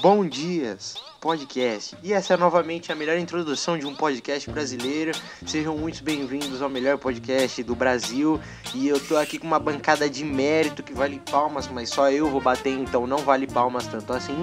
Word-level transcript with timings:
Bom 0.00 0.26
Dias 0.26 0.94
Podcast. 1.20 1.94
E 2.02 2.14
essa 2.14 2.32
é 2.32 2.36
novamente 2.36 2.90
a 2.90 2.94
melhor 2.94 3.18
introdução 3.18 3.76
de 3.76 3.84
um 3.84 3.94
podcast 3.94 4.50
brasileiro. 4.50 5.12
Sejam 5.46 5.76
muito 5.76 6.02
bem-vindos 6.02 6.62
ao 6.62 6.70
melhor 6.70 6.96
podcast 6.96 7.62
do 7.62 7.74
Brasil. 7.74 8.40
E 8.74 8.88
eu 8.88 8.98
tô 8.98 9.18
aqui 9.18 9.38
com 9.38 9.46
uma 9.46 9.58
bancada 9.58 10.08
de 10.08 10.24
mérito 10.24 10.82
que 10.82 10.94
vale 10.94 11.20
palmas, 11.30 11.68
mas 11.68 11.90
só 11.90 12.10
eu 12.10 12.30
vou 12.30 12.40
bater, 12.40 12.72
então 12.72 13.06
não 13.06 13.18
vale 13.18 13.46
palmas 13.46 13.86
tanto 13.86 14.14
assim. 14.14 14.42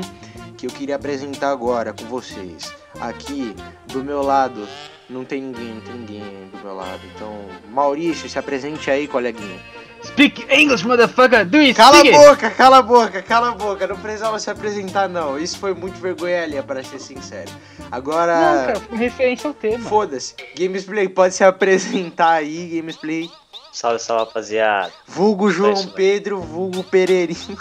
Que 0.55 0.67
eu 0.67 0.71
queria 0.71 0.98
apresentar 0.98 1.50
agora 1.50 1.93
com 1.93 2.05
vocês. 2.05 2.71
Aqui 3.00 3.55
do 3.88 4.04
meu 4.04 4.21
lado 4.21 4.68
não 5.09 5.25
tem 5.25 5.41
ninguém, 5.41 5.73
não 5.73 5.81
tem 5.81 5.95
ninguém 5.95 6.50
do 6.52 6.59
meu 6.63 6.75
lado. 6.75 7.02
Então, 7.16 7.34
Maurício, 7.71 8.29
se 8.29 8.38
apresente 8.38 8.91
aí, 8.91 9.07
coleguinha. 9.07 9.59
Speak 10.04 10.45
English, 10.50 10.86
motherfucker! 10.86 11.45
Do 11.45 11.57
you 11.57 11.73
Cala 11.75 11.97
a 11.97 11.99
speak 11.99 12.16
it? 12.16 12.27
boca, 12.29 12.49
cala 12.52 12.77
a 12.77 12.81
boca, 12.81 13.21
cala 13.21 13.49
a 13.49 13.52
boca. 13.52 13.86
Não 13.88 13.98
precisava 13.98 14.39
se 14.39 14.49
apresentar, 14.49 15.09
não. 15.09 15.38
Isso 15.38 15.57
foi 15.57 15.73
muito 15.73 15.99
vergonha 15.99 16.43
ali, 16.43 16.62
para 16.62 16.84
ser 16.84 16.99
sincero. 16.99 17.52
Agora. 17.91 18.35
Não, 18.39 18.66
cara, 18.67 18.80
foi 18.80 18.98
referência 18.98 19.48
ao 19.48 19.53
tema. 19.53 19.89
Foda-se. 19.89 20.35
Gamesplay, 20.58 21.09
pode 21.09 21.35
se 21.35 21.44
apresentar 21.44 22.31
aí, 22.31 22.67
Gamesplay. 22.75 23.30
Salve, 23.72 23.99
salve, 23.99 24.25
rapaziada. 24.25 24.91
Vulgo 25.08 25.52
João 25.52 25.73
isso, 25.73 25.88
né? 25.88 25.94
Pedro, 25.95 26.41
vulgo 26.41 26.84
Pereirinho. 26.84 27.58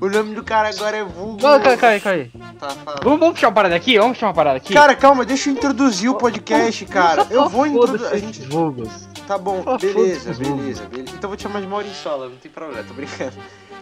o 0.00 0.08
nome 0.08 0.34
do 0.34 0.42
cara 0.42 0.70
agora 0.70 0.96
é 0.96 1.04
vulgo. 1.04 1.40
Não, 1.42 1.60
calma, 1.60 1.76
calma, 1.76 2.00
calma 2.00 2.18
aí. 2.18 2.30
Tá. 2.58 2.68
Vamos, 3.02 3.20
vamos 3.20 3.34
puxar 3.34 3.48
uma 3.48 3.54
parada 3.54 3.74
aqui? 3.76 3.98
Vamos 3.98 4.16
puxar 4.16 4.26
uma 4.28 4.34
parada 4.34 4.56
aqui? 4.56 4.74
Cara, 4.74 4.94
calma, 4.96 5.24
deixa 5.24 5.48
eu 5.50 5.54
introduzir 5.54 6.10
o 6.10 6.14
podcast, 6.14 6.84
cara. 6.86 7.26
Eu 7.30 7.48
vou 7.48 7.66
introduzir. 7.66 8.06
A 8.06 8.16
introduzir. 8.16 8.34
gente... 8.42 8.48
Vulgos. 8.50 9.08
Tá 9.30 9.38
bom, 9.38 9.62
Ah, 9.64 9.78
beleza, 9.78 10.34
beleza, 10.34 10.86
beleza. 10.86 11.12
Então 11.14 11.20
eu 11.22 11.28
vou 11.28 11.36
te 11.36 11.44
chamar 11.44 11.60
de 11.60 11.66
Mauriçola, 11.68 12.28
não 12.28 12.36
tem 12.36 12.50
problema, 12.50 12.82
tô 12.82 12.92
brincando. 12.92 13.36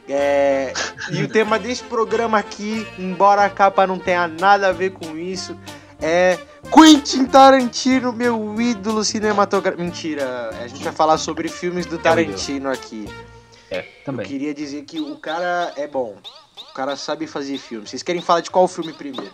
É, 0.06 0.74
e 1.10 1.22
o 1.22 1.28
tema 1.28 1.58
desse 1.58 1.82
programa 1.84 2.36
aqui, 2.38 2.86
embora 2.98 3.46
a 3.46 3.48
capa 3.48 3.86
não 3.86 3.98
tenha 3.98 4.28
nada 4.28 4.68
a 4.68 4.72
ver 4.72 4.90
com 4.90 5.16
isso, 5.16 5.56
é 6.02 6.38
Quentin 6.70 7.24
Tarantino, 7.24 8.12
meu 8.12 8.60
ídolo 8.60 9.02
cinematográfico. 9.02 9.82
Mentira, 9.82 10.50
a 10.62 10.66
gente 10.68 10.84
vai 10.84 10.92
falar 10.92 11.16
sobre 11.16 11.48
filmes 11.48 11.86
do 11.86 11.96
Tarantino 11.96 12.70
aqui. 12.70 13.08
É, 13.70 13.78
Eu 13.78 14.04
também. 14.04 14.26
queria 14.26 14.52
dizer 14.52 14.82
que 14.84 15.00
o 15.00 15.16
cara 15.16 15.72
é 15.76 15.86
bom. 15.86 16.16
O 16.70 16.74
cara 16.74 16.94
sabe 16.94 17.26
fazer 17.26 17.56
filme. 17.56 17.86
Vocês 17.88 18.02
querem 18.02 18.20
falar 18.20 18.40
de 18.42 18.50
qual 18.50 18.68
filme 18.68 18.92
primeiro? 18.92 19.32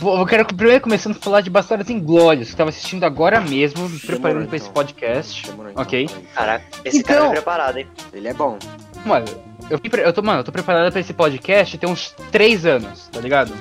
Bom, 0.00 0.20
Eu 0.20 0.26
quero 0.26 0.44
primeiro 0.46 0.80
começando 0.82 1.16
a 1.16 1.20
falar 1.20 1.40
de 1.40 1.50
Bastardos 1.50 1.90
Inglórios, 1.90 2.48
que 2.48 2.54
eu 2.54 2.58
tava 2.58 2.70
assistindo 2.70 3.02
agora 3.04 3.40
mesmo, 3.40 3.88
me 3.88 3.98
preparando 3.98 4.46
pra 4.46 4.56
esse 4.56 4.66
então. 4.68 4.74
podcast. 4.74 5.46
Demorou, 5.46 5.72
então, 5.72 5.82
Ok. 5.82 6.08
Caraca, 6.34 6.64
esse 6.84 6.98
Então- 6.98 7.16
cara 7.16 7.26
é 7.26 7.30
preparado, 7.32 7.76
hein? 7.78 7.86
Ele 8.12 8.28
é 8.28 8.34
bom. 8.34 8.58
Mano, 9.04 9.26
eu, 9.68 9.80
eu 9.82 10.12
tô, 10.12 10.22
mano, 10.22 10.40
eu 10.40 10.44
tô 10.44 10.52
preparado 10.52 10.92
pra 10.92 11.00
esse 11.00 11.12
podcast 11.12 11.76
tem 11.78 11.88
uns 11.90 12.14
3 12.30 12.66
anos, 12.66 13.08
tá 13.10 13.20
ligado? 13.20 13.52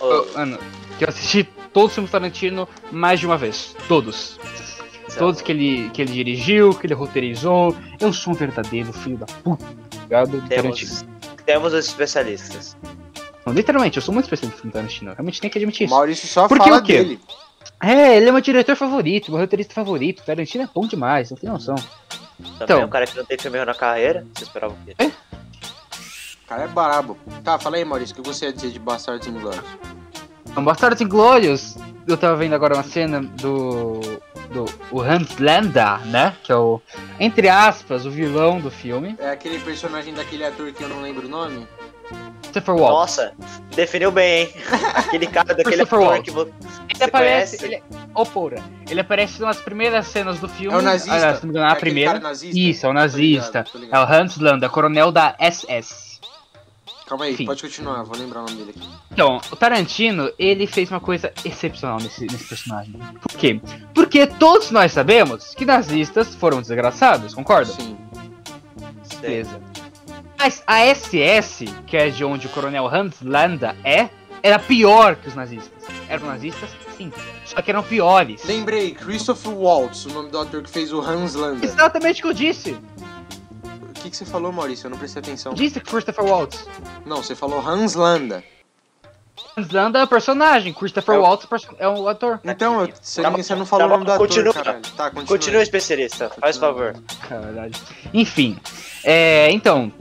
Eu- 0.00 0.28
Mano, 0.34 0.58
que 0.98 1.04
eu 1.04 1.08
assisti 1.08 1.44
todos 1.72 1.90
os 1.90 1.94
filmes 1.94 2.10
Tarantino 2.10 2.68
mais 2.90 3.20
de 3.20 3.26
uma 3.26 3.36
vez. 3.36 3.76
Todos. 3.86 4.40
Todos 5.18 5.40
que 5.42 5.50
ele, 5.52 5.90
que 5.90 6.02
ele 6.02 6.12
dirigiu, 6.12 6.72
que 6.74 6.86
ele 6.86 6.94
roteirizou. 6.94 7.76
Eu 8.00 8.12
sou 8.12 8.32
um 8.32 8.36
verdadeiro 8.36 8.92
filho 8.92 9.18
da 9.18 9.26
puta, 9.26 9.64
tá 9.64 9.98
ligado? 10.02 10.30
Do 10.40 10.48
Tarantino. 10.48 10.90
temos, 10.90 11.04
temos 11.44 11.72
os 11.74 11.86
especialistas. 11.86 12.76
Não, 13.50 13.56
literalmente, 13.56 13.96
eu 13.96 14.02
sou 14.02 14.14
muito 14.14 14.26
especialista 14.26 14.64
no 14.64 14.72
Tarantino. 14.72 15.10
Realmente 15.12 15.40
tem 15.40 15.50
que 15.50 15.58
admitir 15.58 15.82
O 15.82 15.86
isso. 15.86 15.94
Maurício 15.94 16.28
só 16.28 16.46
Porque 16.46 16.62
fala 16.68 16.80
o 16.80 16.82
quê? 16.84 16.98
dele. 16.98 17.20
É, 17.82 18.16
ele 18.16 18.28
é 18.28 18.32
meu 18.32 18.40
diretor 18.40 18.76
favorito, 18.76 19.30
meu 19.32 19.40
roteirista 19.40 19.74
favorito. 19.74 20.22
Tarantino 20.24 20.62
é 20.64 20.68
bom 20.72 20.86
demais, 20.86 21.30
não 21.30 21.36
tem 21.36 21.50
noção. 21.50 21.74
Também 21.74 22.54
Então. 22.62 22.80
é 22.80 22.84
um 22.84 22.88
cara 22.88 23.06
que 23.08 23.16
não 23.16 23.24
tem 23.24 23.36
filme 23.36 23.64
na 23.64 23.74
carreira. 23.74 24.24
Você 24.34 24.44
esperava 24.44 24.72
o 24.72 24.76
quê? 24.86 24.94
O 26.44 26.48
cara 26.48 26.62
é 26.62 26.68
brabo. 26.68 27.18
Tá, 27.42 27.58
fala 27.58 27.76
aí, 27.76 27.84
Maurício, 27.84 28.16
o 28.16 28.22
que 28.22 28.28
você 28.28 28.46
ia 28.46 28.52
dizer 28.52 28.70
de 28.70 28.78
Bastardos 28.78 29.26
Inglórios? 29.26 29.64
Então, 30.48 30.64
Bastardos 30.64 31.00
Inglórios, 31.00 31.76
eu 32.06 32.16
tava 32.16 32.36
vendo 32.36 32.54
agora 32.54 32.74
uma 32.74 32.82
cena 32.84 33.20
do. 33.20 34.00
do 34.52 34.64
o 34.92 35.00
Hans 35.00 35.38
Landa, 35.38 35.98
né? 36.06 36.36
Que 36.44 36.52
é 36.52 36.56
o, 36.56 36.80
entre 37.18 37.48
aspas, 37.48 38.04
o 38.06 38.10
vilão 38.10 38.60
do 38.60 38.70
filme. 38.70 39.16
É 39.18 39.30
aquele 39.30 39.58
personagem 39.60 40.14
daquele 40.14 40.44
ator 40.44 40.72
que 40.72 40.82
eu 40.84 40.88
não 40.88 41.00
lembro 41.02 41.26
o 41.26 41.30
nome? 41.30 41.66
Christopher 42.42 42.74
Waltz. 42.74 43.16
Nossa, 43.16 43.32
definiu 43.76 44.10
bem, 44.10 44.42
hein? 44.42 44.52
Aquele 44.94 45.26
cara 45.26 45.54
daquele 45.54 45.82
ator 45.82 46.00
Waltz. 46.00 46.22
que 46.24 46.30
você 46.32 46.50
Ele 46.94 47.04
aparece. 47.04 47.56
conhece? 47.58 47.64
Ele, 47.64 47.82
oh, 48.14 48.26
porra. 48.26 48.56
Ele 48.90 49.00
aparece 49.00 49.40
nas 49.40 49.58
primeiras 49.58 50.06
cenas 50.08 50.38
do 50.40 50.48
filme. 50.48 50.74
É 50.74 50.78
o 50.78 50.82
nazista? 50.82 51.28
Ah, 51.30 51.34
se 51.36 51.42
não 51.46 51.52
me 51.52 51.58
engano, 51.58 51.66
É 51.66 51.72
aquele 51.72 51.80
primeira. 51.92 52.18
nazista? 52.18 52.58
Isso, 52.58 52.86
é 52.86 52.88
o 52.88 52.92
Tô 52.92 52.94
nazista. 52.98 53.58
ligado, 53.58 53.70
tô 53.72 53.78
É 53.78 53.80
ligado. 53.82 54.10
o 54.10 54.12
Hans 54.12 54.36
Landa, 54.38 54.68
coronel 54.68 55.12
da 55.12 55.36
SS. 55.38 56.10
Calma 57.06 57.24
aí, 57.24 57.32
Enfim. 57.32 57.44
pode 57.46 57.60
continuar, 57.62 58.04
vou 58.04 58.16
lembrar 58.16 58.40
o 58.40 58.44
nome 58.44 58.56
dele 58.56 58.74
aqui. 58.76 58.88
Então, 59.10 59.40
o 59.50 59.56
Tarantino, 59.56 60.30
ele 60.38 60.64
fez 60.66 60.90
uma 60.90 61.00
coisa 61.00 61.32
excepcional 61.44 61.98
nesse, 61.98 62.24
nesse 62.26 62.44
personagem. 62.46 62.92
Por 63.20 63.32
quê? 63.36 63.60
Porque 63.92 64.26
todos 64.28 64.70
nós 64.70 64.92
sabemos 64.92 65.52
que 65.54 65.64
nazistas 65.64 66.34
foram 66.36 66.60
desgraçados, 66.60 67.34
concorda? 67.34 67.72
Sim. 67.72 67.96
Beleza. 69.20 69.60
Mas 70.40 70.62
a 70.66 70.86
SS, 70.94 71.66
que 71.86 71.98
é 71.98 72.08
de 72.08 72.24
onde 72.24 72.46
o 72.46 72.50
coronel 72.50 72.86
Hans 72.88 73.14
Landa 73.22 73.76
é, 73.84 74.08
era 74.42 74.58
pior 74.58 75.16
que 75.16 75.28
os 75.28 75.34
nazistas. 75.34 75.70
Eram 76.08 76.28
nazistas, 76.28 76.70
sim. 76.96 77.12
Só 77.44 77.60
que 77.60 77.70
eram 77.70 77.82
piores. 77.82 78.42
Lembrei, 78.46 78.92
Christopher 78.92 79.52
Waltz, 79.52 80.06
o 80.06 80.08
nome 80.14 80.30
do 80.30 80.38
ator 80.38 80.62
que 80.62 80.70
fez 80.70 80.94
o 80.94 81.00
Hans 81.02 81.34
Landa. 81.34 81.62
Exatamente 81.62 82.20
o 82.20 82.22
que 82.22 82.28
eu 82.28 82.32
disse. 82.32 82.70
O 82.72 83.92
que, 84.02 84.08
que 84.08 84.16
você 84.16 84.24
falou, 84.24 84.50
Maurício? 84.50 84.86
Eu 84.86 84.90
não 84.92 84.96
prestei 84.96 85.20
atenção. 85.20 85.52
Disse 85.52 85.78
que 85.78 85.90
Christopher 85.90 86.24
Waltz. 86.24 86.66
Não, 87.04 87.18
você 87.22 87.34
falou 87.34 87.60
Hans 87.60 87.94
Landa. 87.94 88.42
Hans 89.58 89.68
Landa 89.70 89.98
é 89.98 90.04
o 90.04 90.08
personagem, 90.08 90.72
Christopher 90.72 91.16
É 91.16 91.18
o- 91.18 91.22
Waltz 91.22 91.46
é 91.78 91.86
o 91.88 92.08
ator. 92.08 92.40
Então, 92.44 92.80
eu- 92.80 92.92
você, 92.98 93.20
Tá 93.20 93.28
você 93.28 93.54
não 93.54 93.66
falou 93.66 93.86
tá 93.88 93.94
o 93.94 93.98
nome 93.98 94.04
do 94.04 94.08
bom, 94.08 94.14
ator, 94.14 94.26
continua. 94.26 94.54
caralho. 94.54 94.80
Tá, 94.96 95.10
continua. 95.10 95.26
Continua, 95.26 95.62
especialista, 95.62 96.30
faz 96.40 96.56
favor. 96.56 96.96
Caralho. 97.28 97.72
Enfim, 98.14 98.58
é, 99.04 99.50
então, 99.50 99.92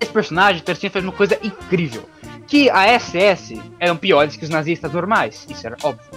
esse 0.00 0.12
personagem, 0.12 0.62
Tarantino 0.62 0.92
fez 0.92 1.04
uma 1.04 1.12
coisa 1.12 1.38
incrível. 1.42 2.08
Que 2.46 2.68
a 2.70 2.98
SS 2.98 3.60
eram 3.78 3.96
piores 3.96 4.36
que 4.36 4.44
os 4.44 4.50
nazistas 4.50 4.92
normais, 4.92 5.46
isso 5.48 5.66
era 5.66 5.76
óbvio. 5.82 6.10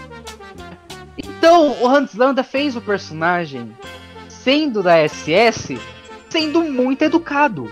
Então, 1.18 1.82
o 1.82 1.88
Hans 1.88 2.14
Landa 2.14 2.44
fez 2.44 2.76
o 2.76 2.82
personagem, 2.82 3.76
sendo 4.28 4.84
da 4.84 5.08
SS, 5.08 5.80
sendo 6.30 6.64
muito 6.64 7.04
educado. 7.04 7.70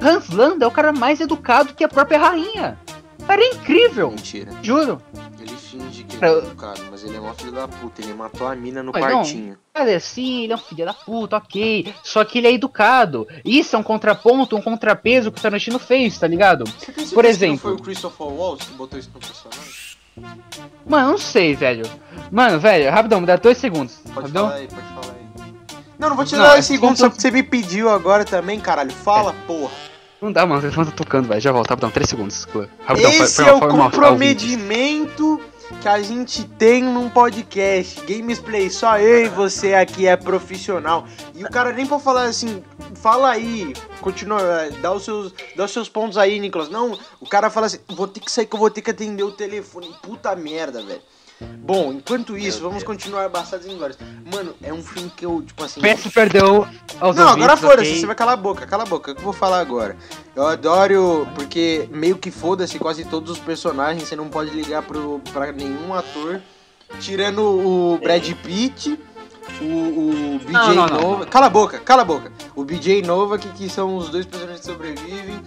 Hans 0.00 0.30
Landa 0.30 0.64
é 0.64 0.68
o 0.68 0.70
cara 0.70 0.92
mais 0.92 1.20
educado 1.20 1.74
que 1.74 1.84
a 1.84 1.88
própria 1.88 2.18
rainha. 2.18 2.78
Era 3.28 3.44
incrível, 3.44 4.10
Mentira. 4.10 4.50
juro. 4.62 5.00
Que 5.88 6.16
ele 6.16 6.24
é 6.24 6.28
Eu- 6.28 6.38
educado, 6.38 6.80
mas 6.90 7.02
ele 7.04 7.16
é 7.16 7.20
um 7.20 7.32
filho 7.34 7.52
da 7.52 7.66
puta. 7.68 8.00
Ele 8.02 8.12
matou 8.14 8.46
a 8.46 8.54
mina 8.54 8.82
no 8.82 8.92
Mas 8.92 9.02
não. 9.02 9.10
quartinho. 9.22 9.58
Cara, 9.72 10.00
sim, 10.00 10.44
ele 10.44 10.52
é 10.52 10.56
um 10.56 10.58
filho 10.58 10.84
da 10.84 10.92
puta, 10.94 11.36
ok. 11.36 11.94
Só 12.02 12.24
que 12.24 12.38
ele 12.38 12.46
é 12.48 12.52
educado. 12.52 13.26
Isso 13.44 13.74
é 13.76 13.78
um 13.78 13.82
contraponto, 13.82 14.56
um 14.56 14.62
contrapeso 14.62 15.30
que 15.32 15.38
o 15.38 15.42
Tarantino 15.42 15.78
fez, 15.78 16.18
tá 16.18 16.26
ligado? 16.26 16.64
Você 16.66 17.14
Por 17.14 17.24
que 17.24 17.30
exemplo. 17.30 17.52
não 17.54 17.58
foi 17.58 17.72
o 17.72 17.78
Christopher 17.78 18.26
Waltz 18.26 18.66
que 18.66 18.74
botou 18.74 18.98
isso 18.98 19.10
no 19.14 19.20
personagem? 19.20 19.90
Mano, 20.86 21.10
não 21.12 21.18
sei, 21.18 21.54
velho. 21.54 21.84
Mano, 22.30 22.58
velho, 22.58 22.90
rapidão, 22.90 23.20
me 23.20 23.26
dá 23.26 23.36
dois 23.36 23.58
segundos. 23.58 23.96
Pode 24.04 24.16
rapidão? 24.16 24.48
falar 24.48 24.58
aí, 24.60 24.68
pode 24.68 24.82
falar 24.82 25.14
aí. 25.14 25.52
Não, 25.98 26.08
não 26.10 26.16
vou 26.16 26.24
te 26.24 26.34
Não, 26.34 26.42
dar 26.42 26.48
é 26.50 26.52
dois 26.54 26.66
segundos, 26.66 26.98
só- 26.98 27.08
porque 27.08 27.20
você 27.22 27.30
me 27.30 27.42
pediu 27.42 27.88
agora 27.90 28.24
também, 28.24 28.58
caralho. 28.60 28.90
Fala, 28.90 29.34
porra. 29.46 29.70
Não 30.20 30.30
dá, 30.30 30.44
mano, 30.44 30.58
o 30.58 30.60
telefone 30.62 30.86
tá 30.90 30.96
tocando, 30.96 31.28
velho. 31.28 31.40
Já 31.40 31.52
volto, 31.52 31.70
rapidão, 31.70 31.90
três 31.90 32.08
segundos. 32.10 32.46
Rapidão, 32.84 33.10
Esse 33.10 33.36
foi- 33.36 33.44
é 33.44 33.48
foi- 33.48 33.60
o 33.60 33.64
ao 33.64 33.70
vivo. 33.70 33.82
comprometimento 33.84 35.40
que 35.80 35.88
a 35.88 36.02
gente 36.02 36.44
tem 36.44 36.82
num 36.82 37.08
podcast. 37.08 38.00
Gamesplay, 38.02 38.70
só 38.70 38.98
eu 38.98 39.26
e 39.26 39.28
você 39.28 39.74
aqui 39.74 40.06
é 40.06 40.16
profissional. 40.16 41.06
E 41.34 41.44
o 41.44 41.50
cara 41.50 41.72
nem 41.72 41.86
pode 41.86 42.02
falar 42.02 42.24
assim, 42.24 42.62
fala 42.94 43.30
aí, 43.30 43.72
continua, 44.00 44.40
dá 44.82 44.92
os 44.92 45.04
seus, 45.04 45.34
dá 45.56 45.64
os 45.64 45.70
seus 45.70 45.88
pontos 45.88 46.18
aí, 46.18 46.38
Nicolas. 46.38 46.68
Não, 46.68 46.98
o 47.20 47.26
cara 47.26 47.50
fala 47.50 47.66
assim, 47.66 47.78
vou 47.88 48.08
ter 48.08 48.20
que 48.20 48.30
sair 48.30 48.46
que 48.46 48.54
eu 48.54 48.60
vou 48.60 48.70
ter 48.70 48.82
que 48.82 48.90
atender 48.90 49.22
o 49.22 49.32
telefone. 49.32 49.94
Puta 50.02 50.34
merda, 50.36 50.82
velho. 50.82 51.02
Bom, 51.44 51.92
enquanto 51.92 52.36
isso, 52.36 52.60
Meu 52.60 52.70
vamos 52.70 52.84
Deus. 52.84 52.96
continuar 52.96 53.28
Bastardos 53.28 53.66
Inglórios. 53.68 53.98
Mano, 54.32 54.54
é 54.62 54.72
um 54.72 54.82
filme 54.82 55.10
que 55.16 55.24
eu, 55.24 55.42
tipo 55.42 55.62
assim... 55.64 55.80
Peço 55.80 56.10
perdão 56.10 56.68
aos 57.00 57.16
Não, 57.16 57.28
agora 57.28 57.56
foda-se, 57.56 57.90
ok? 57.90 58.00
você 58.00 58.06
vai 58.06 58.14
calar 58.16 58.34
a 58.34 58.36
boca, 58.36 58.66
cala 58.66 58.82
a 58.82 58.86
boca, 58.86 59.12
o 59.12 59.14
que 59.14 59.20
eu 59.20 59.24
vou 59.24 59.32
falar 59.32 59.60
agora? 59.60 59.96
Eu 60.34 60.46
adoro, 60.46 61.26
porque 61.34 61.88
meio 61.90 62.16
que 62.16 62.30
foda-se 62.30 62.78
quase 62.78 63.04
todos 63.04 63.30
os 63.30 63.38
personagens, 63.38 64.08
você 64.08 64.16
não 64.16 64.28
pode 64.28 64.50
ligar 64.50 64.82
pro, 64.82 65.20
pra 65.32 65.52
nenhum 65.52 65.94
ator, 65.94 66.40
tirando 67.00 67.42
o 67.42 67.98
Brad 67.98 68.28
Pitt, 68.42 68.98
o, 69.60 69.64
o 69.64 70.38
BJ 70.40 70.52
Não, 70.52 70.74
não, 70.74 70.86
não, 70.86 71.00
Nova. 71.00 71.26
Cala 71.26 71.46
a 71.46 71.50
boca, 71.50 71.78
cala 71.78 72.02
a 72.02 72.04
boca. 72.04 72.32
O 72.54 72.64
BJ 72.64 73.02
Nova, 73.02 73.38
que, 73.38 73.48
que 73.48 73.68
são 73.68 73.96
os 73.96 74.08
dois 74.08 74.26
personagens 74.26 74.60
que 74.60 74.66
sobrevivem. 74.66 75.40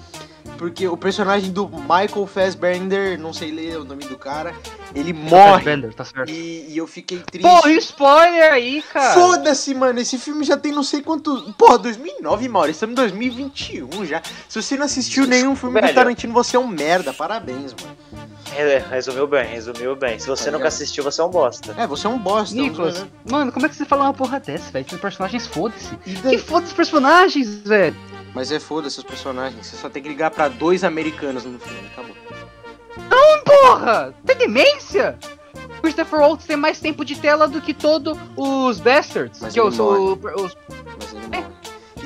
Porque 0.58 0.88
o 0.88 0.96
personagem 0.96 1.52
do 1.52 1.68
Michael 1.68 2.28
Fassbender, 2.28 3.20
não 3.20 3.34
sei 3.34 3.52
ler 3.52 3.80
o 3.80 3.84
nome 3.84 4.06
do 4.06 4.18
cara, 4.18 4.54
Ele 4.94 5.12
morre. 5.14 5.64
Bender, 5.64 5.94
tá 5.94 6.06
certo. 6.06 6.30
E, 6.30 6.68
e 6.70 6.78
eu 6.78 6.88
fiquei 6.88 7.20
triste. 7.20 7.48
Pô, 7.48 7.68
o 7.68 7.70
spoiler 7.72 8.54
aí, 8.54 8.82
cara. 8.82 9.14
Foda-se, 9.14 9.74
mano. 9.74 10.00
Esse 10.00 10.18
filme 10.18 10.44
já 10.44 10.56
tem 10.56 10.72
não 10.72 10.84
sei 10.84 11.02
quanto. 11.02 11.54
Porra, 11.54 11.78
2009, 11.80 12.50
Mauro. 12.50 12.72
Estamos 12.72 12.94
em 12.94 12.96
2021 12.96 14.06
já. 14.06 14.22
Se 14.48 14.62
você 14.62 14.78
não 14.78 14.86
assistiu 14.86 15.26
nenhum 15.26 15.56
filme 15.56 15.80
do 15.80 15.84
Velho. 15.84 15.96
Tarantino, 15.96 16.34
você 16.34 16.56
é 16.56 16.60
um 16.60 16.68
merda. 16.68 17.14
Parabéns, 17.14 17.74
mano. 17.74 18.33
Re- 18.54 18.80
Resumiu 18.90 19.28
bem, 19.28 19.46
resumiu 19.46 19.96
bem. 19.96 20.18
Se 20.20 20.28
você 20.28 20.46
Tá 20.46 20.52
nunca 20.52 20.68
assistiu, 20.68 21.04
você 21.04 21.20
é 21.22 21.24
um 21.24 21.30
bosta. 21.30 21.74
É, 21.78 21.86
você 21.88 22.08
é 22.08 22.10
um 22.10 22.18
bosta. 22.20 22.56
Nicolas, 22.56 23.02
um- 23.02 23.32
mano, 23.32 23.52
como 23.52 23.66
é 23.66 23.70
que 23.70 23.76
você 23.76 23.86
fala 23.86 24.04
uma 24.06 24.14
porra 24.14 24.40
dessa, 24.40 24.72
velho? 24.72 24.86
Esses 24.86 25.00
personagens, 25.00 25.48
foda-se. 25.48 25.96
Que 25.98 26.38
foda 26.38 26.66
os 26.66 26.74
personagens, 26.74 27.56
velho? 27.64 27.96
Mas 28.34 28.52
é 28.52 28.60
foda-se 28.60 28.98
os 28.98 29.04
personagens. 29.04 29.66
Você 29.68 29.76
só 29.76 29.90
tem 29.90 30.02
que 30.02 30.10
ligar 30.10 30.32
pra 30.32 30.48
dois 30.48 30.84
americanos 30.84 31.44
no 31.46 31.60
filme. 31.60 31.88
Acabou. 31.92 32.16
Porra! 33.46 34.14
Tem 34.26 34.36
demência? 34.38 35.18
Christopher 35.82 36.20
Waltz 36.20 36.46
tem 36.46 36.56
mais 36.58 36.80
tempo 36.80 37.04
de 37.04 37.16
tela 37.16 37.48
do 37.48 37.62
que 37.62 37.74
todos 37.74 38.18
os 38.36 38.80
Bastards. 38.80 39.40
Mas 39.42 39.54
que 39.54 39.60
eu 39.60 39.72
sou. 39.72 40.14
Os... 40.14 40.58
Mas 41.00 41.14
ele 41.14 41.28
morre. 41.28 41.46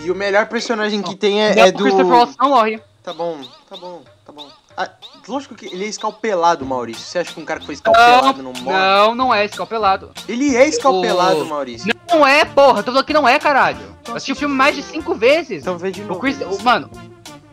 E 0.04 0.12
o 0.12 0.16
melhor 0.16 0.48
personagem 0.48 1.02
que 1.02 1.16
tem 1.16 1.42
é, 1.44 1.56
Não, 1.56 1.64
é 1.64 1.70
o 1.70 1.72
do. 1.72 1.78
Christopher 1.84 2.06
Waltz 2.14 2.36
não 2.40 2.50
morre. 2.50 2.82
Tá 3.04 3.14
bom, 3.14 3.40
tá 3.70 3.78
bom, 3.78 4.04
tá 4.26 4.32
bom. 4.32 4.50
Ah, 4.78 4.92
lógico 5.28 5.56
que 5.56 5.66
ele 5.66 5.86
é 5.86 5.88
escalpelado, 5.88 6.64
Maurício. 6.64 7.04
Você 7.04 7.18
acha 7.18 7.34
que 7.34 7.40
um 7.40 7.46
cara 7.46 7.60
que 7.60 7.66
foi 7.66 7.74
escalpelado 7.74 8.44
não, 8.44 8.54
morre? 8.54 8.78
Não, 8.78 9.16
não 9.16 9.34
é 9.34 9.44
escalpelado. 9.44 10.12
Ele 10.30 10.56
é 10.56 10.68
escalpelado, 10.68 11.42
O- 11.42 11.46
Maurício. 11.48 11.92
Não 12.10 12.26
é, 12.26 12.46
porra. 12.46 12.84
Tô 12.84 12.92
falando 12.92 13.06
que 13.06 13.14
não 13.14 13.28
é, 13.28 13.40
caralho. 13.40 13.98
Eu 14.08 14.16
assisti 14.16 14.32
o 14.34 14.36
filme 14.36 14.54
mais 14.54 14.76
de 14.76 14.84
cinco 14.84 15.16
vezes. 15.16 15.64
Então 15.64 15.78
vê 15.80 15.90
de 15.92 16.02
novo. 16.04 16.14
O 16.14 16.20
Chris. 16.20 16.40
o- 16.42 16.62
Mano. 16.64 16.90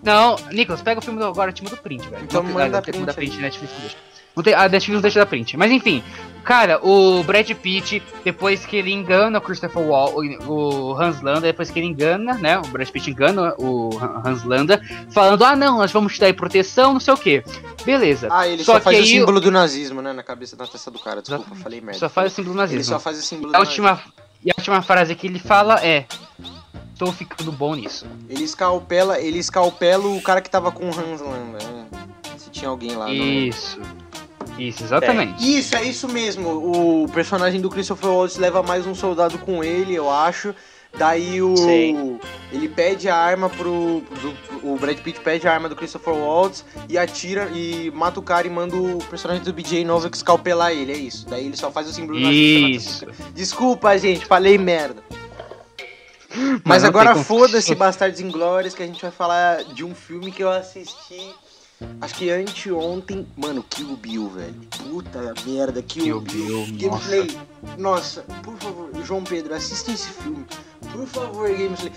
Não, 0.02 0.36
Nicolas, 0.52 0.82
pega 0.82 1.00
o 1.00 1.02
filme 1.02 1.18
do 1.18 1.24
agora, 1.24 1.50
time 1.50 1.70
do 1.70 1.78
print, 1.78 2.06
velho. 2.08 2.24
Então 2.24 2.42
não, 2.42 2.52
manda 2.52 2.82
como 2.82 3.06
print 3.06 3.14
print, 3.14 3.38
Netflix 3.38 3.72
não 3.72 3.80
deixa. 3.80 3.96
A 4.56 4.68
Netflix 4.68 4.94
não 4.94 5.00
deixa 5.00 5.20
dar 5.20 5.26
print. 5.26 5.56
Mas 5.56 5.70
enfim, 5.70 6.02
cara, 6.42 6.84
o 6.84 7.22
Brad 7.22 7.48
Pitt, 7.52 8.02
depois 8.24 8.66
que 8.66 8.76
ele 8.76 8.92
engana 8.92 9.38
o 9.38 9.40
Christopher 9.40 9.80
Wall, 9.82 10.12
o, 10.46 10.94
Hans 11.00 11.20
Landa, 11.22 11.42
depois 11.42 11.70
que 11.70 11.78
ele 11.78 11.86
engana, 11.86 12.34
né? 12.34 12.58
O 12.58 12.62
Brad 12.68 12.88
Pitt 12.88 13.10
engana 13.10 13.54
o 13.58 13.90
Han- 13.96 14.22
Hans 14.24 14.42
Landa, 14.44 14.80
falando, 15.10 15.44
ah 15.44 15.54
não, 15.54 15.78
nós 15.78 15.92
vamos 15.92 16.14
te 16.14 16.20
dar 16.20 16.26
aí 16.26 16.32
proteção, 16.32 16.92
não 16.94 17.00
sei 17.00 17.14
o 17.14 17.16
que. 17.16 17.44
Beleza. 17.84 18.28
Ah, 18.30 18.48
ele 18.48 18.64
Só 18.64 18.74
só, 18.74 18.80
faz 18.80 18.98
o 19.00 19.04
símbolo 19.04 19.40
do 19.40 19.50
nazismo, 19.52 20.02
né? 20.02 20.12
Na 20.12 20.22
cabeça, 20.22 20.56
na 20.56 20.66
testa 20.66 20.90
do 20.90 20.98
cara. 20.98 21.20
Desculpa, 21.20 21.42
Exatamente. 21.44 21.62
falei 21.62 21.80
merda. 21.80 21.98
Só 22.00 22.08
faz 22.08 22.32
o 22.32 22.34
símbolo 22.34 22.56
nazismo. 22.56 22.78
Ele 22.78 22.84
só 22.84 22.98
faz 22.98 23.18
o 23.18 23.22
símbolo 23.22 23.50
a 23.54 23.58
do 23.58 23.60
última, 23.60 24.00
e 24.44 24.50
a 24.50 24.54
última 24.58 24.82
frase 24.82 25.14
que 25.14 25.26
ele 25.28 25.38
fala 25.38 25.76
é. 25.84 26.06
Tô 26.98 27.10
ficando 27.12 27.50
bom 27.52 27.74
nisso. 27.74 28.04
nazismo. 28.06 28.26
Ele 28.30 28.44
escalpela, 28.44 29.20
ele 29.20 29.38
escalpela 29.38 30.06
o 30.08 30.20
cara 30.22 30.40
que 30.40 30.48
tava 30.50 30.70
com 30.72 30.84
o 30.86 30.88
Hans 30.88 31.20
Landa. 31.20 31.58
né? 31.64 31.86
Se 32.38 32.50
tinha 32.50 32.68
alguém 32.68 32.94
lá. 32.96 33.06
não 33.06 33.12
lembro. 33.12 33.58
Isso. 34.58 34.84
Exatamente. 34.84 35.58
Isso, 35.58 35.76
é 35.76 35.82
isso 35.82 36.08
mesmo. 36.08 36.48
O 37.04 37.08
personagem 37.08 37.60
do 37.60 37.68
Christopher 37.70 38.10
Waltz 38.10 38.36
leva 38.36 38.62
mais 38.62 38.86
um 38.86 38.94
soldado 38.94 39.38
com 39.38 39.62
ele, 39.64 39.94
eu 39.94 40.10
acho. 40.10 40.54
Daí 40.96 41.42
o. 41.42 41.56
Sim. 41.56 42.20
Ele 42.52 42.68
pede 42.68 43.08
a 43.08 43.16
arma 43.16 43.50
pro. 43.50 44.00
do- 44.22 44.44
o 44.62 44.76
Brad 44.76 44.96
Pitt 44.98 45.20
pede 45.20 45.46
a 45.48 45.52
arma 45.52 45.68
do 45.68 45.74
Christopher 45.74 46.14
Waltz 46.14 46.64
e 46.88 46.96
atira 46.96 47.50
e 47.52 47.90
mata 47.92 48.20
o 48.20 48.22
cara 48.22 48.46
e 48.46 48.50
manda 48.50 48.76
o 48.76 48.98
personagem 49.10 49.42
do 49.42 49.52
BJ 49.52 49.84
Novak 49.84 50.16
escalpelar 50.16 50.70
ele. 50.70 50.92
É 50.92 50.96
isso. 50.96 51.26
Daí 51.28 51.46
ele 51.46 51.56
só 51.56 51.70
faz 51.72 51.88
o 51.88 51.92
símbolo 51.92 52.18
Isso. 52.20 53.06
Desculpa, 53.34 53.98
gente, 53.98 54.24
falei 54.24 54.56
merda. 54.56 55.02
Mas 56.64 56.82
não 56.82 56.88
agora 56.88 57.14
foda-se 57.16 57.74
Bastardos 57.74 58.20
Inglórios 58.20 58.74
que 58.74 58.82
a 58.82 58.86
gente 58.86 59.00
vai 59.00 59.10
falar 59.10 59.62
de 59.64 59.84
um 59.84 59.94
filme 59.94 60.32
que 60.32 60.42
eu 60.42 60.50
assisti. 60.50 61.30
Acho 62.00 62.14
que 62.14 62.30
anteontem. 62.30 63.26
Mano, 63.36 63.62
Kill 63.62 63.96
Bill, 63.96 64.28
velho. 64.28 64.54
Puta 64.78 65.34
merda, 65.46 65.82
Kill, 65.82 66.04
Kill 66.04 66.20
Bill. 66.20 66.66
Bill, 66.66 66.90
nossa. 66.90 67.08
Gameplay. 67.10 67.40
Nossa, 67.76 68.22
por 68.42 68.56
favor, 68.58 68.90
João 69.04 69.24
Pedro, 69.24 69.54
assista 69.54 69.90
esse 69.90 70.08
filme. 70.10 70.46
Por 70.92 71.06
favor, 71.06 71.48
Gameplay. 71.50 71.92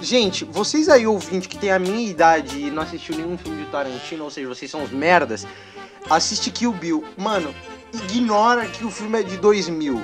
Gente, 0.00 0.44
vocês 0.46 0.88
aí 0.88 1.06
ouvintes 1.06 1.46
que 1.46 1.58
tem 1.58 1.70
a 1.70 1.78
minha 1.78 2.08
idade 2.08 2.58
e 2.58 2.70
não 2.70 2.82
assistiu 2.82 3.16
nenhum 3.16 3.36
filme 3.36 3.64
de 3.64 3.70
Tarantino, 3.70 4.24
ou 4.24 4.30
seja, 4.30 4.48
vocês 4.48 4.70
são 4.70 4.82
os 4.82 4.90
merdas, 4.90 5.46
assiste 6.08 6.50
Kill 6.50 6.72
Bill. 6.72 7.04
Mano, 7.18 7.54
ignora 7.92 8.66
que 8.66 8.84
o 8.84 8.90
filme 8.90 9.20
é 9.20 9.22
de 9.22 9.36
2000. 9.36 10.00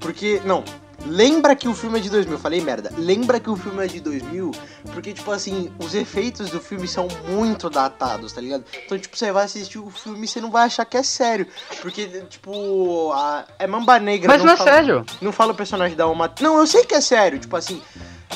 Porque, 0.00 0.40
não, 0.44 0.64
lembra 1.06 1.54
que 1.56 1.68
o 1.68 1.74
filme 1.74 1.98
é 1.98 2.02
de 2.02 2.10
2000. 2.10 2.38
Falei 2.38 2.60
merda. 2.60 2.90
Lembra 2.96 3.38
que 3.40 3.50
o 3.50 3.56
filme 3.56 3.84
é 3.84 3.86
de 3.88 4.00
2000 4.00 4.50
porque, 4.92 5.12
tipo 5.12 5.30
assim, 5.30 5.70
os 5.78 5.94
efeitos 5.94 6.50
do 6.50 6.60
filme 6.60 6.86
são 6.88 7.08
muito 7.28 7.68
datados, 7.70 8.32
tá 8.32 8.40
ligado? 8.40 8.64
Então, 8.84 8.98
tipo, 8.98 9.16
você 9.16 9.30
vai 9.32 9.44
assistir 9.44 9.78
o 9.78 9.90
filme 9.90 10.24
e 10.24 10.28
você 10.28 10.40
não 10.40 10.50
vai 10.50 10.64
achar 10.66 10.84
que 10.84 10.96
é 10.96 11.02
sério. 11.02 11.46
Porque, 11.80 12.06
tipo, 12.28 13.12
a... 13.12 13.44
é 13.58 13.66
Mamba 13.66 13.98
Negra. 13.98 14.28
Mas 14.28 14.42
não 14.44 14.52
é 14.52 14.56
fala- 14.56 14.70
sério. 14.70 15.06
Não 15.20 15.32
fala 15.32 15.52
o 15.52 15.54
personagem 15.54 15.96
da 15.96 16.06
Uma. 16.06 16.32
Não, 16.40 16.58
eu 16.58 16.66
sei 16.66 16.84
que 16.84 16.94
é 16.94 17.00
sério. 17.00 17.38
Tipo 17.38 17.56
assim, 17.56 17.80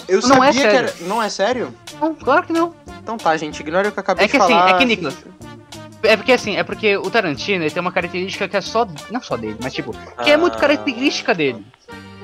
eu 0.09 0.21
Não 0.23 0.43
é 0.43 0.53
sabia 0.53 0.53
que 0.53 0.71
sério. 0.71 0.77
era. 0.99 1.09
Não 1.09 1.23
é 1.23 1.29
sério? 1.29 1.75
Não, 2.01 2.15
claro 2.15 2.47
que 2.47 2.53
não. 2.53 2.75
Então 3.03 3.17
tá, 3.17 3.37
gente, 3.37 3.61
ignora 3.61 3.89
o 3.89 3.93
que 3.93 3.99
eu 3.99 4.01
acabei 4.01 4.25
É 4.25 4.29
que 4.29 4.37
de 4.37 4.43
assim, 4.43 4.53
falar. 4.53 4.71
é 4.71 4.79
que, 4.79 4.85
Nicolas, 4.85 5.15
É 6.03 6.17
porque 6.17 6.33
assim, 6.33 6.57
é 6.57 6.63
porque 6.65 6.97
o 6.97 7.11
Tarantino 7.11 7.69
tem 7.71 7.81
uma 7.81 7.93
característica 7.93 8.49
que 8.49 8.57
é 8.57 8.61
só. 8.61 8.87
Não 9.11 9.21
só 9.23 9.37
dele, 9.37 9.57
mas 9.63 9.73
tipo, 9.73 9.93
que 10.23 10.31
é 10.31 10.37
muito 10.37 10.57
Ah. 10.57 10.61
característica 10.61 11.35
dele. 11.35 11.65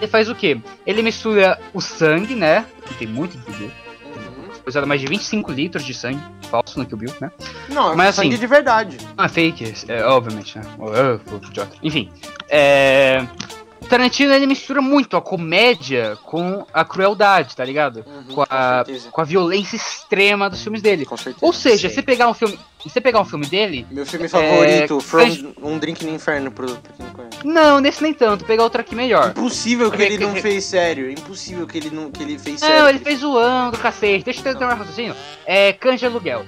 Ele 0.03 0.11
faz 0.11 0.29
o 0.29 0.35
quê? 0.35 0.59
Ele 0.85 1.01
mistura 1.01 1.61
o 1.73 1.81
sangue, 1.81 2.35
né? 2.35 2.67
Que 2.87 2.95
tem 2.95 3.07
muito 3.07 3.39
de 3.39 3.53
Bill. 3.57 3.71
Uhum. 4.05 4.49
Usado 4.67 4.85
mais 4.85 5.01
de 5.01 5.07
25 5.07 5.53
litros 5.53 5.85
de 5.85 5.95
sangue 5.95 6.21
falso 6.51 6.77
no 6.77 6.85
Kill 6.85 6.99
Bill, 6.99 7.15
né? 7.21 7.31
Não, 7.69 7.93
é 7.93 7.97
Mas 7.97 8.17
sangue 8.17 8.31
assim- 8.31 8.41
de 8.41 8.47
verdade. 8.49 8.99
Ah, 9.17 9.29
fake, 9.29 9.73
é, 9.87 10.05
obviamente, 10.05 10.59
né? 10.59 10.65
Oh, 10.77 10.87
oh, 10.87 11.21
oh, 11.41 11.47
idiota. 11.47 11.77
Enfim, 11.81 12.11
é... 12.49 13.25
Tarantino 13.89 14.33
ele 14.33 14.47
mistura 14.47 14.81
muito 14.83 15.17
a 15.17 15.21
comédia 15.23 16.17
com 16.25 16.67
a 16.73 16.85
crueldade, 16.85 17.55
tá 17.55 17.65
ligado? 17.65 18.05
Uhum, 18.07 18.35
Com 18.35 18.43
a, 18.49 18.83
certeza. 18.85 19.11
com 19.11 19.21
a 19.21 19.25
violência 19.25 19.77
extrema 19.77 20.49
dos 20.51 20.63
filmes 20.63 20.83
dele. 20.83 21.05
Com 21.05 21.17
certeza. 21.17 21.45
Ou 21.45 21.53
seja, 21.53 21.89
Sim. 21.89 21.95
você 21.95 22.03
pegar 22.03 22.29
um 22.29 22.35
filme, 22.35 22.59
você 22.89 23.01
pegar 23.01 23.21
um 23.21 23.25
filme 23.25 23.47
dele, 23.47 23.87
Meu 23.91 24.05
filme 24.07 24.29
favorito, 24.29 24.99
É, 24.99 25.01
From 25.01 25.53
Um 25.63 25.79
Drink 25.79 26.05
no 26.05 26.15
Inferno, 26.15 26.51
pro, 26.51 26.67
pra 26.77 26.93
quem 26.93 27.07
não 27.07 27.13
conhece. 27.13 27.39
não, 27.45 27.81
nesse 27.81 28.03
nem 28.03 28.13
tanto, 28.13 28.45
pegar 28.45 28.65
outro 28.65 28.81
aqui 28.81 28.95
melhor. 28.95 29.31
Impossível 29.31 29.91
que 29.91 30.03
ele 30.03 30.19
não 30.19 30.35
fez 30.37 30.65
sério. 30.65 31.11
Impossível 31.11 31.67
que 31.67 31.79
ele 31.79 31.91
não 31.91 32.11
que 32.11 32.23
ele 32.23 32.39
fez 32.39 32.61
Não, 32.61 32.69
sério. 32.69 32.89
ele 32.89 32.99
fez 32.99 33.21
zoando, 33.21 33.79
cacete. 33.79 34.25
Deixa 34.25 34.41
eu 34.41 34.45
terminar 34.45 34.75
o 34.75 34.79
raciocínio. 34.79 35.15
É, 35.47 35.73
de 35.73 36.07
Aluguel. 36.07 36.45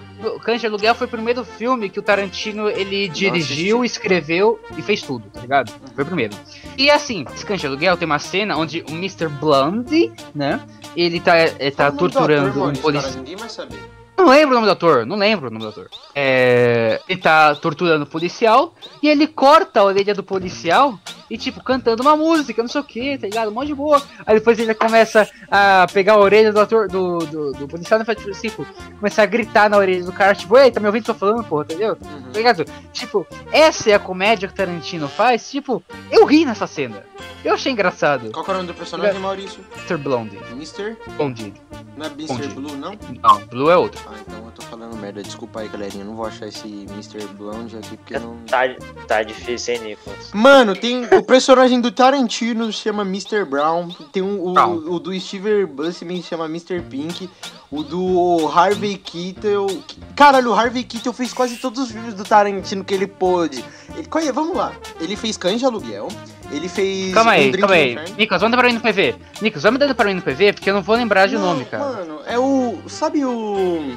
De 0.59 0.67
Aluguel 0.67 0.95
foi 0.95 1.07
o 1.07 1.11
primeiro 1.11 1.45
filme 1.45 1.89
que 1.89 1.99
o 1.99 2.03
Tarantino 2.03 2.69
ele 2.69 3.09
dirigiu, 3.09 3.85
escreveu 3.85 4.59
e 4.77 4.83
fez 4.83 5.03
tudo, 5.03 5.29
tá 5.31 5.41
ligado? 5.41 5.73
Foi 5.95 6.05
o 6.05 6.07
primeiro. 6.07 6.35
E 6.77 6.91
assim, 6.91 7.25
de 7.25 7.67
Aluguel 7.67 7.97
tem 7.97 8.07
uma 8.07 8.19
cena 8.19 8.57
onde 8.57 8.85
o 8.89 8.93
Mr. 8.93 9.29
Blonde, 9.29 10.13
né? 10.35 10.61
Ele 10.97 11.21
tá, 11.21 11.37
é, 11.37 11.71
tá 11.71 11.91
torturando 11.93 12.49
ator, 12.51 12.69
um 12.69 12.77
policial. 12.77 13.13
Ninguém 13.17 13.37
vai 13.37 13.49
saber. 13.49 13.79
Não 14.17 14.29
lembro 14.29 14.51
o 14.51 14.55
nome 14.55 14.67
do 14.67 14.73
ator, 14.73 15.05
não 15.05 15.17
lembro 15.17 15.49
o 15.49 15.51
nome 15.51 15.65
do 15.65 15.69
ator. 15.69 15.91
É, 16.15 17.01
ele 17.09 17.21
tá 17.21 17.55
torturando 17.55 18.05
o 18.05 18.07
policial 18.07 18.75
e 19.03 19.09
ele 19.09 19.27
corta 19.27 19.81
a 19.81 19.85
orelha 19.85 20.15
do 20.15 20.23
policial 20.23 20.99
e, 21.35 21.37
tipo, 21.37 21.61
cantando 21.61 22.01
uma 22.01 22.17
música, 22.17 22.63
não 22.63 22.69
sei 22.69 22.81
o 22.81 22.85
que, 22.85 23.19
tá 23.19 23.27
ligado? 23.27 23.51
Um 23.51 23.55
monte 23.55 23.67
de 23.67 23.75
boa. 23.75 24.01
Aí 24.25 24.37
depois 24.37 24.57
ele 24.57 24.73
começa 24.73 25.29
a 25.51 25.85
pegar 25.93 26.13
a 26.13 26.19
orelha 26.19 26.53
do 26.53 26.61
ator, 26.61 26.87
do, 26.87 27.19
do, 27.19 27.53
do 27.53 27.67
policial 27.67 28.01
e 28.01 28.05
faz, 28.05 28.19
tipo, 28.19 28.31
assim, 28.31 28.49
tipo, 28.51 28.65
começar 29.01 29.25
a 29.25 29.27
gritar 29.27 29.69
na 29.69 29.77
orelha 29.77 30.05
do 30.05 30.13
cara, 30.13 30.33
tipo, 30.33 30.57
ei, 30.57 30.71
tá 30.71 30.79
me 30.79 30.87
ouvindo? 30.87 31.07
Tô 31.07 31.15
falando, 31.15 31.43
porra, 31.43 31.65
entendeu? 31.65 31.99
Uhum. 32.01 32.23
Tá 32.33 32.39
ligado? 32.39 32.65
Tipo, 32.93 33.27
essa 33.51 33.91
é 33.91 33.95
a 33.95 33.99
comédia 33.99 34.47
que 34.47 34.55
o 34.55 34.57
Tarantino 34.57 35.09
faz, 35.09 35.51
tipo, 35.51 35.83
eu 36.09 36.25
ri 36.25 36.45
nessa 36.45 36.69
cena. 36.69 37.03
Eu 37.45 37.55
achei 37.55 37.73
engraçado. 37.73 38.31
Qual 38.31 38.45
que 38.45 38.51
é 38.51 38.55
o 38.55 38.57
nome 38.57 38.69
do 38.69 38.75
personagem, 38.75 39.21
Maurício? 39.21 39.63
Mr. 39.77 39.97
Blonde. 39.99 40.39
Mr. 40.53 40.97
Blonde. 41.17 41.53
Não 41.97 42.07
é 42.07 42.09
Mr. 42.09 42.33
Onde? 42.33 42.49
Blue, 42.49 42.77
não? 42.77 42.99
Não, 43.23 43.47
Blue 43.47 43.71
é 43.71 43.77
outro. 43.77 44.01
Ah, 44.09 44.17
então 44.19 44.47
eu 44.47 44.53
tô 44.53 44.63
falando 44.63 44.97
merda. 44.97 45.23
Desculpa 45.23 45.61
aí, 45.61 45.69
galerinha. 45.69 46.03
Eu 46.03 46.07
não 46.07 46.17
vou 46.17 46.27
achar 46.27 46.49
esse 46.49 46.67
Mr. 46.67 47.27
Blonde 47.35 47.77
aqui 47.77 47.97
porque 47.99 48.19
não. 48.19 48.37
Tá, 48.47 48.63
tá 49.07 49.23
difícil, 49.23 49.75
hein, 49.75 49.81
Nicolas? 49.81 50.31
Mano, 50.33 50.75
tem 50.75 51.05
o 51.05 51.23
personagem 51.25 51.81
do 51.81 51.91
Tarantino 51.91 52.73
se 52.73 52.81
chama 52.81 53.03
Mr. 53.03 53.45
Brown. 53.45 53.89
Tem 54.13 54.23
um, 54.23 54.39
o, 54.41 54.95
o 54.95 54.99
do 55.01 55.19
Steve 55.19 55.67
Buscemi 55.67 56.23
se 56.23 56.29
chama 56.29 56.47
Mr. 56.47 56.81
Pink. 56.83 57.29
O 57.71 57.83
do 57.83 58.49
Harvey 58.49 58.97
Keitel. 58.97 59.67
Caralho, 60.15 60.51
o 60.51 60.55
Harvey 60.55 60.85
Keitel 60.85 61.13
fez 61.13 61.33
quase 61.33 61.57
todos 61.57 61.81
os 61.83 61.91
filmes 61.91 62.15
do 62.15 62.25
Tarantino 62.25 62.85
que 62.85 62.95
ele 62.95 63.07
pôde. 63.07 63.65
Ele, 63.97 64.33
vamos 64.33 64.57
lá. 64.57 64.73
Ele 65.01 65.17
fez 65.17 65.37
Cães 65.37 65.59
de 65.59 65.67
Aluguel. 65.67 66.09
Ele 66.51 66.69
fez. 66.69 67.13
Calma 67.13 67.33
Um 67.33 67.35
aí, 67.35 67.51
Drink 67.51 67.61
calma 67.61 67.75
aí. 67.75 67.99
Nicolas, 68.17 68.43
manda 68.43 68.57
pra 68.57 68.69
mim 68.69 68.75
no 68.75 68.81
PV. 68.81 69.17
Nicolas, 69.41 69.63
vai 69.63 69.73
mandando 69.73 69.95
pra 69.95 70.07
mim 70.07 70.15
no 70.15 70.23
PV, 70.23 70.53
porque 70.53 70.71
eu 70.71 70.75
não 70.75 70.83
vou 70.83 70.95
lembrar 70.95 71.27
de 71.27 71.35
Não, 71.35 71.43
nome, 71.43 71.65
cara. 71.65 71.85
Mano, 71.85 72.21
é 72.27 72.39
o. 72.39 72.79
Sabe 72.87 73.25
o. 73.25 73.97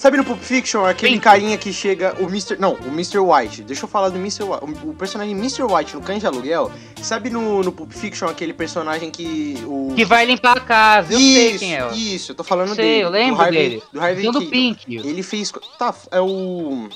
Sabe 0.00 0.16
no 0.16 0.24
Pulp 0.24 0.40
Fiction, 0.40 0.86
aquele 0.86 1.20
carinha 1.20 1.58
que 1.58 1.70
chega. 1.74 2.16
O 2.18 2.22
Mr. 2.22 2.56
Não, 2.58 2.72
o 2.72 2.88
Mr. 2.88 3.18
White. 3.18 3.62
Deixa 3.62 3.84
eu 3.84 3.88
falar 3.88 4.08
do 4.08 4.16
Mr. 4.16 4.44
White. 4.44 4.64
O, 4.82 4.94
personagem 4.94 5.36
Mr. 5.36 5.64
White 5.64 5.94
no 5.94 6.00
Cães 6.00 6.20
de 6.20 6.26
Aluguel. 6.26 6.72
Sabe 7.02 7.28
no, 7.28 7.62
no 7.62 7.70
Pulp 7.70 7.92
Fiction 7.92 8.26
aquele 8.26 8.54
personagem 8.54 9.10
que. 9.10 9.62
O... 9.66 9.92
Que 9.94 10.06
vai 10.06 10.24
limpar 10.24 10.56
a 10.56 10.60
casa, 10.60 11.12
eu 11.12 11.18
sei 11.18 11.50
isso, 11.50 11.58
quem 11.58 11.76
é. 11.76 11.92
Isso, 11.92 12.32
eu 12.32 12.34
tô 12.34 12.42
falando 12.42 12.74
Sei, 12.74 12.82
dele. 12.82 13.04
eu 13.04 13.10
lembro 13.10 13.36
do 13.36 13.42
Harvey, 13.42 13.58
dele. 13.58 13.82
Do 13.92 14.00
Harvey 14.00 14.32
do. 14.32 14.46
Pink. 14.46 14.96
Ele 14.96 15.22
fez. 15.22 15.52
Tá, 15.78 15.94
é 16.10 16.18
o. 16.18 16.88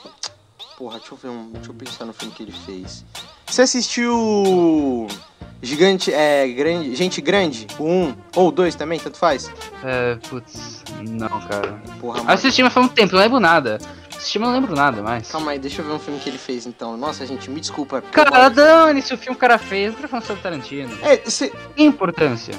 Porra, 0.78 0.98
deixa 0.98 1.12
eu 1.12 1.18
ver 1.18 1.28
um. 1.28 1.50
Deixa 1.50 1.68
eu 1.68 1.74
pensar 1.74 2.06
no 2.06 2.14
filme 2.14 2.34
que 2.34 2.42
ele 2.42 2.54
fez. 2.64 3.04
Você 3.46 3.60
assistiu. 3.60 5.08
Gigante. 5.64 6.12
É. 6.12 6.46
Grande. 6.48 6.94
Gente 6.94 7.20
Grande? 7.20 7.66
O 7.78 7.84
1 7.84 8.14
ou 8.36 8.48
o 8.48 8.52
2 8.52 8.74
também, 8.74 8.98
tanto 8.98 9.16
faz? 9.18 9.50
É, 9.82 10.16
putz, 10.28 10.82
não, 11.08 11.40
cara. 11.40 11.82
Porra, 12.00 12.18
mano. 12.18 12.30
Assisti, 12.32 12.62
mas 12.62 12.72
faz 12.72 12.86
um 12.86 12.88
tempo, 12.88 13.14
não 13.14 13.20
lembro 13.22 13.40
nada. 13.40 13.78
Assisti, 14.16 14.38
mas 14.38 14.48
não 14.48 14.54
lembro 14.54 14.74
nada 14.76 15.02
mais. 15.02 15.30
Calma 15.30 15.50
aí, 15.52 15.58
deixa 15.58 15.82
eu 15.82 15.86
ver 15.86 15.92
um 15.92 15.98
filme 15.98 16.20
que 16.20 16.28
ele 16.30 16.38
fez 16.38 16.66
então. 16.66 16.96
Nossa, 16.96 17.26
gente, 17.26 17.50
me 17.50 17.60
desculpa. 17.60 18.00
Cara, 18.00 18.48
dane-se 18.48 19.12
o 19.12 19.18
filme 19.18 19.34
que 19.36 19.44
o 19.44 19.48
cara 19.48 19.58
fez. 19.58 19.88
Não 19.88 19.96
quero 19.96 20.08
falar 20.08 20.22
sobre 20.22 20.42
Tarantino. 20.42 20.96
É, 21.02 21.20
cê- 21.28 21.52
Que 21.76 21.82
importância? 21.82 22.54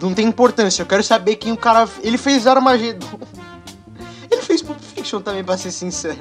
não 0.00 0.14
tem 0.14 0.26
importância, 0.26 0.82
eu 0.82 0.86
quero 0.86 1.02
saber 1.02 1.36
quem 1.36 1.52
o 1.52 1.56
cara. 1.56 1.86
Ele 2.02 2.16
fez 2.16 2.46
Armageddon. 2.46 3.06
Ele 4.30 4.42
fez 4.42 4.60
Pulp 4.62 4.78
Fiction 4.94 5.20
também, 5.20 5.42
pra 5.42 5.56
ser 5.56 5.70
sincero. 5.70 6.18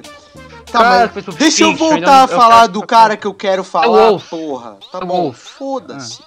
Tá, 0.72 0.80
Cara, 0.80 1.00
mas 1.06 1.12
fez 1.14 1.26
Pulp 1.26 1.38
deixa 1.38 1.64
eu 1.64 1.76
voltar 1.76 2.24
a 2.24 2.28
falar 2.28 2.68
do 2.68 2.86
cara 2.86 3.16
que 3.16 3.26
eu 3.26 3.34
quero 3.34 3.64
falar, 3.64 4.10
Wolf. 4.10 4.30
porra. 4.30 4.78
Tá 4.92 5.00
É 5.02 5.06
bom, 5.06 5.32
foda-se. 5.32 6.20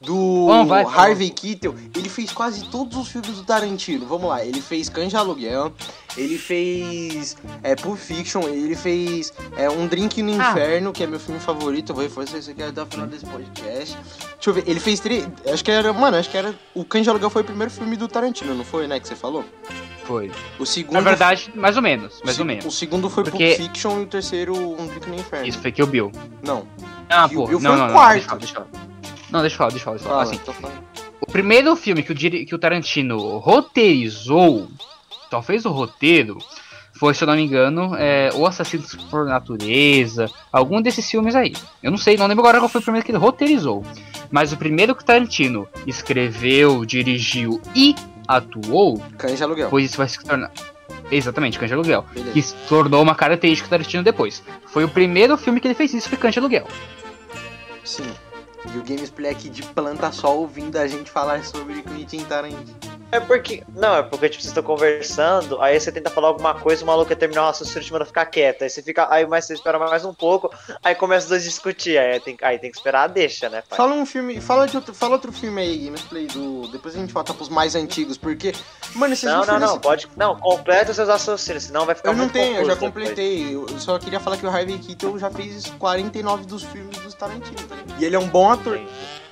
Do 0.00 0.14
Bom, 0.14 0.66
vai. 0.66 0.84
Harvey 0.84 1.30
Keitel, 1.30 1.74
ele 1.94 2.08
fez 2.08 2.30
quase 2.30 2.64
todos 2.68 2.96
os 2.98 3.08
filmes 3.08 3.30
do 3.30 3.42
Tarantino. 3.44 4.04
Vamos 4.06 4.28
lá, 4.28 4.44
ele 4.44 4.60
fez 4.60 4.88
Canja 4.90 5.18
Aluguel, 5.18 5.72
ele 6.16 6.36
fez 6.36 7.34
é, 7.62 7.74
Pulp 7.74 7.96
Fiction, 7.98 8.42
ele 8.42 8.76
fez 8.76 9.32
é, 9.56 9.70
Um 9.70 9.86
Drink 9.86 10.22
no 10.22 10.32
Ah. 10.40 10.50
Inferno, 10.50 10.92
que 10.92 11.02
é 11.02 11.06
meu 11.06 11.18
filme 11.18 11.40
favorito. 11.40 11.90
Eu 11.90 11.94
vou 11.94 12.04
reforçar 12.04 12.36
isso 12.38 12.50
aqui 12.50 12.62
até 12.62 12.82
o 12.82 12.86
final 12.86 13.06
desse 13.06 13.24
podcast. 13.24 13.96
Deixa 13.96 14.50
eu 14.50 14.52
ver, 14.52 14.64
ele 14.66 14.78
fez 14.80 15.00
três. 15.00 15.26
Acho 15.50 15.64
que 15.64 15.70
era. 15.70 15.92
Mano, 15.94 16.16
acho 16.18 16.28
que 16.30 16.36
era. 16.36 16.54
O 16.74 16.84
Canja 16.84 17.10
Aluguel 17.10 17.30
foi 17.30 17.40
o 17.42 17.44
primeiro 17.46 17.72
filme 17.72 17.96
do 17.96 18.06
Tarantino, 18.06 18.54
não 18.54 18.64
foi, 18.64 18.86
né? 18.86 19.00
Que 19.00 19.08
você 19.08 19.16
falou? 19.16 19.44
Foi. 20.04 20.30
O 20.58 20.66
segundo. 20.66 20.92
Na 20.94 21.00
verdade, 21.00 21.50
mais 21.54 21.74
ou 21.76 21.82
menos, 21.82 22.20
mais 22.22 22.36
o, 22.38 22.42
ou 22.42 22.44
se- 22.44 22.44
menos. 22.44 22.64
O 22.66 22.70
segundo 22.70 23.08
foi 23.08 23.24
Porque- 23.24 23.54
Pulp 23.56 23.68
Fiction 23.68 24.00
e 24.00 24.02
o 24.02 24.06
terceiro 24.06 24.54
Um 24.54 24.86
Drink 24.86 25.08
no 25.08 25.14
Inferno. 25.16 25.46
Isso 25.48 25.58
foi 25.58 25.72
Kill 25.72 25.86
Bill. 25.86 26.12
Não. 26.44 26.66
Ah, 27.08 27.26
Kill 27.28 27.40
pô, 27.40 27.46
Bill 27.48 27.60
não, 27.60 27.70
foi 27.70 27.78
não, 27.78 27.84
o 27.84 27.88
não, 27.88 27.94
quarto. 27.94 28.36
deixa 28.38 28.66
eu 29.36 29.36
falar, 29.36 29.36
deixa 29.36 29.36
eu 29.36 29.36
falar. 29.36 29.36
Não, 29.36 29.42
deixa 29.42 29.54
eu 29.54 29.58
falar, 29.58 29.70
deixa 29.70 29.82
eu 29.82 29.84
falar, 29.84 29.96
deixa 29.96 30.04
eu 30.04 30.10
Fala, 30.10 30.24
falar. 30.24 30.36
Assim, 30.36 30.38
tô 30.44 30.52
falando. 30.52 30.84
o 31.20 31.26
primeiro 31.26 31.76
filme 31.76 32.02
que 32.02 32.12
o, 32.12 32.16
que 32.16 32.54
o 32.54 32.58
Tarantino 32.58 33.38
roteirizou, 33.38 34.68
só 35.30 35.42
fez 35.42 35.64
o 35.64 35.70
roteiro, 35.70 36.38
foi, 36.98 37.12
se 37.12 37.22
eu 37.22 37.26
não 37.28 37.34
me 37.36 37.42
engano, 37.42 37.94
é, 37.96 38.30
O 38.34 38.46
Assassinos 38.46 38.94
por 39.10 39.26
Natureza, 39.26 40.30
algum 40.50 40.80
desses 40.80 41.10
filmes 41.10 41.34
aí. 41.34 41.52
Eu 41.82 41.90
não 41.90 41.98
sei, 41.98 42.16
não 42.16 42.26
lembro 42.26 42.42
agora 42.42 42.58
qual 42.58 42.68
foi 42.70 42.80
o 42.80 42.84
primeiro 42.84 43.04
que 43.04 43.12
ele 43.12 43.18
roteirizou. 43.18 43.84
Mas 44.30 44.52
o 44.52 44.56
primeiro 44.56 44.94
que 44.94 45.02
o 45.02 45.06
Tarantino 45.06 45.68
escreveu, 45.86 46.84
dirigiu 46.86 47.60
e 47.74 47.94
atuou, 48.26 49.00
Canja 49.18 49.44
Aluguel. 49.44 49.68
pois 49.68 49.84
isso 49.84 49.98
vai 49.98 50.08
se 50.08 50.18
tornar. 50.24 50.50
Exatamente, 51.10 51.58
Cães 51.58 51.68
de 51.68 51.74
Aluguel. 51.74 52.04
Beleza. 52.12 52.32
Que 52.32 52.42
se 52.42 52.54
tornou 52.68 53.00
uma 53.02 53.14
característica 53.14 53.68
do 53.68 53.70
Tarantino 53.70 54.02
depois. 54.02 54.42
Foi 54.66 54.82
o 54.82 54.88
primeiro 54.88 55.36
filme 55.36 55.60
que 55.60 55.68
ele 55.68 55.74
fez 55.74 55.94
isso, 55.94 56.08
foi 56.08 56.18
Cães 56.18 56.32
de 56.32 56.40
Aluguel. 56.40 56.66
Sim. 57.84 58.10
E 58.74 58.78
o 58.78 58.82
Gamesplay 58.82 59.30
aqui 59.30 59.48
de 59.48 59.62
planta 59.62 60.10
só 60.12 60.36
ouvindo 60.36 60.76
a 60.76 60.86
gente 60.86 61.10
falar 61.10 61.44
sobre 61.44 61.82
Quentin 61.82 62.24
Tarantino. 62.24 62.95
É 63.12 63.20
porque. 63.20 63.62
Não, 63.74 63.96
é 63.96 64.02
porque 64.02 64.28
tipo, 64.28 64.42
vocês 64.42 64.50
estão 64.50 64.62
conversando, 64.62 65.60
aí 65.62 65.78
você 65.78 65.92
tenta 65.92 66.10
falar 66.10 66.28
alguma 66.28 66.54
coisa, 66.54 66.82
o 66.82 66.86
maluco 66.86 67.08
quer 67.08 67.14
terminar 67.14 67.44
o 67.44 67.46
raciocínio 67.46 67.82
e 67.82 67.84
te 67.84 67.92
manda 67.92 68.04
ficar 68.04 68.26
quieto. 68.26 68.62
Aí 68.62 68.70
você 68.70 68.82
fica. 68.82 69.06
Aí 69.10 69.26
mais 69.26 69.44
você 69.44 69.54
espera 69.54 69.78
mais 69.78 70.04
um 70.04 70.12
pouco, 70.12 70.52
aí 70.82 70.94
começa 70.94 71.24
os 71.24 71.30
dois 71.30 71.42
a 71.42 71.46
discutir. 71.46 71.98
Aí 71.98 72.18
tem, 72.20 72.36
aí 72.42 72.58
tem 72.58 72.70
que 72.70 72.76
esperar 72.76 73.04
a 73.04 73.06
deixa, 73.06 73.48
né, 73.48 73.62
pai? 73.68 73.76
Fala 73.76 73.94
um 73.94 74.04
filme, 74.04 74.40
fala 74.40 74.66
de 74.66 74.76
outro, 74.76 74.92
fala 74.94 75.12
outro 75.12 75.32
filme 75.32 75.60
aí, 75.60 75.78
Gamesplay 75.78 76.26
do. 76.26 76.68
Depois 76.68 76.96
a 76.96 76.98
gente 76.98 77.12
volta 77.12 77.32
pros 77.32 77.48
mais 77.48 77.74
antigos, 77.74 78.16
porque. 78.16 78.52
Mano, 78.94 79.12
esses 79.12 79.24
Não, 79.24 79.44
não, 79.46 79.58
não, 79.58 79.78
pode. 79.78 80.08
Não, 80.16 80.36
completa 80.36 80.90
os 80.90 80.96
seus 80.96 81.08
raciocínios, 81.08 81.64
senão 81.64 81.86
vai 81.86 81.94
ficar 81.94 82.10
Eu 82.10 82.16
não 82.16 82.28
tenho, 82.28 82.56
eu 82.56 82.64
já 82.64 82.74
confuso 82.74 82.90
depois. 82.90 83.08
completei. 83.08 83.54
Eu 83.54 83.78
só 83.78 83.98
queria 83.98 84.18
falar 84.18 84.36
que 84.36 84.46
o 84.46 84.50
Harvey 84.50 84.78
Keitel 84.78 85.18
já 85.18 85.30
fez 85.30 85.66
49 85.78 86.46
dos 86.46 86.64
filmes 86.64 86.96
dos 86.98 87.14
Tarantino, 87.14 87.62
tá? 87.68 87.76
E 87.98 88.04
ele 88.04 88.16
é 88.16 88.18
um 88.18 88.28
bom 88.28 88.50
ator. 88.50 88.76
Entendi. 88.76 89.25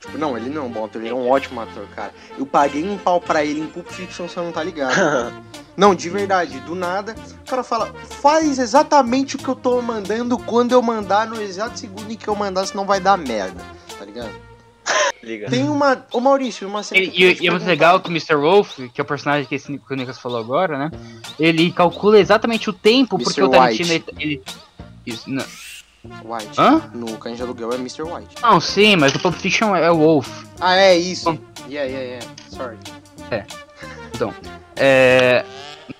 Tipo, 0.00 0.18
não, 0.18 0.36
ele 0.36 0.50
não 0.50 0.62
é 0.62 0.64
um 0.66 0.70
bom 0.70 0.84
ator, 0.84 1.00
ele 1.00 1.10
é 1.10 1.14
um 1.14 1.28
ótimo 1.28 1.60
ator, 1.60 1.86
cara. 1.94 2.12
Eu 2.38 2.44
paguei 2.46 2.86
um 2.88 2.98
pau 2.98 3.20
pra 3.20 3.44
ele 3.44 3.60
em 3.60 3.66
Pulp 3.66 3.88
Fiction, 3.88 4.28
você 4.28 4.38
não 4.40 4.52
tá 4.52 4.62
ligado. 4.62 4.94
não, 5.76 5.94
de 5.94 6.10
verdade, 6.10 6.60
do 6.60 6.74
nada, 6.74 7.14
o 7.44 7.48
cara 7.48 7.62
fala, 7.64 7.92
faz 8.20 8.58
exatamente 8.58 9.36
o 9.36 9.38
que 9.38 9.48
eu 9.48 9.54
tô 9.56 9.80
mandando 9.80 10.38
quando 10.38 10.72
eu 10.72 10.82
mandar, 10.82 11.26
no 11.26 11.40
exato 11.40 11.78
segundo 11.78 12.10
em 12.12 12.16
que 12.16 12.28
eu 12.28 12.34
mandar, 12.36 12.66
senão 12.66 12.84
vai 12.84 13.00
dar 13.00 13.16
merda, 13.16 13.60
tá 13.98 14.04
ligado? 14.04 14.30
Liga. 15.22 15.48
Tem 15.50 15.68
uma. 15.68 16.06
Ô 16.12 16.20
Maurício, 16.20 16.68
uma 16.68 16.84
cena. 16.84 17.00
E, 17.00 17.10
que 17.10 17.22
eu 17.24 17.30
e- 17.30 17.38
e 17.40 17.48
é 17.48 17.50
muito 17.50 17.66
legal 17.66 17.98
que 17.98 18.08
o 18.08 18.12
Mr. 18.12 18.36
Wolf, 18.36 18.78
que 18.94 19.00
é 19.00 19.02
o 19.02 19.06
personagem 19.06 19.44
que, 19.48 19.56
esse, 19.56 19.66
que 19.76 19.92
o 19.92 19.96
Nicolas 19.96 20.20
falou 20.20 20.38
agora, 20.38 20.78
né? 20.78 20.90
Ele 21.36 21.72
calcula 21.72 22.20
exatamente 22.20 22.70
o 22.70 22.72
tempo, 22.72 23.18
porque 23.18 23.40
Mr. 23.40 23.42
o 23.42 23.48
Tarantino. 23.50 23.92
White. 23.92 24.04
Ele, 24.20 24.22
ele- 24.22 24.42
isso, 25.04 25.28
não, 25.28 25.44
White. 26.24 26.58
Hã? 26.58 26.90
No 26.94 27.16
Cães 27.18 27.36
de 27.36 27.42
Aluguel 27.42 27.72
é 27.72 27.76
Mr. 27.76 28.02
White. 28.02 28.36
não, 28.42 28.60
sim, 28.60 28.96
mas 28.96 29.14
o 29.14 29.18
Pulp 29.20 29.34
Fiction 29.34 29.74
é 29.74 29.90
o 29.90 29.96
Wolf. 29.98 30.44
Ah, 30.60 30.76
é 30.76 30.96
isso. 30.96 31.32
Bom. 31.32 31.38
Yeah, 31.68 31.90
yeah, 31.90 32.20
yeah. 32.20 32.26
Sorry. 32.48 32.76
É, 34.76 35.44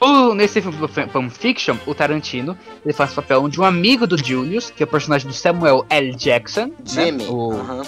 no- 0.00 0.34
nesse 0.34 0.60
filme 0.60 0.76
do 0.78 0.88
Pulp 0.88 1.30
Fiction, 1.30 1.76
o 1.86 1.94
Tarantino 1.94 2.56
ele 2.84 2.92
faz 2.92 3.12
o 3.12 3.14
papel 3.16 3.48
de 3.48 3.60
um 3.60 3.64
amigo 3.64 4.06
do 4.06 4.16
Julius, 4.16 4.70
que 4.70 4.82
é 4.82 4.84
o 4.84 4.88
personagem 4.88 5.26
do 5.28 5.34
Samuel 5.34 5.84
L. 5.90 6.14
Jackson. 6.14 6.66
né? 6.66 6.72
Jimmy. 6.84 7.26
O, 7.26 7.52
Aham. 7.52 7.82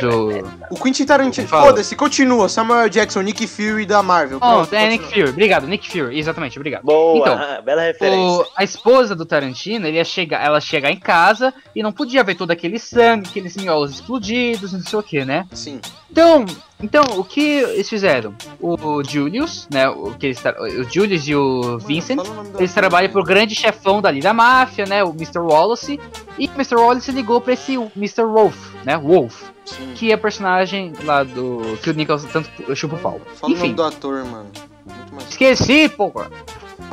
do, 0.00 0.48
O 0.70 0.76
Quentin 0.80 1.04
Tarantino. 1.04 1.48
Foda-se, 1.48 1.94
continua. 1.96 2.48
Samuel 2.48 2.88
Jackson, 2.88 3.22
Nick 3.22 3.46
Fury 3.46 3.86
da 3.86 4.02
Marvel. 4.02 4.38
Oh, 4.38 4.40
Pronto, 4.40 4.74
é 4.74 4.88
Nick. 4.88 5.04
Fury. 5.06 5.28
Obrigado, 5.30 5.66
Nick 5.66 5.90
Fury. 5.90 6.18
Exatamente, 6.18 6.58
obrigado. 6.58 6.82
Boa, 6.84 7.18
Então, 7.18 7.34
ah, 7.34 7.60
bela 7.62 7.82
referência. 7.82 8.20
O- 8.20 8.46
a 8.56 8.64
esposa 8.64 9.14
do 9.16 9.24
Tarantino, 9.26 9.86
ele 9.86 9.96
ia 9.96 10.04
chegar, 10.04 10.44
ela 10.44 10.56
ia 10.56 10.60
chegar 10.60 10.90
em 10.90 10.98
casa 10.98 11.52
e 11.74 11.82
não 11.82 11.92
podia 11.92 12.22
ver 12.24 12.34
todo 12.34 12.50
aquele 12.50 12.78
sangue, 12.78 13.28
aqueles 13.28 13.56
miolos 13.56 13.92
explodidos, 13.92 14.72
não 14.72 14.80
sei 14.80 14.98
o 14.98 15.02
que, 15.02 15.24
né? 15.24 15.46
Sim. 15.52 15.80
Então, 16.10 16.44
então 16.82 17.02
o 17.18 17.24
que 17.24 17.40
eles 17.40 17.88
fizeram? 17.88 18.34
O 18.60 19.02
Julius, 19.04 19.66
né? 19.70 19.88
O, 19.88 20.12
que 20.14 20.26
eles, 20.26 20.42
o 20.78 20.84
Julius 20.84 21.28
e 21.28 21.34
o 21.34 21.78
Vincent, 21.78 22.18
eles 22.58 22.72
trabalham 22.72 23.10
pro 23.10 23.22
grande 23.22 23.54
chefão 23.54 24.00
dali 24.00 24.20
da 24.20 24.32
máfia, 24.32 24.86
né? 24.86 25.02
O 25.04 25.10
Mr. 25.10 25.38
Wallace. 25.40 26.00
E 26.38 26.46
o 26.46 26.52
Mr. 26.52 26.76
Wallace 26.76 27.10
ligou 27.12 27.40
pra 27.40 27.52
esse 27.52 27.74
Mr. 27.96 28.24
Wolf, 28.24 28.56
né? 28.84 28.96
Wolf, 28.96 29.42
Sim. 29.64 29.92
que 29.94 30.12
é 30.12 30.16
personagem 30.16 30.92
lá 31.04 31.22
do. 31.22 31.78
que 31.82 31.90
o 31.90 31.94
Nicholas 31.94 32.24
tanto 32.24 32.50
chupa 32.74 32.96
o 32.96 32.98
pau. 32.98 33.20
Fala 33.34 33.52
o 33.52 33.56
nome 33.56 33.66
Enfim, 33.66 33.74
do 33.74 33.82
ator, 33.82 34.24
mano. 34.24 34.50
Muito 34.86 35.14
mais. 35.14 35.28
esqueci, 35.28 35.88
porra. 35.88 36.30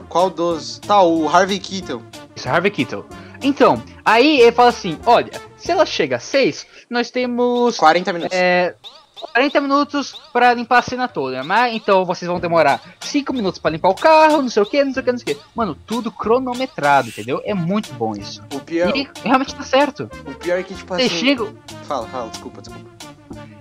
Qual 0.09 0.29
dos? 0.29 0.79
Tá, 0.79 1.01
o 1.01 1.27
Harvey 1.27 1.59
Keitel. 1.59 2.01
Isso, 2.35 2.47
Harvey 2.47 2.71
Keitel. 2.71 3.05
Então, 3.41 3.81
aí 4.03 4.41
ele 4.41 4.51
fala 4.51 4.69
assim: 4.69 4.97
olha, 5.05 5.31
se 5.57 5.71
ela 5.71 5.85
chega 5.85 6.15
às 6.17 6.23
6, 6.23 6.65
nós 6.89 7.11
temos 7.11 7.77
40 7.77 8.13
minutos. 8.13 8.35
é, 8.37 8.73
40 9.19 9.61
minutos 9.61 10.13
pra 10.31 10.53
limpar 10.53 10.79
a 10.79 10.81
cena 10.81 11.07
toda. 11.07 11.43
Mas 11.43 11.75
então 11.75 12.05
vocês 12.05 12.29
vão 12.29 12.39
demorar 12.39 12.81
5 12.99 13.33
minutos 13.33 13.59
pra 13.59 13.71
limpar 13.71 13.89
o 13.89 13.95
carro, 13.95 14.41
não 14.41 14.49
sei 14.49 14.63
o 14.63 14.65
que, 14.65 14.83
não 14.83 14.93
sei 14.93 15.01
o 15.01 15.05
que, 15.05 15.11
não 15.11 15.19
sei 15.19 15.33
o 15.33 15.37
que. 15.37 15.43
Mano, 15.55 15.75
tudo 15.85 16.11
cronometrado, 16.11 17.09
entendeu? 17.09 17.41
É 17.45 17.53
muito 17.53 17.93
bom 17.93 18.15
isso. 18.15 18.41
O 18.53 18.59
pior, 18.59 18.95
E 18.95 19.07
realmente 19.23 19.53
tá 19.55 19.63
certo. 19.63 20.09
o 20.25 20.33
pior 20.35 20.59
é 20.59 20.63
que, 20.63 20.73
tipo 20.73 20.93
assim. 20.93 21.09
chegam. 21.09 21.53
Fala, 21.83 22.07
fala, 22.07 22.29
desculpa, 22.29 22.61
desculpa. 22.61 22.89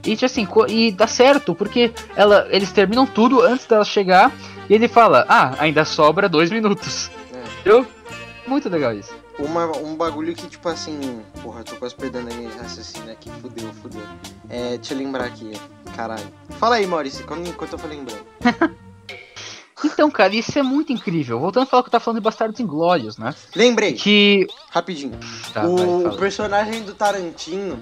E 0.05 0.15
tipo 0.15 0.25
assim, 0.27 0.47
e 0.69 0.93
dá 0.93 1.07
certo, 1.09 1.55
porque 1.55 1.93
ela, 2.15 2.47
eles 2.51 2.71
terminam 2.71 3.05
tudo 3.07 3.41
antes 3.43 3.67
dela 3.67 3.85
chegar. 3.85 4.31
E 4.69 4.75
ele 4.75 4.87
fala: 4.89 5.25
Ah, 5.29 5.55
ainda 5.59 5.85
sobra 5.85 6.29
2 6.29 6.51
minutos. 6.51 7.11
É. 7.33 7.61
Entendeu? 7.61 7.87
Muito 8.47 8.69
legal 8.69 8.93
isso. 8.93 9.13
Uma, 9.39 9.67
um 9.77 9.95
bagulho 9.97 10.35
que, 10.35 10.47
tipo 10.49 10.69
assim. 10.69 11.23
Porra, 11.43 11.61
eu 11.61 11.65
tô 11.65 11.77
quase 11.77 11.95
perdendo 11.95 12.29
aí 12.33 12.47
esse 12.47 12.59
raciocínio 12.59 13.13
aqui. 13.13 13.31
Fudeu, 13.41 13.73
fudeu. 13.75 14.03
É, 14.49 14.77
deixa 14.77 14.95
eu 14.95 14.99
lembrar 14.99 15.25
aqui. 15.25 15.53
Caralho. 15.95 16.27
Fala 16.59 16.77
aí, 16.77 16.87
Maurício, 16.87 17.23
enquanto 17.23 17.73
eu 17.73 17.79
for 17.79 17.89
lembrando. 17.89 18.25
Então, 19.85 20.11
cara, 20.11 20.35
isso 20.35 20.59
é 20.59 20.63
muito 20.63 20.93
incrível. 20.93 21.39
Voltando 21.39 21.65
a 21.65 21.67
falar 21.67 21.83
que 21.83 21.89
eu 21.89 21.93
tava 21.93 22.05
falando 22.05 22.19
de 22.19 22.25
Bastardos 22.25 22.59
Inglórios, 22.61 23.19
né? 23.19 23.35
Lembrei, 23.55 23.93
Que. 23.93 24.47
rapidinho. 24.71 25.19
Tá, 25.53 25.67
o, 25.67 26.03
vai, 26.03 26.15
o 26.15 26.17
personagem 26.17 26.83
do 26.83 26.95
Tarantino. 26.95 27.79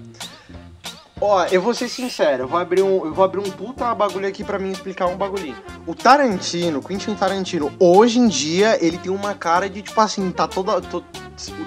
Ó, 1.26 1.44
eu 1.46 1.62
vou 1.62 1.72
ser 1.72 1.88
sincero, 1.88 2.42
eu 2.42 2.48
vou 2.48 2.58
abrir 2.58 2.82
um, 2.82 3.06
eu 3.06 3.14
vou 3.14 3.24
abrir 3.24 3.38
um 3.40 3.50
puta 3.50 3.94
bagulho 3.94 4.28
aqui 4.28 4.44
pra 4.44 4.58
mim 4.58 4.70
explicar 4.72 5.06
um 5.06 5.16
bagulhinho. 5.16 5.56
O 5.86 5.94
Tarantino, 5.94 6.82
Quentin 6.82 7.14
Tarantino, 7.14 7.72
hoje 7.80 8.18
em 8.18 8.28
dia 8.28 8.78
ele 8.84 8.98
tem 8.98 9.10
uma 9.10 9.32
cara 9.32 9.68
de 9.70 9.80
tipo 9.80 9.98
assim, 10.02 10.30
tá 10.30 10.46
toda 10.46 10.82
to- 10.82 11.02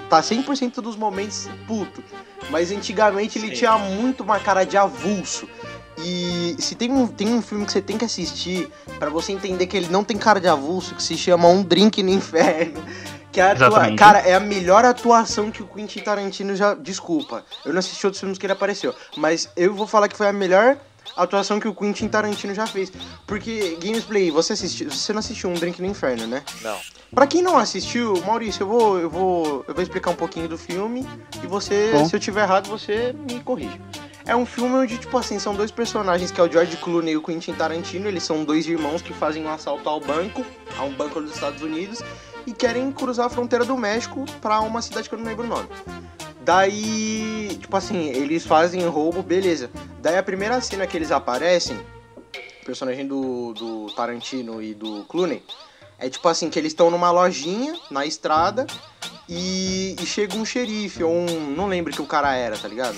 tá 0.08 0.20
100% 0.22 0.80
dos 0.80 0.94
momentos 0.94 1.48
puto. 1.66 2.04
Mas 2.50 2.70
antigamente 2.70 3.36
ele 3.36 3.48
Sim. 3.48 3.54
tinha 3.54 3.76
muito 3.76 4.22
uma 4.22 4.38
cara 4.38 4.62
de 4.64 4.76
avulso. 4.76 5.48
E 6.00 6.54
se 6.60 6.76
tem 6.76 6.92
um, 6.92 7.08
tem 7.08 7.34
um 7.34 7.42
filme 7.42 7.66
que 7.66 7.72
você 7.72 7.82
tem 7.82 7.98
que 7.98 8.04
assistir 8.04 8.70
pra 9.00 9.10
você 9.10 9.32
entender 9.32 9.66
que 9.66 9.76
ele 9.76 9.88
não 9.90 10.04
tem 10.04 10.16
cara 10.16 10.40
de 10.40 10.46
avulso, 10.46 10.94
que 10.94 11.02
se 11.02 11.16
chama 11.18 11.48
Um 11.48 11.64
Drink 11.64 12.00
no 12.04 12.10
Inferno. 12.10 12.80
Que 13.32 13.40
é 13.40 13.44
a 13.44 13.52
atua... 13.52 13.94
Cara, 13.96 14.20
é 14.20 14.34
a 14.34 14.40
melhor 14.40 14.84
atuação 14.84 15.50
que 15.50 15.62
o 15.62 15.66
Quentin 15.66 16.00
Tarantino 16.00 16.56
já. 16.56 16.74
Desculpa, 16.74 17.44
eu 17.64 17.72
não 17.72 17.78
assisti 17.78 18.06
outros 18.06 18.20
filmes 18.20 18.38
que 18.38 18.46
ele 18.46 18.52
apareceu. 18.52 18.94
Mas 19.16 19.50
eu 19.56 19.74
vou 19.74 19.86
falar 19.86 20.08
que 20.08 20.16
foi 20.16 20.28
a 20.28 20.32
melhor 20.32 20.78
atuação 21.16 21.58
que 21.58 21.68
o 21.68 21.74
Quentin 21.74 22.08
Tarantino 22.08 22.54
já 22.54 22.66
fez. 22.66 22.92
Porque, 23.26 23.76
Gamesplay, 23.80 24.30
você 24.30 24.52
assistiu. 24.52 24.90
Você 24.90 25.12
não 25.12 25.20
assistiu 25.20 25.50
Um 25.50 25.54
Drink 25.54 25.80
no 25.80 25.88
Inferno, 25.88 26.26
né? 26.26 26.42
Não. 26.62 26.76
Pra 27.14 27.26
quem 27.26 27.40
não 27.40 27.56
assistiu, 27.56 28.20
Maurício, 28.26 28.62
eu 28.62 28.66
vou, 28.66 28.98
eu 28.98 29.10
vou, 29.10 29.64
eu 29.66 29.74
vou 29.74 29.82
explicar 29.82 30.10
um 30.10 30.14
pouquinho 30.14 30.46
do 30.46 30.58
filme 30.58 31.08
e 31.42 31.46
você, 31.46 31.90
Bom. 31.92 32.06
se 32.06 32.14
eu 32.14 32.20
tiver 32.20 32.42
errado, 32.42 32.68
você 32.68 33.14
me 33.30 33.40
corrige. 33.40 33.80
É 34.26 34.36
um 34.36 34.44
filme 34.44 34.74
onde, 34.74 34.98
tipo 34.98 35.16
assim, 35.16 35.38
são 35.38 35.54
dois 35.54 35.70
personagens, 35.70 36.30
que 36.30 36.38
é 36.38 36.44
o 36.44 36.52
George 36.52 36.76
Clooney 36.76 37.14
e 37.14 37.16
o 37.16 37.22
Quentin 37.22 37.54
Tarantino. 37.54 38.08
Eles 38.08 38.22
são 38.22 38.44
dois 38.44 38.66
irmãos 38.66 39.00
que 39.00 39.14
fazem 39.14 39.42
um 39.42 39.48
assalto 39.48 39.88
ao 39.88 40.00
banco, 40.00 40.44
a 40.78 40.82
um 40.82 40.92
banco 40.92 41.18
dos 41.18 41.32
Estados 41.32 41.62
Unidos, 41.62 42.02
e 42.48 42.52
querem 42.54 42.90
cruzar 42.90 43.26
a 43.26 43.28
fronteira 43.28 43.62
do 43.62 43.76
México 43.76 44.24
pra 44.40 44.60
uma 44.60 44.80
cidade 44.80 45.06
que 45.06 45.14
eu 45.14 45.18
não 45.18 45.26
lembro 45.26 45.44
o 45.44 45.48
nome. 45.48 45.68
Daí, 46.40 47.58
tipo 47.60 47.76
assim, 47.76 48.08
eles 48.08 48.46
fazem 48.46 48.86
roubo, 48.86 49.22
beleza. 49.22 49.70
Daí 50.00 50.16
a 50.16 50.22
primeira 50.22 50.58
cena 50.62 50.86
que 50.86 50.96
eles 50.96 51.12
aparecem, 51.12 51.78
personagem 52.64 53.06
do, 53.06 53.52
do 53.52 53.90
Tarantino 53.94 54.62
e 54.62 54.72
do 54.72 55.04
Clooney, 55.04 55.42
é 55.98 56.08
tipo 56.08 56.26
assim, 56.26 56.48
que 56.48 56.58
eles 56.58 56.72
estão 56.72 56.90
numa 56.90 57.10
lojinha 57.10 57.78
na 57.90 58.06
estrada 58.06 58.66
e, 59.28 59.94
e 60.00 60.06
chega 60.06 60.34
um 60.34 60.44
xerife, 60.44 61.04
ou 61.04 61.12
um. 61.12 61.54
Não 61.54 61.66
lembro 61.66 61.92
que 61.92 62.00
o 62.00 62.06
cara 62.06 62.34
era, 62.34 62.56
tá 62.56 62.66
ligado? 62.66 62.96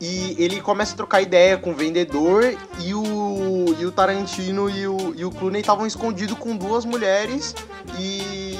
E 0.00 0.34
ele 0.38 0.60
começa 0.60 0.94
a 0.94 0.96
trocar 0.96 1.22
ideia 1.22 1.56
com 1.56 1.70
o 1.70 1.74
vendedor 1.74 2.42
e 2.80 2.94
o, 2.94 3.76
e 3.78 3.86
o 3.86 3.92
Tarantino 3.92 4.68
e 4.68 4.86
o, 4.86 5.14
e 5.14 5.24
o 5.24 5.30
Clooney 5.30 5.60
estavam 5.60 5.86
escondidos 5.86 6.36
com 6.38 6.56
duas 6.56 6.84
mulheres 6.84 7.54
e. 7.98 8.54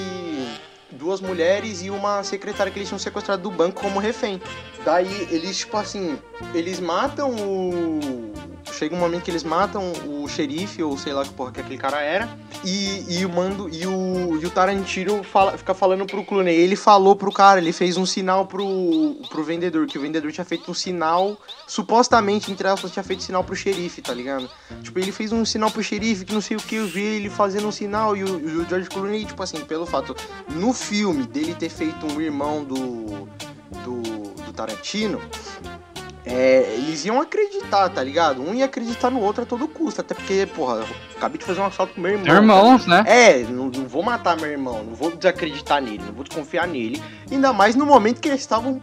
Duas 0.92 1.20
mulheres 1.20 1.82
e 1.82 1.90
uma 1.90 2.24
secretária 2.24 2.72
que 2.72 2.78
eles 2.78 2.88
tinham 2.88 2.98
sequestrado 2.98 3.42
do 3.42 3.50
banco 3.50 3.80
como 3.80 4.00
refém. 4.00 4.40
Daí 4.84 5.28
eles, 5.30 5.58
tipo 5.58 5.76
assim, 5.76 6.18
eles 6.54 6.80
matam 6.80 7.30
o. 7.32 8.32
Chega 8.72 8.94
um 8.94 8.98
momento 8.98 9.22
que 9.22 9.30
eles 9.30 9.44
matam 9.44 9.92
o 10.06 10.28
xerife, 10.28 10.82
ou 10.82 10.98
sei 10.98 11.12
lá 11.12 11.24
que 11.24 11.32
porra 11.32 11.52
que 11.52 11.60
aquele 11.60 11.78
cara 11.78 12.00
era. 12.00 12.28
E, 12.64 13.18
e 13.18 13.24
o 13.24 13.28
mando. 13.28 13.68
E 13.68 13.86
o, 13.86 14.38
e 14.40 14.44
o 14.44 14.50
Tarantino 14.50 15.22
fala, 15.22 15.56
fica 15.56 15.74
falando 15.74 16.04
pro 16.06 16.24
Clooney. 16.24 16.54
Ele 16.54 16.76
falou 16.76 17.16
pro 17.16 17.32
cara, 17.32 17.60
ele 17.60 17.72
fez 17.72 17.96
um 17.96 18.04
sinal 18.04 18.46
pro, 18.46 18.66
pro 19.30 19.44
vendedor, 19.44 19.86
que 19.86 19.98
o 19.98 20.00
vendedor 20.00 20.30
tinha 20.32 20.44
feito 20.44 20.70
um 20.70 20.74
sinal. 20.74 21.38
Supostamente, 21.66 22.50
entre 22.50 22.68
aspas, 22.68 22.90
tinha 22.90 23.02
feito 23.02 23.22
sinal 23.22 23.42
pro 23.44 23.56
xerife, 23.56 24.02
tá 24.02 24.12
ligado? 24.12 24.48
Tipo, 24.82 24.98
ele 24.98 25.12
fez 25.12 25.32
um 25.32 25.44
sinal 25.44 25.70
pro 25.70 25.82
xerife, 25.82 26.24
que 26.24 26.34
não 26.34 26.40
sei 26.40 26.56
o 26.56 26.60
que, 26.60 26.76
eu 26.76 26.86
vi 26.86 27.02
ele 27.02 27.30
fazendo 27.30 27.68
um 27.68 27.72
sinal. 27.72 28.16
E 28.16 28.24
o, 28.24 28.36
o 28.36 28.68
George 28.68 28.88
Clooney, 28.88 29.24
tipo 29.24 29.42
assim, 29.42 29.60
pelo 29.60 29.86
fato. 29.86 30.14
No 30.50 30.72
filme 30.72 31.24
dele 31.26 31.54
ter 31.54 31.70
feito 31.70 32.06
um 32.06 32.20
irmão 32.20 32.64
do. 32.64 33.28
do, 33.84 34.02
do 34.44 34.52
Tarantino. 34.52 35.20
É, 36.28 36.74
eles 36.74 37.04
iam 37.04 37.20
acreditar, 37.20 37.88
tá 37.88 38.02
ligado? 38.02 38.42
Um 38.42 38.52
ia 38.52 38.64
acreditar 38.64 39.10
no 39.10 39.20
outro 39.20 39.44
a 39.44 39.46
todo 39.46 39.68
custo. 39.68 40.00
Até 40.00 40.12
porque, 40.12 40.44
porra, 40.54 40.84
acabei 41.16 41.38
de 41.38 41.44
fazer 41.44 41.60
um 41.60 41.66
assalto 41.66 41.94
com 41.94 42.00
meu 42.00 42.12
irmão. 42.12 42.34
Irmãos, 42.34 42.86
né? 42.86 43.04
É, 43.06 43.38
não, 43.44 43.66
não 43.66 43.86
vou 43.86 44.02
matar 44.02 44.36
meu 44.36 44.50
irmão, 44.50 44.82
não 44.82 44.94
vou 44.94 45.14
desacreditar 45.14 45.80
nele, 45.80 46.02
não 46.04 46.12
vou 46.12 46.24
desconfiar 46.24 46.66
nele. 46.66 47.00
Ainda 47.30 47.52
mais 47.52 47.76
no 47.76 47.86
momento 47.86 48.20
que 48.20 48.28
eles 48.28 48.40
estavam, 48.40 48.82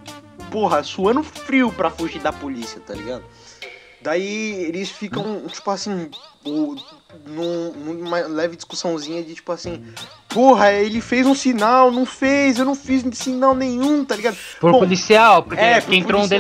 porra, 0.50 0.84
suando 0.84 1.22
frio 1.22 1.70
pra 1.72 1.90
fugir 1.90 2.22
da 2.22 2.32
polícia, 2.32 2.80
tá 2.80 2.94
ligado? 2.94 3.24
Daí 4.02 4.64
eles 4.66 4.90
ficam, 4.90 5.44
tipo 5.48 5.70
assim, 5.70 6.10
o- 6.46 6.76
num- 7.26 7.72
numa 7.94 8.20
leve 8.22 8.56
discussãozinha 8.56 9.24
de 9.24 9.36
tipo 9.36 9.52
assim, 9.52 9.84
porra, 10.30 10.72
ele 10.72 11.02
fez 11.02 11.26
um 11.28 11.36
sinal, 11.36 11.92
não 11.92 12.06
fez, 12.06 12.58
eu 12.60 12.66
não 12.66 12.76
fiz 12.76 13.04
sinal 13.14 13.56
nenhum, 13.56 14.04
tá 14.04 14.16
ligado? 14.16 14.38
Por 14.60 14.72
Bom, 14.72 14.80
policial, 14.80 15.44
porque, 15.44 15.62
é, 15.62 15.80
porque 15.82 15.96
por 15.98 16.04
entrou 16.04 16.22
um 16.22 16.28
policial. 16.28 16.40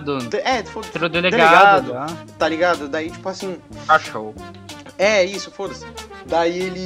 delegado. 0.00 0.28
É, 0.44 0.62
foi, 0.64 0.82
Entrou 0.84 1.08
delegado. 1.08 1.92
tá? 1.92 2.06
tá 2.38 2.48
ligado? 2.48 2.88
Daí, 2.88 3.10
tipo 3.10 3.28
assim, 3.28 3.56
Achou. 3.88 4.34
É, 4.96 5.24
isso, 5.24 5.50
foda-se. 5.50 5.84
Daí 6.24 6.56
ele. 6.58 6.80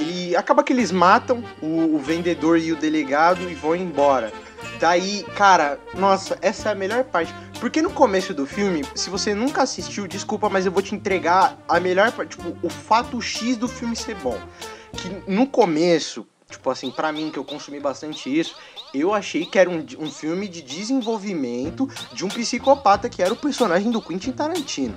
ele. 0.00 0.36
Acaba 0.36 0.64
que 0.64 0.72
eles 0.72 0.90
matam 0.90 1.44
o, 1.62 1.94
o 1.94 1.98
vendedor 1.98 2.58
e 2.58 2.72
o 2.72 2.76
delegado 2.76 3.48
e 3.48 3.54
vão 3.54 3.74
embora. 3.76 4.32
Daí, 4.78 5.24
cara, 5.34 5.78
nossa, 5.94 6.38
essa 6.40 6.68
é 6.68 6.72
a 6.72 6.74
melhor 6.74 7.04
parte. 7.04 7.34
Porque 7.60 7.80
no 7.80 7.90
começo 7.90 8.34
do 8.34 8.46
filme, 8.46 8.84
se 8.94 9.08
você 9.08 9.34
nunca 9.34 9.62
assistiu, 9.62 10.06
desculpa, 10.06 10.48
mas 10.48 10.66
eu 10.66 10.72
vou 10.72 10.82
te 10.82 10.94
entregar 10.94 11.58
a 11.68 11.80
melhor 11.80 12.12
parte, 12.12 12.36
tipo, 12.36 12.56
o 12.62 12.68
fato 12.68 13.20
X 13.20 13.56
do 13.56 13.68
filme 13.68 13.96
ser 13.96 14.14
bom. 14.16 14.38
Que 14.92 15.30
no 15.30 15.46
começo, 15.46 16.26
tipo 16.50 16.70
assim, 16.70 16.90
pra 16.90 17.10
mim, 17.12 17.30
que 17.30 17.38
eu 17.38 17.44
consumi 17.44 17.80
bastante 17.80 18.28
isso, 18.28 18.56
eu 18.94 19.14
achei 19.14 19.46
que 19.46 19.58
era 19.58 19.68
um, 19.70 19.84
um 19.98 20.10
filme 20.10 20.48
de 20.48 20.62
desenvolvimento 20.62 21.88
de 22.12 22.24
um 22.24 22.28
psicopata 22.28 23.08
que 23.08 23.22
era 23.22 23.32
o 23.32 23.36
personagem 23.36 23.90
do 23.90 24.02
Quentin 24.02 24.32
Tarantino. 24.32 24.94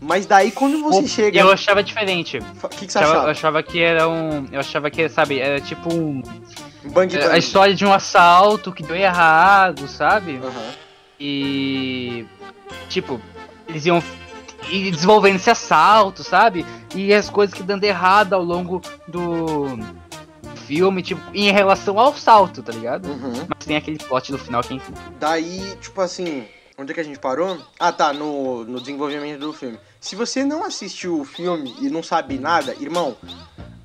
Mas 0.00 0.26
daí 0.26 0.50
quando 0.50 0.82
você 0.82 1.06
chega. 1.08 1.40
Eu 1.40 1.50
achava 1.50 1.82
diferente. 1.82 2.38
O 2.38 2.68
que, 2.68 2.86
que 2.86 2.92
você 2.92 2.98
achava, 2.98 3.24
eu 3.24 3.30
achava 3.30 3.62
que 3.62 3.80
era 3.80 4.08
um. 4.08 4.46
Eu 4.52 4.60
achava 4.60 4.90
que, 4.90 5.08
sabe, 5.08 5.38
era 5.38 5.60
tipo 5.60 5.92
um. 5.92 6.22
Bang 6.90 7.16
A 7.16 7.28
Bang. 7.28 7.38
história 7.38 7.74
de 7.74 7.84
um 7.84 7.92
assalto 7.92 8.72
que 8.72 8.82
deu 8.82 8.96
errado, 8.96 9.86
sabe? 9.88 10.36
Aham. 10.36 10.72
E. 11.18 12.26
Tipo, 12.88 13.20
eles 13.68 13.86
iam 13.86 14.02
desenvolvendo 14.68 15.36
esse 15.36 15.50
assalto, 15.50 16.22
sabe? 16.22 16.64
E 16.94 17.12
as 17.12 17.28
coisas 17.28 17.54
que 17.54 17.62
dando 17.62 17.84
errado 17.84 18.32
ao 18.32 18.42
longo 18.42 18.80
do 19.06 19.78
filme, 20.66 21.02
tipo, 21.02 21.20
em 21.34 21.50
relação 21.52 21.98
ao 21.98 22.14
salto, 22.14 22.62
tá 22.62 22.72
ligado? 22.72 23.06
Uhum. 23.08 23.46
Mas 23.48 23.66
tem 23.66 23.76
aquele 23.76 23.98
plot 23.98 24.32
do 24.32 24.38
final 24.38 24.62
que 24.62 24.80
Daí, 25.18 25.76
tipo 25.80 26.00
assim, 26.00 26.46
onde 26.78 26.92
é 26.92 26.94
que 26.94 27.00
a 27.00 27.04
gente 27.04 27.18
parou? 27.18 27.58
Ah, 27.78 27.92
tá, 27.92 28.12
no, 28.12 28.64
no 28.64 28.80
desenvolvimento 28.80 29.40
do 29.40 29.52
filme. 29.52 29.78
Se 30.00 30.16
você 30.16 30.44
não 30.44 30.64
assistiu 30.64 31.20
o 31.20 31.24
filme 31.24 31.74
e 31.80 31.88
não 31.90 32.02
sabe 32.02 32.38
nada, 32.38 32.74
irmão, 32.80 33.16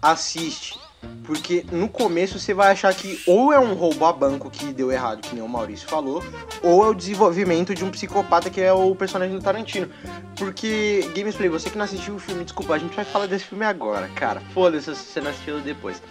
assiste. 0.01 0.79
Porque 1.23 1.65
no 1.71 1.87
começo 1.87 2.39
você 2.39 2.53
vai 2.53 2.71
achar 2.71 2.93
que 2.93 3.21
ou 3.27 3.53
é 3.53 3.59
um 3.59 3.73
roubo 3.73 4.05
a 4.05 4.11
banco 4.11 4.49
que 4.49 4.73
deu 4.73 4.91
errado, 4.91 5.21
que 5.21 5.33
nem 5.35 5.43
o 5.43 5.47
Maurício 5.47 5.87
falou, 5.87 6.23
ou 6.63 6.83
é 6.83 6.89
o 6.89 6.93
desenvolvimento 6.93 7.75
de 7.75 7.85
um 7.85 7.91
psicopata 7.91 8.49
que 8.49 8.59
é 8.59 8.73
o 8.73 8.95
personagem 8.95 9.35
do 9.35 9.41
Tarantino. 9.41 9.89
Porque, 10.35 11.07
Gamesplay, 11.15 11.49
você 11.49 11.69
que 11.69 11.77
não 11.77 11.85
assistiu 11.85 12.15
o 12.15 12.19
filme, 12.19 12.43
desculpa, 12.43 12.73
a 12.73 12.77
gente 12.77 12.95
vai 12.95 13.05
falar 13.05 13.27
desse 13.27 13.45
filme 13.45 13.65
agora, 13.65 14.07
cara. 14.15 14.41
Foda-se 14.53 14.95
se 14.95 15.03
você 15.03 15.21
não 15.21 15.29
assistiu 15.29 15.59
depois. 15.59 16.01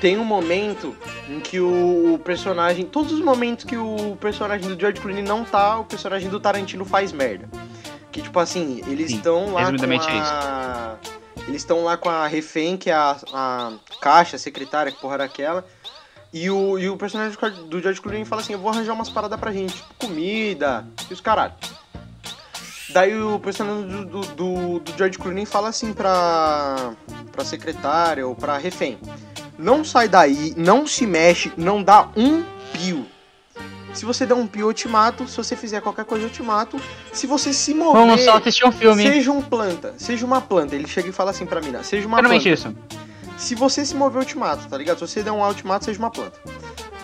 Tem 0.00 0.16
um 0.16 0.24
momento 0.24 0.96
em 1.28 1.40
que 1.40 1.60
o 1.60 2.18
personagem. 2.24 2.86
Todos 2.86 3.12
os 3.12 3.20
momentos 3.20 3.64
que 3.64 3.76
o 3.76 4.16
personagem 4.20 4.68
do 4.68 4.80
George 4.80 5.00
Clooney 5.00 5.22
não 5.22 5.44
tá, 5.44 5.78
o 5.78 5.84
personagem 5.84 6.28
do 6.30 6.40
Tarantino 6.40 6.84
faz 6.84 7.12
merda. 7.12 7.48
Que 8.10 8.22
tipo 8.22 8.38
assim, 8.38 8.82
eles 8.86 9.10
estão 9.10 9.52
lá 9.52 9.60
resumidamente 9.60 10.06
é 10.08 10.12
a. 10.12 10.96
Eles 11.46 11.62
estão 11.62 11.84
lá 11.84 11.96
com 11.96 12.08
a 12.08 12.26
refém, 12.26 12.76
que 12.76 12.90
é 12.90 12.94
a, 12.94 13.16
a 13.32 13.72
caixa, 14.00 14.36
a 14.36 14.38
secretária, 14.38 14.90
que 14.90 15.00
porra 15.00 15.14
era 15.14 15.24
aquela. 15.24 15.64
E 16.32 16.50
o, 16.50 16.78
e 16.78 16.88
o 16.88 16.96
personagem 16.96 17.38
do- 17.68 17.80
George 17.80 18.00
Clooney 18.00 18.24
fala 18.24 18.42
assim: 18.42 18.52
Eu 18.52 18.58
vou 18.58 18.70
arranjar 18.70 18.92
umas 18.92 19.08
paradas 19.08 19.38
pra 19.38 19.52
gente, 19.52 19.74
tipo 19.76 19.94
comida 19.94 20.86
e 21.08 21.14
os 21.14 21.20
caralho. 21.20 21.54
Daí 22.90 23.16
o 23.20 23.38
personagem 23.40 23.86
do, 23.88 24.04
do, 24.04 24.20
do, 24.34 24.78
do 24.80 24.96
George 24.96 25.18
Clooney 25.18 25.44
fala 25.46 25.68
assim 25.68 25.92
pra, 25.92 26.92
pra 27.32 27.44
secretária 27.44 28.26
ou 28.26 28.34
pra 28.34 28.58
refém: 28.58 28.98
Não 29.58 29.84
sai 29.84 30.08
daí, 30.08 30.52
não 30.56 30.86
se 30.86 31.06
mexe, 31.06 31.52
não 31.56 31.82
dá 31.82 32.08
um 32.16 32.42
pio. 32.72 33.06
Se 33.96 34.04
você 34.04 34.26
der 34.26 34.34
um 34.34 34.46
pio, 34.46 34.68
eu 34.68 34.74
te 34.74 34.86
mato. 34.86 35.26
Se 35.26 35.36
você 35.36 35.56
fizer 35.56 35.80
qualquer 35.80 36.04
coisa, 36.04 36.26
eu 36.26 36.30
te 36.30 36.42
mato. 36.42 36.78
Se 37.12 37.26
você 37.26 37.52
se 37.52 37.74
mover, 37.74 38.00
Vamos 38.02 38.20
só 38.22 38.36
assistir 38.36 38.66
um 38.66 38.72
filme. 38.72 39.02
seja 39.02 39.32
um 39.32 39.40
planta, 39.42 39.94
seja 39.98 40.24
uma 40.24 40.40
planta. 40.40 40.74
Ele 40.76 40.86
chega 40.86 41.08
e 41.08 41.12
fala 41.12 41.30
assim 41.30 41.46
pra 41.46 41.60
mina: 41.60 41.82
Seja 41.82 42.06
uma 42.06 42.18
Realmente 42.18 42.42
planta. 42.54 42.54
isso. 42.68 42.76
Se 43.38 43.54
você 43.54 43.84
se 43.84 43.94
mover, 43.94 44.22
eu 44.22 44.26
te 44.26 44.38
mato, 44.38 44.68
tá 44.68 44.76
ligado? 44.78 44.98
Se 44.98 45.06
você 45.08 45.22
der 45.22 45.30
um 45.32 45.42
out, 45.42 45.66
mato, 45.66 45.84
seja 45.86 45.98
uma 45.98 46.10
planta. 46.10 46.38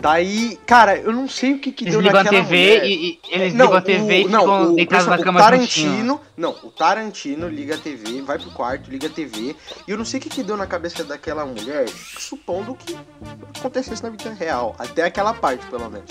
Daí, 0.01 0.59
cara, 0.67 0.97
eu 0.97 1.13
não 1.13 1.29
sei 1.29 1.53
o 1.55 1.59
que 1.61 1.71
que 1.71 1.85
Eles 1.85 1.93
deu 1.95 2.03
naquela 2.03 2.25
TV 2.29 2.43
mulher. 2.43 2.87
e, 2.87 2.93
e- 2.93 3.21
eles 3.31 3.55
Não, 3.55 3.67
ligam 3.67 3.79
a 3.79 3.83
TV 3.83 4.21
e 4.23 4.25
o- 4.25 4.29
não, 4.29 4.41
ficam 4.41 4.73
o 4.73 4.75
deitados 4.75 5.07
na 5.07 5.19
cama 5.19 5.39
o. 5.39 5.43
Tarantino, 5.43 6.21
não, 6.37 6.51
o 6.65 6.71
Tarantino 6.73 7.49
liga 7.49 7.77
a 7.77 7.79
TV, 7.79 8.21
vai 8.23 8.37
pro 8.37 8.51
quarto, 8.51 8.91
liga 8.91 9.07
a 9.07 9.11
TV, 9.11 9.55
e 9.87 9.91
eu 9.93 9.97
não 9.97 10.05
sei 10.05 10.19
o 10.19 10.23
que 10.23 10.29
que 10.29 10.43
deu 10.43 10.57
na 10.57 10.67
cabeça 10.67 11.05
daquela 11.05 11.47
mulher, 11.47 11.89
supondo 12.19 12.75
que 12.75 12.97
acontecesse 13.57 14.03
na 14.03 14.11
vida 14.11 14.31
real, 14.33 14.75
até 14.77 15.05
aquela 15.05 15.33
parte, 15.35 15.65
pelo 15.67 15.89
menos. 15.89 16.11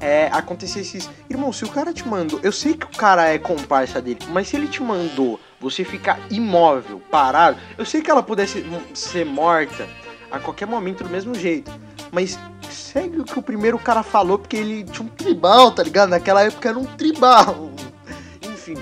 É, 0.00 0.28
acontecesse 0.32 0.98
isso. 0.98 1.10
Irmão, 1.28 1.52
se 1.52 1.64
o 1.64 1.68
cara 1.68 1.92
te 1.92 2.06
mandou, 2.06 2.38
eu 2.42 2.52
sei 2.52 2.74
que 2.74 2.86
o 2.86 2.96
cara 2.96 3.28
é 3.28 3.38
comparsa 3.38 4.00
dele, 4.00 4.20
mas 4.28 4.48
se 4.48 4.56
ele 4.56 4.68
te 4.68 4.82
mandou 4.82 5.40
você 5.60 5.84
ficar 5.84 6.20
imóvel, 6.30 7.00
parado, 7.10 7.58
eu 7.76 7.84
sei 7.84 8.00
que 8.00 8.10
ela 8.10 8.22
pudesse 8.22 8.64
ser 8.94 9.26
morta 9.26 9.88
a 10.30 10.38
qualquer 10.38 10.66
momento 10.66 11.02
do 11.02 11.10
mesmo 11.10 11.34
jeito, 11.34 11.70
mas 12.12 12.38
segue 12.70 13.18
o 13.20 13.24
que 13.24 13.38
o 13.38 13.42
primeiro 13.42 13.78
cara 13.78 14.02
falou, 14.02 14.38
porque 14.38 14.56
ele 14.56 14.84
tinha 14.84 15.04
um 15.04 15.08
tribal, 15.08 15.72
tá 15.72 15.82
ligado? 15.82 16.10
Naquela 16.10 16.44
época 16.44 16.68
era 16.68 16.78
um 16.78 16.84
tribal. 16.84 17.70
Enfim, 18.42 18.74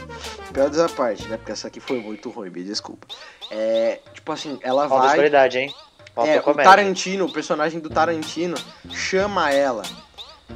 piadas 0.52 0.79
à 0.79 0.88
parte, 0.88 1.26
né? 1.29 1.38
Porque 1.38 1.52
essa 1.52 1.68
aqui 1.68 1.81
foi 1.81 2.00
muito 2.00 2.29
ruim, 2.31 2.50
me 2.50 2.62
desculpa. 2.62 3.07
É, 3.50 4.00
tipo 4.12 4.31
assim, 4.33 4.59
ela 4.62 4.88
Falta 4.88 5.07
vai. 5.07 5.16
qualidade, 5.16 5.59
hein? 5.59 5.74
Falta 6.14 6.31
É, 6.31 6.40
o. 6.40 6.55
Tarantino, 6.55 7.24
o 7.26 7.33
personagem 7.33 7.81
do 7.81 7.88
Tarantino, 7.88 8.57
chama 8.90 9.50
ela 9.50 9.83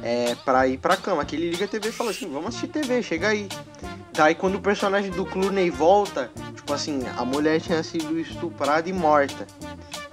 é, 0.01 0.35
pra 0.35 0.67
ir 0.67 0.77
pra 0.77 0.97
cama. 0.97 1.25
Que 1.25 1.35
ele 1.35 1.51
liga 1.51 1.65
a 1.65 1.67
TV 1.67 1.89
e 1.89 1.91
fala 1.91 2.11
assim: 2.11 2.31
vamos 2.31 2.49
assistir 2.49 2.67
TV, 2.67 3.01
chega 3.01 3.29
aí. 3.29 3.47
Daí 4.13 4.35
quando 4.35 4.55
o 4.55 4.61
personagem 4.61 5.11
do 5.11 5.25
Clooney 5.25 5.69
volta, 5.69 6.31
tipo 6.55 6.73
assim, 6.73 7.01
a 7.17 7.23
mulher 7.23 7.61
tinha 7.61 7.81
sido 7.83 8.19
estuprada 8.19 8.89
e 8.89 8.93
morta. 8.93 9.47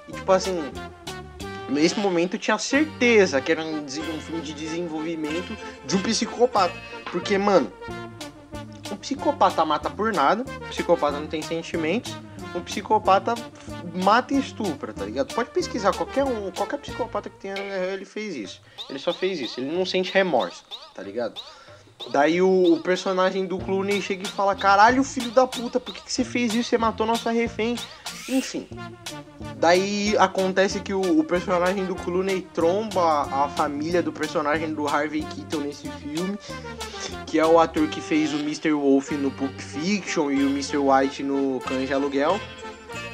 E 0.09 0.13
tipo 0.13 0.33
assim, 0.33 0.71
Nesse 1.69 2.01
momento 2.01 2.35
eu 2.35 2.41
tinha 2.41 2.57
certeza 2.57 3.41
que 3.43 3.53
era 3.53 3.63
um, 3.63 3.85
um 3.85 4.21
filme 4.21 4.41
de 4.41 4.55
desenvolvimento 4.55 5.55
de 5.85 5.97
um 5.97 6.03
psicopata. 6.03 6.73
Porque, 7.13 7.37
mano, 7.37 7.71
um 8.91 8.97
psicopata 8.97 9.65
mata 9.67 9.91
por 9.91 10.13
nada, 10.13 10.45
um 10.51 10.69
psicopata 10.69 11.21
não 11.21 11.27
tem 11.27 11.43
sentimentos, 11.43 12.17
um 12.55 12.61
psicopata 12.63 13.35
mata 13.95 14.35
e 14.35 14.39
estupra, 14.39 14.93
tá 14.93 15.05
ligado? 15.05 15.35
Pode 15.35 15.51
pesquisar, 15.51 15.93
qualquer 15.93 16.25
um, 16.25 16.51
qualquer 16.51 16.79
psicopata 16.79 17.29
que 17.31 17.37
tenha, 17.37 17.57
ele 17.57 18.05
fez 18.05 18.37
isso. 18.37 18.63
Ele 18.89 18.99
só 18.99 19.13
fez 19.13 19.41
isso, 19.41 19.61
ele 19.61 19.71
não 19.71 19.85
sente 19.85 20.13
remorso, 20.13 20.65
tá 20.95 21.03
ligado? 21.03 21.41
Daí 22.11 22.41
o, 22.41 22.75
o 22.75 22.81
personagem 22.81 23.45
do 23.45 23.59
Clooney 23.59 24.01
chega 24.01 24.23
e 24.23 24.29
fala: 24.29 24.55
Caralho, 24.55 25.03
filho 25.03 25.31
da 25.31 25.47
puta, 25.47 25.81
por 25.81 25.95
que, 25.95 26.03
que 26.03 26.13
você 26.13 26.25
fez 26.25 26.55
isso? 26.55 26.71
Você 26.71 26.79
matou 26.79 27.07
nossa 27.07 27.31
refém. 27.31 27.77
Enfim. 28.29 28.69
Daí 29.57 30.17
acontece 30.19 30.81
que 30.81 30.95
o, 30.95 31.19
o 31.19 31.25
personagem 31.25 31.85
do 31.85 31.95
Clooney 31.97 32.43
tromba 32.55 33.23
a 33.23 33.49
família 33.49 34.03
do 34.03 34.13
personagem 34.13 34.73
do 34.73 34.87
Harvey 34.87 35.23
Keitel 35.23 35.61
nesse 35.61 35.89
filme, 35.91 36.39
que 37.27 37.39
é 37.39 37.45
o 37.45 37.59
ator 37.59 37.89
que 37.89 38.01
fez 38.01 38.33
o 38.33 38.39
Mr. 38.39 38.73
Wolf 38.73 39.11
no 39.13 39.31
Pulp 39.31 39.59
Fiction 39.59 40.31
e 40.31 40.45
o 40.45 40.51
Mr. 40.51 40.79
White 40.79 41.23
no 41.23 41.61
Cães 41.67 41.89
de 41.89 41.95
Aluguel. 41.95 42.41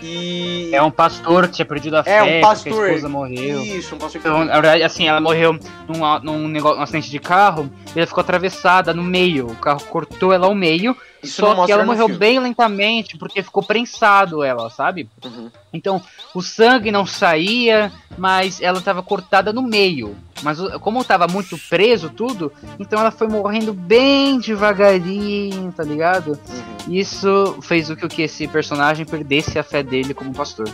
E. 0.02 0.70
É 0.72 0.82
um 0.82 0.90
pastor 0.90 1.48
que 1.48 1.54
tinha 1.54 1.66
perdido 1.66 1.96
a 1.96 2.02
É, 2.06 2.22
um 2.22 2.26
fé, 2.26 2.40
pastor. 2.40 2.84
a 2.84 2.88
esposa 2.88 3.08
morreu. 3.08 3.62
Isso, 3.62 3.94
um 3.94 3.98
pastor 3.98 4.20
que. 4.20 4.28
Então, 4.28 4.44
na 4.44 4.54
verdade, 4.54 4.82
assim, 4.82 5.08
ela 5.08 5.20
morreu 5.20 5.58
num, 5.88 6.20
num, 6.22 6.48
negócio, 6.48 6.76
num 6.76 6.82
acidente 6.82 7.10
de 7.10 7.18
carro 7.18 7.70
e 7.94 7.98
ela 7.98 8.06
ficou 8.06 8.20
atravessada 8.20 8.92
no 8.92 9.02
meio. 9.02 9.46
O 9.46 9.56
carro 9.56 9.82
cortou 9.84 10.32
ela 10.32 10.46
ao 10.46 10.54
meio, 10.54 10.96
Isso 11.24 11.36
só 11.42 11.66
que 11.66 11.72
ela 11.72 11.84
morreu 11.84 12.06
filme. 12.06 12.18
bem 12.18 12.38
lentamente 12.38 13.16
porque 13.18 13.42
ficou 13.42 13.62
prensado 13.62 14.42
ela, 14.42 14.70
sabe? 14.70 15.08
Uhum. 15.24 15.50
Então, 15.72 16.00
o 16.34 16.40
sangue 16.40 16.90
não 16.92 17.04
saía, 17.04 17.90
mas 18.16 18.60
ela 18.60 18.78
estava 18.78 19.02
cortada 19.02 19.52
no 19.52 19.62
meio. 19.62 20.16
Mas 20.42 20.60
o- 20.60 20.78
como 20.80 21.00
estava 21.00 21.26
muito 21.26 21.58
preso 21.68 22.08
tudo, 22.10 22.52
então 22.78 23.00
ela 23.00 23.10
foi 23.10 23.26
morrendo 23.28 23.72
bem 23.72 24.38
devagarinho, 24.38 25.72
tá 25.72 25.82
ligado? 25.82 26.38
Uhum. 26.48 26.92
Isso 26.94 27.58
fez 27.62 27.90
o 27.90 27.96
que, 27.96 28.04
o 28.06 28.08
que 28.08 28.22
esse 28.22 28.46
personagem 28.48 29.04
perdesse 29.06 29.58
a 29.58 29.62
fé 29.62 29.82
dele 29.82 30.12
como 30.14 30.32
pastor. 30.32 30.68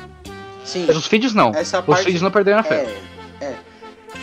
Sim, 0.65 0.85
Mas 0.87 0.97
os 0.97 1.07
filhos 1.07 1.33
não. 1.35 1.51
essa 1.55 1.81
Os 1.81 1.87
parte. 1.87 2.05
filhos 2.05 2.23
não 2.23 2.31
perderam 2.31 2.61
a 2.61 2.63
fé. 2.63 2.95
É, 3.41 3.45
é. 3.47 3.57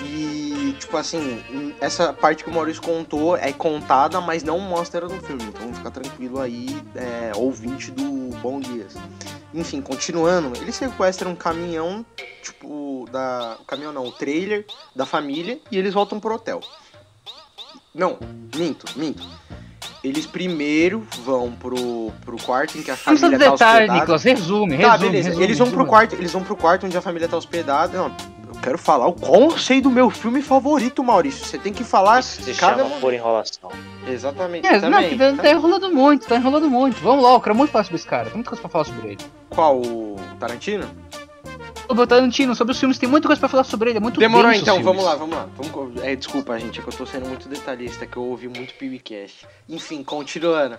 E, 0.04 0.47
tipo 0.74 0.96
assim, 0.98 1.44
essa 1.80 2.12
parte 2.14 2.44
que 2.44 2.50
o 2.50 2.54
Maurício 2.54 2.82
contou 2.82 3.36
é 3.38 3.52
contada, 3.54 4.20
mas 4.22 4.44
não 4.44 4.60
mostra 4.60 5.08
no 5.08 5.22
filme. 5.22 5.44
Então 5.44 5.74
fica 5.74 5.92
tranquilo 5.92 6.40
aí, 6.40 6.68
é, 6.96 7.32
ouvinte 7.36 7.92
do 7.92 8.36
Bom 8.42 8.60
Dias. 8.60 8.94
Enfim, 9.54 9.82
continuando, 9.82 10.54
ele 10.62 10.72
sequestra 10.72 11.28
um 11.28 11.36
caminhão, 11.36 12.06
tipo, 12.44 13.08
da. 13.12 13.58
O 13.62 13.66
caminhão 13.66 13.94
não, 13.94 14.06
o 14.06 14.12
trailer 14.12 14.66
da 14.96 15.06
família, 15.06 15.60
e 15.72 15.78
eles 15.78 15.94
voltam 15.94 16.20
pro 16.20 16.36
hotel. 16.36 16.62
Não, 17.96 18.18
minto, 18.56 18.86
minto. 18.98 19.26
Eles 20.04 20.28
primeiro 20.28 21.06
vão 21.24 21.52
pro, 21.52 22.12
pro 22.24 22.38
quarto 22.38 22.78
em 22.78 22.84
que 22.84 22.92
a 22.92 22.96
família 22.96 23.28
precisa 23.30 23.50
tá 23.50 23.52
de 23.52 23.58
detalhe, 23.58 23.76
hospedada. 23.86 24.00
Nicolas. 24.00 24.24
Resume, 24.24 24.78
Tá, 24.78 24.92
resume. 24.92 25.10
beleza. 25.10 25.28
resume, 25.30 25.44
eles 25.46 25.58
vão 25.58 25.68
pro 25.68 25.78
resume. 25.78 25.90
quarto, 25.90 26.16
eles 26.16 26.32
vão 26.32 26.44
pro 26.44 26.56
quarto 26.56 26.86
onde 26.86 26.98
a 26.98 27.02
família 27.02 27.28
tá 27.28 27.36
hospedada. 27.38 27.98
Não, 27.98 28.16
quero 28.62 28.78
falar 28.78 29.08
o 29.08 29.58
sei 29.58 29.82
do 29.82 29.90
meu 29.90 30.10
filme 30.10 30.42
favorito, 30.42 31.04
Maurício. 31.04 31.46
Você 31.46 31.58
tem 31.58 31.74
que 31.74 31.84
falar 31.84 32.20
Isso 32.20 32.42
se 32.42 32.54
cada 32.54 32.84
chama 32.84 33.00
por 33.00 33.14
enrolação. 33.14 33.72
Exatamente. 34.08 34.68
É, 34.68 34.80
também, 34.80 35.18
não, 35.18 35.38
tá, 35.38 35.44
tá 35.44 35.52
enrolando 35.52 35.92
muito, 35.92 36.28
tá 36.28 36.36
enrolando 36.36 36.70
muito. 36.70 36.98
Vamos 37.02 37.24
logo, 37.24 37.38
eu 37.38 37.42
quero 37.42 37.56
muito 37.56 37.72
falar 37.72 37.84
sobre 37.84 37.98
esse 37.98 38.08
cara. 38.08 38.26
Tem 38.26 38.36
muita 38.36 38.50
coisa 38.50 38.62
pra 38.62 38.70
falar 38.70 38.86
sobre 38.86 39.08
ele. 39.08 39.18
Qual? 39.50 39.78
O 39.82 40.16
Tarantino? 40.40 40.88
Sobre 41.88 42.04
o 42.04 42.08
Tarantino, 42.08 42.54
sobre 42.54 42.74
os 42.74 42.80
filmes, 42.80 42.98
tem 42.98 43.08
muita 43.08 43.28
coisa 43.28 43.40
pra 43.40 43.48
falar 43.48 43.64
sobre 43.64 43.92
ele. 43.92 43.98
É 43.98 44.02
muito 44.02 44.20
Demorou 44.20 44.52
então, 44.52 44.76
filmes. 44.76 44.86
vamos 44.86 45.04
lá, 45.04 45.16
vamos 45.16 45.36
lá. 45.36 45.48
Vamos, 45.58 46.04
é, 46.04 46.16
desculpa, 46.16 46.60
gente, 46.60 46.80
é 46.80 46.84
que 46.84 46.90
eu 46.90 46.94
tô 46.94 47.06
sendo 47.06 47.26
muito 47.26 47.48
detalhista, 47.48 48.06
que 48.06 48.18
eu 48.18 48.24
ouvi 48.24 48.50
muito 48.50 48.74
PBcast. 48.74 49.48
Enfim, 49.70 50.04
continuando. 50.04 50.78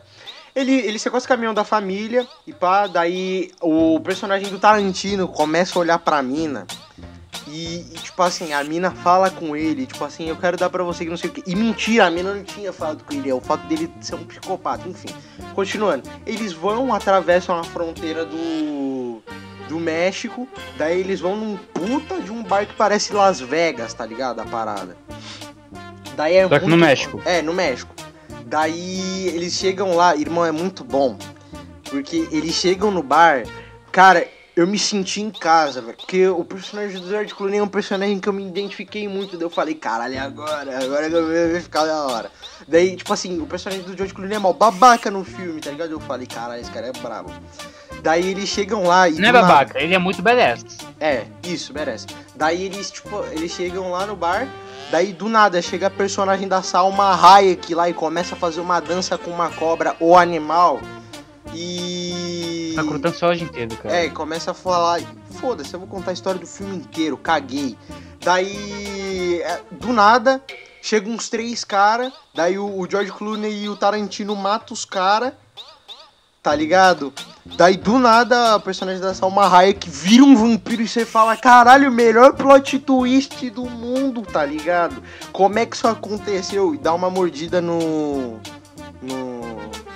Ele, 0.54 0.72
ele 0.72 0.98
sequestra 0.98 1.26
o 1.26 1.36
caminhão 1.36 1.54
da 1.54 1.64
família 1.64 2.26
e 2.46 2.52
pá, 2.52 2.86
daí 2.86 3.50
o 3.60 3.98
personagem 4.00 4.50
do 4.50 4.58
Tarantino 4.58 5.28
começa 5.28 5.78
a 5.78 5.80
olhar 5.80 5.98
pra 5.98 6.22
mina. 6.22 6.66
E, 7.46 7.86
e, 7.92 7.94
tipo 7.94 8.22
assim, 8.22 8.52
a 8.52 8.62
mina 8.62 8.90
fala 8.90 9.30
com 9.30 9.56
ele, 9.56 9.86
tipo 9.86 10.04
assim, 10.04 10.28
eu 10.28 10.36
quero 10.36 10.56
dar 10.56 10.68
pra 10.68 10.82
você 10.82 11.04
que 11.04 11.10
não 11.10 11.16
sei 11.16 11.30
o 11.30 11.32
que. 11.32 11.42
E 11.46 11.54
mentira, 11.54 12.06
a 12.06 12.10
mina 12.10 12.34
não 12.34 12.44
tinha 12.44 12.72
falado 12.72 13.04
com 13.04 13.14
ele, 13.14 13.30
é 13.30 13.34
o 13.34 13.40
fato 13.40 13.66
dele 13.66 13.90
ser 14.00 14.16
um 14.16 14.24
psicopata, 14.24 14.88
enfim. 14.88 15.08
Continuando, 15.54 16.08
eles 16.26 16.52
vão, 16.52 16.92
atravessam 16.92 17.58
a 17.58 17.64
fronteira 17.64 18.24
do, 18.24 19.22
do 19.68 19.78
México, 19.78 20.48
daí 20.76 21.00
eles 21.00 21.20
vão 21.20 21.36
num 21.36 21.56
puta 21.56 22.20
de 22.20 22.30
um 22.30 22.42
bar 22.42 22.66
que 22.66 22.74
parece 22.74 23.12
Las 23.12 23.40
Vegas, 23.40 23.94
tá 23.94 24.04
ligado? 24.04 24.40
A 24.40 24.44
parada. 24.44 24.96
Daí 26.16 26.34
é 26.34 26.48
Só 26.48 26.58
que 26.58 26.66
no 26.66 26.76
México. 26.76 27.22
É, 27.24 27.40
no 27.40 27.54
México. 27.54 27.94
Daí 28.44 29.28
eles 29.28 29.52
chegam 29.52 29.94
lá, 29.94 30.16
irmão, 30.16 30.44
é 30.44 30.50
muito 30.50 30.82
bom. 30.82 31.16
Porque 31.84 32.28
eles 32.30 32.54
chegam 32.54 32.90
no 32.90 33.02
bar, 33.02 33.44
cara, 33.92 34.26
eu 34.58 34.66
me 34.66 34.78
senti 34.78 35.20
em 35.20 35.30
casa, 35.30 35.80
velho. 35.80 35.96
Porque 35.96 36.26
o 36.26 36.44
personagem 36.44 37.00
do 37.00 37.08
George 37.08 37.32
Clooney 37.34 37.58
é 37.60 37.62
um 37.62 37.68
personagem 37.68 38.18
que 38.18 38.28
eu 38.28 38.32
me 38.32 38.44
identifiquei 38.46 39.06
muito. 39.06 39.36
Daí 39.36 39.46
eu 39.46 39.50
falei, 39.50 39.74
caralho, 39.74 40.14
é 40.14 40.18
agora, 40.18 40.82
agora 40.84 41.08
que 41.08 41.14
eu 41.14 41.50
vou 41.52 41.60
ficar 41.60 41.84
da 41.84 42.04
hora. 42.06 42.30
Daí, 42.66 42.96
tipo 42.96 43.12
assim, 43.12 43.40
o 43.40 43.46
personagem 43.46 43.84
do 43.84 43.96
George 43.96 44.12
Clooney 44.12 44.34
é 44.34 44.38
mal 44.38 44.52
babaca 44.52 45.10
no 45.10 45.22
filme, 45.22 45.60
tá 45.60 45.70
ligado? 45.70 45.92
Eu 45.92 46.00
falei, 46.00 46.26
caralho, 46.26 46.60
esse 46.60 46.70
cara 46.72 46.88
é 46.88 46.92
brabo. 46.92 47.32
Daí 48.02 48.30
eles 48.30 48.48
chegam 48.48 48.82
lá 48.84 49.08
e. 49.08 49.12
Não 49.14 49.28
é 49.28 49.32
nada- 49.32 49.46
babaca, 49.46 49.80
ele 49.80 49.94
é 49.94 49.98
muito 49.98 50.22
badass. 50.22 50.64
é, 51.00 51.24
isso, 51.44 51.72
merece. 51.72 52.06
Daí 52.34 52.64
eles, 52.64 52.90
tipo, 52.90 53.24
eles 53.32 53.52
chegam 53.52 53.90
lá 53.92 54.06
no 54.06 54.14
bar, 54.16 54.48
daí 54.90 55.12
do 55.12 55.28
nada 55.28 55.60
chega 55.62 55.86
a 55.86 55.90
personagem 55.90 56.46
da 56.48 56.62
Salma 56.62 57.14
Hayek 57.14 57.74
lá 57.74 57.88
e 57.88 57.94
começa 57.94 58.34
a 58.34 58.38
fazer 58.38 58.60
uma 58.60 58.80
dança 58.80 59.16
com 59.18 59.30
uma 59.30 59.50
cobra 59.50 59.94
ou 60.00 60.16
animal. 60.16 60.80
E. 61.54 62.72
Tá 62.74 62.84
cortando 62.84 63.14
só 63.14 63.28
hoje 63.28 63.44
inteiro, 63.44 63.76
cara. 63.76 63.94
É, 63.94 64.08
começa 64.08 64.50
a 64.52 64.54
falar. 64.54 65.00
Foda-se, 65.40 65.74
eu 65.74 65.80
vou 65.80 65.88
contar 65.88 66.10
a 66.10 66.14
história 66.14 66.40
do 66.40 66.46
filme 66.46 66.76
inteiro, 66.76 67.16
caguei. 67.16 67.76
Daí, 68.20 69.40
é, 69.42 69.60
do 69.70 69.92
nada, 69.92 70.42
chegam 70.82 71.12
uns 71.12 71.28
três 71.28 71.64
caras, 71.64 72.12
daí 72.34 72.58
o, 72.58 72.66
o 72.66 72.90
George 72.90 73.12
Clooney 73.12 73.64
e 73.64 73.68
o 73.68 73.76
Tarantino 73.76 74.34
matam 74.34 74.74
os 74.74 74.84
caras, 74.84 75.32
tá 76.42 76.54
ligado? 76.54 77.12
Daí, 77.56 77.76
do 77.76 77.98
nada, 77.98 78.54
a 78.54 78.60
personagem 78.60 79.00
da 79.00 79.14
Salma 79.14 79.46
Hayek 79.48 79.88
vira 79.88 80.24
um 80.24 80.36
vampiro 80.36 80.82
e 80.82 80.88
você 80.88 81.04
fala, 81.04 81.36
caralho, 81.36 81.90
melhor 81.90 82.34
plot 82.34 82.78
twist 82.80 83.48
do 83.50 83.64
mundo, 83.64 84.22
tá 84.22 84.44
ligado? 84.44 85.02
Como 85.32 85.58
é 85.58 85.66
que 85.66 85.76
isso 85.76 85.88
aconteceu? 85.88 86.74
E 86.74 86.78
dá 86.78 86.92
uma 86.92 87.10
mordida 87.10 87.60
no... 87.60 88.38
no... 89.00 89.37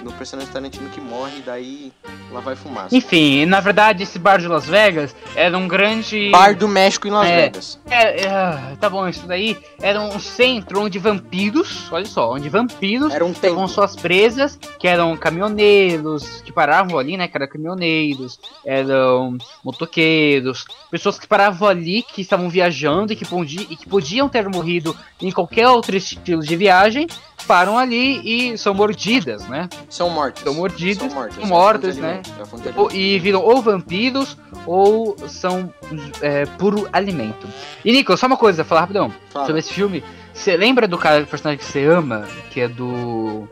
no 0.03 0.13
personagem 0.13 0.51
do 0.51 0.53
Tarantino 0.53 0.89
que 0.91 1.01
morre, 1.01 1.43
daí 1.45 1.93
lá 2.31 2.41
vai 2.41 2.57
fumaça. 2.57 2.95
Enfim, 2.95 3.47
na 3.47 3.61
verdade, 3.61 4.03
esse 4.03 4.19
bar 4.19 4.39
de 4.39 4.49
Las 4.49 4.67
Vegas 4.67 5.15
era 5.35 5.57
um 5.57 5.69
grande. 5.69 6.31
Bar 6.31 6.57
do 6.57 6.69
México 6.69 7.07
em 7.07 7.11
Las 7.11 7.29
É. 7.29 7.37
Vegas. 7.43 7.81
É, 7.89 8.25
é, 8.25 8.77
tá 8.81 8.89
bom, 8.89 9.09
isso 9.09 9.27
daí 9.27 9.57
era 9.81 10.01
um 10.01 10.19
centro 10.19 10.83
onde 10.83 10.99
vampiros, 10.99 11.91
olha 11.93 12.07
só, 12.07 12.33
onde 12.33 12.49
vampiros 12.49 13.13
Era 13.13 13.25
um 13.25 13.33
com 13.33 13.69
suas 13.69 13.97
presas, 13.97 14.59
que 14.79 14.89
eram 14.89 15.17
caminhoneiros, 15.17 16.43
que 16.43 16.53
paravam 16.53 16.99
ali, 16.99 17.17
né? 17.17 17.29
Que 17.29 17.37
eram 17.37 17.49
caminhoneiros, 17.49 18.39
eram 18.65 19.37
motoqueiros, 19.65 20.65
pessoas 20.91 21.19
que 21.19 21.27
paravam 21.27 21.69
ali, 21.69 22.03
que 22.03 22.21
estavam 22.21 22.49
viajando 22.49 23.13
e 23.13 23.17
que, 23.17 23.25
e 23.71 23.77
que 23.77 23.89
podiam 23.89 24.29
ter 24.29 24.49
morrido 24.49 24.97
em 25.21 25.31
qualquer 25.31 25.69
outro 25.69 25.97
estilo 25.97 26.43
de 26.43 26.57
viagem, 26.57 27.07
param 27.47 27.79
ali 27.79 28.53
e 28.53 28.59
são 28.59 28.73
mordidas, 28.75 29.47
né? 29.49 29.69
São 29.89 30.09
mortos. 30.11 30.43
São 30.43 30.55
mordidos, 30.55 31.05
São 31.07 31.15
mortos, 31.15 31.37
são 31.37 31.45
é 31.45 31.93
de 31.93 32.01
né? 32.01 32.09
alimento, 32.09 32.31
é 32.41 32.69
alimento. 32.71 32.95
E 32.97 33.19
viram 33.19 33.41
ou 33.43 33.61
vampiros 33.63 34.37
ou 34.67 35.17
são 35.29 35.73
é, 36.21 36.47
puro 36.47 36.89
alimento. 36.93 37.47
E 37.85 37.93
Nico, 37.93 38.17
só 38.17 38.27
uma 38.27 38.37
coisa, 38.37 38.65
falar 38.65 38.83
rapidão 38.83 39.13
Fala. 39.31 39.47
sobre 39.47 39.61
esse 39.61 39.73
filme. 39.73 40.03
Você 40.33 40.57
lembra 40.57 40.89
do 40.89 40.97
cara, 40.97 41.21
do 41.21 41.27
personagem 41.27 41.59
que 41.59 41.65
você 41.71 41.85
ama, 41.85 42.27
que 42.51 42.61
é 42.61 42.69
do. 42.69 43.47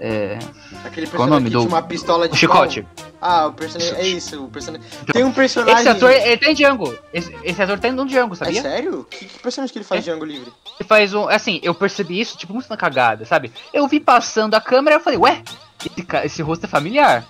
É, 0.00 0.38
Aquele 0.84 1.06
Qual 1.08 1.26
o 1.26 1.30
nome 1.30 1.42
personagem 1.42 1.44
que 1.44 1.50
do- 1.50 1.58
tinha 1.60 1.68
uma 1.68 1.82
pistola 1.82 2.28
de 2.28 2.34
o 2.34 2.36
Chicote? 2.36 2.82
pau. 2.82 3.06
Ah, 3.20 3.46
o 3.48 3.52
personagem. 3.52 3.94
É 3.96 4.06
isso, 4.06 4.44
o 4.44 4.48
personagem. 4.48 4.86
Tem 5.12 5.24
um 5.24 5.32
personagem. 5.32 5.80
Esse 5.80 5.88
ator, 5.88 6.10
ele 6.12 6.36
tá 6.36 6.50
em 6.50 6.54
Django. 6.54 6.94
Esse, 7.12 7.36
esse 7.42 7.60
ator 7.60 7.78
tá 7.80 7.88
em 7.88 8.06
Django, 8.06 8.34
É 8.34 8.36
sabia? 8.36 8.62
sério? 8.62 9.04
Que, 9.10 9.24
que 9.26 9.38
personagem 9.40 9.72
que 9.72 9.78
ele 9.78 9.84
faz 9.84 10.06
É. 10.06 10.10
Django 10.12 10.24
Livre? 10.24 10.52
Faz 10.86 11.12
um. 11.14 11.28
Assim, 11.28 11.60
eu 11.62 11.74
percebi 11.74 12.20
isso, 12.20 12.36
tipo, 12.36 12.52
muito 12.52 12.68
na 12.68 12.76
cagada, 12.76 13.24
sabe? 13.24 13.52
Eu 13.72 13.86
vi 13.88 13.98
passando 14.00 14.54
a 14.54 14.60
câmera 14.60 14.96
e 14.96 14.98
eu 14.98 15.02
falei, 15.02 15.18
ué, 15.18 15.42
esse, 15.84 16.02
ca- 16.06 16.24
esse 16.24 16.40
rosto 16.42 16.64
é 16.64 16.68
familiar. 16.68 17.24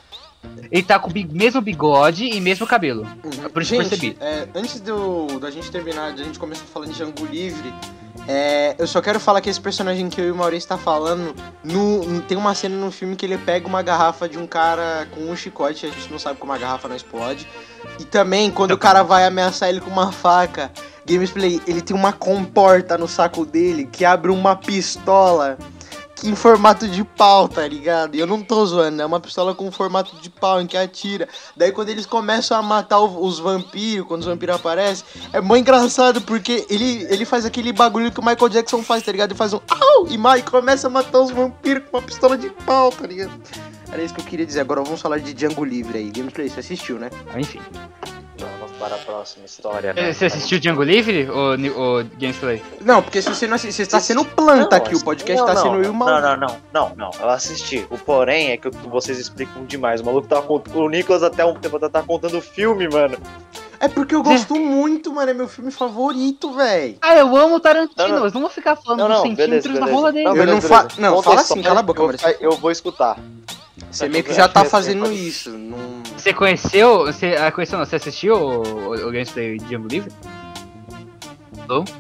Ele 0.71 0.83
tá 0.85 0.99
com 0.99 1.11
o 1.11 1.13
bi- 1.13 1.29
mesmo 1.31 1.61
bigode 1.61 2.25
e 2.25 2.41
mesmo 2.41 2.67
cabelo. 2.67 3.03
Uhum. 3.25 3.49
por 3.51 3.61
isso 3.63 3.73
que 3.73 3.79
eu 3.79 3.83
gente, 3.85 3.91
percebi. 4.15 4.17
é, 4.21 4.49
antes 4.55 4.81
do, 4.81 5.39
da 5.41 5.51
gente 5.51 5.69
terminar, 5.71 6.13
da 6.13 6.23
gente 6.23 6.39
começar 6.39 6.65
falando 6.73 6.91
de 6.91 6.97
Django 6.97 7.27
Livre, 7.27 7.75
é, 8.29 8.77
eu 8.79 8.87
só 8.87 9.01
quero 9.01 9.19
falar 9.19 9.41
que 9.41 9.51
esse 9.51 9.61
personagem 9.61 10.09
que 10.09 10.21
eu 10.21 10.27
e 10.27 10.31
o 10.31 10.37
Maurício 10.37 10.69
tá 10.69 10.79
falando, 10.79 11.35
no, 11.65 12.21
tem 12.23 12.37
uma 12.39 12.55
cena 12.55 12.77
no 12.77 12.91
filme 12.93 13.17
que 13.17 13.27
ele 13.27 13.37
pega 13.39 13.67
uma 13.67 13.83
garrafa 13.83 14.29
de 14.29 14.39
um 14.39 14.47
cara 14.47 15.09
com 15.13 15.23
um 15.29 15.35
chicote, 15.35 15.87
a 15.87 15.89
gente 15.89 16.11
não 16.11 16.19
sabe 16.21 16.39
como 16.39 16.53
a 16.53 16.59
garrafa 16.59 16.87
não 16.87 16.95
explode. 16.95 17.47
E 17.99 18.05
também, 18.05 18.49
quando 18.51 18.73
o 18.73 18.79
cara 18.79 19.03
vai 19.03 19.25
ameaçar 19.25 19.69
ele 19.69 19.81
com 19.81 19.91
uma 19.91 20.13
faca, 20.13 20.71
Gamesplay, 21.09 21.61
ele 21.67 21.81
tem 21.81 21.97
uma 21.97 22.13
comporta 22.13 22.99
no 22.99 23.09
saco 23.09 23.47
dele 23.47 23.89
que 23.91 24.05
abre 24.05 24.31
uma 24.31 24.55
pistola 24.55 25.57
que 26.15 26.29
em 26.29 26.35
formato 26.35 26.89
de 26.89 27.05
pau, 27.05 27.49
tá 27.49 27.65
ligado? 27.67 28.17
E 28.17 28.19
eu 28.19 28.27
não 28.27 28.43
tô 28.43 28.67
zoando, 28.67 29.01
é 29.01 29.07
uma 29.07 29.21
pistola 29.21 29.55
com 29.55 29.71
formato 29.71 30.17
de 30.17 30.29
pau 30.29 30.61
em 30.61 30.67
que 30.67 30.77
atira. 30.77 31.29
Daí 31.57 31.71
quando 31.71 31.91
eles 31.91 32.07
começam 32.07 32.59
a 32.59 32.63
matar 32.63 32.99
os 32.99 33.39
vampiros, 33.39 34.05
quando 34.07 34.23
os 34.23 34.27
vampiros 34.27 34.57
aparecem, 34.57 35.05
é 35.33 35.41
muito 35.41 35.61
engraçado 35.63 36.21
porque 36.23 36.67
ele, 36.69 37.07
ele 37.09 37.25
faz 37.25 37.45
aquele 37.45 37.73
bagulho 37.73 38.11
que 38.11 38.19
o 38.19 38.25
Michael 38.25 38.49
Jackson 38.49 38.83
faz, 38.83 39.05
tá 39.05 39.13
ligado? 39.13 39.31
Ele 39.31 39.39
faz 39.39 39.55
um 39.55 39.61
au 39.69 40.09
e, 40.09 40.19
ma- 40.19 40.37
e 40.37 40.43
começa 40.43 40.89
a 40.89 40.91
matar 40.91 41.21
os 41.21 41.31
vampiros 41.31 41.85
com 41.89 41.99
uma 41.99 42.03
pistola 42.03 42.37
de 42.37 42.51
pau, 42.51 42.91
tá 42.91 43.07
ligado? 43.07 43.31
Era 43.93 44.03
isso 44.03 44.13
que 44.13 44.21
eu 44.21 44.25
queria 44.25 44.45
dizer. 44.45 44.61
Agora 44.61 44.83
vamos 44.83 45.01
falar 45.01 45.19
de 45.19 45.33
Django 45.33 45.65
Livre 45.65 45.99
aí. 45.99 46.11
Gameplay, 46.11 46.49
você 46.49 46.59
assistiu, 46.61 46.99
né? 46.99 47.11
Enfim. 47.37 47.61
Para 48.79 48.95
a 48.95 48.99
próxima 48.99 49.45
história. 49.45 49.93
né? 49.93 50.13
Você 50.13 50.27
assistiu 50.27 50.61
Django 50.61 50.83
Livre 50.83 51.29
ou, 51.29 51.53
ou 51.77 52.05
Gameplay? 52.19 52.63
Não, 52.81 53.03
porque 53.03 53.21
se 53.21 53.29
você 53.29 53.47
não 53.47 53.57
assistiu, 53.57 53.85
você 53.85 53.91
tá 53.91 53.99
sendo 54.01 54.25
planta 54.25 54.79
Não, 54.79 54.85
aqui. 54.85 54.95
O 54.95 55.05
podcast 55.05 55.45
tá 55.45 55.55
não, 55.55 55.63
sendo 55.63 55.93
não. 55.93 55.93
Não, 55.93 56.21
não, 56.21 56.37
não, 56.37 56.57
não, 56.73 56.93
não. 56.97 57.11
Eu 57.21 57.29
assisti. 57.29 57.87
O 57.91 57.99
porém 57.99 58.51
é 58.51 58.57
que 58.57 58.71
vocês 58.71 59.19
explicam 59.19 59.65
demais. 59.65 60.01
O 60.01 60.05
maluco 60.05 60.29
tá 60.29 60.41
O 60.41 60.89
Nicolas 60.89 61.23
até 61.23 61.45
um 61.45 61.55
tempo 61.55 61.79
tá 61.89 62.03
contando 62.03 62.39
o 62.39 62.43
filme, 62.43 62.89
mano. 62.89 63.19
É 63.81 63.87
porque 63.89 64.15
eu 64.15 64.23
gosto 64.23 64.55
muito, 64.57 65.13
mano. 65.13 65.31
É 65.31 65.35
meu 65.35 65.47
filme 65.49 65.71
favorito, 65.71 66.53
velho. 66.53 66.97
Ah, 67.01 67.17
eu 67.17 67.37
amo 67.37 67.61
Tarantino, 67.61 67.95
Não, 67.97 68.09
não. 68.17 68.21
mas 68.23 68.33
não 68.33 68.41
vou 68.41 68.51
ficar 68.51 68.77
falando 68.77 68.99
Não, 69.01 69.09
dos 69.09 69.17
não, 69.19 69.23
centímetros 69.23 69.63
beleza, 69.63 69.69
na 69.69 69.87
beleza. 69.87 69.95
rola 69.97 70.13
dele. 70.13 70.27
Eu 70.29 70.33
beleza, 70.33 70.53
não 70.53 70.61
beleza. 70.61 70.89
fa- 70.91 71.01
não, 71.01 71.23
fala 71.23 71.41
assim, 71.41 71.63
cala 71.63 71.81
a 71.81 71.83
boca, 71.83 72.01
eu, 72.01 72.05
Maurício. 72.07 72.37
eu 72.41 72.53
vou 72.53 72.71
escutar. 72.71 73.19
Você 73.91 74.09
meio 74.09 74.25
que 74.25 74.31
Eu 74.31 74.35
já 74.35 74.49
tá 74.49 74.65
fazendo 74.65 75.11
isso. 75.13 75.51
Não... 75.51 75.79
Você 76.17 76.35
conheceu, 76.35 77.07
você 77.07 77.37
ah, 77.37 77.51
conheceu 77.53 77.79
não, 77.79 77.87
você 77.87 77.97
assistiu 77.97 78.35
o, 78.35 78.63
o, 78.63 78.93
o 78.95 79.13
Gameplay 79.13 79.59
de 79.59 79.65
Django 79.67 79.89
Livre? 79.89 80.13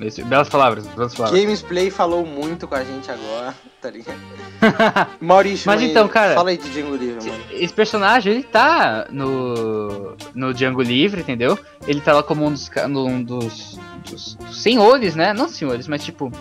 Esse- 0.00 0.22
Belas 0.24 0.48
palavras, 0.48 0.86
belas 0.88 1.14
palavras. 1.14 1.40
Gamesplay 1.40 1.90
falou 1.90 2.24
muito 2.24 2.66
com 2.66 2.74
a 2.74 2.82
gente 2.82 3.10
agora, 3.10 3.54
tá 3.80 3.90
ligado? 3.90 4.18
Maurício, 5.20 5.66
Mas 5.66 5.82
então, 5.82 6.08
cara, 6.08 6.34
Fala 6.34 6.50
aí 6.50 6.56
de 6.56 6.68
Django 6.70 6.96
Livre, 6.96 7.28
mano. 7.30 7.44
Esse 7.50 7.72
personagem, 7.72 8.32
ele 8.32 8.42
tá 8.42 9.06
no, 9.10 10.16
no 10.34 10.52
Django 10.52 10.82
Livre, 10.82 11.20
entendeu? 11.20 11.58
Ele 11.86 12.00
tá 12.00 12.12
lá 12.12 12.22
como 12.22 12.44
um 12.46 12.52
dos, 12.52 12.70
um 12.96 13.22
dos, 13.22 13.78
dos 14.10 14.38
senhores, 14.62 15.14
né? 15.14 15.32
Não 15.32 15.48
senhores, 15.48 15.86
mas 15.86 16.04
tipo... 16.04 16.32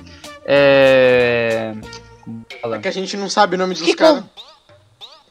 É... 0.46 1.74
É 2.64 2.80
que 2.80 2.88
a 2.88 2.92
gente 2.92 3.16
não 3.16 3.30
sabe 3.30 3.56
o 3.56 3.58
nome 3.60 3.74
dos 3.74 3.96
caras. 3.96 4.24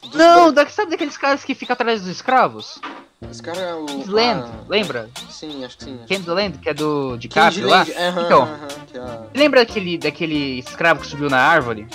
Dos 0.02 0.14
Não, 0.14 0.54
sabe 0.68 0.90
daqueles 0.90 1.16
caras 1.16 1.44
que 1.44 1.54
ficam 1.54 1.74
atrás 1.74 2.00
dos 2.00 2.10
escravos? 2.10 2.80
Bran- 3.20 3.30
Os 3.30 3.40
caras. 3.40 3.74
O... 3.76 4.10
Land, 4.10 4.44
ah, 4.52 4.64
lembra? 4.68 5.08
Sim, 5.30 5.64
acho 5.64 5.78
que 5.78 5.84
sim. 5.84 5.98
Candyland, 6.08 6.58
que 6.58 6.68
é 6.68 6.74
do 6.74 7.16
DiCaprio 7.16 7.68
lá? 7.68 7.84
Candyland, 7.84 8.08
aham, 8.08 8.24
Então. 8.26 8.42
aham, 8.42 8.68
que 8.90 8.98
é- 8.98 9.38
Lembra 9.38 9.60
daquele, 9.64 9.98
daquele 9.98 10.58
escravo 10.60 11.00
que 11.00 11.06
subiu 11.06 11.28
na 11.30 11.38
árvore? 11.38 11.86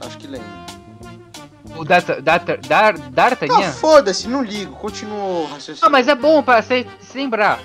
Acho 0.00 0.18
que 0.18 0.26
lembro. 0.26 0.64
O 1.76 1.84
Data, 1.84 2.22
Data, 2.22 2.56
Dar, 2.68 2.94
Ah, 2.94 3.10
D'Artagnan? 3.10 3.72
foda-se, 3.72 4.28
não 4.28 4.42
ligo. 4.44 4.76
Continua 4.76 5.16
o 5.18 5.44
raciocínio. 5.46 5.80
Não, 5.82 5.90
mas 5.90 6.06
é 6.06 6.14
bom 6.14 6.40
pra 6.42 6.62
você 6.62 6.86
se 7.00 7.18
lembrar. 7.18 7.58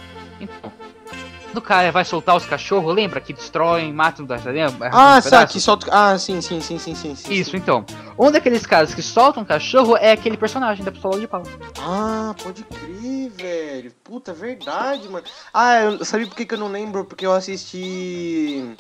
Do 1.54 1.62
cara 1.62 1.92
vai 1.92 2.06
soltar 2.06 2.36
os 2.36 2.46
cachorros, 2.46 2.94
lembra? 2.94 3.20
Que 3.20 3.34
destroem, 3.34 3.92
matam 3.92 4.26
D'Artagnan? 4.26 4.68
arrancam 4.68 5.00
Ah, 5.00 5.18
um 5.18 5.22
sabe, 5.22 5.52
que 5.52 5.60
solta. 5.60 5.88
Ah, 5.92 6.18
sim, 6.18 6.42
sim, 6.42 6.62
sim, 6.62 6.78
sim, 6.78 6.94
sim. 6.94 7.16
sim, 7.16 7.34
Isso, 7.34 7.58
então. 7.58 7.84
Um 8.18 8.32
daqueles 8.32 8.66
caras 8.66 8.94
que 8.94 9.02
soltam 9.02 9.42
um 9.44 9.46
cachorro 9.46 9.98
é 9.98 10.12
aquele 10.12 10.38
personagem 10.38 10.86
da 10.86 10.92
pistola 10.92 11.20
de 11.20 11.28
pau. 11.28 11.42
Ah, 11.80 12.36
pode 12.42 12.64
crer, 12.64 13.32
velho. 13.32 13.92
Puta, 14.04 14.32
verdade, 14.32 15.10
mano. 15.10 15.26
Ah, 15.54 15.82
eu, 15.82 16.06
sabe 16.06 16.28
por 16.28 16.36
que, 16.36 16.46
que 16.46 16.54
eu 16.54 16.60
não 16.60 16.72
lembro? 16.72 17.04
Porque 17.06 17.26
eu 17.26 17.34
assisti. 17.34 18.76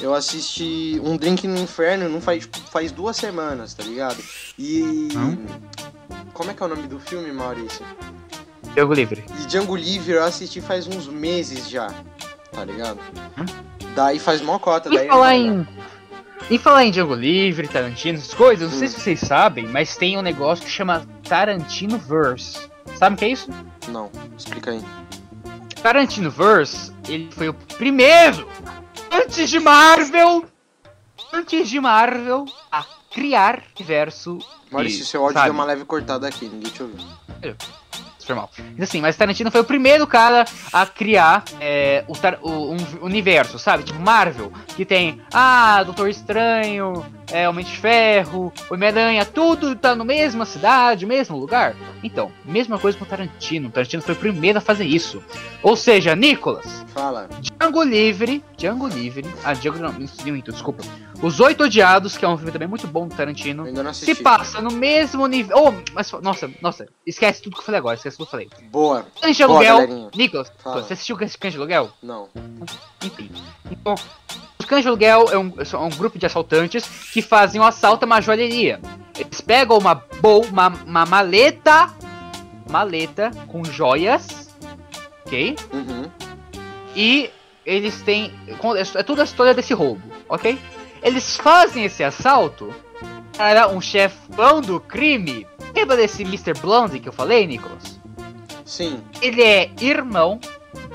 Eu 0.00 0.14
assisti 0.14 0.98
Um 1.04 1.16
Drink 1.16 1.46
no 1.46 1.58
Inferno 1.58 2.08
não 2.08 2.20
faz, 2.20 2.44
tipo, 2.46 2.58
faz 2.70 2.90
duas 2.90 3.16
semanas, 3.16 3.74
tá 3.74 3.84
ligado? 3.84 4.18
E. 4.58 5.08
Hã? 5.14 5.36
Como 6.32 6.50
é 6.50 6.54
que 6.54 6.62
é 6.62 6.66
o 6.66 6.68
nome 6.68 6.86
do 6.88 6.98
filme, 6.98 7.30
Maurício? 7.32 7.84
Jogo 8.76 8.94
livre. 8.94 9.24
E 9.42 9.46
Django 9.46 9.76
Livre 9.76 10.12
eu 10.12 10.24
assisti 10.24 10.60
faz 10.60 10.86
uns 10.86 11.06
meses 11.08 11.68
já, 11.68 11.88
tá 12.52 12.64
ligado? 12.64 12.98
Hã? 13.38 13.44
Daí 13.94 14.18
faz 14.18 14.40
mó 14.40 14.58
cota, 14.58 14.88
E 14.88 14.96
daí. 14.96 15.08
falar 15.08 15.34
em. 15.36 15.66
E 16.48 16.58
falar 16.58 16.84
em 16.84 16.90
Django 16.90 17.14
Livre, 17.14 17.68
Tarantino, 17.68 18.18
essas 18.18 18.32
coisas, 18.34 18.70
não 18.70 18.78
sei 18.78 18.88
Hum. 18.88 18.90
se 18.90 19.00
vocês 19.00 19.20
sabem, 19.20 19.66
mas 19.66 19.96
tem 19.96 20.16
um 20.16 20.22
negócio 20.22 20.64
que 20.64 20.70
chama 20.70 21.06
Tarantino 21.28 21.98
Verse. 21.98 22.58
Sabe 22.98 23.14
o 23.14 23.18
que 23.18 23.24
é 23.24 23.28
isso? 23.28 23.48
Não, 23.88 24.10
explica 24.36 24.70
aí. 24.70 24.82
Tarantino 25.82 26.30
Verse, 26.30 26.92
ele 27.08 27.28
foi 27.32 27.48
o 27.48 27.54
primeiro, 27.54 28.48
antes 29.12 29.48
de 29.50 29.58
Marvel, 29.60 30.44
antes 31.32 31.68
de 31.68 31.78
Marvel, 31.80 32.46
a 32.70 32.84
criar 33.12 33.62
universo. 33.76 34.38
Maurício, 34.70 35.02
e, 35.02 35.06
seu 35.06 35.20
áudio 35.22 35.34
sabe, 35.34 35.46
deu 35.46 35.54
uma 35.54 35.64
leve 35.64 35.84
cortada 35.84 36.26
aqui, 36.28 36.46
ninguém 36.48 36.70
te 36.72 36.82
ouviu. 36.82 37.04
Foi 38.30 38.36
mal. 38.36 38.50
Assim, 38.80 39.00
mas 39.00 39.16
Tarantino 39.16 39.50
foi 39.50 39.60
o 39.60 39.64
primeiro 39.64 40.06
cara 40.06 40.44
a 40.72 40.86
criar 40.86 41.42
é, 41.60 42.04
o, 42.06 42.14
o- 42.48 42.72
um 42.74 42.76
universo, 43.04 43.58
sabe? 43.58 43.82
Tipo 43.82 43.98
Marvel, 43.98 44.52
que 44.76 44.84
tem, 44.84 45.20
ah, 45.32 45.82
Doutor 45.82 46.08
Estranho, 46.08 47.04
é, 47.32 47.48
Homem 47.48 47.64
de 47.64 47.76
Ferro, 47.76 48.52
Homem-Aranha, 48.70 49.24
tudo 49.24 49.74
tá 49.74 49.94
na 49.94 50.04
mesma 50.04 50.44
cidade, 50.44 51.06
mesmo 51.06 51.36
lugar. 51.36 51.74
Então, 52.02 52.30
mesma 52.44 52.78
coisa 52.78 52.98
com 52.98 53.04
Tarantino. 53.04 53.70
Tarantino 53.70 54.02
foi 54.02 54.14
o 54.14 54.18
primeiro 54.18 54.58
a 54.58 54.60
fazer 54.60 54.84
isso. 54.84 55.22
Ou 55.62 55.76
seja, 55.76 56.14
Nicolas, 56.16 56.84
Fala. 56.88 57.28
Django 57.40 57.82
Livre, 57.82 58.44
Django 58.56 58.88
Livre, 58.88 59.24
ah, 59.44 59.52
Django 59.52 59.78
não, 59.78 59.92
minto, 59.92 60.52
desculpa. 60.52 60.82
Os 61.22 61.38
Oito 61.38 61.64
Odiados, 61.64 62.16
que 62.16 62.24
é 62.24 62.28
um 62.28 62.36
filme 62.36 62.50
também 62.50 62.66
muito 62.66 62.86
bom 62.86 63.06
do 63.06 63.14
Tarantino. 63.14 63.64
ainda 63.64 63.82
não 63.82 63.90
assisti. 63.90 64.14
Se 64.14 64.22
passa 64.22 64.60
no 64.60 64.72
mesmo 64.72 65.26
nível. 65.26 65.56
Oh, 65.56 65.92
mas, 65.92 66.10
nossa, 66.22 66.50
nossa, 66.62 66.86
esquece 67.06 67.42
tudo 67.42 67.54
que 67.54 67.60
eu 67.60 67.66
falei 67.66 67.78
agora, 67.78 67.96
esquece 67.96 68.16
tudo 68.16 68.26
que 68.26 68.36
eu 68.36 68.40
falei. 68.40 68.68
Boa. 68.70 69.06
Cães 69.20 69.36
de 69.36 69.42
aluguel. 69.42 70.10
Nicolas, 70.14 70.50
Fala. 70.58 70.82
você 70.82 70.94
assistiu 70.94 71.16
Cães 71.16 71.36
de 71.38 71.56
aluguel? 71.56 71.90
Não. 72.02 72.28
Enfim. 73.02 73.30
Então, 73.70 73.94
os 74.60 74.64
Cães 74.66 74.82
de 74.82 74.88
aluguel 74.88 75.26
é 75.32 75.38
um, 75.38 75.64
são 75.64 75.86
um 75.86 75.90
grupo 75.90 76.18
de 76.18 76.26
assaltantes 76.26 76.84
que 77.12 77.20
fazem 77.22 77.60
um 77.60 77.64
assalto 77.64 78.04
a 78.04 78.06
uma 78.06 78.20
joalheria. 78.20 78.80
Eles 79.18 79.40
pegam 79.40 79.78
uma, 79.78 79.94
bol, 80.20 80.44
uma, 80.44 80.68
uma 80.86 81.04
maleta, 81.06 81.90
maleta 82.70 83.30
com 83.48 83.64
joias, 83.64 84.48
ok? 85.26 85.56
Uhum. 85.72 86.10
E 86.94 87.30
eles 87.64 88.00
têm. 88.02 88.32
com- 88.58 88.76
É 88.76 88.84
toda 89.02 89.22
a 89.22 89.24
história 89.24 89.54
desse 89.54 89.72
roubo, 89.74 90.02
ok? 90.28 90.58
Eles 91.02 91.36
fazem 91.36 91.84
esse 91.84 92.04
assalto 92.04 92.74
para 93.36 93.68
um 93.68 93.80
chefão 93.80 94.60
do 94.60 94.78
crime. 94.78 95.46
Lembra 95.74 95.96
desse 95.96 96.22
Mr. 96.22 96.52
Blonde 96.60 96.98
que 97.00 97.08
eu 97.08 97.12
falei, 97.12 97.46
Nicholas? 97.46 97.98
Sim, 98.64 99.02
Ele 99.22 99.42
é 99.42 99.70
irmão 99.80 100.38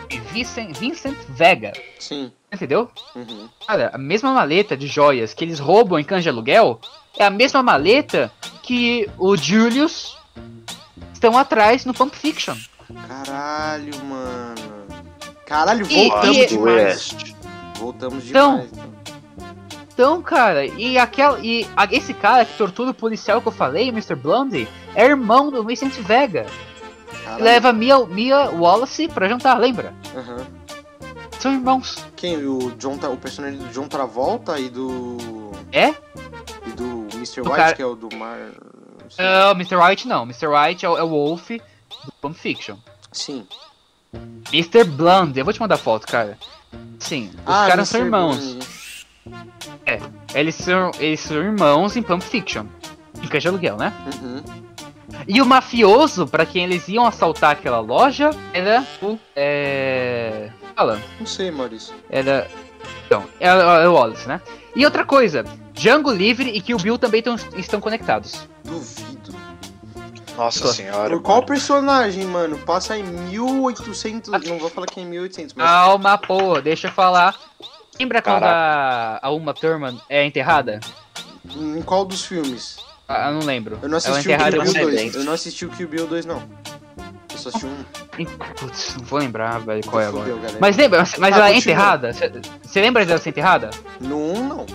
de 0.07 0.19
Vincent, 0.19 0.77
Vincent 0.77 1.17
Vega. 1.29 1.73
sim. 1.99 2.31
Entendeu? 2.55 2.89
Uhum. 3.15 3.47
Cara, 3.67 3.91
a 3.93 3.97
mesma 3.97 4.31
maleta 4.33 4.75
de 4.75 4.87
joias 4.87 5.33
que 5.33 5.43
eles 5.43 5.59
roubam 5.59 5.99
em 5.99 6.03
cães 6.03 6.23
de 6.23 6.29
aluguel 6.29 6.79
é 7.17 7.23
a 7.25 7.29
mesma 7.29 7.61
maleta 7.63 8.31
que 8.63 9.09
o 9.17 9.35
Julius 9.37 10.17
estão 11.13 11.37
atrás 11.37 11.85
no 11.85 11.93
Pump 11.93 12.15
Fiction. 12.15 12.55
Caralho, 13.07 13.93
mano. 14.05 14.85
Caralho, 15.45 15.85
E- 15.89 16.09
voltamos 16.09 16.37
e- 16.37 16.45
demais. 16.47 17.15
Voltamos 17.75 18.29
Então, 18.29 18.51
demais. 18.51 18.71
Então, 18.71 18.95
Então, 19.93 20.21
cara, 20.21 20.65
e 20.65 20.97
aquela. 20.97 21.39
E 21.39 21.65
a- 21.75 21.87
esse 21.89 22.13
cara 22.13 22.43
que 22.43 22.57
tortura 22.57 22.91
o 22.91 22.93
policial 22.93 23.41
que 23.41 23.47
eu 23.47 23.51
falei, 23.51 23.85
o 23.89 23.93
Mr. 23.93 24.13
Blondie, 24.15 24.67
é 24.93 25.05
irmão 25.05 25.49
do 25.49 25.63
Vincent 25.63 25.93
Vega. 26.01 26.45
Caralho. 27.23 27.43
Leva 27.43 27.71
Mia, 27.71 28.05
Mia 28.05 28.49
Wallace 28.51 29.07
pra 29.07 29.29
jantar, 29.29 29.57
lembra? 29.57 29.93
Aham. 30.13 30.45
São 31.45 31.53
irmãos. 31.53 32.03
Quem? 32.15 32.37
O 32.47 32.71
John, 32.71 32.95
o 32.95 33.17
personagem 33.17 33.59
do 33.59 33.67
John 33.67 33.87
Travolta 33.87 34.57
e 34.59 34.67
do. 34.67 35.51
É? 35.71 35.89
E 36.65 36.71
do 36.75 37.07
Mr. 37.13 37.41
White, 37.41 37.55
cara- 37.55 37.73
que 37.75 37.83
é 37.83 37.85
o 37.85 37.95
do 37.95 38.09
Mar. 38.17 38.39
Sim. 39.07 39.17
Ah, 39.19 39.51
Mr. 39.51 39.75
White 39.75 40.07
não. 40.07 40.23
Mr. 40.23 40.47
White 40.47 40.83
é 40.87 40.89
o, 40.89 40.97
é 40.97 41.03
o 41.03 41.07
Wolf 41.09 41.51
do 41.51 42.11
Pulp 42.19 42.33
Fiction. 42.35 42.77
Sim. 43.11 43.45
Mr. 44.51 44.85
Blonde, 44.85 45.37
eu 45.39 45.45
vou 45.45 45.53
te 45.53 45.59
mandar 45.61 45.77
foto, 45.77 46.07
cara. 46.07 46.35
Sim, 46.97 47.29
os 47.35 47.41
Ah, 47.45 47.67
caras 47.67 47.89
são 47.89 48.01
Mr. 48.01 48.07
irmãos. 48.07 48.37
Blonde. 48.43 48.67
Eles 50.33 50.55
são, 50.55 50.89
eles 50.97 51.19
são 51.19 51.37
irmãos 51.37 51.95
em 51.95 52.01
Pump 52.01 52.23
Fiction. 52.23 52.65
Em 53.21 53.27
caixa 53.27 53.41
de 53.41 53.47
aluguel, 53.49 53.77
né? 53.77 53.93
Uhum. 54.19 54.41
E 55.27 55.39
o 55.39 55.45
mafioso, 55.45 56.25
pra 56.25 56.43
quem 56.43 56.63
eles 56.63 56.87
iam 56.87 57.05
assaltar 57.05 57.51
aquela 57.51 57.79
loja, 57.81 58.31
era 58.51 58.83
o. 58.99 59.19
É. 59.35 60.49
Fala. 60.75 61.01
Não 61.19 61.25
sei, 61.25 61.51
Maurício. 61.51 61.93
Era. 62.09 62.49
Então, 63.05 63.23
é, 63.39 63.47
é 63.47 63.87
o 63.87 63.93
Wallace, 63.93 64.27
né? 64.27 64.41
E 64.75 64.83
outra 64.85 65.05
coisa, 65.05 65.43
Django 65.73 66.11
Livre 66.11 66.49
e 66.49 66.59
Kill 66.61 66.77
Bill 66.77 66.97
também 66.97 67.21
tão- 67.21 67.35
estão 67.55 67.79
conectados. 67.79 68.47
Duvido. 68.63 69.33
Nossa 70.37 70.61
Tô. 70.63 70.67
senhora. 70.73 71.09
Por 71.11 71.21
qual 71.21 71.37
mano. 71.37 71.47
personagem, 71.47 72.25
mano? 72.25 72.57
Passa 72.59 72.97
em 72.97 73.03
1800. 73.03 74.29
Não 74.47 74.59
vou 74.59 74.69
falar 74.69 74.87
que 74.87 74.99
é 74.99 75.03
em 75.03 75.05
1800, 75.05 75.53
mas. 75.55 75.65
Calma, 75.65 76.17
pô, 76.17 76.59
deixa 76.59 76.87
eu 76.87 76.91
falar. 76.91 77.35
Lembra 77.97 78.21
quando 78.21 78.43
a, 78.43 79.19
a 79.21 79.29
Uma 79.31 79.53
Thurman 79.53 79.97
é 80.09 80.25
enterrada? 80.25 80.81
Em 81.49 81.81
qual 81.81 82.03
dos 82.03 82.25
filmes? 82.25 82.77
Ah, 83.07 83.29
eu 83.29 83.35
não 83.35 83.45
lembro. 83.45 83.79
Eu 83.81 83.87
não 83.87 83.97
Ela 83.97 84.07
é 84.07 84.09
assisti 84.09 84.27
o 84.27 84.31
enterrada 84.33 84.51
Kill 84.57 84.61
Bill 84.63 84.67
algum- 84.73 84.83
2. 84.83 84.93
Excelente. 84.95 85.17
Eu 85.17 85.23
não 85.23 85.33
assisti 85.33 85.65
o 85.65 85.69
Kill 85.69 85.87
Bill 85.87 86.07
2, 86.07 86.25
não. 86.25 86.43
Assisti 87.49 87.65
um. 87.65 88.25
Putz, 88.59 88.95
não 88.97 89.05
vou 89.05 89.19
lembrar, 89.19 89.59
velho, 89.59 89.83
qual 89.85 90.01
é 90.01 90.07
agora. 90.07 90.29
Galera. 90.29 90.57
Mas 90.59 90.77
lembra, 90.77 90.99
mas 91.17 91.33
Ah, 91.33 91.37
ela 91.37 91.49
é 91.51 91.57
enterrada? 91.57 92.11
Você 92.13 92.81
lembra 92.81 93.05
dela 93.05 93.19
ser 93.19 93.29
enterrada? 93.29 93.69
No 93.99 94.17
1, 94.33 94.47
não. 94.47 94.65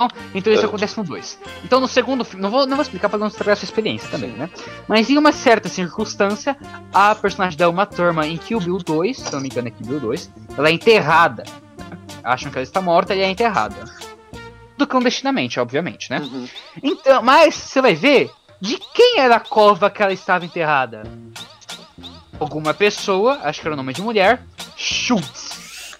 Não? 0.00 0.08
Então 0.34 0.52
isso 0.52 0.62
É. 0.62 0.66
acontece 0.66 0.98
no 0.98 1.04
2. 1.04 1.38
Então 1.64 1.78
no 1.80 1.86
segundo 1.86 2.24
filme, 2.24 2.42
não 2.42 2.50
vou, 2.50 2.66
não 2.66 2.76
vou 2.76 2.82
explicar 2.82 3.08
pra 3.08 3.18
não 3.18 3.28
estragar 3.28 3.52
a 3.52 3.56
sua 3.56 3.66
experiência 3.66 4.08
também, 4.08 4.30
né? 4.30 4.50
Mas 4.88 5.08
em 5.08 5.16
uma 5.16 5.30
certa 5.30 5.68
circunstância, 5.68 6.56
a 6.92 7.14
personagem 7.14 7.56
da 7.56 7.68
Uma 7.68 7.86
Thurman 7.86 8.32
em 8.32 8.36
Kill 8.36 8.58
Bill 8.58 8.78
2, 8.78 9.16
se 9.16 9.32
não 9.32 9.40
me 9.40 9.46
engano 9.48 9.68
é 9.68 9.70
Kill 9.70 9.86
Bill 9.86 10.00
2, 10.00 10.30
ela 10.58 10.68
é 10.68 10.72
enterrada. 10.72 11.44
Acham 12.24 12.50
que 12.50 12.58
ela 12.58 12.64
está 12.64 12.80
morta 12.80 13.14
e 13.14 13.20
é 13.20 13.30
enterrada. 13.30 13.76
Tudo 14.76 14.88
clandestinamente, 14.88 15.60
obviamente, 15.60 16.10
né? 16.10 16.18
Uhum. 16.18 16.48
Então, 16.82 17.22
mas 17.22 17.54
você 17.54 17.80
vai 17.80 17.94
ver 17.94 18.28
de 18.60 18.78
quem 18.78 19.20
era 19.20 19.36
a 19.36 19.40
cova 19.40 19.88
que 19.90 20.02
ela 20.02 20.12
estava 20.12 20.44
enterrada. 20.44 21.04
Alguma 22.42 22.74
pessoa, 22.74 23.38
acho 23.44 23.60
que 23.60 23.68
era 23.68 23.74
o 23.74 23.76
nome 23.76 23.92
de 23.92 24.02
mulher, 24.02 24.42
Schultz. 24.76 25.96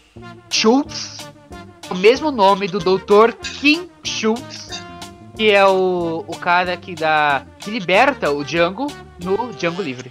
Schultz, 0.51 1.31
o 1.89 1.95
mesmo 1.95 2.33
nome 2.33 2.67
do 2.67 2.81
Dr. 2.81 3.33
Kim 3.61 3.89
Schultz, 4.03 4.83
que 5.37 5.53
é 5.53 5.65
o, 5.65 6.25
o 6.27 6.37
cara 6.37 6.77
que 6.77 6.97
dá 6.97 7.47
que 7.61 7.71
liberta 7.71 8.33
o 8.33 8.43
Django 8.43 8.89
no 9.23 9.53
Django 9.53 9.81
Livre. 9.83 10.11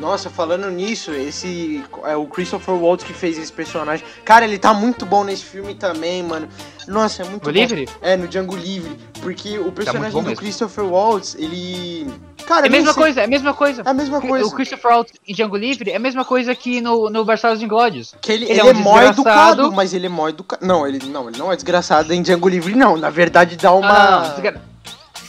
Nossa, 0.00 0.30
falando 0.30 0.70
nisso, 0.70 1.12
esse 1.12 1.84
é 2.04 2.16
o 2.16 2.26
Christopher 2.26 2.74
Waltz 2.74 3.04
que 3.04 3.12
fez 3.12 3.36
esse 3.36 3.52
personagem. 3.52 4.04
Cara, 4.24 4.44
ele 4.46 4.58
tá 4.58 4.72
muito 4.72 5.04
bom 5.04 5.22
nesse 5.22 5.44
filme 5.44 5.74
também, 5.74 6.22
mano. 6.22 6.48
Nossa, 6.88 7.22
é 7.22 7.24
muito 7.26 7.46
No 7.46 7.52
bom. 7.52 7.58
Livre? 7.58 7.86
É, 8.00 8.16
no 8.16 8.26
Django 8.26 8.56
Livre. 8.56 8.98
Porque 9.20 9.58
o 9.58 9.70
personagem 9.70 10.10
bom 10.12 10.22
do 10.22 10.30
mesmo. 10.30 10.40
Christopher 10.42 10.84
Waltz, 10.84 11.36
ele. 11.38 12.08
Cara, 12.46 12.66
É 12.66 12.68
a 12.68 12.70
nem 12.72 12.80
mesma 12.80 12.94
coisa, 12.94 13.20
é 13.20 13.24
a 13.24 13.28
mesma 13.28 13.54
coisa. 13.54 13.82
É 13.84 13.88
a 13.90 13.94
mesma 13.94 14.20
coisa. 14.20 14.46
O 14.46 14.50
Christopher 14.52 14.90
Waltz 14.90 15.12
em 15.28 15.34
Django 15.34 15.56
Livre 15.56 15.90
é 15.90 15.96
a 15.96 16.00
mesma 16.00 16.24
coisa 16.24 16.54
que 16.54 16.80
no, 16.80 17.10
no 17.10 17.24
Bastardos 17.24 17.62
Inglórios. 17.62 18.14
Que 18.22 18.32
ele, 18.32 18.46
Ele 18.46 18.52
ele, 18.52 18.60
é 18.60 18.64
um 18.64 18.68
é 18.70 18.72
mó 18.72 19.02
educado, 19.02 19.70
mas 19.70 19.92
ele 19.92 20.06
é 20.06 20.08
mó 20.08 20.28
educado. 20.28 20.66
Não, 20.66 20.86
ele 20.86 20.98
não, 21.08 21.28
ele 21.28 21.38
não 21.38 21.52
é 21.52 21.54
desgraçado 21.56 22.12
em 22.14 22.22
Django 22.22 22.48
Livre, 22.48 22.74
não. 22.74 22.96
Na 22.96 23.10
verdade, 23.10 23.56
dá 23.56 23.70
uma. 23.72 23.88
Ah, 23.90 24.34
não, 24.42 24.69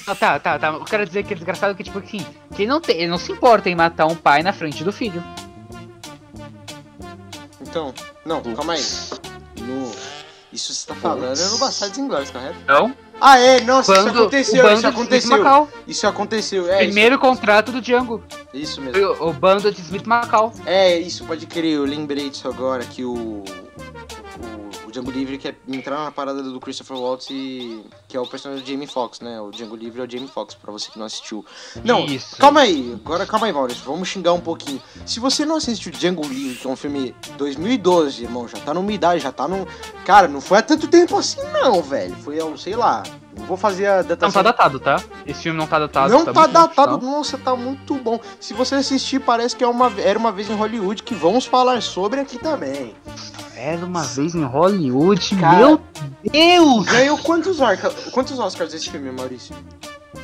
Ah, 0.08 0.16
tá, 0.16 0.40
tá, 0.40 0.60
tá. 0.60 0.68
Eu 0.68 0.84
quero 0.86 1.06
dizer 1.06 1.24
que 1.24 1.34
é 1.34 1.36
desgraçado 1.36 1.76
que, 1.76 1.84
tipo 1.84 2.00
assim, 2.00 2.26
que 2.56 2.64
ele 2.64 2.70
não, 2.70 2.82
tem, 2.82 2.98
ele 2.98 3.08
não 3.08 3.18
se 3.18 3.32
importa 3.32 3.70
em 3.70 3.76
matar 3.76 4.06
um 4.06 4.16
pai 4.16 4.44
na 4.44 4.54
frente 4.54 4.84
do 4.84 4.92
filho. 4.92 5.24
Então, 7.62 7.94
não, 8.26 8.42
calma 8.42 8.74
aí. 8.74 8.84
No... 9.62 9.92
Isso 10.52 10.74
você 10.74 10.88
tá 10.88 10.96
falando 10.96 11.40
é 11.40 11.46
no 11.46 11.58
Bastardos 11.58 11.98
Inglórios, 11.98 12.30
correto? 12.30 12.58
Não? 12.68 12.94
Ah, 13.22 13.38
é, 13.38 13.62
nossa, 13.62 13.94
Quando 13.94 14.08
isso 14.08 14.18
aconteceu, 14.18 14.74
isso 14.74 14.88
aconteceu. 14.88 15.38
Macau. 15.38 15.70
Isso 15.88 16.08
aconteceu, 16.08 16.70
é. 16.70 16.80
Primeiro 16.80 17.20
contrato 17.20 17.72
do 17.72 17.80
Django. 17.80 18.24
Isso, 18.54 18.82
isso 18.82 18.82
mesmo. 18.82 19.24
o, 19.24 19.30
o 19.30 19.34
bando 19.34 19.72
de 19.72 19.80
Smith 19.80 20.06
Macau. 20.06 20.52
É, 20.66 20.98
isso, 20.98 21.24
pode 21.26 21.46
crer, 21.46 21.76
eu 21.76 21.86
lembrei 21.86 22.30
disso 22.30 22.48
agora, 22.48 22.84
que 22.84 23.06
o. 23.06 23.44
O, 24.92 24.94
Django 24.94 25.10
Livre 25.10 25.38
quer 25.38 25.56
entrar 25.70 26.04
na 26.04 26.12
parada 26.12 26.44
do 26.44 26.60
Christopher 26.60 26.98
Waltz 26.98 27.30
e. 27.30 27.82
que 28.10 28.18
é 28.18 28.20
o 28.20 28.28
personagem 28.28 28.62
do 28.64 28.70
Jamie 28.70 28.88
Foxx, 28.88 29.22
né? 29.22 29.40
O 29.40 29.50
Django 29.50 29.76
Livre 29.76 30.02
é 30.02 30.04
o 30.04 30.10
Jamie 30.10 30.28
Foxx, 30.28 30.54
pra 30.54 30.70
você 30.70 30.92
que 30.92 31.00
não 31.00 31.06
assistiu. 31.06 31.46
Não, 31.84 32.06
Isso. 32.06 32.36
calma 32.36 32.60
aí, 32.60 33.00
agora 33.04 33.26
calma 33.26 33.48
aí, 33.48 33.54
Maurício, 33.54 33.84
vamos 33.86 34.10
xingar 34.10 34.34
um 34.34 34.42
pouquinho. 34.42 34.82
Se 35.06 35.22
você 35.22 35.46
não 35.46 35.56
assistiu 35.56 35.94
Django 35.94 36.28
Livre, 36.28 36.58
que 36.58 36.68
é 36.68 36.70
um 36.70 36.76
filme 36.76 37.16
2012, 37.38 38.24
irmão, 38.24 38.48
já 38.50 38.58
tá 38.60 38.74
numa 38.74 38.92
idade, 38.92 39.22
já 39.22 39.32
tá 39.32 39.48
no. 39.48 39.66
Cara, 40.06 40.28
não 40.28 40.42
foi 40.42 40.58
há 40.58 40.62
tanto 40.62 40.88
tempo 40.90 41.18
assim, 41.18 41.42
não, 41.54 41.82
velho. 41.82 42.14
Foi, 42.18 42.38
há, 42.38 42.58
sei 42.58 42.76
lá. 42.76 43.02
Não 43.38 43.46
vou 43.46 43.56
fazer 43.56 43.88
a 43.88 43.98
Não 43.98 44.04
tá 44.04 44.10
datação. 44.10 44.44
datado, 44.44 44.80
tá? 44.80 45.02
Esse 45.26 45.44
filme 45.44 45.58
não 45.58 45.68
tá 45.68 45.80
datado. 45.80 46.12
Não 46.12 46.26
tá, 46.26 46.34
muito 46.34 46.52
datado, 46.52 46.98
bom, 46.98 47.06
nossa, 47.06 47.38
tá 47.38 47.56
muito 47.56 47.96
bom. 47.96 48.20
Se 48.42 48.54
você 48.54 48.76
assistir, 48.76 49.20
parece 49.22 49.56
que 49.56 49.64
é 49.64 49.68
uma, 49.68 49.90
era 50.02 50.20
uma 50.20 50.34
vez 50.34 50.50
em 50.50 50.54
Hollywood, 50.54 51.02
que 51.02 51.16
vamos 51.16 51.46
falar 51.46 51.82
sobre 51.82 52.20
aqui 52.20 52.38
também. 52.38 52.94
Era 53.64 53.86
uma 53.86 54.02
vez 54.04 54.34
em 54.34 54.44
Hollywood, 54.44 55.36
Cara. 55.36 55.58
meu 55.58 55.82
Deus! 56.32 56.86
Ganhou 56.88 57.18
quantos, 57.20 57.60
Oscar, 57.60 57.92
quantos 58.12 58.40
Oscars 58.40 58.74
esse 58.74 58.90
filme, 58.90 59.12
Maurício? 59.12 59.56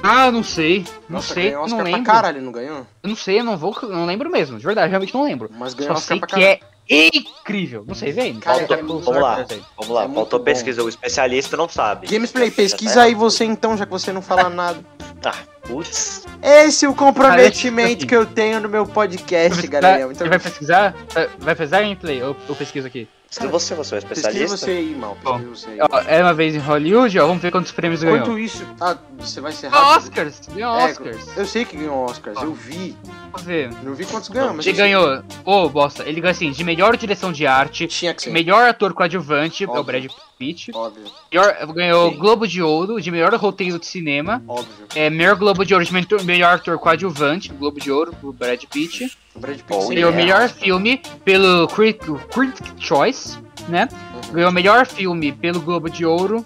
Ah, 0.01 0.31
não 0.31 0.43
sei. 0.43 0.85
Não 1.07 1.17
Nossa, 1.17 1.33
sei, 1.35 1.43
ganhou 1.51 1.67
não 1.67 1.77
Oscar 1.77 1.83
lembro. 1.85 2.03
pra 2.03 2.13
caralho, 2.13 2.41
não 2.41 2.51
ganhou? 2.51 2.85
Eu 3.03 3.09
não 3.09 3.15
sei, 3.15 3.39
eu 3.39 3.43
não 3.43 3.55
vou. 3.55 3.77
Não 3.83 4.05
lembro 4.05 4.29
mesmo. 4.29 4.57
De 4.57 4.65
verdade, 4.65 4.89
realmente 4.89 5.13
não 5.13 5.23
lembro. 5.23 5.49
Mas 5.55 5.73
ganhou 5.73 5.93
Só 5.93 5.99
Oscar 5.99 6.07
sei 6.17 6.19
pra 6.19 6.27
que 6.27 6.33
caralho. 6.35 6.59
é 6.89 7.09
incrível. 7.15 7.85
Não 7.87 7.93
sei, 7.95 8.11
velho. 8.11 8.39
Cara, 8.39 8.57
Falta 8.59 8.73
é 8.73 8.77
Vamos 8.83 9.05
lá. 9.07 9.45
Vamos 9.77 9.93
lá, 9.95 10.01
É 10.03 10.05
muito 10.07 10.15
faltou 10.15 10.39
pesquisa. 10.39 10.83
O 10.83 10.89
especialista 10.89 11.55
não 11.55 11.69
sabe. 11.69 12.07
Gamesplay, 12.07 12.49
Já 12.49 12.55
pesquisa 12.55 12.95
tá 12.95 13.03
aí 13.03 13.13
você 13.15 13.45
então, 13.45 13.77
já 13.77 13.85
que 13.85 13.91
você 13.91 14.11
não 14.11 14.21
fala 14.21 14.49
nada. 14.49 14.79
Ah, 15.23 15.33
putz. 15.67 16.25
Esse 16.41 16.85
é 16.85 16.89
o 16.89 16.93
comprometimento 16.95 18.05
que 18.07 18.15
eu 18.15 18.25
tenho 18.25 18.59
no 18.61 18.69
meu 18.69 18.85
podcast, 18.85 19.65
galera. 19.67 20.01
Então, 20.03 20.15
Você 20.15 20.29
vai 20.29 20.39
pesquisar? 20.39 20.95
Vai- 21.13 21.29
Vai 21.39 21.55
pesquisar 21.55 21.81
gameplay? 21.81 22.21
Eu, 22.21 22.35
eu 22.47 22.55
pesquiso 22.55 22.87
aqui. 22.87 23.07
Se 23.29 23.45
você, 23.47 23.75
você 23.75 23.93
é 23.93 23.97
um 23.97 23.99
especialista. 23.99 24.57
você 24.57 24.71
aí, 24.71 24.95
mal. 24.95 25.17
Bom. 25.23 25.39
Pesquisa 25.39 25.55
você 25.55 25.69
aí. 25.69 25.77
Ó, 25.81 25.99
era 26.07 26.23
uma 26.25 26.33
vez 26.33 26.55
em 26.55 26.59
Hollywood, 26.59 27.19
ó. 27.19 27.27
Vamos 27.27 27.41
ver 27.41 27.51
quantos 27.51 27.71
prêmios 27.71 28.01
ganhou. 28.01 28.17
Enquanto 28.19 28.39
isso. 28.39 28.65
Ah, 28.79 28.97
você 29.17 29.41
vai 29.41 29.51
ser 29.51 29.67
rápido. 29.67 29.97
Oscars! 29.97 30.41
Ganhou 30.53 30.79
É, 30.79 30.85
Oscars. 30.91 31.37
Eu 31.37 31.45
sei 31.45 31.65
que 31.65 31.75
ganhou 31.77 32.05
Oscars, 32.05 32.41
eu 32.41 32.53
vi. 32.53 32.95
Vamos 33.31 33.41
ver. 33.43 33.69
Não 33.83 33.93
vi 33.93 34.05
quantos 34.05 34.29
ganhou, 34.29 34.53
mas. 34.53 34.65
Ele 34.65 34.77
ganhou. 34.77 35.23
Ô, 35.43 35.67
bosta. 35.69 36.03
Ele 36.03 36.21
ganhou 36.21 36.31
assim, 36.31 36.51
de 36.51 36.63
melhor 36.63 36.95
direção 36.95 37.31
de 37.31 37.45
arte, 37.45 37.85
Tinha 37.87 38.13
que 38.13 38.23
ser. 38.23 38.29
melhor 38.31 38.67
ator 38.69 38.93
coadjuvante, 38.93 39.63
é 39.63 39.67
o 39.67 39.71
Óbvio. 39.71 39.83
Brad 39.83 40.05
Pitt. 40.37 40.71
Óbvio, 40.73 41.03
Melhor, 41.31 41.73
ganhou 41.73 42.11
Sim. 42.11 42.17
Globo 42.17 42.47
de 42.47 42.61
Ouro, 42.61 43.01
de 43.01 43.09
melhor 43.11 43.33
roteiro 43.35 43.79
de 43.79 43.85
cinema. 43.85 44.43
óbvio. 44.47 44.87
É, 44.95 45.09
melhor 45.09 45.35
Globo 45.35 45.65
de 45.65 45.73
Ouro 45.73 45.85
de 45.85 45.93
mentor- 45.93 46.23
melhor 46.23 46.55
ator 46.55 46.77
coadjuvante, 46.77 47.49
Globo 47.53 47.79
de 47.79 47.91
Ouro, 47.91 48.13
pro 48.13 48.31
Brad 48.31 48.61
Pitt. 48.71 49.11
O 49.35 49.39
Brad 49.39 49.57
Pitt 49.57 49.65
Oh, 49.69 49.87
Ganhou 49.89 49.95
yeah. 50.11 50.15
melhor 50.15 50.49
filme 50.49 51.01
pelo 51.25 51.67
Critic, 51.67 52.05
Critic 52.33 52.65
Choice, 52.79 53.37
né? 53.67 53.87
Uhum. 53.91 54.33
Ganhou 54.33 54.51
melhor 54.51 54.85
filme 54.85 55.31
pelo 55.31 55.59
Globo 55.61 55.89
de 55.89 56.05
Ouro. 56.05 56.45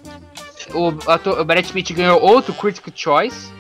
O, 0.74 1.12
ator, 1.12 1.40
o 1.40 1.44
Brad 1.46 1.70
Pitt 1.70 1.94
ganhou 1.94 2.22
outro 2.22 2.54
Critic 2.54 2.86
Choice. 2.96 3.52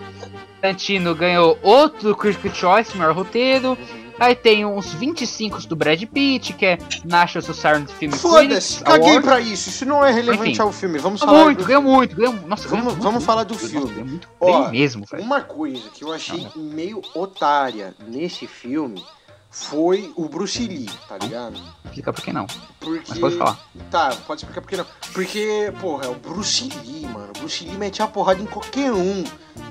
Tarantino 0.61 1.15
ganhou 1.15 1.57
outro 1.63 2.15
Critic 2.15 2.53
Choice, 2.55 2.95
melhor 2.95 3.13
roteiro. 3.15 3.69
Uhum. 3.69 4.00
Aí 4.19 4.35
tem 4.35 4.65
uns 4.65 4.93
25 4.93 5.65
do 5.67 5.75
Brad 5.75 6.01
Pitt, 6.05 6.53
que 6.53 6.65
é 6.65 6.77
National 7.03 7.45
Society 7.45 7.93
Film 7.93 8.11
Foda-se, 8.11 8.83
caguei 8.83 9.09
Award. 9.09 9.25
pra 9.25 9.39
isso. 9.39 9.69
Isso 9.69 9.85
não 9.85 10.05
é 10.05 10.11
relevante 10.11 10.51
Enfim. 10.51 10.61
ao 10.61 10.71
filme. 10.71 10.99
Vamos 10.99 11.21
Ganhou 11.21 11.33
falar. 11.35 11.45
muito, 11.45 11.57
do- 11.59 11.65
ganhou 11.65 11.81
muito, 11.81 12.15
ganhou 12.15 12.33
Nossa, 12.33 12.67
Vamos- 12.67 12.69
ganhou 12.69 12.83
muito, 12.85 13.01
vamos 13.03 13.23
falar 13.23 13.43
do 13.43 13.53
Nossa, 13.53 13.67
filme. 13.67 13.89
ganhou 13.91 14.05
muito 14.07 14.27
Ó, 14.39 14.61
bem 14.63 14.71
mesmo, 14.79 15.05
velho. 15.09 15.23
Uma 15.23 15.41
coisa 15.41 15.89
que 15.93 16.03
eu 16.03 16.11
achei 16.13 16.47
Não, 16.55 16.63
meio 16.63 17.01
otária 17.15 17.93
nesse 18.07 18.45
filme 18.47 19.03
foi 19.51 20.13
o 20.15 20.29
Bruce 20.29 20.65
Lee, 20.65 20.89
tá 21.09 21.17
ligado? 21.17 21.61
Explica 21.83 22.13
por 22.13 22.23
que 22.23 22.31
não. 22.31 22.47
Porque. 22.79 23.09
Mas 23.09 23.19
pode 23.19 23.37
falar. 23.37 23.59
Tá, 23.91 24.15
pode 24.25 24.41
explicar 24.41 24.61
por 24.61 24.69
que 24.69 24.77
não. 24.77 24.85
Porque, 25.13 25.73
porra, 25.81 26.05
é 26.05 26.07
o 26.07 26.15
Bruce 26.15 26.69
Lee, 26.83 27.05
mano. 27.05 27.33
O 27.35 27.39
Bruce 27.39 27.65
Lee 27.65 27.77
mete 27.77 28.01
a 28.01 28.07
porrada 28.07 28.41
em 28.41 28.45
qualquer 28.45 28.93
um. 28.93 29.25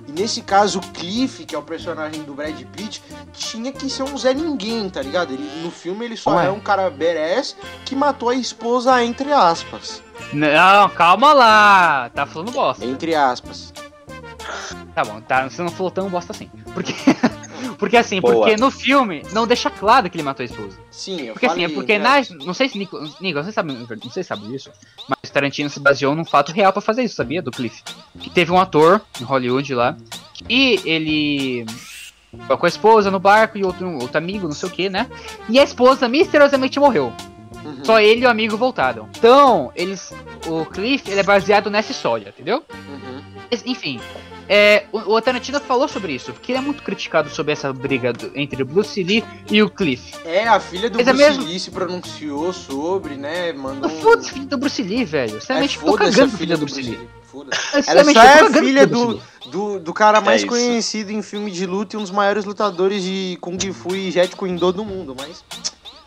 E 0.07 0.13
nesse 0.13 0.43
caso, 0.43 0.81
o 0.81 0.83
Cliff, 0.93 1.47
que 1.47 1.55
é 1.55 1.59
o 1.59 1.63
personagem 1.63 2.23
do 2.25 2.35
Brad 2.35 2.61
Pitt, 2.77 3.03
tinha 3.33 3.73
que 3.73 3.89
ser 3.89 4.03
um 4.03 4.19
Zé 4.19 4.35
Ninguém, 4.35 4.91
tá 4.91 5.01
ligado? 5.01 5.33
Ele, 5.33 5.63
no 5.63 5.71
filme 5.71 6.05
ele 6.05 6.17
só 6.17 6.37
Ué. 6.37 6.47
é 6.47 6.51
um 6.51 6.61
cara 6.61 6.91
badass 6.91 7.57
que 7.87 7.97
matou 7.97 8.29
a 8.29 8.35
esposa, 8.35 9.03
entre 9.03 9.33
aspas. 9.33 10.03
Não, 10.33 10.91
calma 10.91 11.33
lá. 11.33 12.11
Tá 12.11 12.27
falando 12.27 12.53
bosta. 12.53 12.85
Entre 12.85 13.15
aspas. 13.15 13.73
Tá 14.95 15.05
bom, 15.05 15.21
tá, 15.21 15.49
você 15.49 15.63
não 15.63 15.71
falou 15.71 15.91
tão 15.91 16.09
bosta 16.11 16.33
assim. 16.33 16.51
Porque, 16.75 16.93
porque 17.79 17.97
assim, 17.97 18.21
Boa. 18.21 18.35
porque 18.35 18.57
no 18.57 18.71
filme 18.71 19.23
não 19.33 19.47
deixa 19.47 19.71
claro 19.71 20.09
que 20.09 20.17
ele 20.17 20.23
matou 20.23 20.43
a 20.43 20.47
esposa. 20.47 20.79
Sim, 20.91 21.23
eu 21.23 21.33
Porque 21.35 21.47
assim, 21.47 21.61
falei, 21.61 21.73
é 21.73 21.75
porque 21.75 21.93
entre 21.93 22.35
na, 22.37 22.45
não 22.45 22.55
sei 22.55 22.69
se 22.69 22.79
Nico, 22.79 22.99
Nico, 23.21 23.43
você 23.43 23.53
sabe, 23.53 23.73
não 23.73 24.11
sei 24.11 24.23
se 24.23 24.29
sabe 24.29 24.47
disso, 24.49 24.71
mas 25.09 25.31
Tarantino 25.31 25.71
se 25.71 25.81
baseou 25.81 26.15
num 26.15 26.25
fato 26.25 26.53
real 26.53 26.73
pra 26.73 26.83
fazer 26.83 27.03
isso, 27.03 27.15
sabia? 27.17 27.43
Do 27.43 27.51
Cliff. 27.51 27.83
Que 28.19 28.31
teve 28.31 28.53
um 28.53 28.61
ator 28.61 29.01
em 29.21 29.25
Hollywood 29.25 29.75
lá, 29.75 29.97
e 30.49 30.81
ele 30.85 31.67
com 32.47 32.65
a 32.65 32.69
esposa 32.69 33.11
no 33.11 33.19
barco 33.19 33.59
e 33.59 33.65
outro, 33.65 33.91
outro 33.99 34.19
amigo, 34.19 34.47
não 34.47 34.55
sei 34.55 34.69
o 34.69 34.73
que, 34.73 34.89
né? 34.89 35.09
E 35.49 35.59
a 35.59 35.65
esposa 35.65 36.09
misteriosamente 36.09 36.79
morreu. 36.79 37.13
Uhum, 37.65 37.85
Só 37.85 38.01
ele 38.01 38.23
e 38.23 38.27
o 38.27 38.31
amigo 38.31 38.57
voltaram. 38.57 39.09
Então, 39.19 39.73
eles. 39.75 40.13
O 40.47 40.65
Cliff 40.65 41.11
ele 41.11 41.21
é 41.21 41.23
baseado 41.23 41.71
nessa 41.71 41.93
história, 41.93 42.29
entendeu? 42.29 42.63
uhum. 42.89 43.21
Enfim, 43.67 44.01
é, 44.53 44.87
o, 44.91 44.99
o 45.15 45.23
Tarantino 45.23 45.61
falou 45.61 45.87
sobre 45.87 46.13
isso, 46.13 46.33
porque 46.33 46.51
ele 46.51 46.59
é 46.59 46.61
muito 46.63 46.83
criticado 46.83 47.31
sobre 47.31 47.53
essa 47.53 47.73
briga 47.73 48.13
do- 48.13 48.33
entre 48.35 48.63
o 48.63 48.67
Bruce 48.67 49.01
Lee 49.03 49.23
e 49.49 49.63
o 49.63 49.71
Cliff. 49.71 50.13
É, 50.25 50.49
a 50.49 50.59
filha 50.59 50.91
do 50.91 50.99
Mas 50.99 51.07
é 51.07 51.13
Bruce 51.13 51.29
mesmo- 51.29 51.45
Lee 51.45 51.61
se 51.61 51.71
pronunciou 51.71 52.53
sobre, 52.53 53.15
né? 53.15 53.53
Mandou 53.53 53.89
um... 53.89 54.01
Foda-se, 54.01 54.33
filho 54.33 54.47
do 54.47 54.59
Bruce 54.59 54.83
Lee, 54.83 55.05
velho. 55.05 55.37
É, 55.37 55.41
Sinceramente, 55.41 55.79
tô 55.79 55.87
foda-se 55.87 56.11
cagando 56.17 56.37
filha 56.37 56.57
do 56.57 56.65
Bruce 56.67 56.83
Lee. 56.83 57.09
Foda-se. 57.31 57.61
Eu, 57.63 57.73
Ela 57.75 58.03
sinceramente, 58.05 58.19
só 58.19 58.59
é 58.59 58.61
filha 58.65 58.87
do, 58.89 59.09
Lee. 59.11 59.21
Do, 59.53 59.79
do 59.79 59.95
cara 59.95 60.21
mais 60.21 60.43
É 60.43 60.47
conhecido 60.47 61.13
em 61.13 61.23
filme 61.23 61.49
de 61.53 61.65
luta 61.65 61.95
e 61.95 61.99
um 61.99 62.03
dos 62.03 62.11
maiores 62.11 62.45
lutadores 62.45 63.05
de 63.05 63.39
Kung 63.41 63.57
Fu 63.73 63.95
e 63.95 64.11
Jet 64.11 64.35
Kune-Do 64.35 64.73
do 64.73 64.85
mundo, 64.85 65.15
mas. 65.17 65.45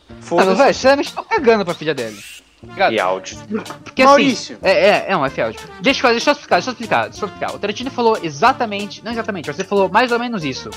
Mano, 0.10 0.22
Foda-se. 0.22 0.56
velho, 0.58 0.74
sinceramente, 0.74 1.14
tô 1.14 1.24
cagando 1.24 1.64
pra 1.64 1.74
filha 1.74 1.94
dele. 1.96 2.22
Ligado? 2.68 2.94
E 2.94 3.00
áudio. 3.00 3.38
Porque 3.84 4.02
assim. 4.02 4.10
Maurício. 4.10 4.58
É, 4.62 4.72
é, 4.72 5.06
é 5.10 5.18
um 5.18 5.26
F 5.26 5.42
áudio. 5.42 5.60
Deixa, 5.82 6.08
eu- 6.08 6.12
deixa 6.12 6.30
eu 6.30 6.34
explicar, 6.34 6.56
deixa 6.56 6.70
eu 6.70 6.74
explicar, 6.74 7.04
deixa 7.10 7.24
eu 7.26 7.28
explicar. 7.28 7.56
O 7.56 7.60
Tarantino 7.60 7.92
falou 7.92 8.18
exatamente, 8.24 9.04
não 9.04 9.12
exatamente, 9.12 9.48
mas 9.48 9.60
ele 9.60 9.68
falou 9.68 9.90
mais 9.90 10.12
ou 10.12 10.20
menos 10.20 10.44
isso. 10.44 10.70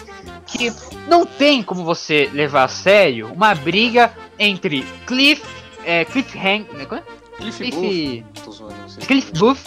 Que 0.46 0.72
não 1.08 1.24
tem 1.24 1.62
como 1.62 1.84
você 1.84 2.30
levar 2.32 2.64
a 2.64 2.68
sério 2.68 3.32
uma 3.32 3.54
briga 3.54 4.12
entre 4.38 4.82
Cliff, 5.06 5.42
é, 5.84 6.04
Cliff 6.04 6.36
Hang, 6.38 6.66
né, 6.74 6.84
como 6.86 7.00
é? 7.00 7.04
Cliff 7.38 7.64
Booth. 7.70 7.78
Cliff, 7.80 8.24
Tô 8.44 8.50
zoando. 8.50 8.74
Cliff 9.06 9.32
Booth 9.32 9.60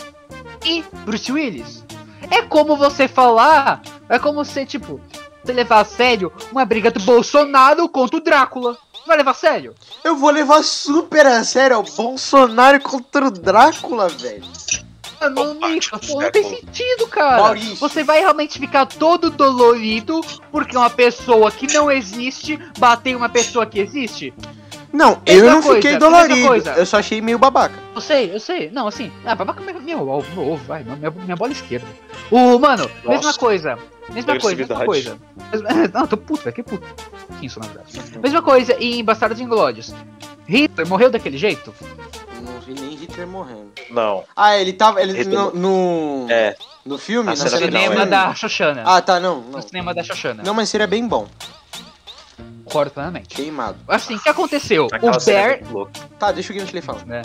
e 0.66 0.84
Bruce 1.06 1.32
Willis. 1.32 1.86
É 2.32 2.42
como 2.44 2.76
você 2.76 3.08
falar, 3.08 3.82
é 4.08 4.20
como 4.20 4.44
você, 4.44 4.66
tipo, 4.66 5.00
você 5.44 5.52
levar 5.54 5.80
a 5.80 5.86
sério 5.86 6.32
uma 6.52 6.66
briga 6.66 6.92
do 6.92 7.00
Bolsonaro 7.00 7.88
contra 7.90 8.18
o 8.18 8.22
Drácula. 8.22 8.78
Vai 9.10 9.18
levar 9.18 9.32
a 9.32 9.34
sério? 9.34 9.74
Eu 10.04 10.16
vou 10.16 10.30
levar 10.30 10.64
super 10.64 11.26
a 11.26 11.44
sério 11.44 11.74
é 11.74 11.78
o 11.78 11.82
Bolsonaro 11.82 12.80
contra 12.80 13.26
o 13.26 13.32
Drácula, 13.32 14.08
velho. 14.08 14.44
Mano, 15.20 15.56
Nico, 15.56 16.00
pô, 16.00 16.14
não 16.14 16.22
é 16.22 16.30
tem 16.30 16.44
sentido, 16.44 17.08
cara. 17.08 17.42
Maurício. 17.42 17.76
Você 17.78 18.04
vai 18.04 18.20
realmente 18.20 18.60
ficar 18.60 18.86
todo 18.86 19.32
dolorido 19.32 20.22
porque 20.52 20.78
uma 20.78 20.92
pessoa 20.92 21.52
que 21.52 21.66
não 21.74 21.90
existe 21.90 22.60
bateu 22.78 23.18
uma 23.18 23.30
pessoa 23.30 23.66
que 23.66 23.80
existe? 23.80 24.32
Não, 24.92 25.22
Mesma 25.28 25.46
eu 25.48 25.52
não 25.52 25.62
coisa, 25.62 25.82
fiquei 25.82 25.98
dolorido. 25.98 26.48
coisa. 26.48 26.72
Eu 26.74 26.86
só 26.86 26.98
achei 26.98 27.22
meio 27.22 27.38
babaca. 27.38 27.76
Eu 27.94 28.02
sei, 28.02 28.34
eu 28.34 28.40
sei. 28.40 28.72
Não, 28.72 28.88
assim, 28.88 29.12
ah, 29.26 29.36
babaca 29.36 29.62
meu, 29.62 29.80
meu 29.80 30.10
ovo, 30.10 30.26
meu 30.34 30.54
ovo, 30.54 30.64
vai, 30.66 30.84
minha, 30.84 31.12
minha 31.12 31.36
bola 31.36 31.52
esquerda. 31.52 31.86
O, 32.32 32.58
mano, 32.58 32.90
mesma 33.06 33.24
Nossa. 33.28 33.40
coisa. 33.40 33.78
Mesma 34.12 34.40
coisa, 34.40 34.56
mesma 34.58 34.86
coisa. 34.86 35.18
Mesma- 35.52 35.70
Não, 35.94 36.08
tô 36.08 36.18
puto, 36.18 36.44
velho, 36.44 36.56
que 36.56 36.64
puto. 36.64 36.88
Isso, 37.42 37.60
na 37.60 37.68
verdade. 37.68 38.20
Mesma 38.20 38.42
coisa 38.42 38.74
em 38.80 39.04
Bastardos 39.04 39.40
Inglórios. 39.40 39.94
Hitler 40.48 40.88
morreu 40.88 41.12
daquele 41.12 41.38
jeito? 41.38 41.72
Não 42.42 42.60
vi 42.62 42.74
nem 42.74 42.96
Hitler 42.96 43.28
morrendo. 43.28 43.72
Não. 43.92 44.24
Ah, 44.36 44.58
ele 44.58 44.74
tava. 44.74 45.00
Ele, 45.00 45.14
Hitler- 45.14 45.38
no, 45.38 45.54
no, 45.54 46.28
É. 46.32 46.56
no 46.84 46.98
filme? 46.98 47.30
Na 47.30 47.36
cena 47.36 47.52
No 47.52 47.66
final, 47.68 47.82
cinema 47.84 48.06
da 48.08 48.34
Xoxana. 48.34 48.84
Ah, 48.84 49.00
tá, 49.02 49.20
não. 49.20 49.42
Não, 49.42 49.52
No 49.52 49.62
cinema 49.62 49.94
da 49.94 50.02
Xoxana. 50.04 50.42
não 50.44 50.56
mas 50.56 50.70
seria 50.70 50.88
bem 50.88 51.08
bom. 51.08 51.28
Concordo 52.70 52.92
plenamente. 52.92 53.36
Queimado. 53.36 53.78
Assim, 53.88 54.16
o 54.16 54.20
que 54.20 54.30
aconteceu? 54.30 54.88
Aquela 54.92 55.18
o 55.18 55.22
é 55.22 55.26
Bear. 55.26 55.60
Tá, 56.20 56.32
deixa 56.32 56.54
o 56.54 56.56
Gameplay 56.56 56.82
falar. 56.82 57.04
Né? 57.06 57.22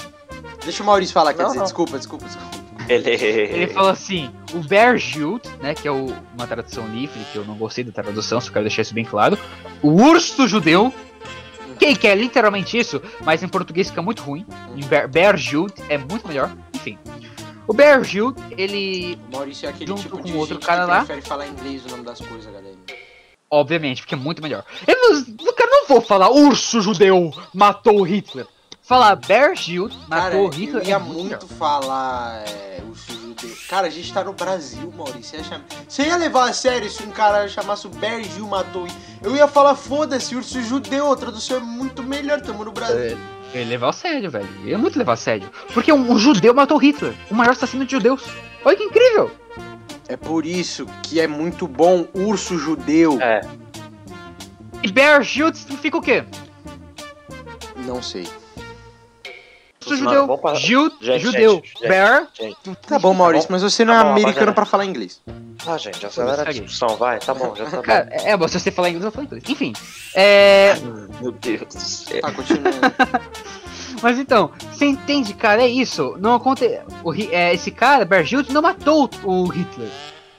Deixa 0.65 0.83
o 0.83 0.87
Maurício 0.87 1.13
falar, 1.13 1.35
quer 1.35 1.43
Não, 1.43 1.49
dizer, 1.49 1.59
não. 1.59 1.65
desculpa, 1.65 1.99
desculpa, 1.99 2.25
desculpa. 2.25 2.65
Ele... 2.89 3.11
Ele 3.11 3.67
falou 3.69 3.91
assim, 3.91 4.31
o 4.53 4.59
Bear 4.59 4.97
Jilt, 4.97 5.45
né, 5.63 5.75
que 5.75 5.87
é 5.87 5.91
o- 5.91 6.15
uma 6.37 6.47
tradução 6.47 6.87
livre, 6.89 7.19
que 7.33 7.37
eu 7.39 7.45
não 7.45 7.55
gostei 7.57 7.85
da 7.85 7.93
tradução, 7.93 8.41
só 8.41 8.51
quero 8.51 8.65
deixar 8.65 8.83
isso 8.83 8.95
bem 8.95 9.05
claro. 9.05 9.39
O 9.83 9.91
urso 9.91 10.47
judeu, 10.49 10.93
que, 11.79 11.95
que 11.97 12.07
é 12.07 12.15
literalmente 12.15 12.79
isso, 12.79 13.01
mas 13.21 13.43
em 13.43 13.49
português 13.49 13.89
fica 13.89 14.03
muito 14.03 14.23
ruim. 14.23 14.47
Em 14.77 14.85
Bear, 14.87 15.09
Bear 15.09 15.37
é 15.89 15.99
muito 15.99 16.27
melhor, 16.27 16.51
enfim. 16.75 16.99
O 17.67 17.73
Bear 17.73 18.03
Jilt, 18.05 18.37
ele, 18.57 19.19
O 19.31 19.37
Maurício 19.37 19.67
é 19.67 19.71
aquele 19.71 19.87
Junto 19.87 20.03
tipo 20.03 20.19
com 20.19 20.23
de 20.25 20.33
outro 20.35 20.55
gente 20.57 20.67
cara 20.67 20.85
que 20.85 20.91
lá. 20.91 20.99
prefere 21.05 21.23
falar 21.23 21.47
inglês 21.47 21.85
o 21.87 21.89
nome 21.91 22.03
das 22.03 22.21
coisas, 22.21 22.45
galera. 22.53 22.75
Obviamente, 23.55 24.03
porque 24.03 24.15
é 24.15 24.19
muito 24.19 24.43
melhor. 24.43 24.65
Eu 24.87 24.97
não, 24.97 25.53
cara, 25.53 25.71
não 25.71 25.87
vou 25.87 26.01
falar 26.01 26.31
urso 26.31 26.81
judeu 26.81 27.33
matou 27.53 28.03
Hitler. 28.03 28.47
Falar 28.83 29.17
Bear 29.17 29.55
Cara, 29.55 29.91
matou 30.09 30.49
Hitler 30.51 30.83
eu 30.83 30.89
ia 30.89 30.97
é 30.97 30.99
muito, 30.99 31.21
muito 31.21 31.47
falar 31.47 32.45
é, 32.47 32.83
o 32.83 32.95
judeu. 32.95 33.57
Cara, 33.67 33.87
a 33.87 33.91
gente 33.91 34.13
tá 34.13 34.23
no 34.23 34.35
Brasil, 34.35 34.93
Maurício. 34.95 35.43
Você 35.43 35.55
ia, 35.55 35.65
Você 35.89 36.03
ia 36.03 36.17
levar 36.17 36.51
a 36.51 36.53
sério 36.53 36.91
se 36.91 37.03
um 37.03 37.11
cara 37.11 37.49
chamasse 37.49 37.87
o 37.87 37.91
Bear 37.91 38.23
Gil 38.23 38.47
matou. 38.47 38.87
Eu 39.23 39.35
ia 39.35 39.49
falar, 39.49 39.75
foda-se, 39.75 40.37
urso 40.37 40.61
judeu. 40.63 41.11
A 41.11 41.17
tradução 41.17 41.57
é 41.57 41.61
muito 41.61 42.03
melhor, 42.03 42.43
tamo 42.43 42.63
no 42.63 42.73
Brasil. 42.73 42.99
É, 42.99 43.17
Eu 43.55 43.63
ia 43.63 43.67
levar 43.67 43.89
a 43.89 43.93
sério, 43.93 44.31
velho. 44.31 44.49
Eu 44.63 44.69
ia 44.69 44.79
muito 44.79 44.99
levar 44.99 45.15
a 45.15 45.17
sério. 45.17 45.51
Porque 45.73 45.91
um, 45.91 46.13
um 46.13 46.19
judeu 46.19 46.53
matou 46.53 46.77
Hitler, 46.77 47.15
o 47.31 47.35
maior 47.35 47.53
assassino 47.53 47.87
de 47.87 47.93
judeus. 47.93 48.23
Olha 48.63 48.77
que 48.77 48.85
incrível! 48.85 49.31
É 50.09 50.17
por 50.17 50.45
isso 50.45 50.87
que 51.03 51.21
é 51.21 51.27
muito 51.27 51.67
bom 51.67 52.07
urso 52.15 52.59
judeu. 52.59 53.21
É. 53.21 53.41
E 54.83 54.93
Bear 54.93 55.23
Shield 55.25 55.57
significa 55.57 55.97
o 55.97 56.03
quê? 56.03 56.25
Não 57.87 58.03
sei. 58.03 58.27
Urso 59.87 60.03
Mano, 60.03 60.27
judeu. 60.39 60.55
Jild, 60.57 60.95
Gente, 61.01 61.23
judeu. 61.23 61.55
gente, 61.65 61.89
Bear. 61.89 62.29
gente. 62.33 62.57
Tá 62.87 62.99
bom, 62.99 63.13
Maurício, 63.13 63.49
mas 63.53 63.63
você 63.63 63.85
não 63.85 63.93
é 63.95 63.99
Tá 63.99 64.05
bom, 64.05 64.11
americano 64.13 64.55
pra 64.55 64.65
falar 64.65 64.85
inglês. 64.87 65.21
Ah, 65.67 65.77
gente, 65.77 66.05
acelera 66.05 66.43
a 66.43 66.53
discussão, 66.53 66.97
vai. 66.97 67.19
Tá 67.19 67.35
bom, 67.35 67.55
já 67.55 67.67
tá 67.67 67.83
Cara, 67.83 68.05
bom. 68.05 68.11
é, 68.27 68.31
é 68.31 68.37
bom, 68.37 68.49
se 68.49 68.59
você 68.61 68.71
falar 68.71 68.89
inglês, 68.89 69.05
eu 69.05 69.13
falo 69.13 69.27
inglês. 69.27 69.45
Enfim. 69.49 69.73
É. 70.15 70.75
Meu 71.21 71.33
Deus 71.33 71.61
do 71.67 71.81
céu. 71.81 72.21
Tá, 72.23 72.33
continuando. 72.33 72.71
Mas 74.03 74.19
então, 74.19 74.51
você 74.73 74.87
entende, 74.87 75.35
cara? 75.35 75.63
É 75.63 75.69
isso. 75.69 76.17
Não 76.19 76.35
acontece. 76.35 76.81
esse 77.53 77.71
cara, 77.71 78.05
Bear 78.05 78.25
Shield, 78.27 78.53
não 78.53 78.63
matou 78.63 79.09
o 79.23 79.47
Hitler. 79.47 79.91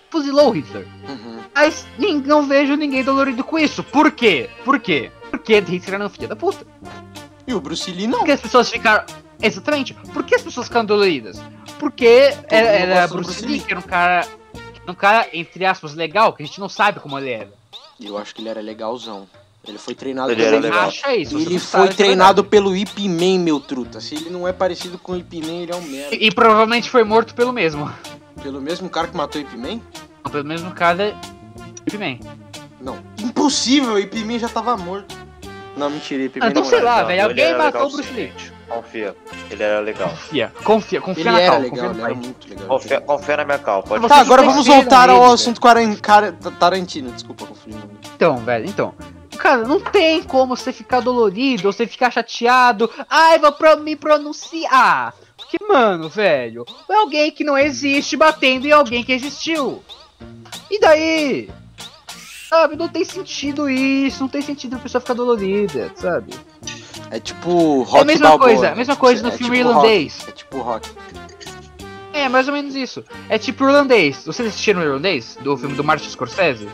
Fuzilou 0.09 0.49
o 0.49 0.51
Hitler. 0.51 0.87
Uhum. 1.09 1.39
Mas 1.53 1.85
nin- 1.97 2.21
não 2.21 2.43
vejo 2.45 2.75
ninguém 2.75 3.03
dolorido 3.03 3.43
com 3.43 3.57
isso. 3.57 3.83
Por 3.83 4.11
quê? 4.11 4.49
Por 4.63 4.79
quê? 4.79 5.11
Porque 5.29 5.59
Hitler 5.59 5.95
era 5.95 6.05
um 6.05 6.09
filho 6.09 6.27
da 6.27 6.35
puta. 6.35 6.65
E 7.47 7.53
o 7.53 7.59
Bruce 7.61 7.91
Lee 7.91 8.07
não. 8.07 8.19
Porque 8.19 8.31
as 8.31 8.41
pessoas 8.41 8.69
ficaram. 8.69 9.05
Exatamente. 9.41 9.93
Por 9.93 10.23
que 10.23 10.35
as 10.35 10.41
pessoas 10.41 10.67
ficaram 10.67 10.85
doloridas? 10.85 11.41
Porque 11.79 12.33
era, 12.49 12.67
era 12.67 13.07
Bruce 13.07 13.25
Bruce 13.25 13.41
Lee, 13.45 13.51
Lee. 13.57 13.61
que 13.61 13.71
era 13.71 13.79
um 13.79 13.83
cara. 13.83 14.27
Um 14.87 14.93
cara, 14.93 15.27
entre 15.33 15.65
aspas, 15.65 15.95
legal, 15.95 16.31
que 16.33 16.43
a 16.43 16.45
gente 16.45 16.59
não 16.59 16.69
sabe 16.69 16.99
como 16.99 17.17
ele 17.17 17.31
era. 17.31 17.49
Eu 17.99 18.17
acho 18.17 18.33
que 18.35 18.41
ele 18.41 18.49
era 18.49 18.61
legalzão. 18.61 19.27
Ele 19.67 19.77
foi 19.77 19.95
treinado 19.95 20.31
Ele 20.31 20.43
pelo 20.43 20.65
era 20.65 20.81
acha 20.83 21.15
isso? 21.15 21.37
Ele 21.37 21.53
não 21.55 21.59
foi 21.59 21.85
é 21.85 21.87
treinado 21.87 22.43
pelo 22.43 22.75
Ip 22.75 22.99
Man, 23.09 23.39
meu 23.43 23.59
truta. 23.59 23.99
Se 23.99 24.15
ele 24.15 24.29
não 24.29 24.47
é 24.47 24.53
parecido 24.53 24.97
com 24.97 25.13
o 25.13 25.17
Ip 25.17 25.33
Man, 25.41 25.53
ele 25.63 25.71
é 25.71 25.75
um 25.75 25.81
merda. 25.81 26.15
E, 26.15 26.27
e 26.27 26.31
provavelmente 26.31 26.89
foi 26.89 27.03
morto 27.03 27.33
pelo 27.33 27.51
mesmo. 27.51 27.91
Pelo 28.41 28.61
mesmo 28.61 28.89
cara 28.89 29.07
que 29.07 29.17
matou 29.17 29.41
o 29.41 29.43
Ip 29.43 29.57
Man? 29.57 29.79
Pelo 30.31 30.43
mesmo 30.45 30.71
cara. 30.71 31.15
Ip 31.87 31.97
Man. 31.97 32.17
Não. 32.79 32.97
Impossível, 33.19 33.93
o 33.93 33.99
Ip 33.99 34.13
Man 34.23 34.37
já 34.39 34.49
tava 34.49 34.75
morto. 34.77 35.15
Não, 35.75 35.89
mentira, 35.89 36.23
Ip 36.23 36.39
Man 36.39 36.45
Ah, 36.45 36.49
então 36.49 36.61
não 36.63 36.69
sei 36.69 36.79
era. 36.79 36.85
lá, 36.89 36.99
Não, 37.01 37.07
velho. 37.07 37.23
Alguém 37.23 37.57
matou 37.57 37.87
o 37.87 37.91
Bruce 37.91 38.11
Lee. 38.13 38.31
Confia. 38.67 39.15
Ele 39.51 39.61
era 39.61 39.79
legal. 39.79 40.09
Confia, 40.09 40.51
confia, 40.63 41.01
confia 41.01 41.21
Ele 41.23 41.31
na 41.31 41.39
era 41.39 41.51
cal, 41.51 41.61
legal, 41.61 41.69
confia 41.77 41.89
ele 41.91 42.01
era 42.01 42.07
pai. 42.07 42.13
muito 42.25 42.49
legal. 42.49 42.67
Confia, 42.67 43.01
confia 43.01 43.37
na 43.37 43.45
minha 43.45 43.59
cal, 43.59 43.83
pode 43.83 44.01
Você 44.01 44.07
Tá, 44.09 44.19
agora 44.21 44.41
não 44.41 44.49
vamos 44.49 44.65
voltar 44.65 45.09
ao 45.09 45.19
velho. 45.21 45.33
assunto 45.33 45.61
Cara- 45.61 46.31
Tarantino. 46.59 47.11
Desculpa, 47.11 47.45
confundi 47.45 47.75
o 47.75 47.79
nome. 47.79 47.91
Então, 48.15 48.37
velho, 48.37 48.65
então. 48.67 48.95
Cara, 49.35 49.67
não 49.67 49.79
tem 49.79 50.23
como 50.23 50.55
você 50.55 50.71
ficar 50.73 50.99
dolorido, 51.01 51.71
você 51.71 51.85
ficar 51.85 52.11
chateado. 52.11 52.89
Ai, 53.09 53.37
vou 53.39 53.51
pro 53.51 53.77
me 53.79 53.95
pronunciar. 53.95 55.13
Porque, 55.37 55.57
mano, 55.67 56.09
velho, 56.09 56.65
é 56.89 56.95
alguém 56.95 57.31
que 57.31 57.43
não 57.43 57.57
existe 57.57 58.15
batendo 58.17 58.65
em 58.67 58.71
alguém 58.71 59.03
que 59.03 59.11
existiu. 59.11 59.83
E 60.71 60.79
daí? 60.79 61.49
Sabe, 62.49 62.75
não 62.75 62.87
tem 62.87 63.03
sentido 63.03 63.69
isso, 63.69 64.21
não 64.21 64.29
tem 64.29 64.41
sentido 64.41 64.75
a 64.75 64.79
pessoa 64.79 65.01
ficar 65.01 65.13
dolorida, 65.13 65.91
sabe? 65.95 66.33
É 67.11 67.19
tipo 67.19 67.81
Rock 67.83 67.97
é 67.97 68.01
a 68.01 68.05
mesma 68.05 68.29
Balboa, 68.29 68.47
coisa, 68.49 68.61
né? 68.63 68.71
a 68.71 68.75
mesma 68.75 68.95
coisa 68.95 69.21
no 69.23 69.29
É 69.29 69.31
filme 69.31 69.57
tipo 69.57 69.69
irlandês. 69.69 70.17
Rock, 70.19 70.29
É 70.29 70.33
tipo 70.33 70.57
rock. 70.61 70.89
É, 72.15 72.29
mais 72.29 72.47
ou 72.47 72.53
menos 72.53 72.75
isso. 72.75 73.03
É 73.29 73.37
tipo 73.37 73.65
irlandês. 73.65 74.23
Vocês 74.25 74.47
assistiram 74.47 74.79
o 74.79 74.83
irlandês? 74.83 75.37
Do 75.41 75.57
filme 75.57 75.75
do 75.75 75.83
Martin 75.83 76.09
Scorsese? 76.09 76.67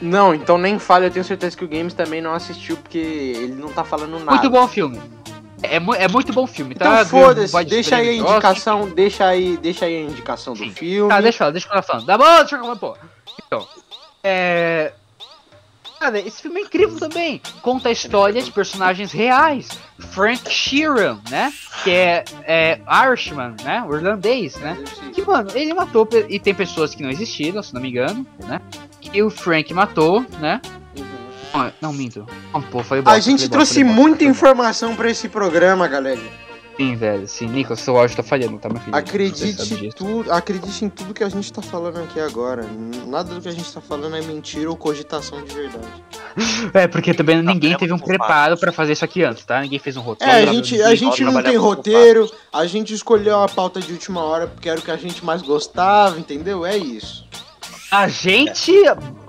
Não, 0.00 0.34
então 0.34 0.56
nem 0.56 0.78
fale, 0.78 1.06
eu 1.06 1.10
tenho 1.10 1.24
certeza 1.24 1.54
que 1.56 1.64
o 1.64 1.68
Games 1.68 1.92
também 1.92 2.20
não 2.22 2.32
assistiu, 2.32 2.76
porque 2.78 2.98
ele 2.98 3.54
não 3.54 3.68
tá 3.70 3.84
falando 3.84 4.18
nada. 4.18 4.30
Muito 4.32 4.48
bom 4.50 4.66
filme. 4.66 5.00
É, 5.62 5.78
mu- 5.80 5.94
é 5.94 6.06
muito 6.08 6.32
bom 6.32 6.46
filme, 6.46 6.74
tá? 6.74 7.02
Então 7.02 7.06
foda-se, 7.06 7.64
deixa 7.64 7.96
aí 7.96 8.18
a 8.18 8.22
Oscar. 8.22 8.32
indicação, 8.36 8.88
deixa 8.90 9.26
aí, 9.26 9.56
deixa 9.56 9.84
aí 9.86 9.96
a 9.96 10.00
indicação 10.02 10.52
do 10.54 10.60
Sim. 10.60 10.70
filme. 10.70 11.08
Tá, 11.10 11.20
deixa 11.20 11.36
eu 11.36 11.38
falar, 11.38 11.50
deixa 11.50 11.66
eu 11.66 11.70
falar 11.70 11.82
falando. 11.82 12.06
Tá 12.06 12.18
bom, 12.18 12.36
deixa 12.40 12.56
eu 12.56 12.60
falar, 12.60 12.76
pô. 12.76 12.96
Então, 13.46 13.66
é. 14.22 14.92
Cara, 15.98 16.18
esse 16.18 16.42
filme 16.42 16.60
é 16.60 16.62
incrível 16.64 16.98
também. 16.98 17.40
Conta 17.62 17.88
a 17.88 17.92
história 17.92 18.42
de 18.42 18.50
personagens 18.52 19.12
reais. 19.12 19.68
Frank 19.98 20.50
Sheeran, 20.50 21.18
né? 21.30 21.52
Que 21.82 21.90
é, 21.90 22.24
é 22.44 22.80
Irishman, 23.08 23.54
né? 23.64 23.82
O 23.88 23.94
irlandês, 23.94 24.56
né? 24.56 24.76
Que, 25.14 25.22
mano, 25.22 25.50
ele 25.54 25.72
matou. 25.72 26.06
E 26.28 26.38
tem 26.38 26.54
pessoas 26.54 26.94
que 26.94 27.02
não 27.02 27.10
existiram, 27.10 27.62
se 27.62 27.72
não 27.72 27.80
me 27.80 27.88
engano, 27.88 28.26
né? 28.46 28.60
Que 29.00 29.22
o 29.22 29.30
Frank 29.30 29.72
matou, 29.72 30.24
né? 30.38 30.60
Não, 31.80 31.92
minto. 31.92 32.26
Pô, 32.70 32.82
falei 32.82 33.00
A 33.00 33.04
bosta, 33.04 33.20
gente 33.22 33.38
bosta, 33.40 33.50
trouxe 33.50 33.82
bosta, 33.82 34.00
muita 34.00 34.16
bosta. 34.18 34.30
informação 34.30 34.94
pra 34.94 35.10
esse 35.10 35.28
programa, 35.28 35.88
galera. 35.88 36.20
Sim, 36.76 36.94
velho. 36.94 37.26
Sim, 37.26 37.46
Nicolas, 37.46 37.80
seu 37.80 37.96
áudio 37.96 38.16
tá 38.16 38.22
falhando, 38.22 38.58
tá, 38.58 38.68
meu 38.68 38.80
filho? 38.80 38.94
Acredite, 38.94 39.90
tudo, 39.96 40.30
acredite 40.30 40.84
em 40.84 40.88
tudo 40.90 41.14
que 41.14 41.24
a 41.24 41.28
gente 41.28 41.50
tá 41.50 41.62
falando 41.62 41.98
aqui 42.00 42.20
agora. 42.20 42.66
Nada 43.06 43.34
do 43.34 43.40
que 43.40 43.48
a 43.48 43.52
gente 43.52 43.72
tá 43.72 43.80
falando 43.80 44.14
é 44.14 44.20
mentira 44.20 44.68
ou 44.68 44.76
cogitação 44.76 45.42
de 45.42 45.54
verdade. 45.54 45.86
É, 46.74 46.86
porque 46.86 47.14
também 47.14 47.42
ninguém 47.42 47.72
é 47.72 47.78
teve 47.78 47.92
um 47.92 47.96
muito 47.96 48.06
preparo 48.06 48.58
pra 48.58 48.70
fazer 48.70 48.92
isso 48.92 49.04
aqui 49.04 49.22
antes, 49.22 49.42
tá? 49.44 49.62
Ninguém 49.62 49.78
fez 49.78 49.96
um 49.96 50.02
roteiro. 50.02 50.30
É, 50.30 50.42
a 50.42 50.52
gente, 50.52 50.82
a 50.82 50.94
gente 50.94 51.24
não 51.24 51.42
tem 51.42 51.56
roteiro, 51.56 52.30
a 52.52 52.66
gente 52.66 52.92
escolheu 52.92 53.40
a 53.40 53.48
pauta 53.48 53.80
de 53.80 53.90
última 53.92 54.22
hora 54.22 54.46
porque 54.46 54.68
era 54.68 54.78
o 54.78 54.82
que 54.82 54.90
a 54.90 54.96
gente 54.96 55.24
mais 55.24 55.40
gostava, 55.40 56.18
entendeu? 56.18 56.66
É 56.66 56.76
isso. 56.76 57.26
A 57.90 58.08
gente, 58.08 58.72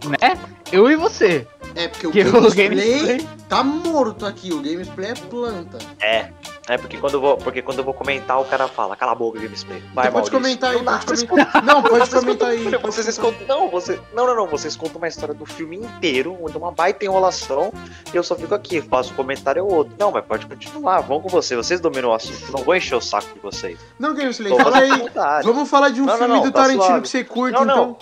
né? 0.06 0.38
Eu 0.72 0.92
e 0.92 0.96
você. 0.98 1.48
É, 1.76 1.88
porque 1.88 2.08
o 2.08 2.12
Que 2.12 2.22
o 2.22 2.32
gameplay 2.32 3.06
gameplay. 3.06 3.28
tá 3.48 3.64
morto 3.64 4.26
aqui. 4.26 4.52
O 4.52 4.62
gameplay 4.62 5.12
é 5.12 5.14
planta. 5.14 5.78
É. 6.02 6.30
É 6.70 6.78
porque 6.78 6.98
quando 6.98 7.14
eu 7.14 7.22
vou, 7.22 7.38
porque 7.38 7.62
quando 7.62 7.78
eu 7.80 7.84
vou 7.84 7.94
comentar, 7.94 8.42
o 8.42 8.46
cara 8.46 8.68
fala, 8.68 8.96
cala 8.96 9.14
a 9.14 9.16
boca, 9.16 9.40
Gamesplay. 9.40 9.82
Vai, 9.94 10.12
pode 10.12 10.30
comentar 10.30 10.72
aí, 10.72 10.82
Não 10.82 11.00
pode 11.00 11.26
comentar. 11.26 11.64
Não, 11.64 11.82
pode 11.82 12.10
comentar 12.10 12.50
aí. 12.50 12.64
Vocês 12.82 13.18
contam. 13.18 13.48
Não, 13.48 13.70
você. 13.70 14.00
Não, 14.14 14.28
não, 14.28 14.36
não. 14.36 14.48
Vocês 14.48 14.76
contam 14.76 14.98
uma 14.98 15.08
história 15.08 15.34
do 15.34 15.46
filme 15.46 15.78
inteiro, 15.78 16.38
onde 16.42 16.56
é 16.56 16.58
uma 16.58 16.72
baita 16.72 17.06
enrolação, 17.06 17.72
e 18.14 18.18
eu 18.18 18.22
só 18.24 18.36
fico 18.36 18.54
aqui, 18.54 18.82
faço 18.82 19.14
um 19.14 19.16
comentário 19.16 19.64
ou 19.64 19.74
outro. 19.74 19.94
Não, 19.98 20.12
mas 20.12 20.26
pode 20.26 20.46
continuar, 20.46 21.00
vamos 21.02 21.24
com 21.24 21.30
você. 21.30 21.56
Vocês 21.56 21.80
dominam 21.80 22.10
o 22.10 22.14
assunto. 22.14 22.52
Não 22.52 22.64
vou 22.64 22.76
encher 22.76 22.96
o 22.96 23.02
saco 23.02 23.34
de 23.34 23.40
vocês. 23.40 23.80
Não, 23.98 24.14
Gameplay, 24.14 24.52
Tô 24.52 24.60
fala 24.60 24.78
aí. 24.80 25.44
Vamos 25.44 25.70
falar 25.70 25.90
de 25.90 26.02
um 26.02 26.06
Não, 26.06 26.14
não, 26.14 26.20
filme 26.20 26.34
não, 26.36 26.44
do 26.44 26.52
tá 26.52 26.62
Tarantino 26.64 26.84
suave. 26.84 27.02
que 27.02 27.10
você 27.10 27.24
curte, 27.24 27.54
Não, 27.58 27.66
não. 27.66 27.92
então. 27.92 27.98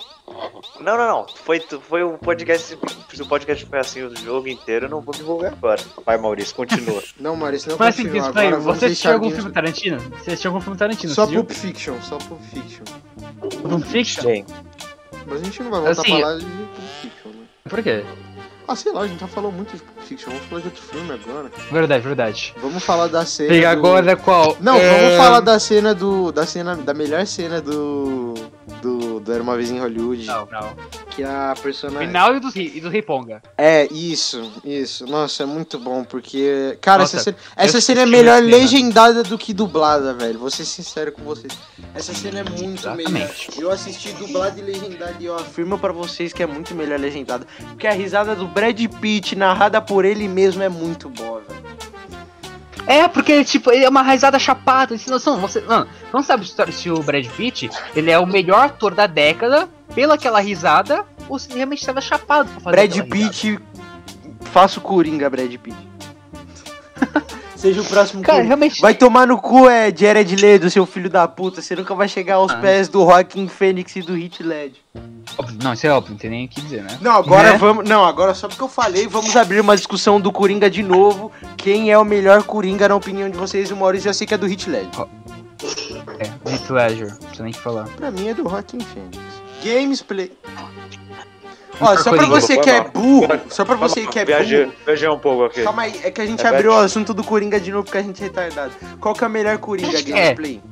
Não, 0.80 0.96
não, 0.96 1.06
não. 1.06 1.26
Foi, 1.44 1.60
foi 1.60 2.02
o 2.02 2.18
podcast. 2.18 2.76
Se 3.14 3.22
o 3.22 3.26
podcast 3.26 3.64
foi 3.66 3.78
assim 3.78 4.02
o 4.02 4.16
jogo 4.16 4.48
inteiro, 4.48 4.86
eu 4.86 4.90
não 4.90 5.00
vou 5.00 5.14
divulgar 5.14 5.52
agora. 5.52 5.80
Vai, 6.04 6.18
Maurício, 6.18 6.54
continua. 6.54 7.02
Não, 7.18 7.36
Maurício, 7.36 7.70
não 7.70 7.76
Mas 7.78 7.96
continua. 7.96 8.20
assim, 8.20 8.30
isso 8.30 8.38
aí, 8.38 8.46
Agora 8.48 8.60
você 8.62 8.86
assistiu 8.86 9.12
algum 9.12 9.30
filme. 9.30 9.50
Tarantino? 9.52 9.98
Você 10.00 10.30
assistiu 10.30 10.50
algum 10.50 10.60
filme 10.60 10.78
Tarantino? 10.78 11.14
Só? 11.14 11.26
Pulp 11.26 11.50
Fiction, 11.50 11.94
só 12.02 12.18
Pulp 12.18 12.40
Fiction. 12.42 12.84
Pulp 13.62 13.84
Fiction? 13.84 14.22
Sim. 14.22 14.46
Mas 15.26 15.40
a 15.40 15.44
gente 15.44 15.62
não 15.62 15.70
vai 15.70 15.80
voltar 15.80 16.02
Assim, 16.02 16.12
a 16.12 16.20
falar 16.20 16.38
de 16.38 16.44
Pulp 16.44 16.88
Fiction, 17.00 17.30
né? 17.30 17.46
Por 17.68 17.82
quê? 17.82 18.04
Ah, 18.68 18.74
sei 18.76 18.92
lá, 18.92 19.02
a 19.02 19.06
gente 19.06 19.20
já 19.20 19.28
falou 19.28 19.52
muito 19.52 19.76
de 19.76 19.82
Pulp 19.82 20.04
Fiction. 20.06 20.30
Vamos 20.30 20.46
falar 20.46 20.60
de 20.60 20.66
outro 20.68 20.82
filme 20.82 21.12
agora. 21.12 21.50
Verdade, 21.70 22.02
verdade. 22.04 22.54
Vamos 22.60 22.82
falar 22.84 23.06
da 23.06 23.24
cena. 23.24 23.54
E 23.54 23.60
do- 23.60 23.66
agora 23.68 24.16
qual? 24.16 24.56
Não, 24.60 24.76
É, 24.76 24.98
vamos 25.00 25.16
falar 25.16 25.40
da 25.40 25.58
cena 25.58 25.94
do. 25.94 26.32
Da 26.32 26.44
cena. 26.46 26.76
Da 26.76 26.92
melhor 26.92 27.24
cena 27.26 27.60
do. 27.62 28.34
Do, 28.82 29.20
do 29.20 29.32
Era 29.32 29.42
uma 29.42 29.56
vez 29.56 29.70
em 29.70 29.78
Hollywood. 29.78 30.26
Não, 30.26 30.46
não. 30.50 30.74
Que 31.10 31.22
a 31.22 31.54
personagem. 31.62 32.08
Final 32.08 32.34
e 32.36 32.40
do, 32.40 32.50
Ri- 32.50 32.72
e 32.74 32.80
do 32.80 32.88
Riponga. 32.88 33.40
É, 33.56 33.86
isso, 33.92 34.52
isso. 34.64 35.06
Nossa, 35.06 35.44
é 35.44 35.46
muito 35.46 35.78
bom, 35.78 36.02
porque. 36.04 36.76
Cara, 36.80 37.02
Nossa, 37.02 37.16
essa 37.16 37.24
cena, 37.24 37.36
essa 37.56 37.80
cena 37.80 38.00
é 38.02 38.06
melhor 38.06 38.42
legendada 38.42 39.22
do 39.22 39.38
que 39.38 39.54
dublada, 39.54 40.12
velho. 40.14 40.38
Vou 40.38 40.50
ser 40.50 40.64
sincero 40.64 41.12
com 41.12 41.22
vocês. 41.22 41.52
Essa 41.94 42.12
cena 42.12 42.40
é 42.40 42.42
muito 42.44 42.90
melhor. 42.90 43.00
Exatamente. 43.00 43.60
Eu 43.60 43.70
assisti 43.70 44.12
dublada 44.14 44.58
e 44.58 44.62
legendada 44.64 45.14
e 45.20 45.26
eu 45.26 45.36
afirmo 45.36 45.78
pra 45.78 45.92
vocês 45.92 46.32
que 46.32 46.42
é 46.42 46.46
muito 46.46 46.74
melhor 46.74 46.98
legendada. 46.98 47.46
Porque 47.68 47.86
a 47.86 47.92
risada 47.92 48.34
do 48.34 48.46
Brad 48.48 48.80
Pitt, 49.00 49.36
narrada 49.36 49.80
por 49.80 50.04
ele 50.04 50.26
mesmo, 50.26 50.62
é 50.62 50.68
muito 50.68 51.08
boa, 51.08 51.40
velho. 51.40 51.66
É, 52.86 53.08
porque, 53.08 53.44
tipo, 53.44 53.70
ele 53.72 53.84
é 53.84 53.88
uma 53.88 54.02
raizada 54.02 54.38
chapada. 54.38 54.96
Você 54.98 55.10
não, 55.10 55.18
você, 55.40 55.60
mano, 55.60 55.86
você 55.86 56.06
não 56.12 56.22
sabe 56.22 56.46
se- 56.72 56.90
o 56.90 57.02
Brad 57.02 57.26
Pitt, 57.28 57.70
ele 57.94 58.10
é 58.10 58.18
o 58.18 58.26
melhor 58.26 58.66
ator 58.66 58.94
da 58.94 59.06
década, 59.06 59.68
pela 59.94 60.14
aquela 60.14 60.40
risada, 60.40 61.04
ou 61.28 61.38
se 61.38 61.48
ele 61.48 61.56
realmente 61.56 61.80
estava 61.80 62.00
chapado 62.00 62.48
pra 62.50 62.60
fazer 62.60 62.76
Brad 62.76 62.90
aquela 62.98 63.14
risada. 63.14 63.30
Pitt. 63.32 63.60
Faço 64.52 64.80
Coringa, 64.80 65.28
Brad 65.30 65.54
Pitt. 65.56 65.76
Seja 67.56 67.80
o 67.80 67.84
próximo 67.84 68.22
Cara, 68.22 68.38
Coringa. 68.38 68.48
realmente... 68.48 68.80
Vai 68.80 68.94
tomar 68.94 69.26
no 69.26 69.38
cu, 69.40 69.68
é 69.68 69.90
Jared 69.94 70.36
Leto, 70.36 70.68
seu 70.70 70.84
filho 70.86 71.08
da 71.08 71.26
puta. 71.26 71.60
Você 71.62 71.74
nunca 71.74 71.94
vai 71.94 72.06
chegar 72.06 72.34
aos 72.36 72.52
Ah. 72.52 72.56
pés 72.58 72.88
do 72.88 73.00
Joaquin 73.00 73.48
Phoenix 73.48 73.96
e 73.96 74.02
do 74.02 74.12
Ledger. 74.12 74.72
Óbvio, 75.38 75.58
Não, 75.62 75.72
isso 75.72 75.86
é 75.86 75.90
óbvio, 75.90 76.12
não 76.12 76.18
tem 76.18 76.30
nem 76.30 76.44
o 76.46 76.48
que 76.48 76.60
dizer, 76.60 76.82
né? 76.82 76.98
Não, 77.00 77.12
agora 77.12 77.52
Né? 77.52 77.58
vamos. 77.58 77.88
Não, 77.88 78.04
agora 78.04 78.34
só 78.34 78.46
porque 78.46 78.62
eu 78.62 78.68
falei, 78.68 79.06
vamos 79.08 79.34
abrir 79.36 79.60
uma 79.60 79.74
discussão 79.76 80.20
do 80.20 80.30
Coringa 80.30 80.68
de 80.70 80.82
novo. 80.82 81.32
Quem 81.56 81.90
é 81.90 81.98
o 81.98 82.04
melhor 82.04 82.42
Coringa 82.44 82.88
na 82.88 82.94
opinião 82.94 83.28
de 83.28 83.36
vocês? 83.36 83.70
O 83.70 83.76
Maurício 83.76 84.04
já 84.06 84.12
sei 84.12 84.26
que 84.26 84.34
é 84.34 84.38
do 84.38 84.46
Heath 84.46 84.66
Ledger. 84.66 85.06
É, 86.18 86.50
Heath 86.52 86.70
Ledger, 86.70 87.08
não 87.10 87.16
precisa 87.16 87.42
nem 87.44 87.52
que 87.52 87.58
falar. 87.60 87.84
Pra 87.96 88.10
mim 88.10 88.28
é 88.28 88.34
do 88.34 88.42
Joaquin 88.48 88.78
Phoenix. 88.80 89.18
Gamesplay. 89.64 90.30
Ó, 91.80 91.96
só 91.96 92.10
pra 92.10 92.26
você 92.26 92.56
que 92.58 92.70
é 92.70 92.80
burro, 92.80 93.28
só 93.50 93.64
pra 93.64 93.74
você 93.76 94.06
que 94.06 94.18
é 94.18 94.24
burro. 94.24 94.72
viajei 94.84 95.08
um 95.08 95.18
pouco 95.18 95.44
aqui. 95.44 95.62
Calma 95.62 95.82
aí, 95.82 96.00
é 96.02 96.10
que 96.10 96.20
a 96.20 96.26
gente 96.26 96.44
É 96.44 96.48
abriu 96.48 96.72
o 96.72 96.76
assunto 96.76 97.12
do 97.12 97.22
Coringa 97.22 97.60
de 97.60 97.70
novo 97.70 97.84
porque 97.84 97.98
a 97.98 98.02
gente 98.02 98.22
é 98.22 98.26
retardado. 98.26 98.72
Qual 99.00 99.14
que 99.14 99.24
é 99.24 99.26
o 99.26 99.30
melhor 99.30 99.58
Coringa, 99.58 100.02
que 100.02 100.12
é. 100.12 100.34
Gameplay? 100.34 100.62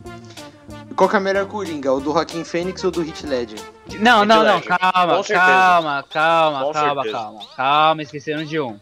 Qual 0.96 1.10
que 1.10 1.16
é 1.16 1.18
o 1.18 1.22
melhor 1.22 1.46
Coringa? 1.46 1.92
O 1.92 2.00
do 2.00 2.12
Joaquin 2.12 2.44
Phoenix 2.44 2.84
ou 2.84 2.90
do 2.90 3.02
Heath 3.02 3.24
Ledger? 3.24 3.58
Não, 3.98 4.24
não, 4.24 4.44
não, 4.44 4.60
calma, 4.60 5.22
calma, 5.24 6.04
calma, 6.08 6.72
calma, 6.72 7.10
calma. 7.10 7.40
Calma, 7.56 8.02
esqueceram 8.02 8.44
de 8.44 8.60
um. 8.60 8.78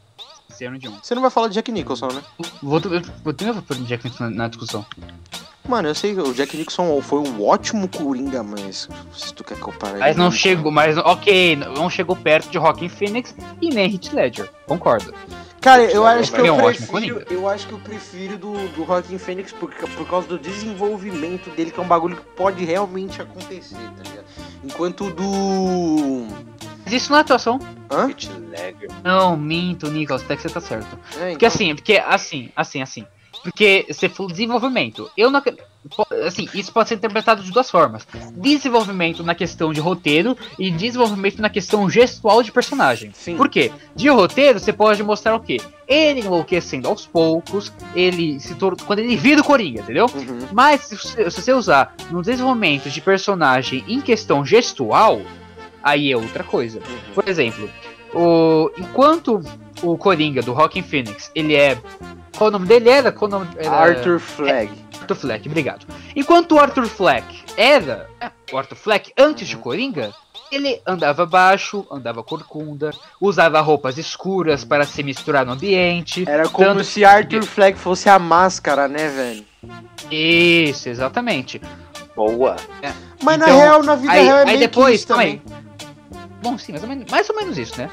Esqueceram 0.49 0.77
de 0.77 0.89
um. 0.89 0.99
Você 1.03 1.15
não 1.15 1.23
vai 1.23 1.31
falar 1.31 1.49
de 1.49 1.55
Jack 1.55 1.73
Nicholson, 1.73 2.09
né? 2.09 2.23
Vou, 2.63 2.81
eu, 3.25 3.35
ter 3.35 3.53
vou 3.53 3.63
pôr 3.63 3.77
o 3.77 3.85
Jack 3.85 4.05
Nicholson 4.05 4.31
na 4.31 4.49
discussão. 4.49 4.85
Mano, 5.69 5.89
eu 5.89 5.95
sei 5.95 6.13
que 6.15 6.21
o 6.21 6.35
Jack 6.35 6.57
Nicholson 6.57 7.01
foi 7.01 7.21
um 7.21 7.47
ótimo 7.47 7.89
Coringa, 7.89 8.43
mas 8.43 8.89
se 9.17 9.33
tu 9.33 9.45
quer 9.45 9.59
comparar 9.59 9.99
Mas 9.99 10.11
ele 10.11 10.19
não 10.19 10.31
com- 10.31 10.37
chegou, 10.37 10.73
mas 10.73 10.99
ok, 10.99 11.55
não 11.57 11.89
chegou 11.89 12.17
perto 12.17 12.51
de 12.51 12.59
Rockin' 12.59 12.89
Phoenix 12.89 13.35
e 13.61 13.71
nem 13.71 13.93
Heath 13.93 14.13
Ledger, 14.13 14.51
concordo. 14.67 15.15
Cara, 15.61 15.85
eu 15.85 16.05
acho 16.05 16.33
que 16.33 16.39
Ele 16.41 16.49
é 16.49 16.51
eu 16.51 16.55
um 16.57 16.65
ótimo 16.65 16.89
prefiro, 16.89 17.25
eu 17.31 17.49
acho 17.49 17.69
que 17.69 17.73
eu 17.73 17.79
prefiro 17.79 18.37
do, 18.37 18.53
do 18.71 18.85
Joaquin 18.85 19.17
Phoenix 19.17 19.53
por, 19.53 19.73
por 19.73 20.09
causa 20.09 20.27
do 20.27 20.37
desenvolvimento 20.37 21.49
dele, 21.51 21.71
que 21.71 21.79
é 21.79 21.83
um 21.83 21.87
bagulho 21.87 22.17
que 22.17 22.25
pode 22.37 22.65
realmente 22.65 23.23
acontecer, 23.23 23.77
tá 23.77 24.03
ligado? 24.03 24.25
Enquanto 24.65 25.11
do... 25.11 26.27
Mas 26.85 26.93
isso 26.95 27.13
não 27.13 27.19
é 27.19 27.21
atuação. 27.21 27.61
Hã? 27.89 28.11
Não, 29.05 29.37
minto, 29.37 29.89
Nicholas, 29.89 30.23
até 30.25 30.35
que 30.35 30.43
você 30.43 30.49
tá 30.51 30.61
certo. 30.61 30.99
É, 31.21 31.31
Porque 31.31 31.35
então- 31.35 31.47
assim, 31.49 31.75
porque 31.77 31.97
assim, 32.05 32.51
assim, 32.57 32.83
assim. 32.83 33.07
Porque 33.43 33.87
você 33.89 34.09
falou 34.09 34.31
desenvolvimento. 34.31 35.11
Eu 35.17 35.31
não. 35.31 35.43
Assim, 36.25 36.49
isso 36.55 36.73
pode 36.73 36.89
ser 36.89 36.95
interpretado 36.95 37.43
de 37.43 37.51
duas 37.51 37.69
formas: 37.69 38.07
desenvolvimento 38.37 39.25
na 39.25 39.35
questão 39.35 39.73
de 39.73 39.81
roteiro 39.81 40.37
e 40.59 40.71
desenvolvimento 40.71 41.43
na 41.43 41.51
questão 41.51 41.91
gestual 41.91 42.43
de 42.43 42.53
personagem. 42.53 43.11
Sim. 43.13 43.37
Por 43.37 43.49
quê? 43.49 43.73
De 43.97 44.09
roteiro, 44.09 44.61
você 44.61 44.73
pode 44.73 45.03
mostrar 45.03 45.35
o 45.35 45.41
quê? 45.41 45.57
Ele 45.89 46.21
enlouquecendo 46.21 46.87
aos 46.87 47.05
poucos, 47.05 47.73
ele 47.97 48.39
se 48.39 48.55
tor- 48.55 48.77
quando 48.87 49.01
ele 49.01 49.17
vira 49.17 49.41
o 49.41 49.45
Coringa, 49.45 49.81
entendeu? 49.81 50.07
Uhum. 50.07 50.47
Mas 50.53 50.83
se 50.83 50.97
você, 50.97 51.31
se 51.31 51.43
você 51.43 51.53
usar 51.53 51.95
no 52.11 52.23
desenvolvimento 52.23 52.89
de 52.89 53.01
personagem 53.01 53.85
em 53.89 54.01
questão 54.01 54.45
gestual, 54.47 55.21
aí 55.83 56.13
é 56.13 56.17
outra 56.17 56.45
coisa. 56.45 56.79
uhum. 56.79 57.15
Por 57.15 57.29
exemplo, 57.29 57.69
o, 58.15 58.71
enquanto 58.79 59.41
o 59.83 59.99
Coringa 59.99 60.43
do 60.43 60.53
Rockin' 60.53 60.83
Phoenix, 60.85 61.31
ele 61.35 61.57
é. 61.57 61.77
Qual 62.37 62.49
o 62.49 62.51
nome 62.51 62.67
dele 62.67 62.89
era? 62.89 63.13
Qual 63.13 63.29
o 63.29 63.33
nome 63.33 63.49
era? 63.57 63.71
Arthur 63.71 64.19
Flag. 64.19 64.71
Arthur 65.01 65.17
Fleck, 65.17 65.49
obrigado. 65.49 65.87
Enquanto 66.15 66.53
o 66.53 66.59
Arthur 66.61 66.87
Fleck 66.87 67.45
era. 67.57 68.09
é, 68.21 68.31
O 68.53 68.59
Arthur 68.59 68.77
Fleck, 68.77 69.13
antes 69.19 69.49
de 69.49 69.57
Coringa, 69.57 70.13
ele 70.51 70.81
andava 70.87 71.27
baixo, 71.27 71.87
andava 71.91 72.23
corcunda, 72.23 72.93
usava 73.21 73.61
roupas 73.61 73.99
escuras 73.99 74.65
para 74.65 74.85
se 74.85 75.03
misturar 75.03 75.45
no 75.45 75.53
ambiente. 75.53 76.25
Era 76.29 76.49
como 76.49 76.67
Tanto- 76.69 76.85
se 76.85 77.05
Arthur 77.05 77.43
Flag 77.45 77.77
fosse 77.79 78.09
a 78.09 78.19
máscara, 78.19 78.87
né, 78.89 79.09
velho? 79.09 79.45
Isso, 80.11 80.89
exatamente. 80.89 81.61
Boa. 82.15 82.57
Mas 83.23 83.39
na 83.39 83.47
Então, 83.47 83.59
real, 83.59 83.83
na 83.83 83.95
vida 83.97 84.13
aí, 84.13 84.25
real 84.25 84.37
é 84.39 84.41
aí 84.43 84.47
meio 84.47 84.59
depois, 84.59 84.89
que 84.91 84.95
isso 84.97 85.07
também. 85.09 85.43
aí. 85.47 85.63
Bom, 86.43 86.59
sim, 86.59 86.73
mais 86.73 86.83
ou, 86.83 86.89
menos, 86.89 87.11
mais 87.11 87.29
ou 87.31 87.37
menos 87.37 87.57
isso, 87.59 87.79
né? 87.79 87.89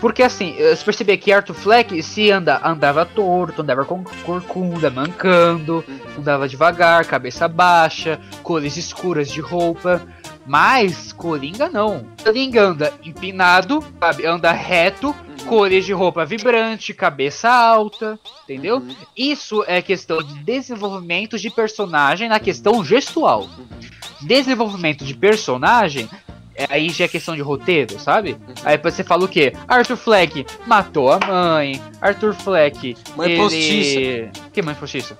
Porque 0.00 0.22
assim, 0.22 0.54
você 0.58 0.84
percebia 0.84 1.16
que 1.16 1.32
Arthur 1.32 1.54
Fleck 1.54 2.02
se 2.02 2.30
anda, 2.30 2.60
andava 2.62 3.04
torto, 3.06 3.62
andava 3.62 3.84
com 3.84 4.04
corcunda, 4.24 4.90
mancando, 4.90 5.84
Uhum. 5.88 5.98
andava 6.18 6.48
devagar, 6.48 7.04
cabeça 7.06 7.48
baixa, 7.48 8.20
cores 8.42 8.76
escuras 8.76 9.28
de 9.30 9.40
roupa. 9.40 10.02
Mas 10.48 11.12
Coringa 11.12 11.68
não. 11.68 12.06
Coringa 12.22 12.62
anda 12.62 12.92
empinado, 13.04 13.82
sabe? 13.98 14.24
Anda 14.26 14.52
reto, 14.52 15.08
Uhum. 15.08 15.46
cores 15.46 15.84
de 15.84 15.92
roupa 15.92 16.24
vibrante, 16.24 16.94
cabeça 16.94 17.50
alta, 17.50 18.16
entendeu? 18.44 18.76
Uhum. 18.76 18.94
Isso 19.16 19.64
é 19.66 19.82
questão 19.82 20.18
de 20.22 20.34
desenvolvimento 20.44 21.36
de 21.36 21.50
personagem 21.50 22.28
na 22.28 22.38
questão 22.38 22.84
gestual. 22.84 23.48
Desenvolvimento 24.20 25.04
de 25.04 25.14
personagem, 25.14 26.08
aí 26.68 26.90
já 26.90 27.04
é 27.04 27.08
questão 27.08 27.34
de 27.34 27.42
roteiro, 27.42 27.98
sabe? 27.98 28.36
Aí 28.64 28.78
você 28.78 29.04
fala 29.04 29.24
o 29.24 29.28
quê? 29.28 29.52
Arthur 29.68 29.96
Fleck 29.96 30.46
matou 30.66 31.12
a 31.12 31.18
mãe. 31.18 31.80
Arthur 32.00 32.34
Fleck. 32.34 32.96
Mãe 33.16 33.32
ele... 33.32 33.40
postiça. 33.40 34.42
Que 34.52 34.62
mãe 34.62 34.74
postiça? 34.74 35.18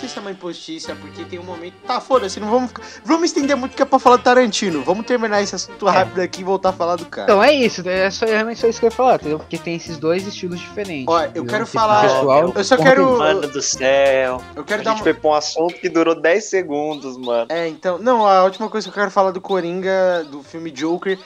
Sei 0.00 0.08
se 0.08 0.18
é 0.18 0.32
postiça, 0.34 0.92
é 0.92 0.94
porque 0.94 1.24
tem 1.24 1.38
um 1.38 1.42
momento. 1.44 1.74
Tá, 1.86 2.00
foda-se, 2.00 2.40
não 2.40 2.50
vamos 2.50 2.68
ficar. 2.70 2.82
Vamos 3.04 3.24
estender 3.30 3.56
muito 3.56 3.76
que 3.76 3.82
é 3.82 3.84
pra 3.84 3.98
falar 3.98 4.16
do 4.16 4.22
Tarantino. 4.22 4.82
Vamos 4.82 5.04
terminar 5.04 5.42
esse 5.42 5.54
assunto 5.54 5.84
rápido 5.86 6.20
aqui 6.20 6.40
e 6.40 6.44
voltar 6.44 6.70
a 6.70 6.72
falar 6.72 6.96
do 6.96 7.04
cara. 7.06 7.24
Então 7.24 7.42
é 7.42 7.52
isso, 7.52 7.86
é 7.88 8.10
só, 8.10 8.24
é 8.26 8.30
realmente 8.30 8.60
só 8.60 8.66
isso 8.66 8.80
que 8.80 8.86
eu 8.86 8.90
ia 8.90 8.96
falar, 8.96 9.16
entendeu? 9.16 9.38
Porque 9.38 9.58
tem 9.58 9.74
esses 9.76 9.98
dois 9.98 10.26
estilos 10.26 10.58
diferentes. 10.58 11.06
Ó, 11.08 11.20
eu 11.34 11.44
quero 11.44 11.66
falar- 11.66 12.08
gestual 12.08 12.52
eu 12.54 12.64
só 12.64 12.76
quero-. 12.76 13.18
Mano 13.18 13.42
do 13.48 13.60
céu. 13.62 14.42
eu 14.56 14.62
A 14.62 14.64
quero 14.64 14.82
dar 14.82 14.90
gente 14.90 14.98
uma. 14.98 15.04
foi 15.04 15.14
pra 15.14 15.30
um 15.30 15.34
assunto 15.34 15.74
que 15.74 15.88
durou 15.88 16.14
10 16.14 16.44
segundos, 16.48 17.16
mano. 17.18 17.46
É, 17.50 17.68
então. 17.68 17.98
Não, 17.98 18.26
a 18.26 18.44
última 18.44 18.68
coisa 18.68 18.86
que 18.86 18.90
eu 18.90 19.00
quero 19.00 19.10
falar 19.10 19.30
do 19.32 19.40
Coringa, 19.40 20.24
do 20.30 20.42
filme 20.42 20.70
Joker. 20.70 21.18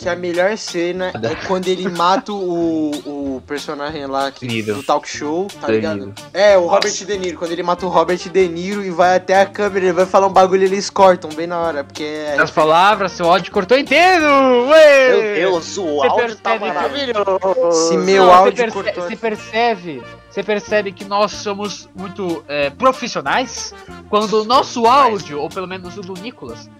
Que 0.00 0.08
a 0.08 0.16
melhor 0.16 0.56
cena 0.56 1.12
é 1.22 1.34
quando 1.46 1.68
ele 1.68 1.86
mata 1.88 2.32
o, 2.32 2.90
o 3.36 3.42
personagem 3.46 4.06
lá 4.06 4.30
que, 4.32 4.62
do 4.62 4.82
talk 4.82 5.06
show, 5.06 5.46
tá 5.60 5.66
De 5.66 5.74
ligado? 5.74 5.98
Niro. 5.98 6.14
É, 6.32 6.56
o 6.56 6.66
Robert 6.66 6.90
De 6.92 7.18
Niro. 7.18 7.36
Quando 7.38 7.52
ele 7.52 7.62
mata 7.62 7.84
o 7.84 7.88
Robert 7.90 8.16
De 8.18 8.48
Niro 8.48 8.82
e 8.82 8.90
vai 8.90 9.16
até 9.16 9.40
a 9.42 9.44
câmera, 9.44 9.84
ele 9.86 9.92
vai 9.92 10.06
falar 10.06 10.26
um 10.26 10.32
bagulho 10.32 10.64
eles 10.64 10.88
cortam 10.88 11.28
bem 11.30 11.46
na 11.46 11.58
hora, 11.58 11.84
porque 11.84 12.02
é. 12.02 12.36
As 12.40 12.50
palavras, 12.50 13.12
seu 13.12 13.30
áudio 13.30 13.52
cortou 13.52 13.76
inteiro! 13.78 14.24
Ué! 14.70 15.08
Meu 15.10 15.50
Deus, 15.52 15.76
o 15.76 16.02
áudio 16.02 16.36
tá 16.36 16.58
maravilhoso. 16.58 17.88
Se 17.88 17.96
meu 17.98 18.24
Não, 18.24 18.32
áudio 18.34 18.56
perce- 18.56 18.72
cortou. 18.82 19.04
você 19.04 19.16
percebe, 19.16 20.02
você 20.30 20.42
percebe 20.42 20.92
que 20.92 21.04
nós 21.04 21.32
somos 21.32 21.88
muito 21.94 22.42
é, 22.48 22.70
profissionais 22.70 23.74
quando 24.08 24.40
o 24.40 24.44
nosso 24.44 24.86
áudio, 24.86 25.40
ou 25.40 25.48
pelo 25.50 25.66
menos 25.66 25.98
o 25.98 26.00
do 26.00 26.14
Nicolas, 26.14 26.70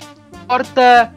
corta 0.48 1.12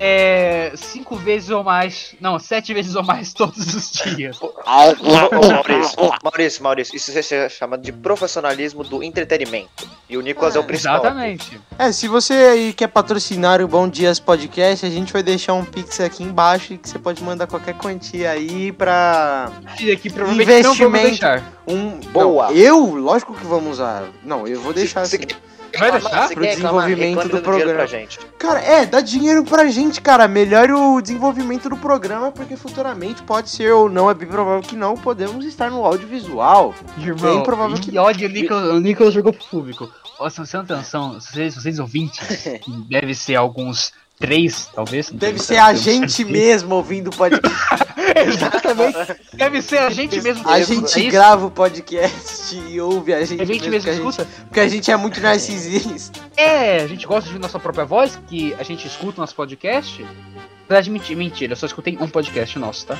é, 0.00 0.72
cinco 0.76 1.16
vezes 1.16 1.50
ou 1.50 1.62
mais, 1.64 2.14
não, 2.20 2.38
sete 2.38 2.72
vezes 2.74 2.94
ou 2.94 3.02
mais 3.02 3.32
todos 3.32 3.74
os 3.74 3.90
dias. 3.92 4.38
Ô, 4.40 4.52
Maurício, 4.64 5.96
Maurício, 6.22 6.62
Maurício, 6.62 6.96
isso 6.96 7.10
se 7.22 7.48
chama 7.50 7.78
de 7.78 7.92
profissionalismo 7.92 8.84
do 8.84 9.02
entretenimento. 9.02 9.88
E 10.08 10.16
o 10.16 10.20
Nicolas 10.20 10.54
é, 10.54 10.58
É, 10.58 10.60
o 10.60 10.64
principal. 10.64 10.96
Exatamente. 10.96 11.60
É, 11.78 11.90
se 11.92 12.06
você 12.08 12.32
aí 12.32 12.72
quer 12.72 12.86
patrocinar 12.88 13.60
o 13.60 13.66
Bom 13.68 13.88
Dias 13.88 14.20
Podcast, 14.20 14.86
a 14.86 14.90
gente 14.90 15.12
vai 15.12 15.22
deixar 15.22 15.54
um 15.54 15.64
pix 15.64 15.98
aqui 16.00 16.22
embaixo 16.22 16.74
e 16.74 16.78
que 16.78 16.88
você 16.88 16.98
pode 16.98 17.22
mandar 17.24 17.46
qualquer 17.46 17.74
quantia 17.74 18.30
aí 18.30 18.70
pra 18.72 19.50
E 19.80 19.90
aqui 19.90 20.08
provavelmente 20.10 20.62
não 20.62 20.74
vamos 20.74 21.00
Investimento. 21.00 21.08
deixar. 21.08 21.52
um. 21.66 21.98
Boa. 22.12 22.46
Não, 22.48 22.52
eu, 22.56 22.94
lógico 22.94 23.34
que 23.34 23.44
vamos 23.44 23.72
usar. 23.72 24.04
Não, 24.24 24.46
eu 24.46 24.60
vou 24.60 24.72
deixar 24.72 25.04
Se- 25.06 25.16
assim. 25.16 25.26
se- 25.28 25.36
Vai 25.78 25.92
deixar? 25.92 26.28
Pro 26.28 26.42
desenvolvimento 26.42 27.28
do 27.28 27.40
programa. 27.42 27.74
Pra 27.74 27.86
gente. 27.86 28.18
Cara, 28.38 28.60
é, 28.60 28.86
dá 28.86 29.00
dinheiro 29.00 29.44
pra 29.44 29.66
gente, 29.68 30.00
cara. 30.00 30.26
Melhore 30.28 30.72
o 30.72 31.00
desenvolvimento 31.00 31.68
do 31.68 31.76
programa, 31.76 32.30
porque 32.32 32.56
futuramente 32.56 33.22
pode 33.22 33.50
ser 33.50 33.72
ou 33.72 33.88
não, 33.88 34.10
é 34.10 34.14
bem 34.14 34.28
provável 34.28 34.62
que 34.62 34.76
não, 34.76 34.94
podemos 34.96 35.44
estar 35.44 35.70
no 35.70 35.84
audiovisual. 35.84 36.74
Irmão, 36.98 37.34
Bem 37.36 37.42
provável 37.42 37.76
que 37.76 37.90
que- 37.90 37.98
ódio 37.98 38.28
o 38.28 38.32
Nicolas, 38.32 38.70
o 38.74 38.80
Nicolas 38.80 39.14
jogou 39.14 39.32
pro 39.32 39.44
público. 39.46 39.90
Ó, 40.18 40.28
se 40.30 40.38
você 40.38 40.56
não 40.56 40.64
tem 40.64 40.76
noção, 40.76 41.14
vocês, 41.20 41.54
vocês 41.54 41.78
ouvintes, 41.78 42.44
deve 42.88 43.14
ser 43.14 43.34
alguns 43.36 43.92
três, 44.18 44.68
talvez. 44.74 45.10
Deve 45.10 45.38
ser 45.38 45.58
a 45.58 45.74
gente 45.74 46.24
mesmo 46.24 46.74
ouvindo 46.74 47.08
o 47.08 47.16
podcast. 47.16 47.85
Exatamente. 48.26 49.16
Deve 49.34 49.62
ser 49.62 49.78
a 49.78 49.90
gente 49.90 50.20
mesmo. 50.20 50.48
A 50.48 50.58
É 50.58 50.64
gente 50.64 50.86
isso? 51.00 51.10
grava 51.10 51.46
o 51.46 51.50
podcast 51.50 52.56
e 52.56 52.80
ouve 52.80 53.12
a 53.12 53.24
gente, 53.24 53.42
A 53.42 53.44
gente 53.44 53.68
mesmo, 53.68 53.70
mesmo 53.70 53.84
que 53.84 53.90
a 53.90 53.94
gente- 53.94 54.08
escuta. 54.08 54.28
porque 54.46 54.60
a 54.60 54.68
gente 54.68 54.90
é 54.90 54.96
muito 54.96 55.20
narcisista. 55.20 56.20
É, 56.36 56.76
a 56.82 56.86
gente 56.86 57.06
gosta 57.06 57.22
de 57.22 57.28
ouvir 57.34 57.42
nossa 57.42 57.58
própria 57.58 57.84
voz, 57.84 58.18
que 58.26 58.54
a 58.58 58.62
gente 58.62 58.86
escuta 58.86 59.18
o 59.18 59.20
nosso 59.20 59.34
podcast. 59.34 60.02
Na 60.02 60.74
verdade, 60.74 60.90
mentira, 60.90 61.16
mentira, 61.18 61.52
eu 61.52 61.56
só 61.56 61.66
escutei 61.66 61.96
um 62.00 62.08
podcast 62.08 62.58
nosso, 62.58 62.86
tá? 62.86 62.98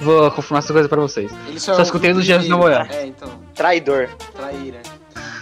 Vou 0.00 0.30
confirmar 0.30 0.62
essa 0.62 0.72
coisa 0.72 0.88
pra 0.88 1.00
vocês. 1.00 1.32
Ele 1.48 1.58
Só 1.58 1.72
ouve 1.72 1.82
escutei 1.82 2.12
o 2.12 2.14
nos 2.14 2.24
dias 2.24 2.38
do 2.44 2.48
primeiro. 2.48 2.68
namorado. 2.72 2.94
É, 2.94 3.06
então, 3.06 3.28
Traidor. 3.54 4.08
traíra. 4.36 4.80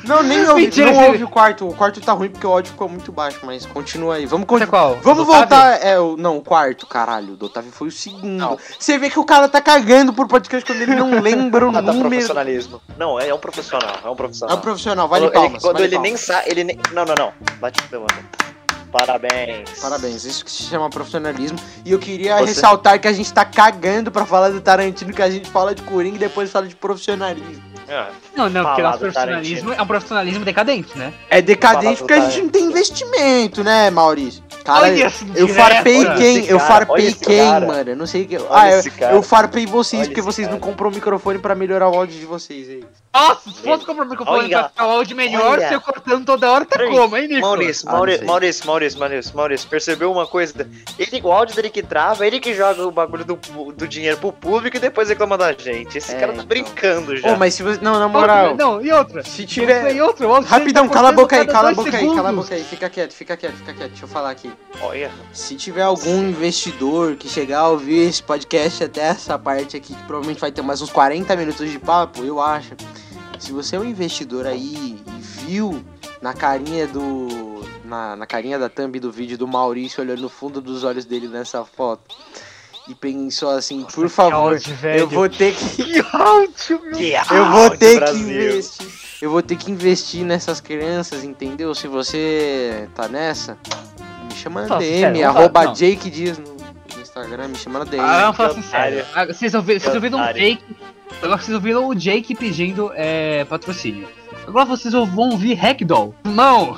Não, 0.04 0.22
nem 0.22 0.40
ouve, 0.48 0.62
Mentira, 0.62 0.92
não 0.92 1.06
ouve 1.08 1.24
o 1.24 1.28
quarto. 1.28 1.68
O 1.68 1.74
quarto 1.74 2.00
tá 2.00 2.12
ruim 2.12 2.30
porque 2.30 2.46
o 2.46 2.50
áudio 2.50 2.70
ficou 2.72 2.88
muito 2.88 3.10
baixo, 3.12 3.40
mas 3.42 3.66
continua 3.66 4.14
aí. 4.14 4.26
Vamos 4.26 4.46
continuar. 4.46 4.70
qual? 4.70 4.96
Vamos 5.02 5.26
Do 5.26 5.30
Otávio? 5.30 5.48
voltar. 5.48 5.84
É, 5.86 5.98
o, 5.98 6.16
não, 6.16 6.36
o 6.38 6.42
quarto, 6.42 6.86
caralho. 6.86 7.32
O 7.34 7.36
do 7.36 7.46
Otávio 7.46 7.70
foi 7.72 7.88
o 7.88 7.90
segundo. 7.90 8.24
Não. 8.26 8.58
Você 8.78 8.96
vê 8.98 9.10
que 9.10 9.18
o 9.18 9.24
cara 9.24 9.48
tá 9.48 9.60
cagando 9.60 10.12
por 10.12 10.26
podcast 10.28 10.64
quando 10.64 10.80
ele 10.82 10.94
não 10.94 11.18
lembra 11.20 11.68
o 11.68 11.72
tá 11.72 11.82
número. 11.82 12.08
profissionalismo. 12.08 12.80
Não, 12.96 13.18
é, 13.18 13.28
é 13.28 13.34
um 13.34 13.38
profissional. 13.38 13.96
É 14.04 14.08
um 14.08 14.12
É 14.12 14.16
profissional. 14.16 14.56
um 14.56 14.60
profissional, 14.60 15.08
vale 15.08 15.24
Quando 15.26 15.32
palmas. 15.34 15.52
ele, 15.52 15.60
quando 15.60 15.72
vale 15.74 15.84
ele 15.86 15.94
palmas. 15.96 16.10
nem 16.10 16.16
sabe. 16.16 16.50
Ele 16.50 16.64
nem. 16.64 16.78
Não, 16.92 17.04
não, 17.04 17.14
não. 17.14 17.32
Bate 17.60 17.82
palma. 17.88 18.06
Parabéns. 18.90 19.70
Parabéns, 19.80 20.24
isso 20.24 20.44
que 20.44 20.50
se 20.50 20.62
chama 20.64 20.88
profissionalismo. 20.90 21.58
E 21.84 21.92
eu 21.92 21.98
queria 21.98 22.36
Você- 22.38 22.46
ressaltar 22.46 22.98
que 23.00 23.06
a 23.08 23.12
gente 23.12 23.32
tá 23.32 23.44
cagando 23.44 24.10
pra 24.10 24.24
falar 24.24 24.50
do 24.50 24.60
Tarantino, 24.60 25.12
que 25.12 25.22
a 25.22 25.30
gente 25.30 25.48
fala 25.50 25.74
de 25.74 25.82
Coringa 25.82 26.16
e 26.16 26.18
depois 26.18 26.50
fala 26.50 26.66
de 26.66 26.74
profissionalismo. 26.76 27.62
Ah, 27.90 28.10
Não, 28.36 28.50
não, 28.50 28.62
porque 28.64 28.82
Falar 28.82 28.90
nosso 28.90 28.98
do 28.98 29.00
profissionalismo 29.00 29.54
Tarantino. 29.56 29.72
é 29.72 29.82
um 29.82 29.86
profissionalismo 29.86 30.44
decadente, 30.44 30.98
né? 30.98 31.12
É 31.30 31.40
decadente 31.40 31.98
porque 31.98 32.12
a 32.12 32.20
gente 32.28 32.42
não 32.42 32.48
tem 32.50 32.64
investimento, 32.64 33.64
né, 33.64 33.90
Maurício? 33.90 34.42
Cara, 34.68 34.88
eu 35.34 35.48
farpei 35.48 36.04
quem? 36.16 36.44
Eu 36.46 36.60
farpei 36.60 37.12
quem, 37.14 37.38
cara. 37.38 37.66
mano? 37.66 37.90
Eu 37.90 37.96
não 37.96 38.06
sei 38.06 38.24
o 38.24 38.28
que. 38.28 38.36
Olha 38.36 38.46
Ah, 38.50 38.70
eu, 38.70 38.82
eu 39.16 39.22
farpei 39.22 39.64
vocês 39.64 40.00
Olha 40.02 40.08
porque 40.10 40.20
vocês 40.20 40.46
não 40.46 40.58
cara. 40.58 40.70
compram 40.70 40.90
o 40.90 40.92
microfone 40.92 41.38
pra 41.38 41.54
melhorar 41.54 41.88
o 41.88 41.94
áudio 41.96 42.20
de 42.20 42.26
vocês 42.26 42.68
aí. 42.68 42.84
Nossa, 43.14 43.50
se 43.50 43.62
fosse 43.62 43.86
comprar 43.86 44.04
um 44.04 44.10
microfone 44.10 44.38
Olha. 44.44 44.58
pra 44.58 44.68
ficar 44.68 44.86
o 44.86 44.90
áudio 44.90 45.16
melhor, 45.16 45.52
Olha. 45.58 45.68
se 45.68 45.74
eu 45.74 45.80
cortando 45.80 46.24
toda 46.26 46.50
hora, 46.52 46.64
tá 46.66 46.78
como, 46.86 47.16
hein, 47.16 47.26
Nicolas? 47.28 47.40
Maurício, 47.40 47.88
Ah, 47.88 47.92
não 47.92 47.98
Maurício. 47.98 48.26
Maurício, 48.26 48.66
Maurício, 48.66 48.98
Maurício, 49.00 49.36
Maurício, 49.36 49.68
percebeu 49.70 50.12
uma 50.12 50.26
coisa? 50.26 50.68
Ele, 50.98 51.20
o 51.24 51.32
áudio 51.32 51.56
dele 51.56 51.70
que 51.70 51.82
trava, 51.82 52.26
ele 52.26 52.38
que 52.38 52.54
joga 52.54 52.86
o 52.86 52.90
bagulho 52.90 53.24
do, 53.24 53.36
do 53.74 53.88
dinheiro 53.88 54.18
pro 54.18 54.32
público 54.32 54.76
e 54.76 54.80
depois 54.80 55.08
reclama 55.08 55.38
da 55.38 55.50
gente. 55.52 55.96
Esse 55.96 56.12
É, 56.12 56.20
cara 56.20 56.28
tá 56.28 56.34
então. 56.34 56.46
brincando 56.46 57.16
já. 57.16 57.32
Ô, 57.32 57.36
mas 57.36 57.54
se 57.54 57.62
você. 57.62 57.80
Não, 57.82 57.98
na 57.98 58.06
moral. 58.06 58.54
Não, 58.54 58.80
e 58.84 58.92
outra? 58.92 59.24
Se 59.24 59.46
tiver. 59.46 60.00
outra, 60.02 60.28
o 60.28 60.40
Rapidão, 60.42 60.86
tá 60.86 60.94
cala 60.94 61.08
a 61.08 61.12
boca 61.12 61.36
aí, 61.36 61.46
cala 61.46 61.70
a 61.70 61.74
boca 61.74 61.96
aí, 61.96 62.06
cala 62.14 62.28
a 62.28 62.32
boca 62.32 62.54
aí. 62.54 62.62
Fica 62.62 62.90
quieto, 62.90 63.12
fica 63.14 63.36
quieto, 63.36 63.54
fica 63.54 63.72
quieto. 63.72 63.88
Deixa 63.90 64.04
eu 64.04 64.08
falar 64.08 64.30
aqui. 64.30 64.52
Olha, 64.80 65.10
Se 65.32 65.56
tiver 65.56 65.82
algum 65.82 66.28
investidor 66.28 67.16
que 67.16 67.28
chegar 67.28 67.60
a 67.60 67.68
ouvir 67.68 68.08
esse 68.08 68.22
podcast 68.22 68.84
até 68.84 69.00
essa 69.08 69.38
parte 69.38 69.76
aqui, 69.76 69.94
que 69.94 70.02
provavelmente 70.04 70.40
vai 70.40 70.52
ter 70.52 70.62
mais 70.62 70.80
uns 70.80 70.90
40 70.90 71.34
minutos 71.36 71.70
de 71.70 71.78
papo, 71.78 72.22
eu 72.22 72.40
acho. 72.40 72.74
Se 73.38 73.50
você 73.52 73.76
é 73.76 73.80
um 73.80 73.84
investidor 73.84 74.46
aí 74.46 75.00
e 75.06 75.20
viu 75.20 75.82
na 76.22 76.32
carinha 76.34 76.86
do. 76.86 77.58
Na, 77.84 78.14
na 78.16 78.26
carinha 78.26 78.58
da 78.58 78.68
thumb 78.68 79.00
do 79.00 79.10
vídeo 79.10 79.38
do 79.38 79.48
Maurício 79.48 80.02
olhando 80.02 80.20
no 80.20 80.28
fundo 80.28 80.60
dos 80.60 80.84
olhos 80.84 81.04
dele 81.06 81.26
nessa 81.26 81.64
foto. 81.64 82.14
E 82.86 82.94
pensou 82.94 83.50
assim, 83.50 83.82
por 83.82 84.04
que 84.06 84.08
favor, 84.10 84.52
áudio, 84.54 84.74
eu 84.96 85.08
vou 85.08 85.28
ter 85.28 85.54
que. 85.54 85.82
Que 85.84 86.00
áudio, 86.12 86.80
meu. 86.82 86.92
que 86.92 87.12
Eu 87.34 87.44
vou 87.50 87.62
áudio, 87.62 87.78
ter 87.78 87.92
que 87.94 87.96
Brasil. 88.00 88.20
investir. 88.52 88.86
Eu 89.20 89.30
vou 89.30 89.42
ter 89.42 89.56
que 89.56 89.70
investir 89.70 90.24
nessas 90.24 90.60
crianças, 90.60 91.24
entendeu? 91.24 91.74
Se 91.74 91.88
você 91.88 92.88
tá 92.94 93.08
nessa, 93.08 93.58
me 94.38 94.42
chama 94.42 94.62
na 94.62 94.68
Fala 94.68 94.80
DM, 94.80 95.22
vamos 95.22 95.36
arroba 95.36 95.64
não. 95.64 95.72
Jake 95.72 96.10
Dias 96.10 96.38
no, 96.38 96.54
no 96.54 97.00
Instagram, 97.02 97.48
me 97.48 97.56
chama 97.56 97.78
na 97.80 97.84
DM. 97.84 98.02
Ah, 98.02 98.32
Que 98.36 98.54
sincero. 98.54 99.06
Ah, 99.14 99.26
Vocês 99.26 99.54
ouviram, 99.54 99.80
vocês 99.80 99.94
ouviram 99.94 100.18
um. 100.18 100.32
Jake. 100.32 100.62
Agora 101.20 101.38
vocês 101.40 101.54
ouviram 101.54 101.88
o 101.88 101.94
Jake 101.94 102.34
pedindo 102.34 102.92
é, 102.94 103.44
patrocínio. 103.44 104.08
Agora 104.46 104.64
vocês 104.64 104.94
vão 104.94 105.30
ouvir 105.30 105.54
Hackdoll. 105.54 106.14
Não! 106.24 106.76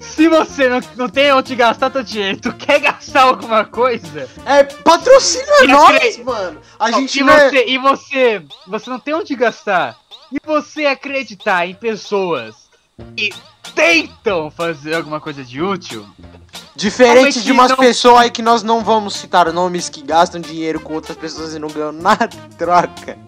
Se 0.00 0.28
você 0.28 0.68
não, 0.68 0.80
não 0.96 1.08
tem 1.08 1.32
onde 1.32 1.54
gastar 1.54 1.90
teu 1.90 2.02
dinheiro, 2.02 2.38
tu 2.40 2.52
quer 2.52 2.80
gastar 2.80 3.22
alguma 3.22 3.64
coisa? 3.64 4.28
É, 4.44 4.64
patrocina 4.64 5.44
E 5.62 5.68
nós, 5.68 5.96
acre- 5.96 6.22
mano. 6.24 6.60
A 6.78 6.90
gente 6.90 7.20
e 7.20 7.22
não 7.22 7.32
é... 7.32 7.48
você, 7.48 7.64
e 7.66 7.78
você, 7.78 8.42
você 8.66 8.90
não 8.90 8.98
tem 9.00 9.14
onde 9.14 9.34
gastar. 9.34 9.96
E 10.30 10.36
você 10.44 10.84
acreditar 10.86 11.66
em 11.66 11.74
pessoas 11.74 12.54
que 13.16 13.30
tentam 13.74 14.50
fazer 14.50 14.94
alguma 14.94 15.20
coisa 15.20 15.44
de 15.44 15.60
útil? 15.62 16.06
Diferente 16.76 17.12
Realmente 17.14 17.42
de 17.42 17.52
umas 17.52 17.70
não- 17.70 17.76
pessoas 17.76 18.20
aí 18.22 18.30
que 18.30 18.40
nós 18.42 18.62
não 18.62 18.84
vamos 18.84 19.14
citar 19.14 19.52
nomes 19.52 19.88
que 19.88 20.00
gastam 20.02 20.40
dinheiro 20.40 20.78
com 20.80 20.94
outras 20.94 21.16
pessoas 21.16 21.54
e 21.54 21.58
não 21.58 21.68
ganham 21.68 21.92
nada 21.92 22.28
em 22.34 22.48
troca. 22.56 23.18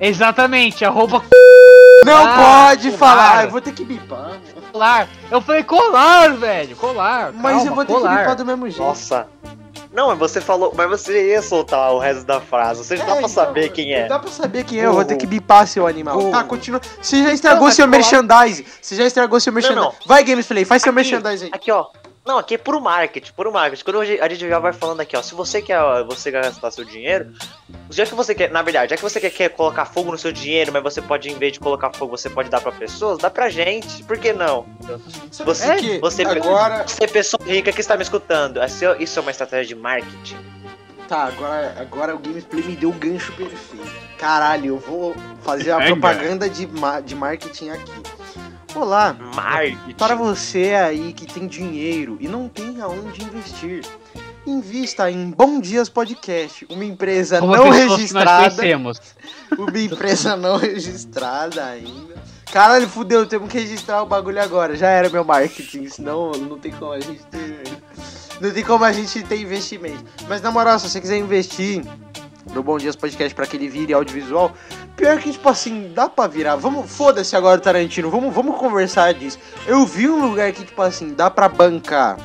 Exatamente, 0.00 0.84
arroba 0.84 1.22
Não 2.04 2.26
Ah, 2.26 2.66
pode 2.70 2.90
colar. 2.90 2.98
falar, 2.98 3.44
eu 3.44 3.50
vou 3.50 3.60
ter 3.60 3.72
que 3.72 3.84
bipar. 3.84 4.32
colar. 4.72 5.08
Eu 5.30 5.40
falei 5.40 5.62
colar, 5.62 6.34
velho, 6.36 6.74
colar. 6.74 7.32
Mas 7.32 7.54
calma, 7.56 7.70
eu 7.70 7.74
vou 7.76 7.84
ter 7.84 7.92
colar. 7.92 8.14
que 8.16 8.20
bipar 8.22 8.36
do 8.36 8.44
mesmo 8.44 8.66
jeito. 8.68 8.82
Nossa. 8.82 9.28
Não, 9.92 10.08
mas 10.08 10.18
você 10.18 10.40
falou, 10.40 10.72
mas 10.74 10.88
você 10.88 11.30
ia 11.32 11.42
soltar 11.42 11.92
o 11.92 11.98
resto 11.98 12.24
da 12.24 12.40
frase. 12.40 12.82
Você 12.82 12.96
já 12.96 13.04
dá 13.04 13.10
É, 13.10 13.14
pra 13.14 13.18
então, 13.18 13.28
saber 13.28 13.68
quem 13.70 13.92
é. 13.92 14.06
Dá 14.08 14.18
pra 14.18 14.30
saber 14.30 14.64
quem 14.64 14.80
é, 14.80 14.86
eu 14.86 14.94
vou 14.94 15.04
ter 15.04 15.16
que 15.16 15.26
bipar 15.26 15.66
seu 15.66 15.86
animal. 15.86 16.16
Burro. 16.16 16.30
Tá, 16.30 16.42
continua. 16.44 16.80
Você 17.00 17.22
já 17.22 17.32
estragou 17.32 17.66
Não, 17.68 17.72
seu 17.74 17.86
merchandise. 17.86 18.64
Você 18.80 18.96
já 18.96 19.04
estragou 19.04 19.38
seu 19.38 19.52
merchandise. 19.52 19.80
não. 19.84 19.94
Vai, 20.06 20.24
Gamesplay, 20.24 20.64
faz 20.64 20.82
seu 20.82 20.90
Aqui. 20.90 20.96
merchandise 20.96 21.44
aí. 21.44 21.50
Aqui, 21.52 21.70
ó. 21.70 21.86
Não, 22.24 22.38
aqui 22.38 22.54
é 22.54 22.58
puro 22.58 22.80
marketing, 22.80 23.32
puro 23.32 23.52
marketing. 23.52 23.82
Quando 23.84 24.00
a 24.00 24.04
gente 24.04 24.48
já 24.48 24.58
vai 24.60 24.72
falando 24.72 25.00
aqui, 25.00 25.16
ó, 25.16 25.22
se 25.22 25.34
você 25.34 25.60
quer 25.60 25.80
você 26.04 26.30
quer 26.30 26.44
gastar 26.44 26.70
seu 26.70 26.84
dinheiro, 26.84 27.32
já 27.90 28.06
que 28.06 28.14
você 28.14 28.32
quer, 28.32 28.48
na 28.50 28.62
verdade, 28.62 28.90
já 28.90 28.96
que 28.96 29.02
você 29.02 29.18
quer, 29.20 29.30
quer 29.30 29.48
colocar 29.48 29.84
fogo 29.86 30.12
no 30.12 30.18
seu 30.18 30.30
dinheiro, 30.30 30.72
mas 30.72 30.82
você 30.84 31.02
pode, 31.02 31.28
em 31.28 31.34
vez 31.36 31.52
de 31.54 31.58
colocar 31.60 31.92
fogo, 31.92 32.16
você 32.16 32.30
pode 32.30 32.48
dar 32.48 32.60
pra 32.60 32.70
pessoas, 32.70 33.18
dá 33.18 33.28
pra 33.28 33.48
gente. 33.48 34.04
Por 34.04 34.18
que 34.18 34.32
não? 34.32 34.64
Sabe 35.32 35.50
Você- 35.50 35.66
por 35.72 35.76
quê? 35.80 35.98
você- 36.00 36.22
agora. 36.22 36.86
Você, 36.86 37.08
pessoa 37.08 37.42
rica 37.44 37.72
que 37.72 37.80
está 37.80 37.96
me 37.96 38.04
escutando, 38.04 38.60
é- 38.62 38.66
isso 39.00 39.18
é 39.18 39.22
uma 39.22 39.30
estratégia 39.32 39.74
de 39.74 39.80
marketing. 39.82 40.36
Tá, 41.08 41.24
agora, 41.24 41.74
agora 41.78 42.14
o 42.14 42.18
Gameplay 42.20 42.62
me 42.62 42.76
deu 42.76 42.90
o 42.90 42.92
gancho 42.92 43.32
perfeito. 43.32 43.90
Caralho, 44.16 44.66
eu 44.68 44.78
vou 44.78 45.16
fazer 45.42 45.72
a 45.72 45.80
propaganda 45.80 46.48
de, 46.48 46.66
ma- 46.68 47.00
de 47.00 47.16
marketing 47.16 47.70
aqui. 47.70 47.92
Olá, 48.74 49.14
Marketing. 49.34 49.92
para 49.98 50.14
você 50.14 50.74
aí 50.74 51.12
que 51.12 51.26
tem 51.26 51.46
dinheiro 51.46 52.16
e 52.18 52.26
não 52.26 52.48
tem 52.48 52.80
aonde 52.80 53.22
investir. 53.22 53.84
Invista 54.46 55.10
em 55.10 55.30
Bom 55.30 55.60
Dias 55.60 55.90
Podcast, 55.90 56.66
uma 56.70 56.84
empresa 56.84 57.38
Como 57.38 57.54
não 57.54 57.68
registrada. 57.68 58.62
Uma 59.56 59.78
empresa 59.78 60.34
não 60.36 60.56
registrada 60.56 61.64
ainda. 61.66 62.14
Caralho, 62.50 62.88
fudeu, 62.88 63.26
temos 63.26 63.50
que 63.50 63.58
registrar 63.58 64.02
o 64.02 64.06
bagulho 64.06 64.42
agora. 64.42 64.74
Já 64.74 64.88
era 64.88 65.10
meu 65.10 65.22
marketing, 65.22 65.86
senão 65.88 66.32
não 66.32 66.58
tem 66.58 66.72
como 66.72 66.92
a 66.92 67.00
gente 67.00 67.22
ter. 67.26 67.62
Não 68.40 68.50
tem 68.50 68.64
como 68.64 68.84
a 68.84 68.92
gente 68.92 69.22
ter 69.22 69.38
investimento. 69.38 70.04
Mas 70.26 70.40
na 70.40 70.50
moral, 70.50 70.78
se 70.78 70.88
você 70.88 71.00
quiser 71.00 71.18
investir 71.18 71.84
no 72.52 72.62
Bom 72.62 72.78
Dias 72.78 72.96
Podcast 72.96 73.34
pra 73.34 73.46
que 73.46 73.56
ele 73.56 73.68
vire 73.68 73.92
audiovisual, 73.92 74.52
pior 74.96 75.18
que, 75.18 75.32
tipo 75.32 75.48
assim, 75.48 75.92
dá 75.94 76.08
pra 76.08 76.26
virar. 76.26 76.56
Vamos, 76.56 76.90
foda-se 76.90 77.36
agora, 77.36 77.60
Tarantino, 77.60 78.10
vamos, 78.10 78.34
vamos 78.34 78.56
conversar 78.58 79.14
disso. 79.14 79.38
Eu 79.66 79.86
vi 79.86 80.08
um 80.08 80.26
lugar 80.28 80.52
que, 80.52 80.64
tipo 80.64 80.80
assim, 80.82 81.14
dá 81.14 81.30
pra 81.30 81.48
bancar. 81.48 82.16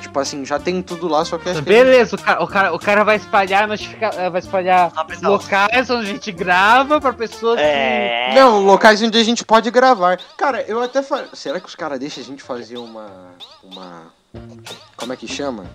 Tipo 0.00 0.18
assim, 0.18 0.44
já 0.44 0.58
tem 0.58 0.82
tudo 0.82 1.06
lá, 1.06 1.24
só 1.24 1.38
que 1.38 1.48
acho 1.48 1.62
que. 1.62 1.68
Beleza, 1.68 2.16
o 2.16 2.18
cara, 2.18 2.42
o 2.42 2.46
cara, 2.48 2.74
o 2.74 2.78
cara 2.78 3.04
vai 3.04 3.16
espalhar 3.16 3.66
notifica... 3.68 4.10
eh, 4.16 4.28
vai 4.28 4.40
espalhar 4.40 4.92
Rapidão. 4.92 5.30
locais 5.32 5.88
onde 5.88 6.10
a 6.10 6.12
gente 6.12 6.32
grava 6.32 7.00
pra 7.00 7.12
pessoas 7.12 7.58
É. 7.60 8.32
Não, 8.34 8.60
locais 8.64 9.00
onde 9.02 9.16
a 9.16 9.24
gente 9.24 9.44
pode 9.44 9.70
gravar. 9.70 10.18
Cara, 10.36 10.62
eu 10.62 10.82
até 10.82 11.00
falei. 11.00 11.26
Será 11.32 11.60
que 11.60 11.68
os 11.68 11.76
caras 11.76 11.98
deixam 12.00 12.22
a 12.22 12.26
gente 12.26 12.42
fazer 12.42 12.76
uma. 12.76 13.06
Uma. 13.62 14.12
Como 14.96 15.12
é 15.12 15.16
que 15.16 15.26
chama? 15.26 15.66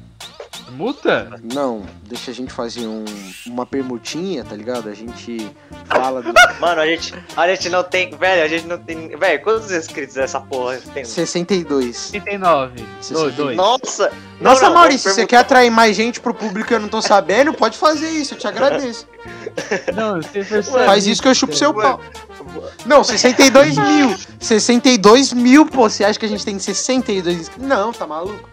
Multa? 0.72 1.40
Não, 1.54 1.86
deixa 2.04 2.32
a 2.32 2.34
gente 2.34 2.54
fazer 2.54 2.86
um, 2.86 3.04
uma 3.48 3.66
permutinha, 3.66 4.44
tá 4.44 4.56
ligado? 4.56 4.90
A 4.90 4.94
gente 4.94 5.50
fala 5.86 6.22
do. 6.22 6.32
Mano, 6.60 6.82
a 6.82 6.86
gente, 6.86 7.14
a 7.36 7.48
gente 7.48 7.70
não 7.70 7.84
tem. 7.84 8.12
Velho, 8.12 8.44
a 8.44 8.48
gente 8.48 8.68
não 8.68 8.78
tem. 8.78 9.10
Velho, 9.10 9.42
quantos 9.44 9.72
inscritos 9.72 10.16
essa 10.18 10.40
porra 10.40 10.78
tem? 10.94 11.04
62. 11.04 12.12
39. 12.12 12.86
2, 13.12 13.36
2. 13.36 13.58
Nossa! 14.40 14.62
Nossa, 14.62 14.62
não, 14.62 14.70
não, 14.70 14.80
Maurício, 14.80 15.12
você 15.12 15.28
quer 15.28 15.38
atrair 15.38 15.70
mais 15.70 15.96
gente 15.96 16.20
pro 16.20 16.34
público 16.34 16.72
e 16.72 16.76
eu 16.76 16.80
não 16.80 16.88
tô 16.88 17.02
sabendo? 17.02 17.54
Pode 17.54 17.78
fazer 17.78 18.10
isso, 18.10 18.34
eu 18.34 18.38
te 18.38 18.48
agradeço. 18.48 19.08
Não, 19.94 20.22
você 20.22 20.44
percebe. 20.46 20.86
Faz 20.86 21.06
isso 21.06 21.22
que 21.22 21.28
eu 21.28 21.36
chupo 21.36 21.54
seu 21.54 21.74
pau. 21.74 22.00
Não, 22.86 23.04
62 23.04 23.76
mil. 23.78 24.16
62 24.40 25.34
mil, 25.34 25.66
pô. 25.66 25.90
Você 25.90 26.06
acha 26.06 26.18
que 26.18 26.26
a 26.26 26.30
gente 26.30 26.46
tem 26.46 26.58
62 26.58 27.52
Não, 27.58 27.92
tá 27.92 28.08
maluco? 28.08 28.48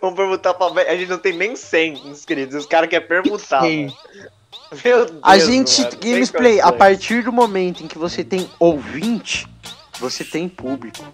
Vamos 0.00 0.16
perguntar 0.16 0.54
pra. 0.54 0.66
A 0.82 0.96
gente 0.96 1.08
não 1.08 1.18
tem 1.18 1.32
nem 1.36 1.54
100 1.54 2.08
inscritos. 2.08 2.54
Os 2.56 2.66
caras 2.66 2.90
querem 2.90 3.06
perguntar. 3.06 3.62
Meu 3.62 5.06
Deus. 5.06 5.12
A 5.22 5.38
gente, 5.38 5.82
mano, 5.82 5.96
Gamesplay, 6.00 6.60
a 6.60 6.72
partir 6.72 7.22
do 7.22 7.32
momento 7.32 7.82
em 7.82 7.86
que 7.86 7.98
você 7.98 8.22
tem 8.22 8.50
ouvinte, 8.58 9.46
você 9.98 10.24
tem 10.24 10.48
público. 10.48 11.04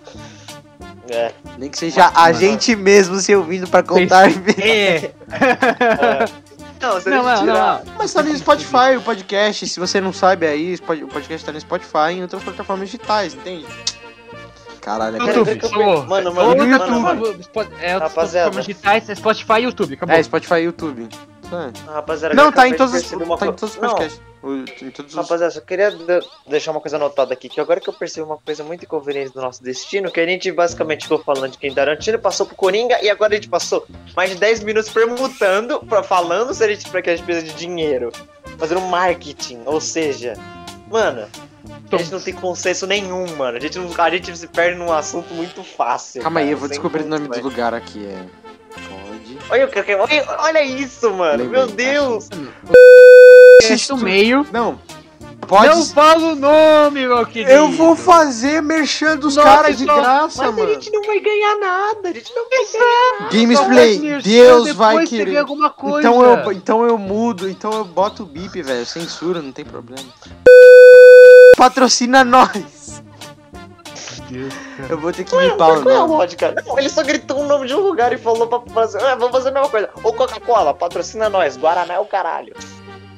É. 1.10 1.32
Nem 1.58 1.70
que 1.70 1.78
seja 1.78 2.10
a 2.14 2.32
gente 2.32 2.74
mesmo 2.74 3.16
se 3.16 3.34
ouvindo 3.34 3.66
pra 3.68 3.82
contar. 3.82 4.28
É. 4.58 5.12
Não, 6.80 6.92
você 6.92 7.08
Não, 7.10 7.22
não, 7.22 7.40
tirar. 7.40 7.82
não. 7.84 7.92
Mas 7.96 8.12
tá 8.12 8.22
no 8.22 8.36
Spotify 8.36 8.96
o 8.98 9.02
podcast. 9.02 9.66
Se 9.66 9.80
você 9.80 10.00
não 10.00 10.12
sabe 10.12 10.46
aí, 10.46 10.74
o 10.74 10.82
pod- 10.82 11.04
o 11.04 11.08
podcast 11.08 11.44
tá 11.46 11.52
no 11.52 11.60
Spotify 11.60 12.10
e 12.10 12.18
em 12.18 12.22
outras 12.22 12.42
plataformas 12.42 12.88
digitais, 12.90 13.34
entende? 13.34 13.66
Caralho, 14.82 15.16
é 15.16 15.26
YouTube, 15.34 15.60
Mano, 15.72 16.06
mano, 16.06 16.30
no 16.30 16.34
mano, 16.34 16.66
YouTube, 16.70 17.00
mano. 17.00 17.42
Spo- 17.42 17.60
é, 17.80 17.94
outras 17.94 18.12
Rapaziada. 18.12 18.50
plataformas 18.50 18.66
digitais, 18.66 19.08
é 19.10 19.14
Spotify 19.14 19.52
e 19.54 19.62
YouTube, 19.64 19.94
acabou. 19.94 20.14
É, 20.14 20.22
Spotify 20.22 20.54
e 20.54 20.58
YouTube. 20.64 21.08
É. 21.50 21.90
Rapaziada, 21.92 22.34
Não, 22.34 22.44
eu 22.46 22.52
tá 22.52 22.68
em 22.68 22.74
todos 22.74 22.92
tá 22.92 23.46
em 23.46 23.52
todos 23.52 23.74
os 23.74 23.76
Não, 23.80 23.88
podcasts. 23.88 24.18
O- 24.20 24.22
Em 24.35 24.35
todos 24.94 25.12
os... 25.12 25.16
Rapaziada, 25.18 25.50
só 25.52 25.60
queria 25.60 25.90
de- 25.90 26.26
deixar 26.46 26.70
uma 26.70 26.80
coisa 26.80 26.96
anotada 26.96 27.32
aqui, 27.34 27.48
que 27.48 27.60
agora 27.60 27.80
que 27.80 27.88
eu 27.88 27.92
percebi 27.94 28.24
uma 28.26 28.38
coisa 28.38 28.62
muito 28.64 28.84
inconveniente 28.84 29.32
do 29.32 29.40
nosso 29.40 29.62
destino, 29.62 30.10
que 30.10 30.20
a 30.20 30.26
gente 30.26 30.50
basicamente 30.52 31.02
ficou 31.02 31.18
falando 31.22 31.52
de 31.52 31.58
quem 31.58 31.74
Tarantino, 31.74 32.18
passou 32.18 32.46
pro 32.46 32.54
Coringa, 32.56 32.98
e 33.02 33.10
agora 33.10 33.32
a 33.32 33.36
gente 33.36 33.48
passou 33.48 33.86
mais 34.16 34.30
de 34.30 34.36
10 34.36 34.62
minutos 34.64 34.90
permutando, 34.90 35.80
pra, 35.80 36.02
falando 36.02 36.54
se 36.54 36.62
a 36.64 36.68
gente, 36.68 36.88
pra 36.88 37.02
que 37.02 37.10
a 37.10 37.16
gente 37.16 37.24
precisa 37.24 37.46
de 37.46 37.54
dinheiro, 37.54 38.10
fazendo 38.58 38.80
marketing, 38.82 39.62
ou 39.66 39.80
seja, 39.80 40.34
mano, 40.90 41.26
a 41.92 41.96
gente 41.96 42.12
não 42.12 42.20
tem 42.20 42.34
consenso 42.34 42.86
nenhum, 42.86 43.26
mano, 43.36 43.56
a 43.56 43.60
gente, 43.60 43.78
não, 43.78 43.90
a 43.96 44.10
gente 44.10 44.36
se 44.36 44.46
perde 44.46 44.78
num 44.78 44.92
assunto 44.92 45.32
muito 45.34 45.62
fácil. 45.64 46.22
Calma 46.22 46.40
aí, 46.40 46.46
cara, 46.46 46.54
eu 46.54 46.58
vou 46.58 46.68
descobrir 46.68 47.02
o 47.02 47.06
nome 47.08 47.22
do 47.24 47.28
condições. 47.28 47.50
lugar 47.52 47.74
aqui. 47.74 48.06
É. 48.06 48.24
Pode. 48.88 49.38
Olha, 49.50 49.66
o 49.66 49.68
que- 49.70 49.94
olha, 49.94 50.36
olha 50.40 50.62
isso, 50.62 51.10
mano, 51.12 51.44
Lembrei, 51.44 51.60
meu 51.64 51.66
Deus. 51.66 52.28
Podcast 53.68 53.90
no 53.92 53.98
meio. 53.98 54.46
Não. 54.52 54.78
Pode. 55.46 55.68
Não 55.68 55.84
fala 55.84 56.32
o 56.32 56.34
nome, 56.34 57.06
meu 57.06 57.24
querido. 57.26 57.50
Eu 57.52 57.70
vou 57.70 57.94
fazer 57.94 58.60
merchan 58.60 59.16
dos 59.16 59.36
Nossa, 59.36 59.48
caras 59.48 59.78
de 59.78 59.84
só- 59.84 59.94
graça, 59.96 60.42
Mas 60.42 60.48
a 60.48 60.52
mano. 60.52 60.74
gente 60.74 60.90
não 60.90 61.02
vai 61.02 61.20
ganhar 61.20 61.56
nada, 61.60 62.08
a 62.08 62.12
gente 62.12 62.32
não 62.34 62.48
vai 62.48 62.64
ganhar 62.64 63.30
Gamesplay, 63.30 63.94
Só 63.96 64.08
faz 64.10 64.24
Deus 64.24 64.72
vai 64.72 65.06
querer. 65.06 65.36
alguma 65.38 65.70
coisa. 65.70 66.08
Então 66.08 66.22
eu, 66.24 66.52
então 66.52 66.84
eu 66.86 66.98
mudo, 66.98 67.48
então 67.48 67.72
eu 67.72 67.84
boto 67.84 68.24
o 68.24 68.26
bip, 68.26 68.60
velho. 68.60 68.84
Censura, 68.84 69.40
não 69.40 69.52
tem 69.52 69.64
problema. 69.64 70.02
Patrocina 71.56 72.24
nós. 72.24 73.02
Deus. 74.28 74.52
Eu 74.90 74.98
vou 74.98 75.12
ter 75.12 75.22
que 75.22 75.34
é, 75.36 75.48
limpar 75.48 75.68
o 75.68 75.88
é 75.88 75.94
a 75.94 75.98
nome. 75.98 76.14
lógica? 76.14 76.52
Não, 76.66 76.76
ele 76.78 76.88
só 76.88 77.02
gritou 77.04 77.42
o 77.42 77.46
nome 77.46 77.68
de 77.68 77.74
um 77.74 77.80
lugar 77.80 78.12
e 78.12 78.18
falou 78.18 78.48
pra 78.48 78.60
fazer. 78.74 79.00
Ah, 79.00 79.14
vamos 79.14 79.30
fazer 79.30 79.50
a 79.50 79.52
mesma 79.52 79.68
coisa. 79.68 79.88
Ô 80.02 80.12
Coca-Cola, 80.12 80.74
patrocina 80.74 81.28
nós. 81.28 81.56
Guaraná 81.56 81.94
é 81.94 82.00
o 82.00 82.04
caralho. 82.06 82.52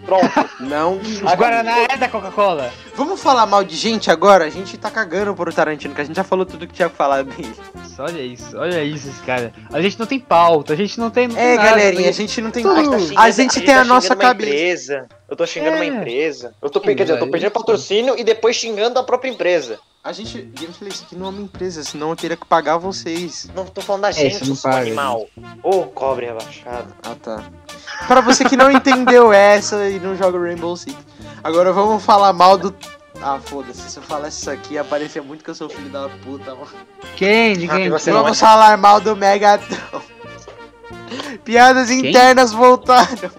Pronto. 0.09 0.51
Não. 0.61 0.97
Os 0.97 1.21
Guaraná 1.21 1.81
é 1.91 1.97
da 1.99 2.09
Coca-Cola. 2.09 2.73
Vamos 2.97 3.21
falar 3.23 3.45
mal 3.45 3.63
de 3.63 3.77
gente 3.77 4.11
agora? 4.11 4.47
A 4.47 4.51
gente 4.51 4.79
tá 4.79 4.91
cagando 4.91 5.35
pro 5.35 5.53
Tarantino, 5.53 5.95
que 5.95 6.01
a 6.01 6.05
gente 6.05 6.17
já 6.17 6.25
falou 6.25 6.47
tudo 6.47 6.67
que 6.67 6.73
tinha 6.73 6.89
que 6.89 6.97
falar 6.97 7.23
dele. 7.25 7.55
Olha 7.99 8.23
isso, 8.23 8.57
olha 8.57 8.83
isso, 8.83 9.11
cara. 9.27 9.53
A 9.71 9.83
gente 9.83 9.99
não 9.99 10.07
tem 10.07 10.19
pauta, 10.19 10.73
a 10.73 10.77
gente 10.77 10.99
não 10.99 11.11
tem. 11.11 11.29
não 11.29 11.35
tem 11.35 11.45
É, 11.45 11.57
nada, 11.57 11.69
galerinha, 11.71 12.09
a 12.09 12.13
gente- 12.13 12.29
gente 12.33 12.41
não 12.41 12.51
tem. 12.51 12.63
Tudo. 12.63 12.75
tá 12.75 12.81
A 12.97 12.99
xingando- 12.99 13.33
gente 13.33 13.61
tem 13.61 13.75
a 13.75 13.79
tá 13.79 13.85
nossa 13.85 14.15
uma 14.15 14.21
cabeça. 14.21 14.49
Empresa. 14.51 15.07
Eu 15.29 15.37
tô 15.37 15.47
xingando 15.47 15.77
uma 15.77 15.85
É. 15.85 15.89
empresa. 15.89 16.55
Eu 16.63 16.71
tô, 16.71 16.81
quer 16.81 16.95
dizer, 16.95 17.13
eu 17.13 17.19
tô 17.19 17.25
Aí. 17.27 17.31
pedindo 17.31 17.51
patrocínio 17.51 18.15
e 18.19 18.25
depois 18.25 18.57
xingando 18.57 18.99
a 18.99 19.03
própria 19.03 19.29
empresa. 19.31 19.79
A 20.03 20.13
gente. 20.13 20.41
Gameplay, 20.41 20.91
isso 20.91 21.05
aqui 21.05 21.17
não 21.17 21.27
é 21.27 21.29
uma 21.31 21.43
empresa, 21.43 21.83
senão 21.83 22.11
eu 22.11 22.17
teria 22.17 22.37
que 22.37 22.47
pagar 22.47 22.79
vocês. 22.79 23.49
Não 23.55 23.67
tô 23.67 23.81
falando 23.81 24.03
da 24.03 24.11
É, 24.11 24.13
gente, 24.13 24.37
isso 24.37 24.47
não 24.49 24.57
seu 24.57 24.71
paga, 24.71 24.83
animal. 24.83 25.27
Ô, 25.63 25.83
cobre 25.85 26.27
rebaixado. 26.27 26.95
Ah, 27.03 27.15
tá. 27.15 27.43
Pra 28.07 28.21
você 28.21 28.45
que 28.45 28.57
não 28.57 28.71
entendeu 28.71 29.33
essa 29.33 29.89
e 29.89 29.99
não 29.99 30.17
joga 30.17 30.39
Rainbow 30.39 30.77
Six. 30.77 30.97
Agora 31.43 31.73
vamos 31.73 32.03
falar 32.05 32.33
mal 32.33 32.57
do. 32.57 32.75
Ah, 33.21 33.41
foda-se. 33.45 33.91
Se 33.91 33.99
eu 33.99 34.03
falasse 34.03 34.41
isso 34.41 34.51
aqui, 34.51 34.79
aparecia 34.79 35.21
muito 35.23 35.43
que 35.43 35.51
eu 35.51 35.55
sou 35.55 35.69
filho 35.69 35.91
da 35.91 36.09
puta, 36.25 36.55
mano. 36.55 36.69
Quem? 37.17 37.57
De 37.59 37.69
Ah, 37.69 37.75
quem? 37.77 37.89
não 37.91 37.99
Vamos 38.23 38.39
falar 38.39 38.79
mal 38.79 39.01
do 39.01 39.17
Megatron. 39.17 40.01
Piadas 41.45 41.91
internas 41.91 42.53
voltaram. 42.53 43.31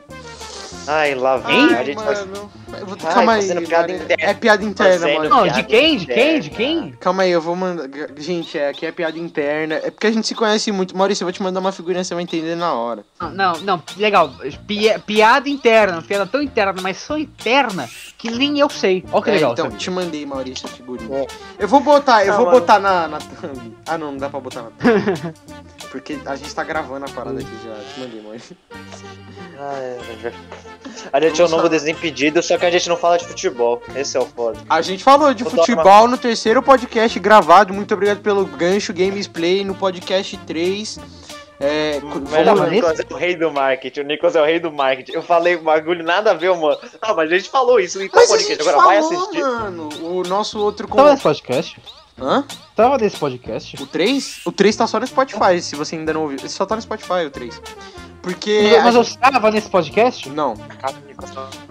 Ai, 0.92 1.14
lá 1.14 1.38
vem. 1.38 1.56
Ai, 1.74 1.74
a 1.76 1.84
gente 1.84 1.96
vai. 1.98 2.16
mano. 2.16 2.52
Eu 2.80 2.86
vou... 2.86 2.98
Ai, 3.04 3.14
Calma 3.14 3.32
aí. 3.34 3.66
piada. 3.68 3.94
É 4.20 4.34
piada 4.34 4.64
interna, 4.66 5.00
Fazendo 5.00 5.18
mano. 5.18 5.30
Não, 5.30 5.48
de 5.48 5.64
quem? 5.64 5.98
De 5.98 6.06
quem? 6.08 6.40
De 6.40 6.50
quem? 6.50 6.92
Calma 7.00 7.24
aí, 7.24 7.32
eu 7.32 7.42
vou 7.42 7.56
mandar. 7.56 7.88
Gente, 8.18 8.58
é, 8.58 8.70
aqui 8.70 8.86
é 8.86 8.92
piada 8.92 9.18
interna. 9.20 9.76
É 9.76 9.92
porque 9.92 10.08
a 10.08 10.12
gente 10.12 10.28
se 10.28 10.34
conhece 10.34 10.72
muito. 10.72 10.98
Maurício, 10.98 11.24
eu 11.24 11.26
vou 11.28 11.32
te 11.34 11.44
mandar 11.44 11.60
uma 11.60 11.72
figurinha, 11.72 12.04
você 12.04 12.14
vai 12.16 12.24
entender 12.24 12.56
na 12.56 12.74
hora. 12.74 13.04
Não, 13.20 13.30
não, 13.32 13.54
não, 13.60 13.84
legal. 13.98 14.32
Pi- 14.66 14.98
piada 15.06 15.48
interna, 15.50 16.02
piada 16.02 16.26
tão 16.26 16.42
interna, 16.42 16.74
mas 16.82 17.06
tão 17.06 17.18
interna 17.18 17.88
que 18.18 18.32
nem 18.32 18.60
eu 18.60 18.70
sei. 18.70 19.06
Ó 19.12 19.22
que 19.22 19.30
É, 19.30 19.34
legal. 19.34 19.54
então, 19.54 19.66
sabe? 19.66 19.78
te 19.78 19.92
mandei, 19.92 20.26
Maurício, 20.26 20.66
a 20.68 20.70
figurinha. 20.72 21.20
É. 21.20 21.28
Eu 21.60 21.68
vou 21.68 21.82
botar, 21.82 22.26
eu 22.26 22.34
Ah, 22.34 22.38
vou 22.38 22.46
mano. 22.48 22.60
botar 22.60 22.80
na, 22.80 23.08
na 23.08 23.18
thumb. 23.20 23.76
Ah, 23.88 23.98
não, 23.98 24.12
não 24.12 24.18
dá 24.18 24.30
pra 24.30 24.40
botar 24.40 24.64
na 24.64 24.70
thumb. 24.72 25.34
Porque 25.92 26.20
a 26.26 26.36
gente 26.36 26.54
tá 26.54 26.64
gravando 26.64 27.06
a 27.06 27.10
parada 27.10 27.40
aqui 27.40 27.50
já. 27.64 27.76
Te 27.94 28.00
mandei, 28.00 28.22
Maurício. 28.22 28.56
Ai, 29.60 29.98
a 31.12 31.20
gente 31.20 31.42
é 31.42 31.46
o 31.46 31.50
novo 31.50 31.68
desimpedido, 31.68 32.42
só 32.42 32.58
que 32.58 32.66
a 32.66 32.72
gente 32.72 32.88
não 32.88 32.96
fala 32.96 33.18
de 33.18 33.26
futebol. 33.26 33.82
Esse 33.96 34.16
é 34.16 34.20
o 34.20 34.26
foda. 34.26 34.60
A 34.70 34.82
gente 34.82 35.04
falou 35.04 35.34
de 35.34 35.44
futebol 35.44 36.08
no 36.08 36.18
terceiro 36.18 36.64
podcast 36.64 37.20
gravado. 37.20 37.74
Muito 37.74 37.94
obrigado 37.94 38.22
pelo 38.22 38.46
gancho 38.46 38.94
Gamesplay 38.94 39.66
no 39.66 39.76
podcast 39.76 40.38
3. 40.38 41.00
É, 41.60 42.00
o. 42.02 42.70
Nicolas 42.70 43.00
é 43.00 43.06
o 43.14 43.18
rei 43.18 43.36
do 43.36 43.52
marketing. 43.52 44.00
O 44.00 44.04
Nicolas 44.04 44.36
é 44.36 44.42
o 44.42 44.46
rei 44.46 44.60
do 44.60 44.72
marketing. 44.72 45.12
Eu 45.12 45.22
falei 45.22 45.58
um 45.58 45.64
bagulho 45.64 46.04
nada 46.06 46.32
a 46.32 46.34
ver, 46.34 46.56
mano. 46.56 46.78
Não, 47.06 47.16
mas 47.16 47.30
a 47.32 47.38
gente 47.38 47.50
falou 47.50 47.80
isso 47.80 48.02
em 48.02 48.08
qual 48.08 48.22
Mas 48.22 48.32
a 48.32 48.34
podcast. 48.36 48.64
gente 48.64 48.70
Agora 48.70 48.86
vai 48.88 49.02
falou, 49.02 49.22
assistir. 49.22 49.42
mano. 49.42 49.90
O 50.02 50.24
nosso 50.24 50.60
outro. 50.60 50.88
Tava 50.88 51.12
nesse 51.12 51.24
podcast? 51.24 51.78
Hã? 52.22 52.44
Tava 52.76 52.98
desse 52.98 53.18
podcast? 53.18 53.82
O 53.82 53.86
3? 53.88 54.42
O 54.46 54.52
3 54.52 54.76
tá 54.76 54.88
só 54.88 55.00
no 55.00 55.08
Spotify, 55.08 55.62
se 55.62 55.76
você 55.76 55.96
ainda 55.96 56.14
não 56.14 56.24
ouviu. 56.24 56.40
Só 56.50 56.66
tá 56.66 56.76
no 56.76 56.82
Spotify, 56.82 57.26
o 57.26 57.32
3. 57.32 57.62
Porque. 58.22 58.78
Mas, 58.84 58.96
eu 58.96 59.04
gente- 59.04 59.16
estava 59.16 59.50
nesse 59.52 59.70
podcast? 59.70 60.30
Não. 60.30 60.54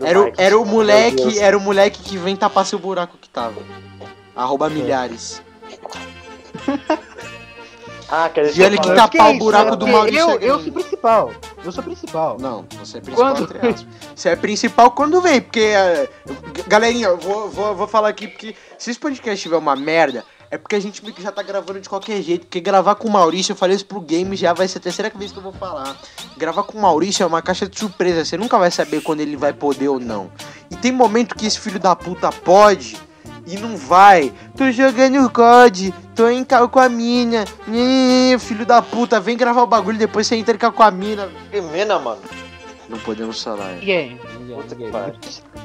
Era, 0.00 0.20
o- 0.22 0.32
era 0.38 0.58
o 0.58 0.64
moleque. 0.64 1.38
Era 1.38 1.56
o 1.56 1.60
moleque 1.60 2.02
que 2.02 2.16
vem 2.16 2.34
tapar 2.34 2.64
seu 2.64 2.78
buraco 2.78 3.18
que 3.20 3.28
tava. 3.28 3.60
Arroba 4.34 4.68
milhares. 4.70 5.42
Ah, 8.10 8.30
quer 8.30 8.46
dizer 8.46 8.62
E 8.62 8.64
ele 8.64 8.78
que 8.78 8.94
tapar 8.94 9.34
o 9.34 9.38
buraco 9.38 9.76
do 9.76 9.86
Maurício 9.86 10.18
Eu, 10.30 10.38
eu 10.40 10.60
sou 10.62 10.72
principal. 10.72 11.30
Eu 11.62 11.70
sou 11.70 11.84
principal. 11.84 12.38
Não, 12.40 12.64
você 12.80 12.96
é 12.96 13.00
principal 13.02 13.34
Quando? 13.34 13.42
entre 13.44 13.58
aspas. 13.58 13.86
Você 14.16 14.28
é 14.30 14.36
principal 14.36 14.90
quando 14.92 15.20
vem, 15.20 15.42
porque. 15.42 15.60
é, 15.60 16.08
eu- 16.26 16.64
galerinha, 16.66 17.08
eu 17.08 17.18
vou, 17.18 17.50
vou, 17.50 17.74
vou 17.74 17.86
falar 17.86 18.08
aqui 18.08 18.26
porque 18.26 18.56
se 18.78 18.90
esse 18.90 18.98
podcast 18.98 19.42
tiver 19.42 19.58
uma 19.58 19.76
merda, 19.76 20.24
é 20.50 20.56
porque 20.56 20.76
a 20.76 20.80
gente 20.80 21.02
meio 21.02 21.14
que 21.14 21.22
já 21.22 21.30
tá 21.30 21.42
gravando 21.42 21.80
de 21.80 21.88
qualquer 21.88 22.22
jeito. 22.22 22.46
Porque 22.46 22.60
gravar 22.60 22.94
com 22.94 23.08
o 23.08 23.10
Maurício, 23.10 23.52
eu 23.52 23.56
falei 23.56 23.76
isso 23.76 23.84
pro 23.86 24.00
game, 24.00 24.34
já 24.36 24.52
vai 24.52 24.66
ser 24.66 24.78
a 24.78 24.80
terceira 24.80 25.12
vez 25.14 25.30
que 25.30 25.38
eu 25.38 25.42
vou 25.42 25.52
falar. 25.52 25.96
Gravar 26.36 26.62
com 26.62 26.78
o 26.78 26.80
Maurício 26.80 27.22
é 27.22 27.26
uma 27.26 27.42
caixa 27.42 27.68
de 27.68 27.78
surpresa, 27.78 28.24
você 28.24 28.36
nunca 28.36 28.58
vai 28.58 28.70
saber 28.70 29.02
quando 29.02 29.20
ele 29.20 29.36
vai 29.36 29.52
poder 29.52 29.88
ou 29.88 30.00
não. 30.00 30.30
E 30.70 30.76
tem 30.76 30.92
momento 30.92 31.34
que 31.34 31.46
esse 31.46 31.58
filho 31.58 31.78
da 31.78 31.94
puta 31.94 32.30
pode. 32.32 32.96
e 33.46 33.56
não 33.56 33.76
vai. 33.76 34.32
Tô 34.56 34.70
jogando 34.70 35.30
COD, 35.30 35.94
tô 36.14 36.28
em 36.28 36.44
cal 36.44 36.68
com 36.68 36.78
a 36.78 36.88
mina. 36.88 37.44
Filho 38.38 38.66
da 38.66 38.82
puta, 38.82 39.18
vem 39.18 39.36
gravar 39.36 39.62
o 39.62 39.66
bagulho 39.66 39.98
depois 39.98 40.26
você 40.26 40.36
entra 40.36 40.54
em 40.54 40.70
com 40.70 40.82
a 40.82 40.90
mina. 40.90 41.28
Que 41.50 41.60
mina, 41.60 41.98
mano. 41.98 42.20
Não 42.88 42.98
podemos 42.98 43.42
falar. 43.42 43.74
Ninguém. 43.74 44.18
ninguém. 44.40 44.90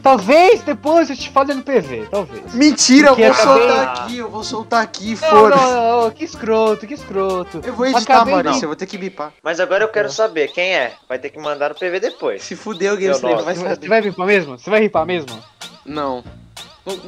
Talvez 0.02 0.62
depois 0.62 1.10
eu 1.10 1.16
te 1.16 1.30
fale 1.30 1.54
no 1.54 1.64
PV, 1.64 2.08
talvez. 2.12 2.54
Mentira, 2.54 3.08
eu 3.10 3.16
Porque 3.16 3.30
vou 3.30 3.42
acabei- 3.42 3.68
soltar 3.68 3.88
aqui, 4.04 4.18
eu 4.18 4.30
vou 4.30 4.44
soltar 4.44 4.84
aqui, 4.84 5.10
Não, 5.22 5.30
foda-se. 5.30 5.64
não, 5.64 6.02
não, 6.04 6.12
que 6.12 6.24
escroto, 6.26 6.88
que 6.88 6.94
escroto. 6.94 7.62
Eu 7.64 7.74
vou 7.74 7.86
editar, 7.86 8.16
Acabei 8.16 8.34
Maurício, 8.34 8.60
de- 8.60 8.66
eu 8.66 8.70
vou 8.70 8.76
ter 8.76 8.86
que 8.86 8.98
bipar. 8.98 9.32
Mas 9.42 9.60
agora 9.62 9.84
eu 9.86 9.88
quero 9.88 10.12
saber 10.12 10.52
quem 10.52 10.76
é. 10.76 10.94
Vai 11.08 11.18
ter 11.18 11.30
que 11.30 11.40
mandar 11.40 11.70
no 11.70 11.76
PV 11.76 12.00
depois. 12.02 12.44
Se 12.44 12.56
fudeu, 12.56 12.98
Gameplay, 12.98 13.36
não 13.36 13.44
vai 13.46 13.56
Você 13.56 13.88
vai 13.88 14.02
ripar 14.02 14.28
mesmo? 14.28 14.58
Você 14.60 14.70
vai 14.70 14.82
ripar 14.82 15.06
mesmo? 15.06 15.28
Não. 15.86 16.24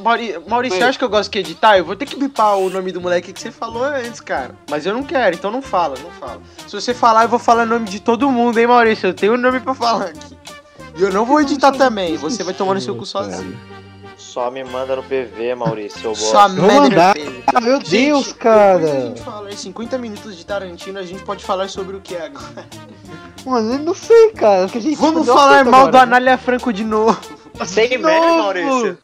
Mauri- 0.02 0.36
Maurício, 0.48 0.78
você 0.78 0.84
acha 0.84 0.98
que 0.98 1.04
eu 1.04 1.08
gosto 1.08 1.30
de 1.30 1.38
editar? 1.38 1.76
Eu 1.76 1.84
vou 1.84 1.94
ter 1.94 2.06
que 2.06 2.16
bipar 2.16 2.56
o 2.56 2.70
nome 2.70 2.90
do 2.92 3.00
moleque 3.00 3.32
que 3.32 3.40
você 3.40 3.50
falou 3.50 3.84
antes, 3.84 4.20
cara. 4.20 4.54
Mas 4.70 4.86
eu 4.86 4.94
não 4.94 5.02
quero, 5.02 5.36
então 5.36 5.50
não 5.50 5.60
fala, 5.60 5.96
não 6.02 6.10
fala. 6.12 6.40
Se 6.66 6.72
você 6.74 6.94
falar, 6.94 7.24
eu 7.24 7.28
vou 7.28 7.38
falar 7.38 7.64
o 7.64 7.66
nome 7.66 7.84
de 7.86 8.00
todo 8.00 8.30
mundo, 8.30 8.58
hein, 8.58 8.66
Maurício? 8.66 9.08
Eu 9.08 9.14
tenho 9.14 9.34
um 9.34 9.36
nome 9.36 9.60
pra 9.60 9.74
falar 9.74 10.06
aqui. 10.06 10.36
E 10.96 11.02
eu 11.02 11.12
não 11.12 11.26
vou 11.26 11.42
editar 11.42 11.72
também, 11.72 12.16
você 12.16 12.42
vai 12.42 12.54
tomar 12.54 12.72
no 12.74 12.80
seu 12.80 12.96
cu 12.96 13.04
sozinho. 13.04 13.58
Só 14.16 14.50
me 14.50 14.64
manda 14.64 14.96
no 14.96 15.02
PV, 15.02 15.54
Maurício. 15.54 16.00
Eu 16.04 16.10
gosto. 16.10 16.32
Vou 16.32 16.66
merda 16.66 16.80
mandar. 16.80 17.12
feia. 17.14 17.42
Ah, 17.54 17.60
meu 17.60 17.76
Gente, 17.80 17.90
Deus, 17.90 18.26
Depois 18.28 18.34
a 18.34 18.34
cara. 18.38 18.86
gente 19.00 19.20
fala 19.22 19.50
em 19.52 19.56
50 19.56 19.98
minutos 19.98 20.36
de 20.36 20.44
Tarantino, 20.46 20.98
a 20.98 21.02
gente 21.02 21.22
pode 21.22 21.44
falar 21.44 21.68
sobre 21.68 21.96
o 21.96 22.00
que 22.00 22.14
é 22.14 22.24
agora. 22.26 22.66
Mano, 23.44 23.74
eu 23.74 23.78
não 23.78 23.94
sei, 23.94 24.30
cara. 24.32 24.62
porque 24.64 24.78
a 24.78 24.80
gente 24.80 24.96
Vamos 24.96 25.26
falar 25.26 25.64
mal 25.64 25.82
do 25.82 25.88
agora, 25.88 25.92
né? 26.06 26.16
Anália 26.16 26.38
Franco 26.38 26.72
de 26.72 26.82
novo. 26.84 27.18
Sem 27.64 27.88
merda, 27.98 28.10
novo. 28.26 28.38
Maurício. 28.42 28.98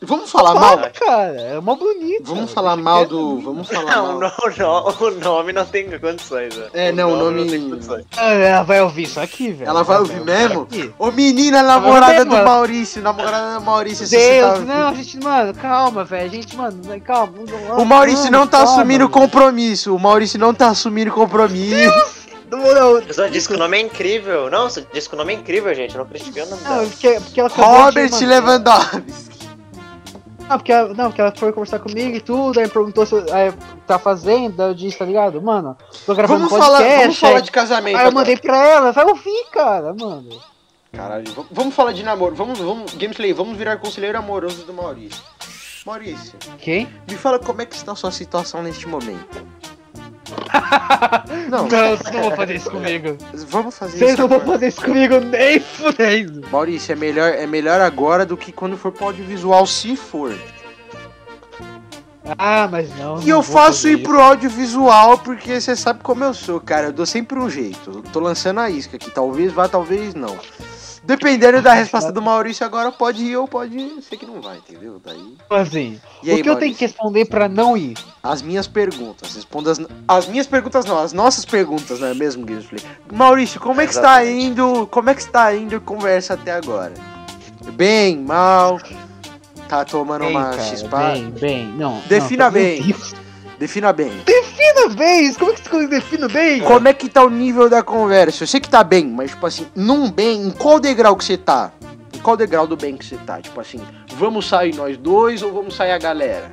Vamos 0.00 0.30
falar 0.30 0.52
Fala, 0.54 0.76
mal? 0.76 0.90
cara. 0.94 1.40
É 1.40 1.60
mó 1.60 1.74
bonito. 1.74 2.22
Vamos 2.24 2.52
cara. 2.52 2.54
falar 2.54 2.76
mal 2.76 3.04
do. 3.04 3.40
Vamos 3.40 3.68
falar 3.68 3.96
Não, 3.96 4.18
mal. 4.20 4.20
não, 4.20 4.30
não, 4.56 5.06
o 5.08 5.10
nome 5.10 5.52
não 5.52 5.64
tem 5.64 5.90
condições, 5.98 6.54
velho. 6.54 6.70
É, 6.72 6.92
não, 6.92 7.14
o 7.14 7.16
nome- 7.16 7.40
não 7.40 7.48
tem 7.48 7.68
condições. 7.68 8.04
Ah, 8.16 8.32
Ela 8.32 8.62
vai 8.62 8.80
ouvir 8.80 9.02
isso 9.02 9.18
aqui, 9.18 9.50
velho. 9.50 9.68
Ela 9.68 9.82
vai 9.82 9.98
ouvir 9.98 10.20
mesmo? 10.20 10.62
aqui. 10.62 10.92
Ô 10.98 11.10
menina, 11.10 11.64
namorada 11.64 12.24
do 12.24 12.30
Maurício, 12.30 13.02
namorada 13.02 13.58
do 13.58 13.64
Maurício, 13.64 14.06
você 14.06 14.16
Deus, 14.40 14.52
tá... 14.52 14.58
não, 14.60 14.94
gente, 14.94 15.18
mano, 15.18 15.52
calma, 15.54 16.04
velho. 16.04 16.30
Gente, 16.30 16.56
mano, 16.56 16.80
calma. 17.04 17.32
O 17.76 17.84
Maurício 17.84 18.30
não 18.30 18.46
tá 18.46 18.58
calma, 18.58 18.72
assumindo 18.74 19.08
compromisso. 19.08 19.94
O 19.96 19.98
Maurício 19.98 20.38
não 20.38 20.54
tá 20.54 20.68
assumindo 20.68 21.10
compromisso. 21.10 22.28
Não, 22.48 22.58
não, 22.60 22.98
Eu 23.00 23.12
só 23.12 23.26
disse 23.26 23.46
que 23.48 23.54
o 23.54 23.58
nome 23.58 23.76
é 23.76 23.80
incrível. 23.80 24.48
Não, 24.48 24.70
só 24.70 24.80
disse 24.92 25.08
que 25.08 25.14
o 25.14 25.18
nome 25.18 25.34
é 25.34 25.36
incrível, 25.36 25.74
gente. 25.74 25.94
Eu 25.94 26.04
não 26.04 26.06
critiquei 26.08 26.44
o 26.44 26.46
nome 26.46 26.62
não, 26.62 26.88
porque, 26.88 27.20
porque 27.20 27.40
ela 27.40 27.48
Robert 27.50 28.10
Lewandowski. 28.22 29.37
Não 30.48 30.56
porque, 30.58 30.72
ela, 30.72 30.94
não, 30.94 31.06
porque 31.06 31.20
ela 31.20 31.32
foi 31.36 31.52
conversar 31.52 31.78
comigo 31.78 32.16
e 32.16 32.20
tudo, 32.20 32.58
aí 32.58 32.68
perguntou 32.68 33.04
se 33.04 33.14
aí, 33.30 33.52
tá 33.86 33.98
fazendo, 33.98 34.62
eu 34.62 34.74
disse, 34.74 34.98
tá 34.98 35.04
ligado? 35.04 35.40
Mano, 35.42 35.76
tô 36.06 36.14
gravando 36.14 36.40
Vamos 36.48 36.52
um 36.52 36.58
falar, 36.62 36.78
podcast. 36.78 37.02
vamos 37.02 37.18
falar 37.18 37.36
aí, 37.36 37.42
de 37.42 37.50
casamento. 37.50 37.98
aí 37.98 38.06
eu 38.06 38.12
mandei 38.12 38.36
pra 38.36 38.56
ela, 38.56 38.92
vai 38.92 39.04
ouvir, 39.04 39.44
cara, 39.52 39.92
mano. 39.94 40.28
Caralho, 40.92 41.30
vamos- 41.32 41.50
vamos 41.52 41.74
falar 41.74 41.92
de 41.92 42.02
namoro. 42.02 42.34
Vamos, 42.34 42.58
vamos, 42.58 42.94
Gameplay, 42.94 43.32
vamos 43.32 43.56
virar 43.58 43.76
conselheiro 43.76 44.16
amoroso 44.18 44.64
do 44.64 44.72
Maurício. 44.72 45.22
Maurício, 45.84 46.34
Quem? 46.58 46.88
me 47.08 47.16
fala 47.16 47.38
como 47.38 47.62
é 47.62 47.66
que 47.66 47.74
está 47.74 47.92
a 47.92 47.96
sua 47.96 48.10
situação 48.10 48.62
neste 48.62 48.86
momento. 48.88 49.46
Não, 51.48 51.66
Não, 51.66 51.96
vocês 51.96 52.12
não 52.12 52.22
vão 52.22 52.36
fazer 52.36 52.56
isso 52.56 52.70
comigo. 52.70 53.16
vamos 53.48 53.78
fazer 53.78 53.98
Vocês 53.98 54.12
isso 54.12 54.20
não 54.20 54.28
vão 54.28 54.40
fazer 54.40 54.68
isso 54.68 54.82
comigo 54.82 55.20
nem 55.20 55.58
fudendo. 55.60 56.46
Maurício, 56.50 56.92
é 56.92 56.96
melhor, 56.96 57.32
é 57.32 57.46
melhor 57.46 57.80
agora 57.80 58.26
do 58.26 58.36
que 58.36 58.52
quando 58.52 58.76
for 58.76 58.92
pro 58.92 59.06
audiovisual, 59.06 59.66
se 59.66 59.96
for. 59.96 60.34
Ah, 62.36 62.68
mas 62.70 62.94
não. 62.96 63.20
E 63.22 63.26
não 63.26 63.36
eu 63.36 63.42
faço 63.42 63.88
ir 63.88 64.02
pro 64.02 64.20
audiovisual 64.20 65.18
porque 65.18 65.60
você 65.60 65.74
sabe 65.74 66.00
como 66.02 66.24
eu 66.24 66.34
sou, 66.34 66.60
cara. 66.60 66.88
Eu 66.88 66.92
dou 66.92 67.06
sempre 67.06 67.38
um 67.38 67.48
jeito. 67.48 67.90
Eu 67.90 68.02
tô 68.02 68.20
lançando 68.20 68.60
a 68.60 68.68
isca 68.68 68.96
aqui. 68.96 69.10
Talvez 69.10 69.52
vá, 69.52 69.68
talvez 69.68 70.14
não. 70.14 70.36
Dependendo 71.08 71.62
da 71.62 71.72
resposta 71.72 72.12
do 72.12 72.20
Maurício 72.20 72.66
agora, 72.66 72.92
pode 72.92 73.24
ir 73.24 73.34
ou 73.34 73.48
pode 73.48 74.02
ser 74.02 74.18
que 74.18 74.26
não 74.26 74.42
vai, 74.42 74.58
entendeu? 74.58 75.00
Daí. 75.02 75.38
Assim, 75.48 75.98
E 76.22 76.30
aí, 76.30 76.40
o 76.40 76.42
que 76.42 76.50
eu 76.50 76.56
tenho 76.56 76.74
que 76.74 76.82
Maurício? 76.84 76.86
responder 76.86 77.24
pra 77.24 77.48
não 77.48 77.78
ir? 77.78 77.96
As 78.22 78.42
minhas 78.42 78.68
perguntas. 78.68 79.34
Responda 79.34 79.72
as, 79.72 79.80
as 80.06 80.28
minhas 80.28 80.46
perguntas 80.46 80.84
não, 80.84 80.98
as 80.98 81.14
nossas 81.14 81.46
perguntas, 81.46 81.98
não 81.98 82.08
é 82.08 82.14
mesmo, 82.14 82.44
Gameplay? 82.44 82.82
Maurício, 83.10 83.58
como 83.58 83.80
é 83.80 83.86
que 83.86 83.94
está 83.94 84.22
indo. 84.22 84.86
Como 84.90 85.08
é 85.08 85.14
que 85.14 85.22
está 85.22 85.54
indo 85.56 85.76
a 85.76 85.80
conversa 85.80 86.34
até 86.34 86.52
agora? 86.52 86.92
Bem, 87.72 88.18
mal? 88.18 88.78
Tá 89.66 89.86
tomando 89.86 90.26
Bem, 90.26 90.36
uma 90.36 90.50
cara? 90.50 91.12
Bem, 91.14 91.30
bem, 91.30 91.68
não. 91.68 92.02
Defina 92.06 92.44
não, 92.44 92.52
bem. 92.52 92.94
Defina 93.58 93.92
bem. 93.92 94.12
Defina 94.24 94.88
bem, 94.94 95.34
como 95.34 95.50
é 95.50 95.54
que 95.54 95.68
você 95.68 95.86
defina 95.88 96.28
bem? 96.28 96.60
Como 96.60 96.86
é 96.86 96.94
que 96.94 97.08
tá 97.08 97.24
o 97.24 97.30
nível 97.30 97.68
da 97.68 97.82
conversa? 97.82 98.44
Eu 98.44 98.46
sei 98.46 98.60
que 98.60 98.68
tá 98.68 98.84
bem, 98.84 99.06
mas 99.06 99.32
tipo 99.32 99.44
assim, 99.44 99.66
num 99.74 100.08
bem, 100.10 100.46
em 100.46 100.50
qual 100.50 100.78
degrau 100.78 101.16
que 101.16 101.24
você 101.24 101.36
tá? 101.36 101.72
Em 102.14 102.20
qual 102.20 102.36
degrau 102.36 102.66
do 102.68 102.76
bem 102.76 102.96
que 102.96 103.04
você 103.04 103.16
tá? 103.16 103.40
Tipo 103.40 103.60
assim, 103.60 103.80
vamos 104.14 104.46
sair 104.48 104.74
nós 104.76 104.96
dois 104.96 105.42
ou 105.42 105.52
vamos 105.52 105.74
sair 105.74 105.90
a 105.90 105.98
galera? 105.98 106.52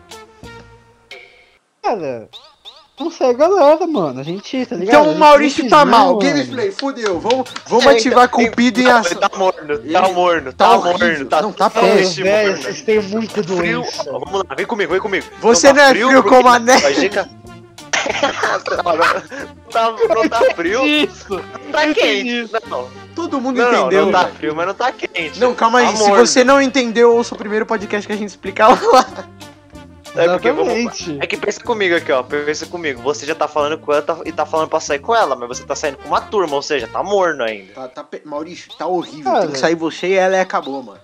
Cara, 1.84 2.28
não 3.00 3.12
sei 3.12 3.30
a 3.30 3.34
galera, 3.34 3.86
mano. 3.88 4.20
A 4.20 4.24
gente, 4.24 4.66
tá 4.66 4.76
ligado? 4.76 5.02
Então 5.02 5.12
o 5.14 5.18
Maurício 5.20 5.64
não 5.64 5.70
tá 5.70 5.84
mal, 5.86 6.08
não, 6.14 6.20
gameplay, 6.20 6.72
fudeu. 6.72 7.20
Vamos, 7.20 7.50
vamos 7.68 7.86
É, 7.86 7.90
ativar 7.90 8.26
então, 8.26 8.46
Cupido 8.50 8.82
em 8.82 8.88
ação. 8.90 9.18
Tá 9.20 9.30
morno, 9.38 9.74
Ele- 9.74 9.92
tá 9.94 10.02
morno, 10.10 10.54
tá 10.54 10.70
tá, 10.70 10.78
morno, 10.78 11.26
tá 11.26 11.42
Não, 11.42 11.52
tá 11.52 11.70
péssimo, 11.70 12.24
velho, 12.26 12.48
morno. 12.50 12.64
vocês 12.64 12.82
têm 12.82 13.02
muita 13.02 13.44
Frio. 13.44 13.56
doença. 13.82 14.04
Vamos 14.12 14.44
lá, 14.48 14.56
vem 14.56 14.66
comigo, 14.66 14.92
vem 14.92 15.02
comigo. 15.02 15.26
Você 15.42 15.68
Então 15.70 15.78
não 15.84 15.84
é 15.84 15.90
frio 15.90 16.08
frio 16.10 16.24
como 16.24 16.48
a 16.50 16.60
neve. 16.60 16.94
dica- 16.96 17.30
não, 18.84 18.98
tá, 19.72 19.96
não 20.14 20.30
tá 20.30 20.42
frio, 20.56 20.86
Isso. 20.86 21.34
não 21.34 21.72
tá 21.72 21.88
quente. 21.94 22.50
Não, 22.70 22.88
Todo 23.16 23.40
mundo 23.42 23.58
não, 23.62 23.82
entendeu. 23.88 24.06
não 24.06 24.12
tá 24.12 24.24
velho. 24.24 24.36
frio, 24.36 24.56
mas 24.56 24.68
não 24.68 24.74
tá 24.74 24.92
quente. 24.92 25.40
Não, 25.40 25.54
calma 25.56 25.80
aí. 25.80 25.86
Tá 25.88 25.96
Se 25.96 26.00
morno. 26.10 26.26
você 26.28 26.44
não 26.44 26.62
entendeu, 26.62 27.16
ouça 27.16 27.34
o 27.34 27.38
primeiro 27.38 27.66
podcast 27.66 28.06
que 28.06 28.14
a 28.14 28.16
gente 28.18 28.30
explica 28.30 28.68
lá. 28.68 28.78
É 30.16 30.28
porque 30.30 30.52
vamos-. 30.52 31.08
É 31.20 31.28
que 31.28 31.38
pensa 31.38 31.60
comigo 31.64 31.96
aqui, 31.96 32.12
ó. 32.12 32.24
Pensa 32.24 32.66
comigo. 32.66 33.02
Você 33.02 33.26
já 33.26 33.36
tá 33.36 33.48
falando 33.48 33.78
com 33.78 33.92
ela 33.92 34.02
tá- 34.02 34.18
e 34.26 34.32
tá 34.32 34.46
falando 34.46 34.70
pra 34.70 34.80
sair 34.80 35.00
com 35.00 35.16
ela, 35.16 35.36
mas 35.36 35.48
você 35.48 35.64
tá 35.64 35.76
saindo 35.76 35.98
com 35.98 36.08
uma 36.08 36.22
turma, 36.22 36.56
ou 36.56 36.62
seja, 36.62 36.88
tá 36.88 37.04
morno 37.04 37.44
ainda. 37.44 37.74
Tá, 37.74 37.88
tá 37.88 38.06
Maurício, 38.26 38.72
tá 38.78 38.88
horrível. 38.88 39.24
Cara. 39.32 39.42
Tem 39.44 39.52
que 39.52 39.60
sair 39.60 39.76
você 39.76 40.08
e 40.08 40.14
ela 40.14 40.36
e 40.38 40.40
acabou, 40.40 40.82
mano. 40.84 41.00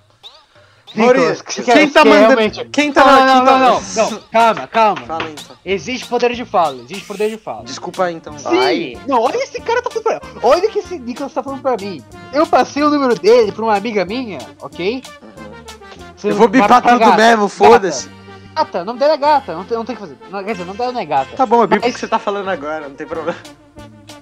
Maurício, 0.94 1.46
que- 1.46 1.64
quem 1.64 1.88
que 1.88 1.94
tá 1.94 2.04
mandando. 2.04 2.26
realmente- 2.28 2.66
Quem 2.66 2.92
tá 2.92 3.06
Não, 3.06 3.12
não, 3.12 3.18
quem 3.36 3.46
tá- 3.46 3.60
não, 3.60 3.82
não, 3.82 4.12
não. 4.12 4.22
Calma, 4.30 4.68
calma. 4.68 5.02
Fala 5.08 5.30
então. 5.30 5.56
Existe 5.64 6.06
poder 6.06 6.34
de 6.34 6.44
fala, 6.44 6.76
existe 6.84 7.06
poder 7.06 7.30
de 7.30 7.38
fala. 7.38 7.64
Desculpa 7.64 8.04
aí, 8.06 8.14
então. 8.16 8.38
Sim. 8.38 8.60
Ai. 8.60 8.98
Não, 9.08 9.22
olha 9.22 9.38
esse 9.38 9.62
cara 9.62 9.82
tá 9.82 9.90
falando 9.90 10.04
pra 10.04 10.22
Olha 10.50 10.68
o 10.68 10.70
que 10.72 10.80
esse 10.80 11.00
Nicolas 11.00 11.32
tá 11.34 11.42
falando 11.42 11.62
pra 11.62 11.78
mim. 11.80 12.04
Eu 12.34 12.46
passei 12.46 12.84
o 12.84 12.90
número 12.90 13.16
dele 13.18 13.54
pra 13.54 13.64
uma 13.64 13.76
amiga 13.78 14.04
minha, 14.04 14.40
ok? 14.62 15.02
Uhum. 15.22 16.30
Eu 16.30 16.36
vou 16.36 16.50
bipar 16.50 16.82
tudo 16.82 17.14
mesmo, 17.16 17.48
foda-se. 17.48 18.10
Gata, 18.56 18.82
o 18.82 18.86
nome 18.86 19.00
dela 19.00 19.14
é 19.14 19.18
gata, 19.18 19.54
não 19.56 19.64
tem, 19.64 19.78
não 19.78 19.86
tem 19.86 19.96
o 19.96 19.98
que 19.98 20.04
fazer. 20.04 20.18
Não, 20.30 20.44
quer 20.44 20.52
dizer, 20.52 20.64
o 20.64 20.66
nome 20.66 20.78
dela 20.78 20.92
não 20.92 21.00
é 21.00 21.06
gata. 21.06 21.36
Tá 21.36 21.46
bom, 21.46 21.66
bipo 21.66 21.82
o 21.82 21.86
Mas- 21.86 21.94
que 21.94 22.00
você 22.00 22.08
tá 22.08 22.20
falando 22.20 22.50
agora, 22.50 22.88
não 22.88 22.96
tem 22.96 23.08
problema. 23.08 23.38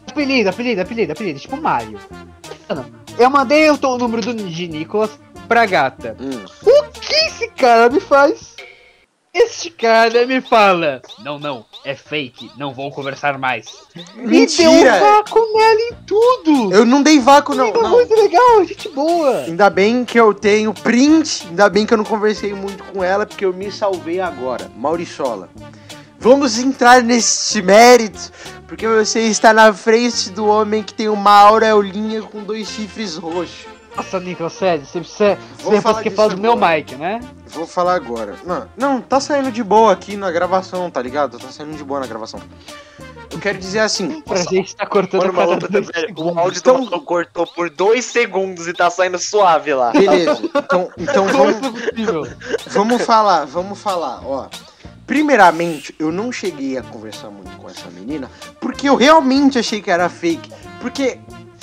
Apelido, 0.09 0.49
apelido, 0.49 0.81
apelido, 0.81 1.11
apelido, 1.13 1.39
tipo 1.39 1.57
Mario. 1.57 1.99
Eu 3.17 3.29
mandei 3.29 3.69
o, 3.69 3.73
o 3.81 3.97
número 3.97 4.21
do, 4.21 4.33
de 4.49 4.67
Nicolas 4.67 5.19
pra 5.47 5.65
gata. 5.65 6.15
Hum. 6.19 6.45
O 6.63 6.83
que 6.91 7.13
esse 7.15 7.49
cara 7.51 7.89
me 7.89 7.99
faz? 7.99 8.55
Este 9.33 9.69
cara 9.69 10.25
me 10.25 10.41
fala. 10.41 11.01
Não, 11.19 11.37
não, 11.37 11.65
é 11.85 11.93
fake, 11.93 12.51
não 12.57 12.73
vou 12.73 12.91
conversar 12.91 13.37
mais. 13.37 13.67
Me 13.95 14.03
deu 14.03 14.23
um 14.23 14.27
Mentira! 14.27 14.99
vácuo 14.99 15.39
nela 15.53 15.81
em 15.81 15.93
tudo. 16.07 16.73
Eu 16.73 16.85
não 16.85 17.03
dei 17.03 17.19
vácuo, 17.19 17.53
não. 17.53 17.71
Muito 17.71 18.15
legal, 18.15 18.65
gente 18.65 18.89
boa. 18.89 19.41
Ainda 19.41 19.69
bem 19.69 20.03
que 20.03 20.19
eu 20.19 20.33
tenho 20.33 20.73
print, 20.73 21.45
ainda 21.47 21.69
bem 21.69 21.85
que 21.85 21.93
eu 21.93 21.97
não 21.97 22.05
conversei 22.05 22.53
muito 22.53 22.83
com 22.85 23.03
ela, 23.03 23.25
porque 23.25 23.45
eu 23.45 23.53
me 23.53 23.71
salvei 23.71 24.19
agora. 24.19 24.69
Mauriçola. 24.75 25.49
Vamos 26.17 26.57
entrar 26.57 27.01
nesse 27.01 27.61
mérito, 27.61 28.31
porque 28.67 28.85
você 28.85 29.21
está 29.21 29.53
na 29.53 29.71
frente 29.71 30.31
do 30.31 30.45
homem 30.45 30.83
que 30.83 30.93
tem 30.93 31.07
uma 31.07 31.31
aureolinha 31.31 32.21
com 32.23 32.43
dois 32.43 32.67
chifres 32.67 33.15
roxos. 33.15 33.78
Nossa, 33.95 34.19
Nicolas, 34.19 34.53
sério, 34.53 34.85
você 34.85 34.99
precisa. 34.99 35.37
Vou 35.59 35.73
Você 35.73 35.81
falar 35.81 36.01
que 36.03 36.09
fala 36.09 36.29
do 36.35 36.41
meu 36.41 36.55
mic, 36.55 36.95
né? 36.95 37.19
Vou 37.47 37.67
falar 37.67 37.95
agora. 37.95 38.35
Não, 38.45 38.67
não, 38.77 39.01
tá 39.01 39.19
saindo 39.19 39.51
de 39.51 39.63
boa 39.63 39.91
aqui 39.91 40.15
na 40.15 40.31
gravação, 40.31 40.89
tá 40.89 41.01
ligado? 41.01 41.37
Tá 41.37 41.49
saindo 41.49 41.75
de 41.75 41.83
boa 41.83 41.99
na 41.99 42.07
gravação. 42.07 42.39
Eu 43.31 43.39
quero 43.39 43.57
dizer 43.57 43.79
assim. 43.79 44.21
Pra 44.21 44.37
gente 44.43 44.75
tá 44.75 44.85
cortando 44.85 45.21
a 45.23 45.25
cada 45.25 45.33
maluco, 45.37 45.71
dois 45.71 45.87
velho, 45.87 46.13
o 46.17 46.39
áudio 46.39 46.59
Então- 46.59 46.85
do 46.85 47.01
cortou 47.01 47.45
por 47.45 47.69
dois 47.69 48.05
segundos 48.05 48.67
e 48.67 48.73
tá 48.73 48.89
saindo 48.89 49.19
suave 49.19 49.73
lá. 49.73 49.91
Beleza, 49.91 50.39
então, 50.55 50.89
então 50.97 51.25
vamos, 51.27 51.55
vamos 52.67 53.01
falar, 53.03 53.45
vamos 53.45 53.79
falar, 53.79 54.21
ó. 54.25 54.47
Primeiramente, 55.05 55.93
eu 55.97 56.11
não 56.11 56.31
cheguei 56.31 56.77
a 56.77 56.83
conversar 56.83 57.29
muito 57.29 57.51
com 57.57 57.67
essa 57.67 57.89
menina, 57.89 58.29
porque 58.61 58.87
eu 58.87 58.95
realmente 58.95 59.57
achei 59.57 59.81
que 59.81 59.89
era 59.89 60.07
fake. 60.07 60.51
Porque 60.79 61.17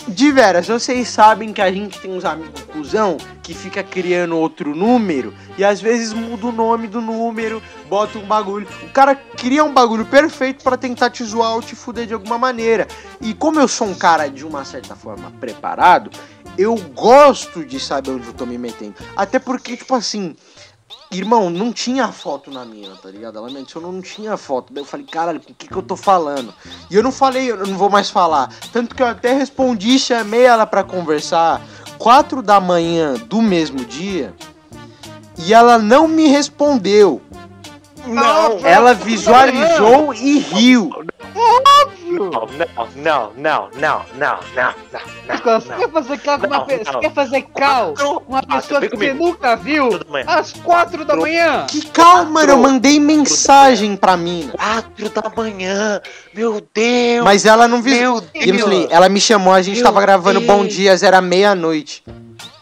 De 0.08 0.30
veras, 0.30 0.68
vocês 0.68 1.08
sabem 1.08 1.52
que 1.52 1.60
a 1.60 1.72
gente 1.72 1.98
tem 1.98 2.12
uns 2.12 2.24
amigos 2.24 2.62
cuzão 2.62 3.16
que 3.42 3.52
fica 3.52 3.82
criando 3.82 4.36
outro 4.36 4.74
número 4.74 5.34
e 5.58 5.64
às 5.64 5.80
vezes 5.80 6.12
muda 6.12 6.46
o 6.46 6.52
nome 6.52 6.86
do 6.86 7.00
número, 7.00 7.60
bota 7.88 8.18
um 8.18 8.26
bagulho. 8.26 8.68
O 8.84 8.90
cara 8.90 9.16
cria 9.16 9.64
um 9.64 9.72
bagulho 9.72 10.06
perfeito 10.06 10.62
pra 10.62 10.76
tentar 10.76 11.10
te 11.10 11.24
zoar 11.24 11.54
ou 11.54 11.62
te 11.62 11.74
fuder 11.74 12.06
de 12.06 12.14
alguma 12.14 12.38
maneira. 12.38 12.86
E 13.20 13.34
como 13.34 13.58
eu 13.58 13.66
sou 13.66 13.88
um 13.88 13.94
cara 13.94 14.28
de 14.28 14.46
uma 14.46 14.64
certa 14.64 14.94
forma 14.94 15.32
preparado, 15.40 16.10
eu 16.56 16.76
gosto 16.94 17.64
de 17.64 17.80
saber 17.80 18.12
onde 18.12 18.28
eu 18.28 18.32
tô 18.32 18.46
me 18.46 18.56
metendo. 18.56 18.94
Até 19.16 19.38
porque, 19.38 19.76
tipo 19.76 19.94
assim, 19.94 20.36
Irmão, 21.10 21.48
não 21.50 21.72
tinha 21.72 22.08
foto 22.08 22.50
na 22.50 22.64
minha, 22.64 22.90
tá 22.96 23.08
ligado? 23.10 23.38
Ela 23.38 23.48
me 23.48 23.58
adicionou, 23.58 23.92
não 23.92 24.02
tinha 24.02 24.36
foto. 24.36 24.72
Daí 24.72 24.82
eu 24.82 24.86
falei, 24.86 25.06
caralho, 25.06 25.40
com 25.40 25.52
o 25.52 25.54
que, 25.54 25.68
que 25.68 25.76
eu 25.76 25.82
tô 25.82 25.96
falando? 25.96 26.52
E 26.90 26.94
eu 26.96 27.02
não 27.02 27.12
falei, 27.12 27.50
eu 27.50 27.64
não 27.66 27.76
vou 27.78 27.88
mais 27.88 28.10
falar. 28.10 28.52
Tanto 28.72 28.94
que 28.94 29.02
eu 29.02 29.06
até 29.06 29.32
respondi, 29.32 29.98
chamei 29.98 30.42
ela 30.42 30.66
pra 30.66 30.82
conversar 30.82 31.62
quatro 31.98 32.42
da 32.42 32.60
manhã 32.60 33.14
do 33.14 33.40
mesmo 33.40 33.84
dia. 33.84 34.34
E 35.38 35.54
ela 35.54 35.78
não 35.78 36.08
me 36.08 36.26
respondeu. 36.28 37.22
Não, 38.06 38.64
Ela 38.64 38.94
visualizou 38.94 40.14
e 40.14 40.38
riu. 40.38 40.90
não, 41.34 41.90
não, 42.18 42.48
não, 42.96 43.30
não, 43.36 43.68
não, 43.74 44.02
não, 44.14 44.40
não, 44.54 44.74
Nicolas, 45.28 45.64
você 45.64 45.74
quer 45.76 45.90
fazer 45.90 46.18
cal 46.18 46.38
com 46.38 46.46
uma 46.46 46.58
Não, 46.58 46.66
pessoa? 46.66 46.84
não. 46.84 46.92
Você 46.92 47.00
quer 47.08 47.12
fazer 47.14 47.42
cal 47.42 47.94
com 47.94 48.32
uma 48.32 48.42
pessoa 48.42 48.80
que 48.80 48.96
você 48.96 49.14
nunca 49.14 49.56
viu? 49.56 49.88
Às 50.26 50.52
quatro 50.52 51.04
da 51.04 51.16
manhã? 51.16 51.66
Que 51.68 51.86
calma, 51.86 52.44
eu 52.44 52.56
mandei 52.58 52.98
mensagem 53.00 53.96
pra 53.96 54.16
mina. 54.16 54.52
Quatro 54.52 55.10
da 55.10 55.30
manhã, 55.36 56.00
meu 56.34 56.60
Deus. 56.74 57.24
Mas 57.24 57.44
ela 57.44 57.68
não 57.68 57.82
viu. 57.82 58.22
Meu 58.34 58.86
ela 58.90 59.08
me 59.08 59.20
chamou, 59.20 59.52
a 59.52 59.62
gente 59.62 59.82
tava 59.82 60.00
gravando 60.00 60.40
Bom. 60.40 60.64
Dias, 60.66 61.02
era 61.02 61.20
meia-noite. 61.20 62.02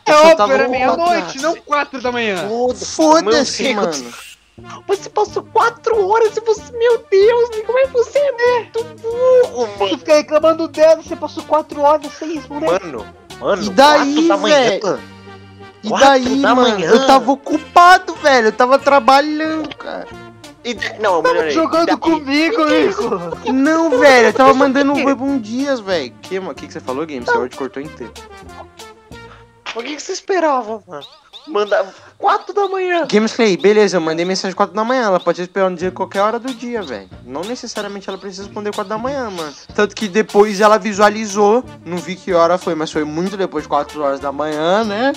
É 0.07 0.11
Eu 0.11 0.15
só 0.15 0.21
óbvio, 0.21 0.37
tava 0.37 0.53
era 0.55 0.63
louco, 0.65 0.79
meia-noite, 0.79 1.41
não 1.41 1.57
quatro 1.57 2.01
da 2.01 2.13
manhã. 2.13 2.49
Foda-se, 2.75 3.75
mano. 3.75 3.93
Você 4.87 5.11
passou 5.11 5.43
quatro 5.43 6.09
horas 6.09 6.37
e 6.37 6.41
você. 6.41 6.71
Meu 6.77 7.05
Deus, 7.11 7.51
como 7.67 7.79
é 7.79 7.83
que 7.87 7.93
você 7.93 8.19
é 8.19 8.33
muito 8.61 8.85
burro, 9.03 9.67
Você 9.67 9.85
mano? 9.85 9.99
fica 9.99 10.15
reclamando 10.15 10.69
dela, 10.69 11.03
você 11.03 11.17
passou 11.17 11.43
quatro 11.45 11.81
horas 11.81 12.13
sem 12.13 12.35
responder. 12.35 12.67
Mano, 12.67 13.05
mano, 13.41 13.63
E 13.65 13.71
daí, 13.71 14.29
da 14.29 14.37
velho? 14.37 15.01
E 15.83 15.91
daí, 15.91 16.41
da 16.41 16.55
mano, 16.55 16.71
manhã? 16.71 16.89
eu 16.89 17.07
tava 17.07 17.33
ocupado, 17.33 18.15
velho. 18.17 18.49
Eu 18.49 18.53
tava 18.53 18.79
trabalhando, 18.79 19.75
cara. 19.77 20.07
E 20.65 20.73
da- 20.73 20.95
Não, 20.99 21.21
Tava 21.21 21.23
melhorei. 21.35 21.51
jogando 21.51 21.87
Daí- 21.87 21.97
comigo, 21.99 22.65
Nicolas. 22.65 23.35
Não, 23.53 23.91
velho, 23.99 24.29
eu 24.29 24.33
tava 24.33 24.55
mandando 24.55 24.93
um 24.93 25.15
bom 25.15 25.37
dias, 25.39 25.81
velho. 25.81 26.15
Que, 26.23 26.39
mano? 26.39 26.53
O 26.53 26.55
que, 26.55 26.67
que 26.69 26.73
você 26.73 26.81
falou, 26.81 27.05
Game? 27.05 27.27
Seu 27.27 27.41
áudio 27.41 27.59
cortou 27.59 27.83
inteiro. 27.83 28.13
O 29.75 29.83
que, 29.83 29.97
que 29.97 30.01
você 30.01 30.13
esperava, 30.13 30.81
mano? 30.87 31.05
Manda 31.47 31.87
quatro 32.19 32.55
da 32.55 32.67
manhã. 32.69 33.07
Gameplay, 33.07 33.57
beleza, 33.57 33.97
eu 33.99 34.01
mandei 34.01 34.25
mensagem 34.25 34.57
4 34.57 34.75
da 34.75 34.83
manhã. 34.83 35.03
Ela 35.05 35.21
pode 35.21 35.43
esperar 35.43 35.71
um 35.71 35.75
dia 35.75 35.91
qualquer 35.91 36.23
hora 36.23 36.39
do 36.39 36.53
dia, 36.55 36.83
velho. 36.83 37.09
Não 37.25 37.43
necessariamente 37.43 38.09
ela 38.09 38.17
precisa 38.17 38.45
responder 38.45 38.75
4 38.75 38.89
da 38.89 38.97
manhã, 38.99 39.29
mano. 39.31 39.53
Tanto 39.75 39.95
que 39.95 40.09
depois 40.09 40.61
ela 40.61 40.79
visualizou, 40.79 41.63
não 41.85 41.99
vi 41.99 42.17
que 42.17 42.33
hora 42.33 42.57
foi, 42.57 42.75
mas 42.75 42.91
foi 42.91 43.05
muito 43.05 43.37
depois 43.37 43.65
de 43.65 43.69
4 43.69 44.03
horas 44.03 44.21
da 44.21 44.33
manhã, 44.33 44.85
né? 44.85 45.13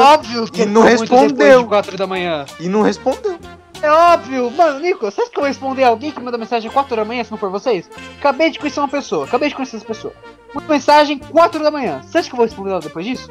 Óbvio 0.00 0.46
que 0.50 0.62
E 0.62 0.66
não 0.66 0.82
foi 0.82 0.96
muito 0.96 1.10
respondeu. 1.14 1.62
de 1.62 1.68
quatro 1.68 1.96
da 1.98 2.06
manhã. 2.06 2.46
E 2.58 2.68
não 2.68 2.82
respondeu. 2.82 3.38
É 3.82 3.90
óbvio. 3.90 4.50
Mano, 4.52 4.78
Nicolas, 4.80 5.12
você 5.14 5.22
acha 5.22 5.30
que 5.30 5.36
eu 5.38 5.42
vou 5.42 5.48
responder 5.48 5.84
alguém 5.84 6.12
que 6.12 6.20
manda 6.20 6.38
mensagem 6.38 6.70
4 6.70 6.96
da 6.96 7.04
manhã 7.04 7.24
se 7.24 7.30
não 7.30 7.38
for 7.38 7.50
vocês? 7.50 7.90
Acabei 8.18 8.50
de 8.50 8.58
conhecer 8.58 8.80
uma 8.80 8.88
pessoa, 8.88 9.26
acabei 9.26 9.48
de 9.48 9.54
conhecer 9.54 9.76
essa 9.76 9.84
pessoa. 9.84 10.14
Manda 10.54 10.68
mensagem 10.68 11.18
4 11.18 11.62
da 11.62 11.70
manhã. 11.70 12.00
Você 12.02 12.18
acha 12.18 12.28
que 12.28 12.34
eu 12.34 12.36
vou 12.38 12.46
responder 12.46 12.70
ela 12.70 12.80
depois 12.80 13.04
disso? 13.04 13.28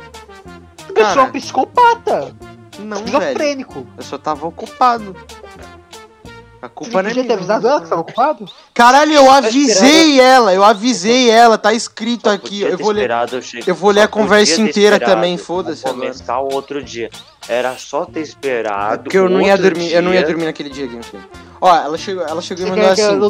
A 0.91 0.93
pessoa 0.93 1.11
é 1.11 1.15
Cara, 1.15 1.23
um 1.23 1.31
psicopata, 1.31 2.35
Não, 2.79 2.97
velho. 2.97 3.07
esquizofrênico. 3.09 3.87
Eu 3.97 4.03
só 4.03 4.17
tava 4.17 4.45
ocupado. 4.47 5.15
A 6.61 6.67
Você 6.67 6.73
culpa 6.75 7.01
não 7.01 7.09
é 7.09 7.13
podia 7.13 7.23
ter 7.23 7.27
minha. 7.27 7.37
avisado 7.37 7.67
ela 7.67 7.79
que 7.79 7.85
você 7.85 7.89
tava 7.89 8.01
ocupado? 8.01 8.45
Caralho, 8.71 9.13
eu 9.13 9.31
avisei 9.31 10.19
ela, 10.21 10.53
eu 10.53 10.63
avisei 10.63 11.27
ela, 11.27 11.57
tá 11.57 11.73
escrito 11.73 12.29
aqui. 12.29 12.61
Eu 12.61 12.77
vou 12.77 12.91
ler. 12.91 13.01
esperado 13.01 13.35
eu 13.35 13.41
eu 13.65 13.73
vou 13.73 13.89
ler 13.89 14.01
a 14.01 14.07
conversa 14.07 14.61
inteira 14.61 14.99
também, 14.99 15.33
eu 15.33 15.43
foda-se 15.43 15.87
agora. 15.87 16.01
Começar 16.11 16.39
o 16.39 16.53
outro 16.53 16.83
dia. 16.83 17.09
Era 17.49 17.75
só 17.77 18.05
ter 18.05 18.21
esperado. 18.21 19.03
Porque 19.03 19.17
eu 19.17 19.27
não 19.27 19.41
ia 19.41 19.57
dormir, 19.57 19.91
eu 19.91 20.03
não 20.03 20.13
ia 20.13 20.23
dormir 20.23 20.45
naquele 20.45 20.69
dia, 20.69 20.85
Gameplay. 20.85 21.21
Ó, 21.63 21.75
ela 21.75 21.95
chegou, 21.95 22.23
ela 22.25 22.41
chegou 22.41 22.65
e 22.65 22.69
mandou 22.69 22.85
assim. 22.93 23.19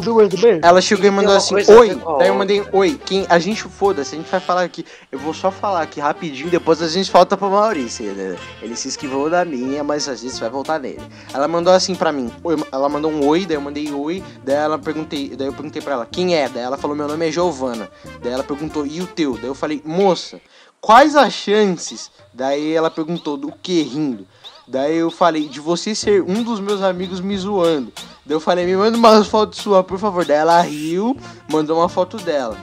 Ela 0.62 0.80
chegou 0.80 1.04
e 1.04 1.10
mandou 1.10 1.36
assim, 1.36 1.54
oi. 1.54 1.88
Daí 2.18 2.28
eu 2.28 2.34
mandei, 2.34 2.64
oi. 2.72 2.98
Quem, 3.04 3.26
a 3.28 3.38
gente 3.38 3.62
foda-se, 3.64 4.14
a 4.14 4.18
gente 4.18 4.30
vai 4.30 4.40
falar 4.40 4.62
aqui. 4.62 4.86
Eu 5.10 5.18
vou 5.18 5.34
só 5.34 5.50
falar 5.50 5.82
aqui 5.82 6.00
rapidinho, 6.00 6.48
depois 6.48 6.80
a 6.80 6.88
gente 6.88 7.12
volta 7.12 7.36
pro 7.36 7.50
Maurício. 7.50 8.06
né? 8.14 8.36
Ele 8.62 8.74
se 8.74 8.88
esquivou 8.88 9.28
da 9.28 9.44
minha, 9.44 9.84
mas 9.84 10.08
a 10.08 10.14
gente 10.14 10.40
vai 10.40 10.48
voltar 10.48 10.80
nele. 10.80 11.02
Ela 11.34 11.46
mandou 11.46 11.72
assim 11.74 11.94
pra 11.94 12.10
mim, 12.10 12.32
oi, 12.42 12.56
ela 12.72 12.88
mandou 12.88 13.10
um 13.12 13.26
oi, 13.26 13.44
daí 13.44 13.56
eu 13.56 13.60
mandei 13.60 13.92
oi, 13.92 14.24
daí 14.42 14.56
ela 14.56 14.78
perguntei, 14.78 15.36
daí 15.36 15.48
eu 15.48 15.52
perguntei 15.52 15.82
pra 15.82 15.92
ela, 15.92 16.06
quem 16.10 16.34
é? 16.34 16.48
Daí 16.48 16.62
ela 16.62 16.78
falou, 16.78 16.96
meu 16.96 17.06
nome 17.06 17.28
é 17.28 17.30
Giovana. 17.30 17.90
Daí 18.22 18.32
ela 18.32 18.42
perguntou, 18.42 18.86
e 18.86 19.02
o 19.02 19.06
teu? 19.06 19.34
Daí 19.34 19.46
eu 19.46 19.54
falei, 19.54 19.82
moça, 19.84 20.40
quais 20.80 21.14
as 21.14 21.34
chances? 21.34 22.10
Daí 22.32 22.72
ela 22.72 22.90
perguntou, 22.90 23.36
do 23.36 23.52
que 23.52 23.82
rindo? 23.82 24.26
Daí 24.66 24.98
eu 24.98 25.10
falei, 25.10 25.48
de 25.48 25.60
você 25.60 25.94
ser 25.94 26.22
um 26.22 26.42
dos 26.42 26.60
meus 26.60 26.82
amigos 26.82 27.20
me 27.20 27.36
zoando. 27.36 27.92
Daí 28.24 28.36
eu 28.36 28.40
falei, 28.40 28.64
me 28.64 28.76
manda 28.76 28.96
umas 28.96 29.26
fotos 29.26 29.58
sua, 29.58 29.82
por 29.82 29.98
favor. 29.98 30.24
Daí 30.24 30.36
ela 30.36 30.60
riu, 30.60 31.16
mandou 31.50 31.78
uma 31.78 31.88
foto 31.88 32.16
dela. 32.18 32.56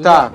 Tá. 0.00 0.32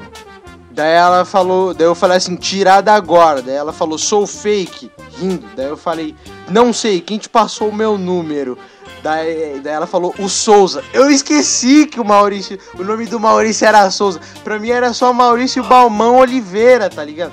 Daí 0.71 0.93
ela 0.93 1.25
falou, 1.25 1.73
daí 1.73 1.87
eu 1.87 1.95
falei 1.95 2.17
assim, 2.17 2.35
tirada 2.35 2.93
agora. 2.93 3.41
Daí 3.41 3.55
ela 3.55 3.73
falou, 3.73 3.97
sou 3.97 4.27
fake, 4.27 4.91
rindo. 5.17 5.47
Daí 5.55 5.67
eu 5.67 5.77
falei, 5.77 6.13
não 6.49 6.73
sei, 6.73 7.01
quem 7.01 7.17
te 7.17 7.29
passou 7.29 7.69
o 7.69 7.75
meu 7.75 7.97
número? 7.97 8.57
Daí, 9.01 9.59
daí 9.61 9.73
ela 9.73 9.87
falou, 9.87 10.13
o 10.19 10.27
Souza. 10.27 10.83
Eu 10.93 11.09
esqueci 11.09 11.85
que 11.85 11.99
o 11.99 12.05
Maurício, 12.05 12.59
o 12.77 12.83
nome 12.83 13.05
do 13.05 13.19
Maurício 13.19 13.65
era 13.65 13.89
Souza. 13.89 14.19
Pra 14.43 14.59
mim 14.59 14.69
era 14.69 14.93
só 14.93 15.13
Maurício 15.13 15.63
Balmão 15.63 16.17
Oliveira, 16.17 16.89
tá 16.89 17.03
ligado? 17.03 17.31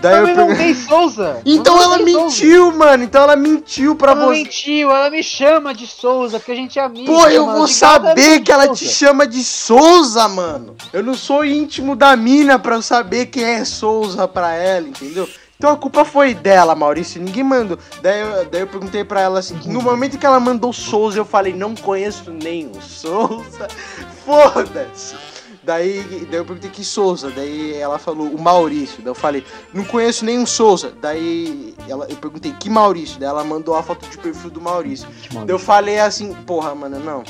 Daí 0.00 0.14
Ela 0.14 0.20
eu 0.22 0.26
me 0.28 0.34
pergun- 0.34 0.50
mandei 0.52 0.74
Souza. 0.74 1.42
Então 1.44 1.76
Eu 1.76 1.82
ela 1.82 1.98
Souza. 1.98 2.04
mentiu, 2.04 2.72
mano. 2.72 3.04
Então 3.04 3.22
ela 3.22 3.36
mentiu 3.36 3.94
pra 3.94 4.12
Ela 4.12 4.24
você. 4.24 4.30
mentiu, 4.42 4.90
ela 4.90 5.10
me 5.10 5.22
chama 5.22 5.74
de 5.74 5.86
Souza, 5.86 6.38
porque 6.38 6.52
a 6.52 6.54
gente 6.56 6.78
é 6.78 6.82
amigo. 6.82 7.06
Pô, 7.12 7.26
eu 7.26 7.42
chama 7.44 7.54
vou 7.56 7.68
saber 7.68 8.40
que 8.40 8.50
ela 8.50 8.66
Souza. 8.66 8.78
te 8.84 8.88
chama 8.88 9.26
de 9.26 9.44
Souza, 9.44 10.26
mano. 10.28 10.74
Eu 10.92 11.02
não 11.02 11.14
sou 11.14 11.44
íntimo 11.44 11.94
da 11.94 12.16
mina 12.16 12.58
pra 12.58 12.76
eu 12.76 12.82
saber 12.82 13.26
quem 13.26 13.44
é 13.44 13.64
Souza 13.64 14.26
pra 14.26 14.54
ela, 14.54 14.88
entendeu? 14.88 15.28
Então 15.58 15.70
a 15.72 15.76
culpa 15.76 16.06
foi 16.06 16.32
dela, 16.32 16.74
Maurício. 16.74 17.20
Ninguém 17.20 17.44
mandou. 17.44 17.78
Daí 18.00 18.18
eu, 18.20 18.46
daí 18.46 18.62
eu 18.62 18.66
perguntei 18.66 19.04
pra 19.04 19.20
ela 19.20 19.40
assim: 19.40 19.60
no 19.66 19.82
momento 19.82 20.16
que 20.16 20.24
ela 20.24 20.40
mandou 20.40 20.72
Souza, 20.72 21.18
eu 21.18 21.24
falei: 21.26 21.52
não 21.52 21.74
conheço 21.74 22.30
nenhum 22.30 22.72
Souza. 22.80 23.68
Foda-se. 24.24 25.14
Daí, 25.62 26.26
daí 26.30 26.40
eu 26.40 26.44
perguntei 26.44 26.70
que 26.70 26.82
Souza, 26.82 27.30
daí 27.30 27.74
ela 27.74 27.98
falou 27.98 28.28
o 28.28 28.40
Maurício, 28.40 28.98
daí 28.98 29.08
eu 29.08 29.14
falei, 29.14 29.44
não 29.74 29.84
conheço 29.84 30.24
nenhum 30.24 30.46
Souza. 30.46 30.92
Daí 31.00 31.74
ela, 31.86 32.06
eu 32.08 32.16
perguntei 32.16 32.52
que 32.52 32.70
Maurício, 32.70 33.20
daí 33.20 33.28
ela 33.28 33.44
mandou 33.44 33.74
a 33.76 33.82
foto 33.82 34.08
de 34.08 34.16
perfil 34.16 34.50
do 34.50 34.60
Maurício. 34.60 35.06
Daí 35.30 35.44
eu 35.48 35.58
falei 35.58 35.98
assim, 35.98 36.32
porra, 36.46 36.74
mano, 36.74 36.98
não. 36.98 37.22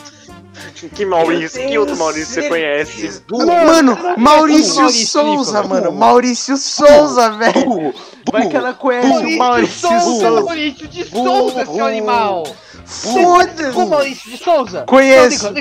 Que 0.94 1.06
Maurício, 1.06 1.66
que 1.66 1.78
outro 1.78 1.96
Maurício 1.96 2.34
você 2.34 2.48
conhece? 2.48 3.22
Mano, 3.30 3.96
Maurício 4.16 4.82
Maurício, 4.82 5.06
Souza, 5.06 5.62
mano. 5.62 5.92
Maurício 5.92 6.56
Souza, 6.56 7.30
velho. 7.30 7.94
Vai 8.30 8.48
que 8.48 8.56
ela 8.56 8.74
conhece 8.74 9.08
o 9.08 9.38
Maurício 9.38 9.88
Souza. 9.88 10.30
Maurício 10.42 10.88
de 10.88 11.04
Souza, 11.04 11.66
seu 11.66 12.02
Burro. 12.02 12.56
Animal. 12.80 13.70
Com 13.72 13.80
Foda-se. 13.80 13.86
Maurício 13.88 14.30
de 14.30 14.36
Souza? 14.38 14.82
Conheço, 14.86 15.44
Não, 15.52 15.54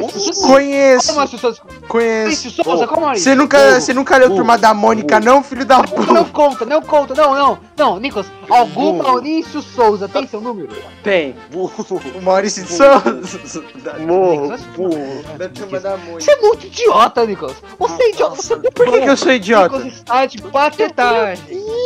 conheço, 0.48 1.14
Maurício 1.16 1.40
Souza? 1.40 1.62
conheço. 1.88 2.26
Maurício 2.26 2.64
Souza, 2.64 2.88
como 2.88 3.02
Maurício? 3.06 3.24
Você 3.24 3.36
nunca, 3.36 3.80
você 3.82 3.94
nunca 3.94 4.18
leu 4.18 4.30
Turma 4.36 4.58
da 4.58 4.74
Mônica, 4.74 5.20
não, 5.20 5.44
filho 5.44 5.66
da 5.66 5.78
Não 5.78 5.84
puta? 5.86 6.26
conta, 6.26 6.66
não 6.66 6.82
conta, 6.82 7.14
não, 7.16 7.34
não, 7.36 7.60
não, 7.78 8.00
Nicolas, 8.00 8.28
algum. 8.50 8.98
Maurício 9.04 9.62
Souza 9.62 10.08
tem 10.08 10.28
seu 10.28 10.42
número? 10.42 10.70
Tem. 11.04 11.36
O 11.54 11.70
Maurício 12.22 12.64
de 12.64 12.74
Souza. 12.74 13.20
Morro. 14.00 14.56
Burro. 14.76 15.24
da 15.38 15.50
Turma 15.50 15.80
da 15.80 15.96
Você 15.96 16.06
Mônica. 16.10 16.32
é 16.32 16.42
muito 16.42 16.66
idiota, 16.68 17.26
Nicolas. 17.26 17.56
Você 17.78 18.04
é 18.04 18.10
idiota, 18.10 18.36
você 18.36 18.56
Por 18.58 18.90
que, 18.92 19.02
que 19.02 19.10
eu 19.10 19.18
sou 19.18 19.32
idiota? 19.32 19.78
Nicolas 19.78 19.94
está 19.94 20.26
de. 20.26 20.40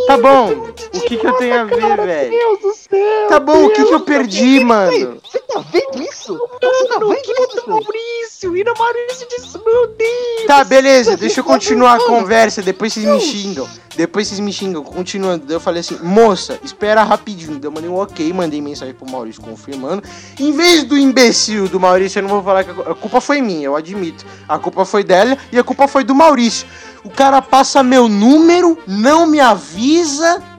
Tá 0.07 0.17
bom. 0.17 0.49
O 0.93 0.99
que 1.01 1.17
que 1.17 1.25
eu 1.27 1.33
tenho 1.33 1.61
a 1.61 1.63
ver, 1.65 1.97
velho? 1.97 2.29
Deus 2.31 2.59
do 2.61 2.73
céu. 2.73 3.27
Tá 3.29 3.39
bom, 3.39 3.65
o 3.65 3.69
que 3.71 3.85
que 3.85 3.93
eu 3.93 4.01
perdi, 4.01 4.63
mano? 4.63 5.17
Você 5.33 5.39
tá 5.39 5.61
vendo 5.61 6.03
isso? 6.03 6.37
Você 6.37 6.87
tá 6.87 6.99
vendo 6.99 7.11
isso? 7.11 7.67
Maurício, 7.67 8.55
e 8.55 8.63
no 8.63 8.73
Maurício 8.77 9.27
disse, 9.27 9.57
meu 9.57 9.87
Deus. 9.87 10.45
Tá, 10.45 10.63
beleza, 10.63 11.17
deixa 11.17 11.39
eu 11.39 11.43
continuar 11.43 11.95
a 11.95 12.05
conversa, 12.05 12.61
depois 12.61 12.93
vocês 12.93 13.03
me 13.03 13.19
xingam. 13.19 13.67
Depois 13.95 14.27
vocês 14.27 14.39
me 14.39 14.53
xingam, 14.53 14.83
continuando. 14.83 15.51
Eu 15.51 15.59
falei 15.59 15.79
assim, 15.79 15.97
moça, 16.03 16.59
espera 16.63 17.01
rapidinho. 17.03 17.59
Eu 17.63 17.71
mandei 17.71 17.89
um 17.89 17.95
ok, 17.95 18.31
mandei 18.31 18.61
mensagem 18.61 18.93
pro 18.93 19.09
Maurício 19.09 19.41
confirmando. 19.41 20.03
Em 20.39 20.51
vez 20.51 20.83
do 20.83 20.95
imbecil 20.95 21.67
do 21.67 21.79
Maurício, 21.79 22.19
eu 22.19 22.23
não 22.23 22.29
vou 22.29 22.43
falar 22.43 22.63
que 22.63 22.69
a 22.69 22.93
culpa 22.93 23.19
foi 23.19 23.41
minha, 23.41 23.65
eu 23.65 23.75
admito. 23.75 24.23
A 24.47 24.59
culpa 24.59 24.85
foi 24.85 25.03
dela 25.03 25.35
e 25.51 25.57
a 25.57 25.63
culpa 25.63 25.87
foi 25.87 26.03
do 26.03 26.13
Maurício. 26.13 26.67
O 27.03 27.09
cara 27.09 27.41
passa 27.41 27.81
meu 27.81 28.07
número, 28.07 28.77
não 28.85 29.25
me 29.25 29.39
avisa. 29.39 30.52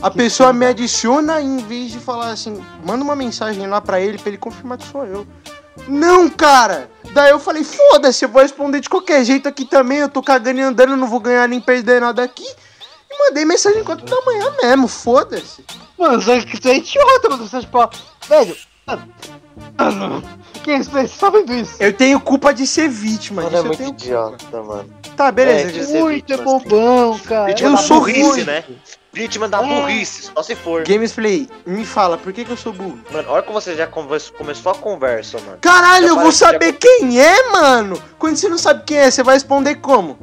A 0.00 0.10
pessoa 0.10 0.52
me 0.52 0.64
adiciona 0.66 1.40
em 1.40 1.58
vez 1.58 1.90
de 1.90 1.98
falar 1.98 2.30
assim, 2.30 2.64
manda 2.84 3.02
uma 3.02 3.16
mensagem 3.16 3.66
lá 3.66 3.80
pra 3.80 4.00
ele 4.00 4.16
pra 4.18 4.28
ele 4.28 4.38
confirmar 4.38 4.78
que 4.78 4.86
sou 4.86 5.04
eu. 5.04 5.26
Não, 5.88 6.28
cara! 6.28 6.90
Daí 7.12 7.30
eu 7.30 7.38
falei, 7.38 7.64
foda-se, 7.64 8.24
eu 8.24 8.28
vou 8.28 8.42
responder 8.42 8.80
de 8.80 8.88
qualquer 8.88 9.24
jeito 9.24 9.48
aqui 9.48 9.64
também. 9.64 9.98
Eu 9.98 10.08
tô 10.08 10.22
cagando 10.22 10.60
e 10.60 10.62
andando, 10.62 10.96
não 10.96 11.08
vou 11.08 11.20
ganhar 11.20 11.48
nem 11.48 11.60
perder 11.60 12.00
nada 12.00 12.22
aqui. 12.22 12.46
E 13.10 13.18
mandei 13.18 13.44
mensagem 13.44 13.82
4 13.82 14.04
da 14.04 14.20
manhã 14.24 14.52
mesmo, 14.62 14.86
foda-se. 14.86 15.64
Mano, 15.98 16.18
isso 16.18 16.30
é 16.68 16.76
idiota, 16.76 17.28
mano. 17.28 17.48
Você, 17.48 17.60
tipo, 17.60 17.90
velho. 18.28 18.56
Mano. 18.86 19.08
mano, 19.78 20.22
Que 20.62 20.74
isso, 20.74 20.90
velho? 20.90 21.08
Você 21.08 21.18
tá 21.18 21.30
vendo 21.30 21.54
isso? 21.54 21.74
Eu 21.80 21.92
tenho 21.92 22.20
culpa 22.20 22.52
de 22.54 22.66
ser 22.66 22.88
vítima. 22.88 23.42
Mano, 23.42 23.50
disso 23.50 23.56
é 23.56 23.60
eu 23.60 23.66
muito 23.66 23.78
tenho 23.78 23.90
idiota, 23.90 24.62
mano. 24.62 24.90
Tá, 25.16 25.32
beleza. 25.32 25.60
É, 25.68 25.72
de 25.72 25.72
gente. 25.80 25.86
ser 25.86 26.00
Muito 26.02 26.32
é 26.32 26.36
vítima, 26.36 26.58
bobão, 26.58 27.18
cara. 27.20 27.46
Vítima 27.46 27.70
Eu 27.70 27.76
da 27.76 27.82
sou 27.82 27.98
ruim. 28.00 28.44
né? 28.44 28.64
Vítima 29.18 29.48
da 29.48 29.58
É. 29.60 29.66
burrice, 29.66 30.30
só 30.32 30.42
se 30.44 30.54
for. 30.54 30.84
Gamesplay, 30.86 31.48
me 31.66 31.84
fala, 31.84 32.16
por 32.16 32.32
que, 32.32 32.44
que 32.44 32.52
eu 32.52 32.56
sou 32.56 32.72
burro? 32.72 33.00
Mano, 33.10 33.28
a 33.28 33.32
hora 33.32 33.42
que 33.42 33.50
você 33.52 33.74
já 33.74 33.84
conversa- 33.84 34.30
começou 34.32 34.70
a 34.70 34.74
conversa, 34.76 35.40
mano. 35.40 35.58
Caralho, 35.60 36.06
Já 36.06 36.12
eu 36.12 36.20
vou 36.20 36.30
saber 36.30 36.74
quem 36.74 37.20
é, 37.20 37.50
mano! 37.50 38.00
Quando 38.16 38.36
você 38.36 38.48
não 38.48 38.56
sabe 38.56 38.84
quem 38.86 38.96
é, 38.98 39.10
você 39.10 39.24
vai 39.24 39.34
responder 39.34 39.74
como? 39.76 40.16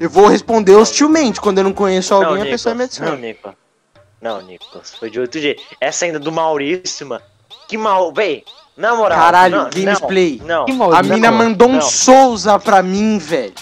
Eu 0.00 0.08
vou 0.08 0.28
responder 0.28 0.74
hostilmente. 0.74 1.38
Quando 1.42 1.58
eu 1.58 1.64
não 1.64 1.74
conheço 1.74 2.14
alguém, 2.14 2.40
a 2.42 2.46
pessoa 2.46 2.74
me 2.74 2.84
Nicolas, 2.84 2.98
Não, 3.00 3.06
adiciona. 3.12 3.16
Nicolas. 3.28 3.56
Não, 4.22 4.40
Nicolas. 4.42 4.94
Foi 4.98 5.10
de 5.10 5.20
outro 5.20 5.38
jeito. 5.38 5.62
Essa 5.78 6.06
ainda 6.06 6.18
do 6.18 6.32
Maurício, 6.32 7.06
mano. 7.06 7.22
Que 7.68 7.76
mal. 7.76 8.14
Véi, 8.14 8.44
na 8.76 8.94
moral. 8.94 9.18
Caralho, 9.18 9.56
não, 9.56 9.70
Gamesplay. 9.70 10.40
Não, 10.42 10.64
não. 10.66 10.92
A 10.92 11.02
mina 11.02 11.30
Não, 11.30 11.36
mandou 11.38 11.68
um 11.68 11.72
não. 11.74 11.80
Souza 11.82 12.58
pra 12.58 12.82
mim, 12.82 13.18
velho. 13.18 13.52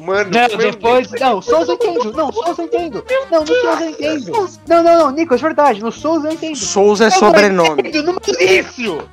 Mano, 0.00 0.30
Não, 0.30 0.56
depois. 0.58 1.08
Deus. 1.08 1.20
Não, 1.20 1.42
Souza 1.42 1.72
eu 1.72 1.74
entendo. 1.74 2.12
Não, 2.12 2.32
Souza 2.32 2.62
eu 2.62 2.66
entendo. 2.66 3.04
Não, 3.30 3.40
no 3.40 3.46
Souza 3.46 3.84
eu 3.84 3.90
entendo. 3.90 4.32
Não, 4.66 4.82
não, 4.82 4.98
não, 4.98 5.10
Nico, 5.10 5.34
é 5.34 5.36
verdade. 5.36 5.82
No 5.82 5.92
Souza 5.92 6.28
eu 6.28 6.32
entendo. 6.32 6.56
Souza 6.56 7.04
é 7.04 7.06
Eu 7.08 7.10
sobrenome. 7.12 7.82
No 7.82 8.14
Maurício! 8.14 9.08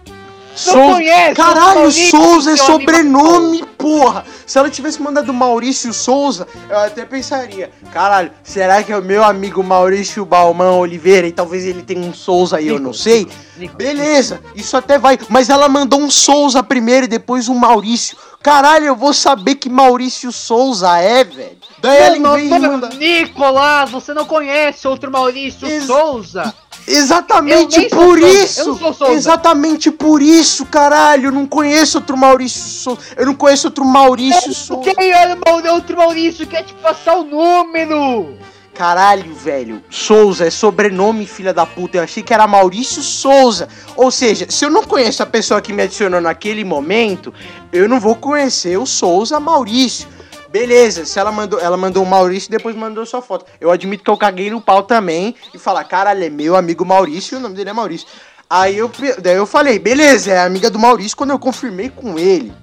Souza. 0.55 0.93
conhece! 0.93 1.33
Caralho, 1.35 1.91
Souza 1.91 2.51
é 2.51 2.55
sobrenome, 2.57 3.63
porra! 3.77 4.25
Se 4.45 4.57
ela 4.57 4.69
tivesse 4.69 5.01
mandado 5.01 5.33
Maurício 5.33 5.93
Souza, 5.93 6.47
eu 6.69 6.79
até 6.79 7.03
pensaria: 7.05 7.71
caralho, 7.91 8.31
será 8.43 8.81
que 8.83 8.91
é 8.91 8.97
o 8.97 9.01
meu 9.03 9.23
amigo 9.23 9.63
Maurício 9.63 10.23
Balmão 10.25 10.79
Oliveira 10.79 11.27
e 11.27 11.31
talvez 11.31 11.65
ele 11.65 11.81
tenha 11.83 12.01
um 12.07 12.13
Souza 12.13 12.61
e 12.61 12.67
eu 12.67 12.79
não 12.79 12.93
sei? 12.93 13.27
Nico, 13.57 13.75
Beleza, 13.75 14.41
isso 14.55 14.75
até 14.77 14.97
vai. 14.97 15.17
Mas 15.29 15.49
ela 15.49 15.67
mandou 15.67 15.99
um 15.99 16.09
Souza 16.11 16.61
primeiro 16.63 17.05
e 17.05 17.09
depois 17.09 17.47
um 17.49 17.55
Maurício. 17.55 18.17
Caralho, 18.41 18.85
eu 18.85 18.95
vou 18.95 19.13
saber 19.13 19.55
que 19.55 19.69
Maurício 19.69 20.31
Souza 20.31 20.97
é, 20.99 21.23
velho. 21.23 21.57
Daí 21.79 21.97
ela 22.01 22.19
Não, 22.19 22.33
vem 22.35 22.47
não, 22.49 22.59
manda. 22.59 22.89
Nicolas, 22.89 23.89
você 23.89 24.13
não 24.13 24.25
conhece 24.25 24.87
outro 24.87 25.11
Maurício 25.11 25.67
Ex- 25.67 25.85
Souza? 25.85 26.53
Exatamente 26.87 27.89
sou 27.89 27.89
por 27.89 28.19
Souza, 28.19 28.43
isso! 28.43 28.59
eu 28.61 28.75
não 28.79 28.93
sou. 28.93 29.11
Exatamente 29.11 29.91
por 29.91 30.21
isso, 30.21 30.65
caralho! 30.65 31.27
Eu 31.27 31.31
não 31.31 31.47
conheço 31.47 31.97
outro 31.97 32.15
Maurício 32.15 32.61
Souza. 32.61 33.01
Eu 33.17 33.25
não 33.25 33.33
conheço 33.33 33.67
outro 33.67 33.83
Maurício 33.83 34.53
Souza. 34.53 34.93
Quem 34.93 35.11
é 35.11 35.37
outro 35.71 35.97
Maurício? 35.97 36.45
Quer 36.45 36.63
te 36.63 36.73
passar 36.75 37.15
o 37.15 37.23
número? 37.23 38.35
Caralho, 38.75 39.33
velho. 39.33 39.81
Souza 39.89 40.45
é 40.45 40.49
sobrenome, 40.49 41.25
filha 41.25 41.53
da 41.53 41.65
puta. 41.65 41.97
Eu 41.97 42.03
achei 42.03 42.21
que 42.21 42.33
era 42.33 42.45
Maurício 42.45 43.01
Souza. 43.01 43.69
Ou 43.95 44.11
seja, 44.11 44.45
se 44.49 44.65
eu 44.65 44.69
não 44.69 44.83
conheço 44.83 45.23
a 45.23 45.25
pessoa 45.25 45.61
que 45.61 45.71
me 45.71 45.83
adicionou 45.83 46.19
naquele 46.19 46.63
momento, 46.65 47.33
eu 47.71 47.87
não 47.87 48.01
vou 48.01 48.15
conhecer 48.15 48.77
o 48.77 48.85
Souza 48.85 49.39
Maurício. 49.39 50.09
Beleza, 50.49 51.05
se 51.05 51.19
ela 51.19 51.31
mandou, 51.31 51.59
ela 51.59 51.77
mandou 51.77 52.03
o 52.03 52.05
Maurício 52.05 52.47
e 52.47 52.51
depois 52.51 52.75
mandou 52.75 53.05
sua 53.05 53.21
foto. 53.21 53.45
Eu 53.59 53.71
admito 53.71 54.03
que 54.03 54.09
eu 54.09 54.17
caguei 54.17 54.49
no 54.49 54.61
pau 54.61 54.83
também 54.83 55.35
e 55.53 55.57
falar, 55.57 55.83
caralho, 55.83 56.23
é 56.23 56.29
meu 56.29 56.55
amigo 56.55 56.85
Maurício 56.85 57.37
o 57.37 57.41
nome 57.41 57.55
dele 57.55 57.69
é 57.69 57.73
Maurício. 57.73 58.07
Aí 58.49 58.77
eu, 58.77 58.91
daí 59.21 59.35
eu 59.35 59.45
falei, 59.45 59.79
beleza, 59.79 60.31
é 60.31 60.39
amiga 60.39 60.69
do 60.69 60.79
Maurício 60.79 61.17
quando 61.17 61.31
eu 61.31 61.39
confirmei 61.39 61.89
com 61.89 62.17
ele. 62.19 62.53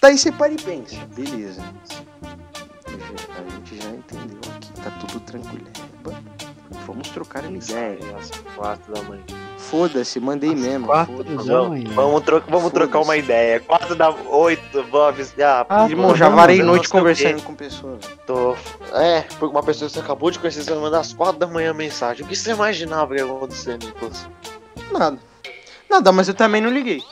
Daí 0.00 0.16
você 0.16 0.30
para 0.30 0.52
e 0.52 0.56
pensa, 0.56 0.96
beleza. 1.14 1.62
A 2.86 3.50
gente 3.50 3.82
já 3.82 3.90
entendeu 3.90 4.38
aqui, 4.54 4.72
tá 4.82 4.90
tudo 5.00 5.20
tranquilo. 5.20 5.66
Vamos 6.86 7.08
trocar 7.08 7.44
uma 7.44 7.56
ideia. 7.56 7.98
Às 8.18 8.30
quatro 8.54 8.92
da 8.92 9.02
manhã. 9.02 9.22
Foda-se, 9.74 10.20
mandei 10.20 10.54
mesmo. 10.54 10.86
quatro 10.86 11.24
Vamos, 11.24 11.46
manhã. 11.68 11.90
vamos, 11.94 12.22
tro 12.22 12.40
vamos 12.48 12.70
trocar 12.72 13.00
uma 13.00 13.16
ideia. 13.16 13.58
Quatro 13.58 13.96
da 13.96 14.08
oito, 14.10 14.84
vamos. 14.88 15.34
Ah, 15.42 15.66
Ah, 15.68 15.88
Irmão, 15.88 16.14
já 16.14 16.28
varei 16.28 16.62
noite 16.62 16.88
conversando 16.88 17.42
com 17.42 17.56
pessoas. 17.56 17.98
tô. 18.24 18.54
É, 18.92 19.22
porque 19.36 19.46
uma 19.52 19.64
pessoa 19.64 19.88
que 19.88 19.94
você 19.94 20.00
acabou 20.00 20.30
de 20.30 20.38
conhecer, 20.38 20.62
você 20.62 20.70
vai 20.70 20.78
mandar 20.80 21.00
às 21.00 21.12
quatro 21.12 21.38
da 21.40 21.48
manhã 21.48 21.74
mensagem. 21.74 22.24
O 22.24 22.28
que 22.28 22.36
você 22.36 22.52
imaginava 22.52 23.14
que 23.16 23.20
ia 23.20 23.24
acontecer, 23.26 23.76
Nicolas? 23.78 24.28
Nada. 24.92 25.18
Nada, 25.90 26.12
mas 26.12 26.28
eu 26.28 26.34
também 26.34 26.60
não 26.60 26.70
liguei. 26.70 27.02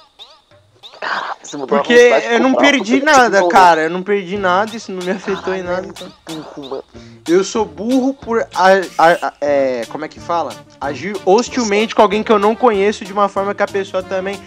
Você 1.43 1.57
mandou 1.57 1.77
uma 1.77 1.83
Porque 1.83 1.93
eu 2.31 2.41
não 2.41 2.55
perdi 2.55 3.03
nada, 3.03 3.47
cara. 3.49 3.83
Eu 3.83 3.91
não 3.91 4.03
perdi 4.03 4.37
nada, 4.39 4.77
isso 4.77 4.93
não 4.93 5.05
me 5.05 5.11
afetou 5.11 5.55
em 5.55 5.63
nada. 5.63 5.87
então. 5.87 6.09
Burro. 6.27 6.85
Eu 7.29 7.43
sou 7.45 7.65
burro 7.65 8.15
por. 8.15 8.41
a- 8.55 8.69
a- 8.99 9.27
a- 9.29 9.33
é, 9.41 9.85
como 9.89 10.05
é 10.05 10.09
que 10.09 10.21
fala? 10.21 10.53
Agir 10.81 11.17
hostilmente 11.25 11.95
com 11.95 12.03
alguém 12.03 12.23
que 12.23 12.31
eu 12.33 12.39
não 12.39 12.55
conheço 12.55 13.05
de 13.05 13.13
uma 13.13 13.29
forma 13.29 13.55
que 13.55 13.63
a 13.63 13.67
pessoa 13.69 14.03
também. 14.03 14.41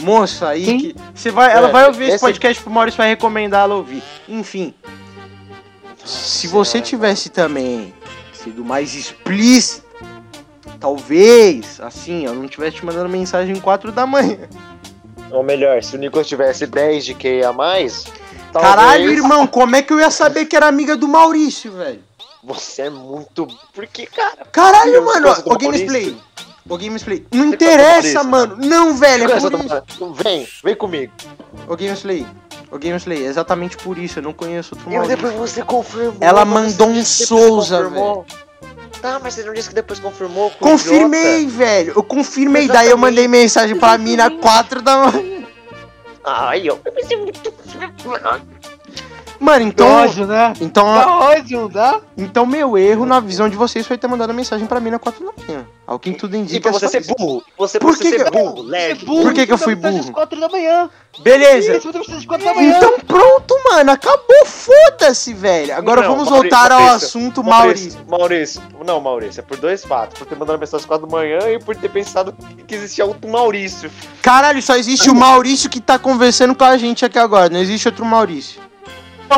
Moça, 0.00 0.48
aí 0.48 0.64
Sim. 0.64 0.78
que. 0.78 0.96
Você 1.14 1.30
vai, 1.30 1.52
ela 1.52 1.68
É, 1.68 1.72
vai 1.72 1.86
ouvir 1.86 2.04
esse 2.04 2.14
esse- 2.16 2.24
podcast 2.24 2.62
pro 2.62 2.72
Maurício 2.72 2.98
vai 2.98 3.08
recomendar 3.08 3.62
ela 3.64 3.74
ouvir. 3.76 4.02
Enfim. 4.28 4.74
Se 6.04 6.48
você 6.48 6.80
tivesse 6.80 7.28
também 7.28 7.94
sido 8.32 8.64
mais 8.64 8.94
explícito, 8.94 9.86
talvez, 10.80 11.78
assim, 11.80 12.24
eu 12.24 12.34
não 12.34 12.48
tivesse 12.48 12.76
te 12.78 12.84
mandando 12.84 13.08
mensagem 13.08 13.54
4 13.56 13.92
da 13.92 14.04
manhã. 14.06 14.38
Ou 15.32 15.42
melhor, 15.42 15.82
se 15.82 15.96
o 15.96 15.98
Nicolas 15.98 16.26
tivesse 16.26 16.66
10 16.66 17.04
de 17.04 17.14
QI 17.14 17.44
a 17.44 17.52
mais. 17.52 18.04
Caralho, 18.52 18.98
talvez 18.98 19.18
irmão, 19.18 19.46
como 19.46 19.74
é 19.76 19.82
que 19.82 19.92
eu 19.92 19.98
ia 19.98 20.10
saber 20.10 20.44
que 20.44 20.54
era 20.54 20.66
amiga 20.66 20.96
do 20.96 21.08
Maurício, 21.08 21.72
velho? 21.72 22.02
Você 22.44 22.82
é 22.82 22.90
muito. 22.90 23.46
Por 23.72 23.86
que, 23.86 24.06
cara? 24.06 24.44
Caralho, 24.50 24.94
Eu 24.94 25.04
mano, 25.04 25.28
o. 25.28 25.62
Maurício. 25.62 26.16
O 26.68 26.78
Gamesplay. 26.78 27.26
Não 27.32 27.48
Você 27.48 27.54
interessa, 27.54 28.22
mano. 28.22 28.56
Não, 28.56 28.94
velho, 28.94 29.30
é 29.30 29.40
por 29.40 29.52
isso. 29.52 30.14
Vem, 30.14 30.48
vem 30.62 30.74
comigo. 30.76 31.12
O 31.68 31.76
Gamesplay. 31.76 32.26
O 32.70 32.78
Gamesplay, 32.78 33.24
é 33.24 33.28
exatamente 33.28 33.76
por 33.76 33.98
isso. 33.98 34.18
Eu 34.18 34.22
não 34.22 34.32
conheço 34.32 34.74
outro 34.74 34.88
Maurício. 34.90 35.16
depois 35.16 35.34
você 35.34 35.62
confirmou. 35.62 36.16
Ela 36.20 36.44
mandou 36.44 36.88
um 36.88 37.04
Souza, 37.04 37.78
confirmou. 37.82 38.24
Tá, 39.00 39.18
mas 39.22 39.34
você 39.34 39.42
não 39.42 39.52
disse 39.52 39.68
que 39.68 39.74
depois 39.74 39.98
confirmou 39.98 40.50
Confirmei, 40.52 41.42
idiota? 41.42 41.56
velho. 41.56 41.92
Eu 41.96 42.02
confirmei. 42.02 42.68
Daí 42.68 42.90
eu 42.90 42.96
mandei 42.98 43.26
mensagem 43.26 43.76
pra 43.76 43.98
mina 43.98 44.30
4 44.30 44.80
da 44.80 44.96
manhã. 45.10 45.42
Ai, 46.24 46.68
ó. 46.70 46.76
Mano, 49.42 49.64
Dá 49.64 49.68
então. 49.68 49.88
ódio, 50.04 50.26
né? 50.26 50.52
Então, 50.60 50.84
Dá 50.94 51.18
ódio, 51.18 51.60
não 51.62 51.68
dá? 51.68 52.00
então 52.16 52.46
meu 52.46 52.78
erro 52.78 53.04
na 53.04 53.18
visão 53.18 53.48
de 53.48 53.56
vocês 53.56 53.84
foi 53.84 53.98
ter 53.98 54.06
mandado 54.06 54.32
mensagem 54.32 54.66
pra 54.68 54.78
mina 54.78 54.98
4 55.00 55.24
da 55.24 55.32
manhã. 55.46 55.66
Ao 55.84 55.98
que 55.98 56.12
tudo 56.12 56.36
E 56.36 56.38
indica. 56.38 56.70
pra 56.70 56.78
você 56.78 56.88
ser 56.88 57.04
burro. 57.06 57.42
Você 57.58 57.78
Por 57.80 57.98
que 57.98 58.08
ser 58.10 58.24
que- 58.24 58.30
burro, 58.30 58.62
Você 58.64 58.76
é 58.76 58.94
Por 58.94 59.34
que 59.34 59.44
que 59.46 59.52
eu 59.52 59.58
fui 59.58 59.74
tá 59.74 59.88
às 59.88 59.94
burro? 59.96 60.12
quatro 60.12 60.40
da 60.40 60.48
manhã. 60.48 60.88
Beleza. 61.20 61.76
Às 61.76 62.24
quatro 62.24 62.46
da 62.46 62.54
manhã. 62.54 62.76
Então 62.76 62.98
pronto, 63.00 63.54
mano. 63.68 63.90
Acabou. 63.90 64.46
Foda-se, 64.46 65.34
velho. 65.34 65.74
Agora 65.76 66.02
Não, 66.02 66.10
vamos 66.10 66.30
Maurício, 66.30 66.50
voltar 66.58 66.72
ao 66.72 66.80
Maurício, 66.82 67.06
assunto 67.08 67.42
Maurício. 67.44 68.00
Maurício. 68.08 68.62
Não, 68.86 69.00
Maurício, 69.00 69.40
é 69.40 69.42
por 69.42 69.56
dois 69.56 69.84
fatos. 69.84 70.18
Por 70.18 70.26
ter 70.26 70.36
mandado 70.36 70.58
mensagem 70.58 70.82
às 70.84 70.86
quatro 70.86 71.06
da 71.06 71.12
manhã 71.16 71.38
e 71.50 71.58
por 71.58 71.74
ter 71.76 71.88
pensado 71.88 72.32
que 72.66 72.74
existia 72.76 73.04
outro 73.04 73.28
Maurício. 73.28 73.90
Caralho, 74.22 74.62
só 74.62 74.76
existe 74.76 75.10
o 75.10 75.14
Maurício 75.14 75.68
que 75.68 75.80
tá 75.80 75.98
conversando 75.98 76.54
com 76.54 76.64
a 76.64 76.76
gente 76.76 77.04
aqui 77.04 77.18
agora. 77.18 77.48
Não 77.50 77.58
existe 77.60 77.88
outro 77.88 78.04
Maurício. 78.04 78.60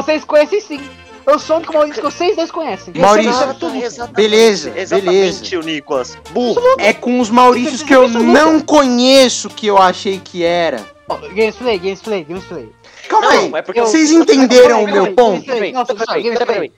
Vocês 0.03 0.25
conhecem 0.25 0.61
sim. 0.61 0.81
Eu 1.27 1.39
sou 1.39 1.57
o 1.57 1.59
único 1.59 1.73
Maurício 1.73 2.03
que 2.03 2.11
vocês 2.11 2.37
dois 2.37 2.51
conhecem. 2.51 2.93
Eu 2.95 3.01
Maurício. 3.01 3.31
exatamente, 3.31 4.13
Beleza, 4.13 4.73
Exatamente, 4.79 5.57
o 5.57 5.61
Nicolas. 5.63 6.19
Burro. 6.33 6.61
É 6.79 6.93
com 6.93 7.19
os 7.19 7.31
Maurícios 7.31 7.83
que 7.83 7.95
eu 7.95 8.07
não 8.09 8.61
conheço 8.61 9.49
que 9.49 9.67
eu 9.67 9.79
achei 9.79 10.21
que 10.23 10.45
era. 10.45 10.85
Ó, 11.09 11.17
Gamesplay, 11.17 11.79
gamesplay, 11.79 12.25
gamesplay. 12.25 12.69
Calma 13.09 13.29
aí. 13.31 13.51
É 13.55 13.63
porque 13.63 13.81
eu- 13.81 13.87
Vocês 13.87 14.11
entenderam 14.11 14.85
o 14.85 14.91
meu 14.91 15.15
ponto? 15.15 15.47
gameplay. 15.47 16.73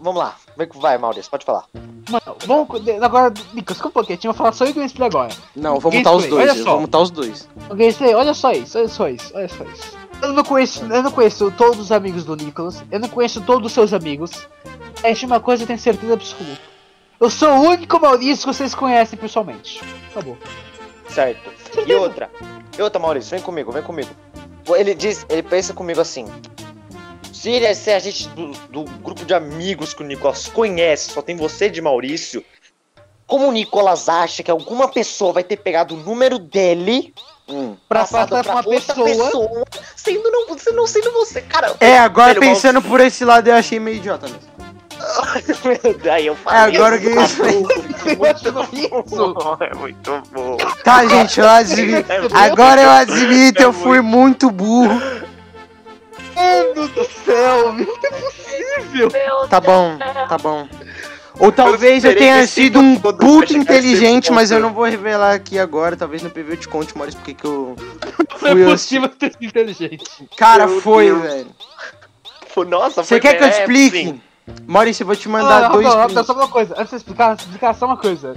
Vamos 0.00 0.18
lá. 0.20 0.36
Vai, 0.56 0.66
vai, 0.74 0.98
Maurício, 0.98 1.30
pode 1.30 1.44
falar. 1.44 1.64
Mano, 2.10 2.36
vamos. 2.46 2.68
Agora, 3.02 3.32
Nicolas, 3.54 3.78
como 3.80 3.90
um 3.90 3.92
pouquinho. 3.92 4.18
Tinha 4.18 4.32
que 4.32 4.36
falar 4.38 4.52
só 4.52 4.64
eu 4.64 4.68
e 4.68 4.72
o 4.72 4.74
Gamesplay 4.74 5.06
agora. 5.08 5.30
Não, 5.54 5.78
vou 5.78 5.92
mutar 5.92 6.12
os 6.12 6.24
Gameplay, 6.24 6.46
dois. 6.46 6.58
Eu 6.58 6.64
vou 6.64 6.80
mutar 6.80 7.00
os 7.00 7.10
dois. 7.10 7.48
O 7.70 7.74
Gamesplay, 7.74 8.14
olha 8.14 8.34
só 8.34 8.52
isso, 8.52 8.78
olha 8.78 8.88
só 8.88 9.08
isso, 9.08 9.30
olha 9.34 9.48
só 9.48 9.64
isso. 9.64 10.01
Eu 10.22 10.32
não 10.32 10.44
conheço, 10.44 10.84
eu 10.84 11.02
não 11.02 11.10
conheço 11.10 11.50
todos 11.50 11.80
os 11.80 11.90
amigos 11.90 12.24
do 12.24 12.36
Nicolas, 12.36 12.84
eu 12.92 13.00
não 13.00 13.08
conheço 13.08 13.40
todos 13.40 13.66
os 13.66 13.72
seus 13.72 13.92
amigos. 13.92 14.30
É 15.02 15.12
de 15.12 15.26
uma 15.26 15.40
coisa 15.40 15.64
eu 15.64 15.66
tenho 15.66 15.78
certeza 15.80 16.14
absoluta. 16.14 16.62
Eu 17.18 17.28
sou 17.28 17.48
o 17.50 17.62
único 17.62 18.00
Maurício 18.00 18.46
que 18.46 18.54
vocês 18.54 18.72
conhecem 18.72 19.18
pessoalmente. 19.18 19.82
Acabou. 20.10 20.38
Certo. 21.08 21.50
E 21.86 21.92
outra. 21.92 22.30
E 22.78 22.80
outra, 22.80 23.00
Maurício, 23.00 23.32
vem 23.32 23.40
comigo, 23.40 23.72
vem 23.72 23.82
comigo. 23.82 24.10
Ele 24.68 24.94
diz, 24.94 25.26
ele 25.28 25.42
pensa 25.42 25.74
comigo 25.74 26.00
assim. 26.00 26.26
Se, 27.32 27.50
ele, 27.50 27.74
se 27.74 27.90
a 27.90 27.98
gente 27.98 28.28
do, 28.28 28.52
do 28.70 28.84
grupo 29.00 29.24
de 29.24 29.34
amigos 29.34 29.92
que 29.92 30.02
o 30.02 30.06
Nicolas 30.06 30.46
conhece, 30.46 31.10
só 31.10 31.20
tem 31.20 31.36
você 31.36 31.68
de 31.68 31.82
Maurício, 31.82 32.44
como 33.26 33.48
o 33.48 33.52
Nicolas 33.52 34.08
acha 34.08 34.42
que 34.44 34.50
alguma 34.50 34.86
pessoa 34.86 35.32
vai 35.32 35.42
ter 35.42 35.56
pegado 35.56 35.94
o 35.94 35.98
número 35.98 36.38
dele 36.38 37.12
Hum. 37.48 37.76
Pra 37.88 38.00
passar 38.00 38.26
pra 38.26 38.40
uma 38.40 38.62
outra 38.66 38.94
pessoa. 38.94 39.64
sendo 39.96 40.30
não, 40.30 40.46
você 40.48 40.70
não 40.70 40.86
sendo 40.86 41.12
você, 41.12 41.40
cara. 41.42 41.74
É, 41.80 41.98
agora 41.98 42.28
Velho, 42.34 42.40
pensando 42.40 42.80
por 42.80 43.00
esse 43.00 43.24
lado 43.24 43.48
eu 43.48 43.54
achei 43.54 43.78
meio 43.80 43.96
idiota 43.96 44.26
mesmo. 44.28 44.52
Aí 46.12 46.26
eu 46.26 46.34
É, 46.34 46.36
falei. 46.36 46.76
agora 46.76 46.98
que 46.98 47.08
isso. 47.10 47.42
É 49.60 49.74
muito 49.74 50.22
bom. 50.32 50.56
Tá, 50.84 51.04
gente, 51.06 51.40
eu 51.40 51.48
admito. 51.48 52.06
Agora 52.32 52.80
eu 52.82 52.90
admito, 52.90 53.62
eu 53.62 53.72
fui 53.72 54.00
muito 54.00 54.50
burro. 54.50 55.00
Mano 56.34 56.88
do 56.88 57.04
céu, 57.24 57.72
não 57.72 57.82
é 57.82 58.10
possível. 58.10 59.10
Tá 59.48 59.60
bom, 59.60 59.98
tá 60.28 60.38
bom. 60.38 60.68
Ou 61.38 61.50
talvez 61.50 62.04
eu 62.04 62.10
esperei 62.10 62.16
tenha 62.30 62.46
sido 62.46 62.78
um 62.78 62.96
puto 63.00 63.56
inteligente, 63.56 64.30
mas 64.30 64.50
eu 64.50 64.60
não 64.60 64.72
vou 64.72 64.84
revelar 64.84 65.34
aqui 65.34 65.58
agora. 65.58 65.96
Talvez 65.96 66.22
no 66.22 66.30
PV 66.30 66.52
eu 66.52 66.56
te 66.56 66.68
conte, 66.68 66.96
Maurício, 66.96 67.18
porque 67.20 67.34
que 67.34 67.44
eu 67.46 67.74
Não 68.30 68.38
fui 68.38 68.50
é 68.50 68.64
eu. 68.64 68.70
possível 68.70 69.08
ter 69.08 69.32
sido 69.32 69.44
inteligente. 69.44 70.04
Cara, 70.36 70.66
Meu 70.66 70.80
foi, 70.80 71.06
Deus. 71.06 71.22
velho. 71.22 71.46
Nossa, 72.68 73.02
Você 73.02 73.08
foi 73.08 73.20
quer 73.20 73.38
que 73.38 73.44
eu 73.44 73.50
te 73.50 73.58
explique? 73.60 73.98
sim. 73.98 74.20
Maurício, 74.66 75.02
eu 75.02 75.06
vou 75.06 75.16
te 75.16 75.28
Não, 75.28 75.32
mandar 75.32 75.62
não, 75.62 75.72
dois 75.72 75.86
não, 75.86 75.96
não, 75.96 76.06
prints. 76.06 76.26
só 76.26 76.32
uma 76.32 76.48
coisa. 76.48 76.74
Antes 76.76 76.90
de 76.90 76.96
explicar, 76.96 77.36
explicar 77.36 77.74
só 77.74 77.86
uma 77.86 77.96
coisa. 77.96 78.36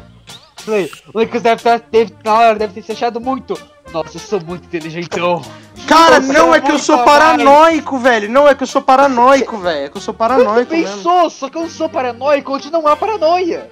Falei, 0.57 0.91
o 1.13 1.19
Lucas 1.19 1.41
deve 1.41 1.61
ter, 1.61 1.79
teve, 1.81 2.15
na 2.23 2.33
hora 2.33 2.55
deve 2.59 2.73
ter 2.73 2.81
se 2.81 2.91
achado 2.91 3.19
muito. 3.21 3.57
Nossa, 3.93 4.15
eu 4.15 4.19
sou 4.21 4.41
muito 4.41 4.65
inteligentão. 4.65 5.41
Cara, 5.87 6.19
Nossa, 6.19 6.33
não, 6.33 6.47
eu 6.47 6.55
é 6.55 6.61
que 6.61 6.71
eu 6.71 6.79
sou 6.79 7.03
paranoico, 7.03 7.97
velho. 7.99 8.29
Não, 8.29 8.47
é 8.47 8.55
que 8.55 8.63
eu 8.63 8.67
sou 8.67 8.81
paranoico, 8.81 9.57
velho. 9.57 9.85
É 9.85 9.89
que 9.89 9.97
eu 9.97 10.01
sou 10.01 10.13
paranoico 10.13 10.65
Também 10.71 10.81
mesmo. 10.83 11.01
sou, 11.01 11.29
só 11.29 11.49
que 11.49 11.57
eu 11.57 11.61
não 11.61 11.69
sou 11.69 11.87
paranoico, 11.87 12.53
onde 12.53 12.71
não 12.71 12.87
há 12.87 12.95
paranoia. 12.95 13.69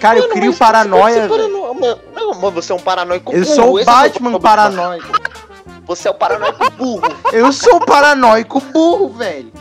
Cara, 0.00 0.18
eu 0.18 0.22
Mano, 0.22 0.34
crio 0.34 0.50
mas 0.50 0.58
paranoia, 0.58 1.14
você 1.14 1.18
é 1.18 1.28
velho. 1.28 1.30
parano- 1.30 1.74
Mano, 1.80 2.00
Não, 2.14 2.34
mano, 2.34 2.50
você 2.50 2.72
é 2.72 2.74
um 2.74 2.80
paranoico 2.80 3.32
Eu 3.32 3.42
burro. 3.42 3.54
sou 3.54 3.72
o 3.74 3.78
é 3.78 3.82
o 3.82 3.84
Batman 3.84 4.30
meu 4.30 4.40
paranoico. 4.40 5.12
Você 5.86 6.08
é 6.08 6.10
o 6.10 6.14
paranoico 6.14 6.70
burro. 6.72 7.02
Eu 7.32 7.52
sou 7.52 7.76
o 7.76 7.84
paranoico 7.86 8.60
burro, 8.60 9.10
velho. 9.10 9.52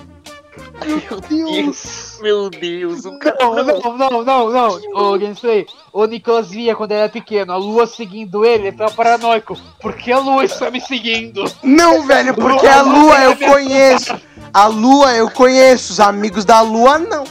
Meu 0.85 1.21
Deus. 1.21 2.17
Meu 2.21 2.49
Deus, 2.49 3.05
o 3.05 3.11
Não, 3.11 3.19
cara. 3.19 3.37
não, 3.41 3.97
não, 3.97 4.23
não, 4.23 4.49
não. 4.51 4.79
Ô, 4.93 5.17
Gameplay, 5.17 5.65
o 5.91 6.05
Nicolas 6.05 6.49
via 6.49 6.75
quando 6.75 6.91
ele 6.91 7.01
era 7.01 7.09
pequeno, 7.09 7.51
a 7.53 7.57
lua 7.57 7.85
seguindo 7.87 8.45
ele, 8.45 8.63
ele 8.63 8.71
ficava 8.71 8.91
paranoico. 8.91 9.57
Por 9.81 9.93
que 9.95 10.11
a 10.11 10.19
lua 10.19 10.45
está 10.45 10.69
me 10.71 10.79
seguindo? 10.79 11.43
Não, 11.61 12.05
velho, 12.05 12.33
porque 12.35 12.67
a 12.67 12.81
lua 12.81 13.23
eu 13.23 13.37
conheço. 13.37 14.19
A 14.53 14.67
lua 14.67 15.13
eu 15.15 15.29
conheço, 15.31 15.93
os 15.93 15.99
amigos 15.99 16.45
da 16.45 16.61
lua 16.61 16.99
não. 16.99 17.23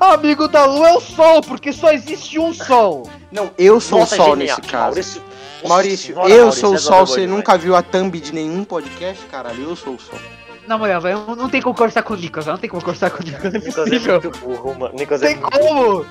Amigo 0.00 0.48
da 0.48 0.64
lua 0.64 0.88
é 0.88 0.92
o 0.96 1.00
sol, 1.00 1.40
porque 1.42 1.72
só 1.72 1.92
existe 1.92 2.38
um 2.38 2.52
sol. 2.52 3.08
Não, 3.30 3.50
eu 3.56 3.80
sou 3.80 4.00
Nossa, 4.00 4.14
o 4.14 4.16
sol 4.16 4.36
genial. 4.36 4.56
nesse 4.58 4.70
caso. 4.70 4.86
Maurício, 4.86 5.22
Maurício, 5.64 6.12
eu 6.12 6.16
Maurício, 6.16 6.52
sou 6.60 6.72
o 6.72 6.74
é 6.74 6.78
sol. 6.78 7.06
Você 7.06 7.26
nunca 7.26 7.56
viu 7.56 7.74
a 7.76 7.82
thumb 7.82 8.18
de 8.20 8.32
nenhum 8.34 8.64
podcast, 8.64 9.24
caralho? 9.26 9.62
Eu 9.62 9.76
sou 9.76 9.94
o 9.94 9.98
sol. 10.00 10.18
Não, 10.66 10.78
mulher, 10.78 11.00
velho, 11.00 11.36
não 11.36 11.48
tem 11.48 11.62
como 11.62 11.74
conversar 11.74 12.02
com 12.02 12.14
o 12.14 12.16
Nicolas, 12.16 12.46
não 12.46 12.58
tem 12.58 12.68
como 12.68 12.82
conversar 12.82 13.10
com 13.10 13.22
o 13.22 13.26
Nicolas, 13.26 13.54
é 13.54 13.58
Nicolas 13.58 13.92
é 13.92 14.10
muito 14.10 14.38
burro, 14.40 14.74
mano. 14.74 14.94
Nicolas 14.96 15.20
Não 15.20 15.28
é 15.28 15.32
tem 15.32 15.40
muito 15.40 15.58
como. 15.58 16.06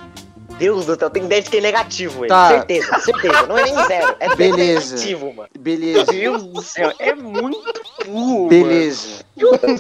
Deus 0.57 0.85
do 0.85 0.97
céu, 0.97 1.09
tem 1.09 1.25
ideia 1.25 1.41
de 1.41 1.49
que 1.49 1.57
é 1.57 1.61
negativo, 1.61 2.23
ele. 2.23 2.29
Tá. 2.29 2.47
Certeza, 2.49 2.99
certeza. 2.99 3.45
Não 3.45 3.57
é 3.57 3.63
nem 3.63 3.75
zero. 3.87 4.15
É 4.21 4.35
Beleza. 4.35 4.95
negativo, 4.95 5.33
mano. 5.33 5.49
Beleza, 5.59 6.05
Deus 6.05 6.43
do 6.43 6.61
céu, 6.61 6.93
é 6.97 7.13
muito 7.13 7.81
burro. 8.05 8.47
beleza. 8.47 9.25
Mano. 9.35 9.79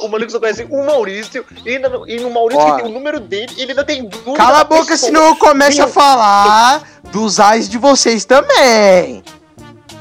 O 0.00 0.08
maluco 0.08 0.30
só 0.30 0.40
conhece 0.40 0.66
o 0.70 0.86
Maurício 0.86 1.44
e, 1.64 1.74
ainda 1.74 1.90
no, 1.90 2.08
e 2.08 2.18
no 2.20 2.30
Maurício 2.30 2.62
Ó. 2.64 2.70
que 2.76 2.82
tem 2.82 2.90
o 2.90 2.94
número 2.94 3.20
dele 3.20 3.52
e 3.58 3.62
ele 3.62 3.72
ainda 3.72 3.84
tem 3.84 4.02
dúvida. 4.08 4.32
Cala 4.34 4.60
a 4.60 4.64
boca, 4.64 4.86
pessoa. 4.86 5.08
senão 5.10 5.26
eu 5.28 5.36
começo 5.36 5.82
a 5.82 5.84
Meu 5.84 5.92
falar 5.92 6.82
dos 7.12 7.38
ais 7.38 7.68
de 7.68 7.76
vocês 7.76 8.24
também. 8.24 9.22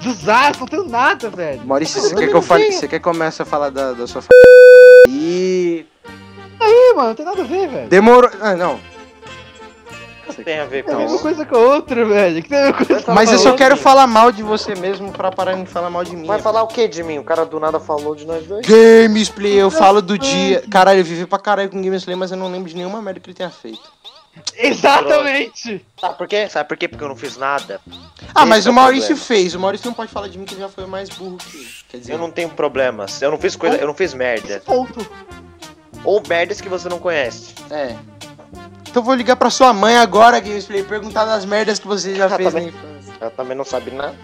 Dos 0.08 0.30
as, 0.30 0.58
não 0.58 0.68
tenho 0.68 0.86
nada, 0.86 1.30
velho. 1.30 1.66
Maurício, 1.66 2.02
você 2.02 2.16
quer 2.16 2.28
que 2.30 2.36
eu 2.36 2.42
fale? 2.42 2.72
Você 2.72 2.88
quer 2.88 3.00
que 3.00 3.04
comece 3.04 3.42
a 3.42 3.46
falar 3.46 3.70
da, 3.70 3.92
da 3.92 4.08
sua. 4.08 4.24
E. 5.10 5.86
Ih, 6.62 6.94
mano, 6.96 7.10
não 7.10 7.16
tem 7.16 7.26
nada 7.26 7.42
a 7.42 7.46
ver, 7.46 7.68
velho. 7.68 7.90
Demorou. 7.90 8.32
Ah, 8.40 8.56
não. 8.56 8.80
Tem 10.44 10.60
a 10.60 10.66
ver 10.66 10.84
Tem 10.84 10.94
a 10.94 10.98
com 10.98 11.04
mesma 11.04 11.20
coisa 11.20 11.46
com 11.46 11.56
a 11.56 11.60
outra, 11.60 12.06
velho. 12.06 12.44
Que 12.44 12.50
tem 12.50 12.58
a 12.58 12.62
mesma 12.62 12.78
coisa 12.86 13.04
com 13.04 13.12
a 13.12 13.16
Mas 13.16 13.32
eu 13.32 13.40
só 13.40 13.54
quero 13.54 13.76
falar 13.76 14.08
mal 14.08 14.32
de 14.32 14.44
você 14.44 14.76
mesmo 14.76 15.12
pra 15.12 15.32
parar 15.32 15.56
de 15.56 15.66
falar 15.66 15.90
mal 15.90 16.04
de 16.04 16.16
mim. 16.16 16.28
Vai 16.28 16.40
falar 16.40 16.64
o 16.64 16.68
que 16.68 16.88
de 16.88 17.04
mim? 17.04 17.18
O 17.18 17.24
cara 17.24 17.46
do 17.46 17.60
nada 17.60 17.80
falou 17.80 18.16
de 18.16 18.26
nós 18.26 18.46
dois? 18.46 18.66
Gamesplay, 18.66 19.54
eu 19.54 19.72
falo 19.72 20.02
do 20.02 20.18
dia. 20.18 20.64
Caralho, 20.70 21.00
eu 21.00 21.04
vivi 21.04 21.26
pra 21.26 21.40
caralho 21.40 21.70
com 21.70 21.82
Gamesplay, 21.82 22.16
mas 22.16 22.32
eu 22.32 22.38
não 22.38 22.52
lembro 22.52 22.70
de 22.70 22.76
nenhuma 22.76 23.02
merda 23.02 23.20
que 23.20 23.30
ele 23.30 23.38
tenha 23.38 23.50
feito. 23.50 23.97
Exatamente. 24.56 25.86
Sabe 26.00 26.18
por 26.18 26.28
quê? 26.28 26.50
Sabe 26.50 26.68
por 26.70 26.78
quê? 26.78 26.88
Porque 26.88 27.04
eu 27.04 27.10
não 27.10 27.16
fiz 27.16 27.38
nada. 27.38 27.80
Ah, 28.34 28.42
Esse 28.42 28.46
mas 28.50 28.66
é 28.66 28.70
o 28.70 28.72
o 28.72 28.76
Maurício 28.76 29.08
problema. 29.16 29.26
fez. 29.26 29.56
O 29.56 29.60
Maurício 29.60 29.88
não 29.88 29.94
pode 29.94 30.12
falar 30.12 30.28
de 30.28 30.38
mim 30.38 30.46
que 30.46 30.54
ele 30.54 30.62
já 30.62 30.70
foi 30.70 30.86
mais 30.86 31.10
burro 31.10 31.38
que 31.38 31.58
eu. 31.58 31.64
Quer 31.90 31.98
dizer, 31.98 32.14
Eu 32.14 32.18
não 32.18 32.32
tenho 32.32 32.50
problemas. 32.50 33.22
Eu 33.22 33.32
não 33.32 33.38
fiz 33.38 33.56
coisa, 33.56 33.78
eu 33.78 33.88
não 33.88 33.94
fiz 33.94 34.14
merda. 34.14 34.62
Ponto. 34.66 35.06
Ou 36.04 36.22
merdas 36.28 36.62
que 36.62 36.70
você 36.70 36.88
não 36.90 37.00
conhece. 37.00 37.54
É. 37.70 37.96
Então 38.90 39.02
eu 39.02 39.04
vou 39.04 39.14
ligar 39.16 39.36
pra 39.36 39.50
sua 39.50 39.74
mãe 39.74 39.98
agora, 39.98 40.40
Gamesplay, 40.40 40.84
perguntar 40.84 41.26
das 41.26 41.46
merdas 41.46 41.78
que 41.80 41.88
você 41.88 42.16
já 42.16 42.26
Ah, 42.26 42.30
fez 42.30 42.54
na 42.54 42.60
também. 42.60 42.68
infância. 42.70 43.14
Ela 43.20 43.32
também 43.32 43.58
não 43.58 43.66
sabe 43.66 43.92
nada. 43.92 44.16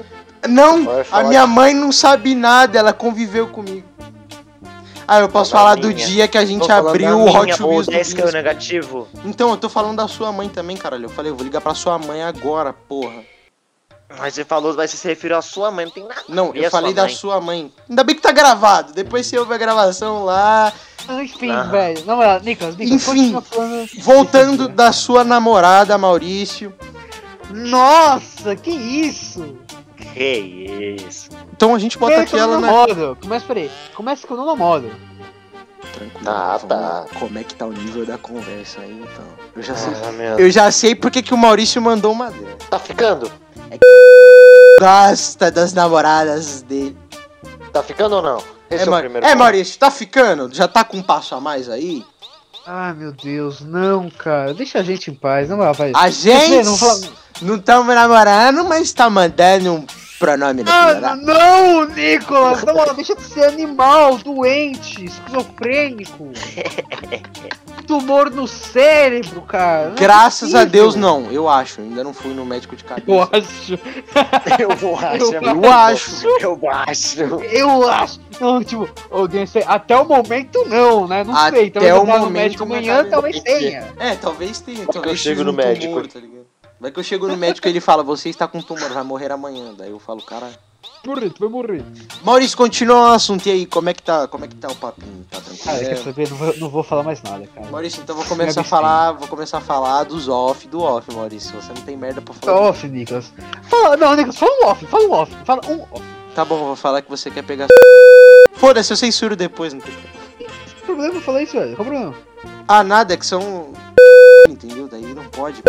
Não, 0.48 0.86
a 1.12 1.24
minha 1.24 1.48
mãe 1.48 1.74
não 1.74 1.92
sabe 1.92 2.36
nada, 2.36 2.78
ela 2.78 2.92
conviveu 2.94 3.48
comigo. 3.48 3.88
Ah, 5.08 5.20
eu 5.20 5.30
posso 5.30 5.52
Da 5.52 5.58
falar 5.60 5.76
do 5.76 5.94
dia 5.94 6.28
que 6.28 6.38
a 6.38 6.46
gente 6.46 6.72
abriu 6.72 7.20
o 7.20 7.30
Hot 7.30 7.62
ou 7.64 7.70
Wheels 7.70 7.86
do 7.88 7.92
10 7.92 8.14
que 8.14 8.22
é 8.22 8.26
o 8.26 8.32
negativo. 8.32 9.08
Então, 9.26 9.50
eu 9.52 9.58
tô 9.58 9.68
falando 9.70 9.98
da 9.98 10.08
sua 10.08 10.32
mãe 10.32 10.48
também, 10.50 10.78
caralho. 10.78 11.06
Eu 11.06 11.10
falei, 11.10 11.32
eu 11.32 11.36
vou 11.36 11.44
ligar 11.44 11.62
pra 11.62 11.76
sua 11.76 11.98
mãe 12.00 12.24
agora, 12.24 12.72
porra. 12.74 13.22
Mas 14.18 14.36
você 14.36 14.46
falou, 14.46 14.74
mas 14.76 14.92
você 14.92 14.98
se 14.98 15.08
referiu 15.08 15.38
à 15.38 15.42
sua 15.42 15.72
mãe, 15.72 15.86
não 15.86 15.92
tem 15.92 16.04
nada. 16.04 16.22
Não, 16.30 16.54
eu 16.54 16.70
falei 16.70 16.94
sua 16.94 17.04
da 17.04 17.10
sua 17.10 17.42
mãe. 17.42 17.72
Ainda 17.90 18.04
bem 18.04 18.16
que 18.16 18.22
tá 18.22 18.32
gravado. 18.32 18.94
Depois 18.94 19.26
você 19.26 19.38
ouve 19.40 19.54
a 19.54 19.58
gravação 19.58 20.24
lá. 20.24 20.72
Enfim, 21.22 21.52
Ah. 21.52 21.64
velho. 21.64 22.06
Não, 22.06 22.18
mas, 22.18 22.42
Nicolas, 22.44 22.78
Nicolas, 22.78 23.08
Enfim. 23.10 23.36
Voltando 24.00 24.68
da 24.70 24.92
sua 24.92 25.24
namorada, 25.24 25.98
Maurício. 25.98 26.74
Nossa, 27.50 28.56
que 28.56 28.72
isso? 28.72 29.58
Que 29.98 30.96
isso. 31.08 31.30
Então 31.56 31.76
a 31.76 31.80
gente 31.80 31.98
bota 32.00 32.16
que 32.16 32.22
aquela 32.22 32.56
não 32.56 32.62
na. 32.62 32.68
namoro. 32.68 33.18
Começa, 33.22 33.46
peraí. 33.46 33.72
Começa 33.96 34.26
que 34.26 34.34
eu 34.34 34.38
não 34.38 34.46
namoro. 34.48 34.92
Tranquilo. 35.94 36.26
Tá, 36.26 36.58
vamos- 36.58 36.68
tá. 36.68 37.06
Como 37.20 37.38
é 37.38 37.44
que 37.44 37.54
tá 37.54 37.66
o 37.68 37.72
nível 37.72 38.06
da 38.06 38.18
conversa 38.18 38.82
aí, 38.82 38.92
então? 38.92 39.26
Eu 39.56 39.62
já 39.62 39.76
sei. 39.76 39.94
Ah. 39.94 40.36
Eu 40.40 40.50
já 40.50 40.72
sei 40.72 40.96
porque 40.96 41.22
que 41.22 41.34
o 41.34 41.38
Maurício 41.38 41.80
mandou 41.82 42.12
uma 42.12 42.32
dela. 42.32 42.58
Tá 42.70 42.80
ficando? 42.80 43.32
Gosta 44.80 45.52
das 45.52 45.74
namoradas 45.74 46.64
dele. 46.64 46.98
Tá 47.72 47.84
ficando 47.84 48.16
ou 48.16 48.22
não? 48.22 48.38
Esse 48.70 48.84
É, 48.90 48.92
é, 48.92 49.10
o 49.20 49.26
é. 49.26 49.36
Maurício, 49.36 49.78
tá 49.80 49.92
ficando? 49.92 50.50
Já 50.54 50.68
tá 50.68 50.84
com 50.84 50.98
um 50.98 51.04
passo 51.04 51.36
a 51.36 51.40
mais 51.40 51.70
aí? 51.70 52.04
Ai, 52.66 52.94
meu 52.94 53.12
Deus, 53.12 53.62
não, 53.62 54.10
cara. 54.10 54.54
Deixa 54.54 54.80
a 54.80 54.84
gente 54.84 55.12
em 55.12 55.14
paz. 55.14 55.50
Não 55.50 55.58
vai, 55.58 55.74
vai. 55.74 55.92
A 55.96 56.10
gente 56.10 56.66
não 57.42 57.56
estamos 57.58 57.94
namorando, 57.94 58.64
mas 58.66 58.92
tá 58.94 59.10
mandando 59.10 59.74
um 59.74 59.86
pronome 60.20 60.64
no 60.64 60.72
Ah, 60.72 61.16
não, 61.16 61.86
Nicolas! 61.86 62.64
Não, 62.64 62.96
deixa 62.96 63.16
de 63.16 63.24
ser 63.24 63.46
animal, 63.46 64.18
doente, 64.18 65.06
esquizofrênico. 65.06 66.30
Tumor 67.88 68.30
no 68.30 68.48
cérebro, 68.48 69.42
cara. 69.42 69.90
Não 69.90 69.96
é 69.96 70.00
Graças 70.00 70.56
a 70.56 70.60
possível. 70.60 70.72
Deus, 70.72 70.96
não. 70.96 71.30
Eu 71.32 71.50
acho. 71.50 71.82
Ainda 71.82 72.02
não 72.04 72.14
fui 72.14 72.34
no 72.34 72.46
médico 72.46 72.76
de 72.78 72.84
cabeça. 72.84 73.12
Eu 73.12 73.22
acho. 73.22 73.74
Eu 74.60 74.98
acho. 74.98 75.36
é 75.36 75.40
Eu 75.44 75.72
acho. 75.72 76.28
Eu 76.40 76.70
acho. 76.70 77.24
Eu 77.44 77.90
acho. 77.90 78.20
Não, 78.40 78.64
tipo, 78.64 78.90
alguém 79.12 79.46
sei. 79.46 79.64
Até 79.68 79.98
o 79.98 80.06
momento 80.06 80.64
não, 80.68 81.08
né? 81.08 81.24
Não 81.24 81.36
Até 81.36 81.58
sei. 81.58 81.72
Talvez 81.72 81.94
o 81.94 81.98
eu 81.98 82.06
vá 82.06 82.14
no 82.14 82.20
momento 82.20 82.34
médico 82.34 82.64
amanhã, 82.64 83.06
talvez 83.10 83.42
tenha. 83.42 83.94
É, 84.00 84.16
talvez 84.16 84.60
tenha. 84.62 84.86
Talvez 84.86 85.12
eu 85.12 85.18
chego 85.18 85.44
no 85.44 85.52
médico. 85.54 85.94
tumor, 85.94 86.08
tá 86.08 86.20
ligado? 86.20 86.43
Vai 86.84 86.92
que 86.92 87.00
eu 87.00 87.04
chego 87.04 87.30
no 87.30 87.38
médico 87.38 87.66
e 87.66 87.70
ele 87.72 87.80
fala, 87.80 88.04
você 88.04 88.28
está 88.28 88.46
com 88.46 88.62
tumor, 88.62 88.90
vai 88.90 89.04
morrer 89.04 89.32
amanhã. 89.32 89.74
Daí 89.74 89.90
eu 89.90 90.00
falo, 90.00 90.22
cara. 90.22 90.52
Morrer, 91.06 91.30
tu 91.30 91.40
vai 91.40 91.48
morrer. 91.48 91.82
Maurício, 92.26 92.58
continua 92.58 93.12
o 93.12 93.14
assunto 93.14 93.48
e 93.48 93.52
aí, 93.52 93.66
como 93.66 93.88
é 93.88 93.94
que 93.94 94.04
tá, 94.04 94.28
como 94.28 94.44
é 94.44 94.50
que 94.50 94.56
tá 94.56 94.68
o 94.68 94.76
papinho? 94.76 95.26
Tá 95.32 95.38
Cara, 95.64 95.80
quer 95.80 95.86
tranquilo? 95.86 96.04
saber? 96.04 96.30
Não 96.30 96.36
vou, 96.36 96.58
não 96.58 96.70
vou 96.70 96.84
falar 96.84 97.04
mais 97.04 97.24
nada, 97.24 97.48
cara. 97.56 97.72
Maurício, 97.72 98.02
então 98.04 98.14
vou 98.14 98.26
começar 98.26 98.60
a 98.60 98.64
falar, 98.66 99.14
vou 99.14 99.30
começar 99.30 99.60
a 99.60 99.62
falar 99.62 100.04
dos 100.04 100.28
off, 100.28 100.68
do 100.68 100.82
off, 100.82 101.10
Maurício. 101.16 101.56
Você 101.56 101.70
não 101.70 101.82
tem 101.84 101.96
merda 101.96 102.22
pra 102.22 102.34
falar. 102.34 102.60
Off, 102.60 102.86
Nicolas. 102.86 103.32
Fala, 103.70 103.96
não, 103.96 104.14
Nicolas, 104.14 104.38
fala 104.38 104.52
um 104.52 104.66
off, 104.68 104.86
fala 104.86 105.04
um 105.06 105.12
off. 105.14 105.36
Fala 105.46 105.62
um 105.70 105.82
off. 105.84 106.04
Tá 106.36 106.44
bom, 106.44 106.58
vou 106.66 106.76
falar 106.76 107.02
que 107.02 107.10
você 107.10 107.32
quer 107.32 107.44
pegar. 107.46 107.68
Foda-se, 108.56 108.92
eu 108.92 108.98
censuro 108.98 109.38
depois, 109.38 109.74
não 109.74 109.80
tem 109.80 109.94
problema. 109.94 110.54
Problema 110.86 111.22
falar 111.22 111.44
isso, 111.44 111.54
velho. 111.54 111.78
Qual 111.78 111.88
o 111.88 111.90
problema? 111.90 112.16
Ah, 112.68 112.84
nada, 112.84 113.14
é 113.14 113.18
que 113.18 113.26
são. 113.26 113.72
Entendeu? 114.50 114.90
Daí 114.90 115.14
não 115.14 115.24
pode. 115.30 115.64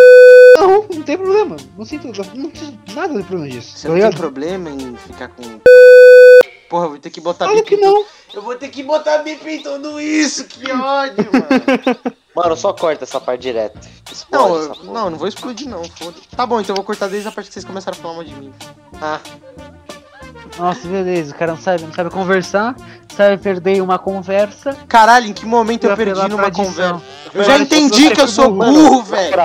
Não, 0.56 0.82
não 0.89 1.02
tem 1.02 1.16
problema. 1.18 1.56
Não 1.76 1.85
sinto. 1.85 2.06
Não 2.06 2.14
sinto 2.55 2.94
nada 2.94 3.14
de 3.14 3.22
problema 3.24 3.51
disso. 3.51 3.76
Você 3.76 3.82
tá 3.82 3.89
não 3.89 3.94
tem 4.01 4.05
ligado? 4.05 4.20
problema 4.20 4.70
em 4.70 4.97
ficar 4.97 5.28
com. 5.28 5.43
Porra, 6.68 6.86
eu 6.86 6.90
vou 6.90 6.98
ter 6.98 7.10
que 7.10 7.20
botar 7.20 7.44
Claro 7.47 7.60
bip 7.60 7.68
que 7.68 7.81
não. 7.81 8.05
Eu 8.32 8.43
vou 8.43 8.55
ter 8.56 8.68
que 8.68 8.82
botar 8.82 9.18
bip 9.18 9.47
em 9.48 9.62
tudo 9.62 10.01
isso, 10.01 10.44
que 10.44 10.70
ódio, 10.72 11.28
mano. 11.32 12.14
Mano, 12.35 12.56
só 12.56 12.72
corta 12.72 13.05
essa 13.05 13.20
parte 13.20 13.43
direto. 13.43 13.78
Explode 14.10 14.48
Não, 14.48 14.59
essa 14.59 14.68
eu- 14.70 14.74
porra. 14.74 14.93
não, 14.93 15.10
não 15.10 15.16
vou 15.16 15.28
explodir 15.28 15.68
não, 15.68 15.85
foda 15.85 16.16
Tá 16.36 16.44
bom, 16.44 16.60
então 16.60 16.72
eu 16.72 16.76
vou 16.76 16.85
cortar 16.85 17.06
desde 17.06 17.28
a 17.28 17.31
parte 17.31 17.47
que 17.47 17.52
vocês 17.52 17.64
começaram 17.64 17.97
a 17.97 18.02
falar 18.02 18.14
mal 18.14 18.24
de 18.24 18.35
mim. 18.35 18.52
Ah, 19.01 19.20
Nossa, 20.59 20.86
beleza. 20.89 21.32
O 21.32 21.39
cara 21.39 21.52
não 21.52 21.60
sabe, 21.60 21.85
não 21.85 21.93
sabe 21.93 22.10
conversar, 22.10 22.74
sabe 23.16 23.40
perder 23.40 23.81
uma 23.81 24.01
conversa. 24.01 24.76
Caralho, 24.89 25.28
em 25.28 25.32
que 25.32 25.47
momento 25.47 25.85
eu 25.85 25.97
perdi 25.97 26.28
numa 26.28 26.51
tradição. 26.51 26.64
conversa? 26.64 27.02
Eu 27.32 27.44
já 27.44 27.56
entendi 27.56 28.10
que 28.10 28.20
eu 28.20 28.26
sou 28.26 28.51
burro, 28.51 29.02
velho. 29.05 29.36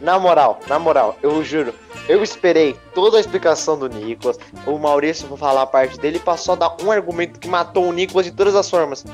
Na 0.00 0.18
moral, 0.18 0.60
na 0.68 0.78
moral, 0.78 1.16
eu 1.22 1.42
juro. 1.42 1.74
Eu 2.08 2.22
esperei 2.22 2.76
toda 2.94 3.16
a 3.16 3.20
explicação 3.20 3.78
do 3.78 3.88
Nicolas. 3.88 4.38
O 4.66 4.78
Maurício 4.78 5.26
foi 5.26 5.36
falar 5.36 5.62
a 5.62 5.66
parte 5.66 5.98
dele 5.98 6.18
passou 6.18 6.54
a 6.54 6.56
dar 6.56 6.76
um 6.82 6.90
argumento 6.90 7.38
que 7.38 7.48
matou 7.48 7.88
o 7.88 7.92
Nicolas 7.92 8.26
de 8.26 8.32
todas 8.32 8.54
as 8.54 8.68
formas. 8.70 9.04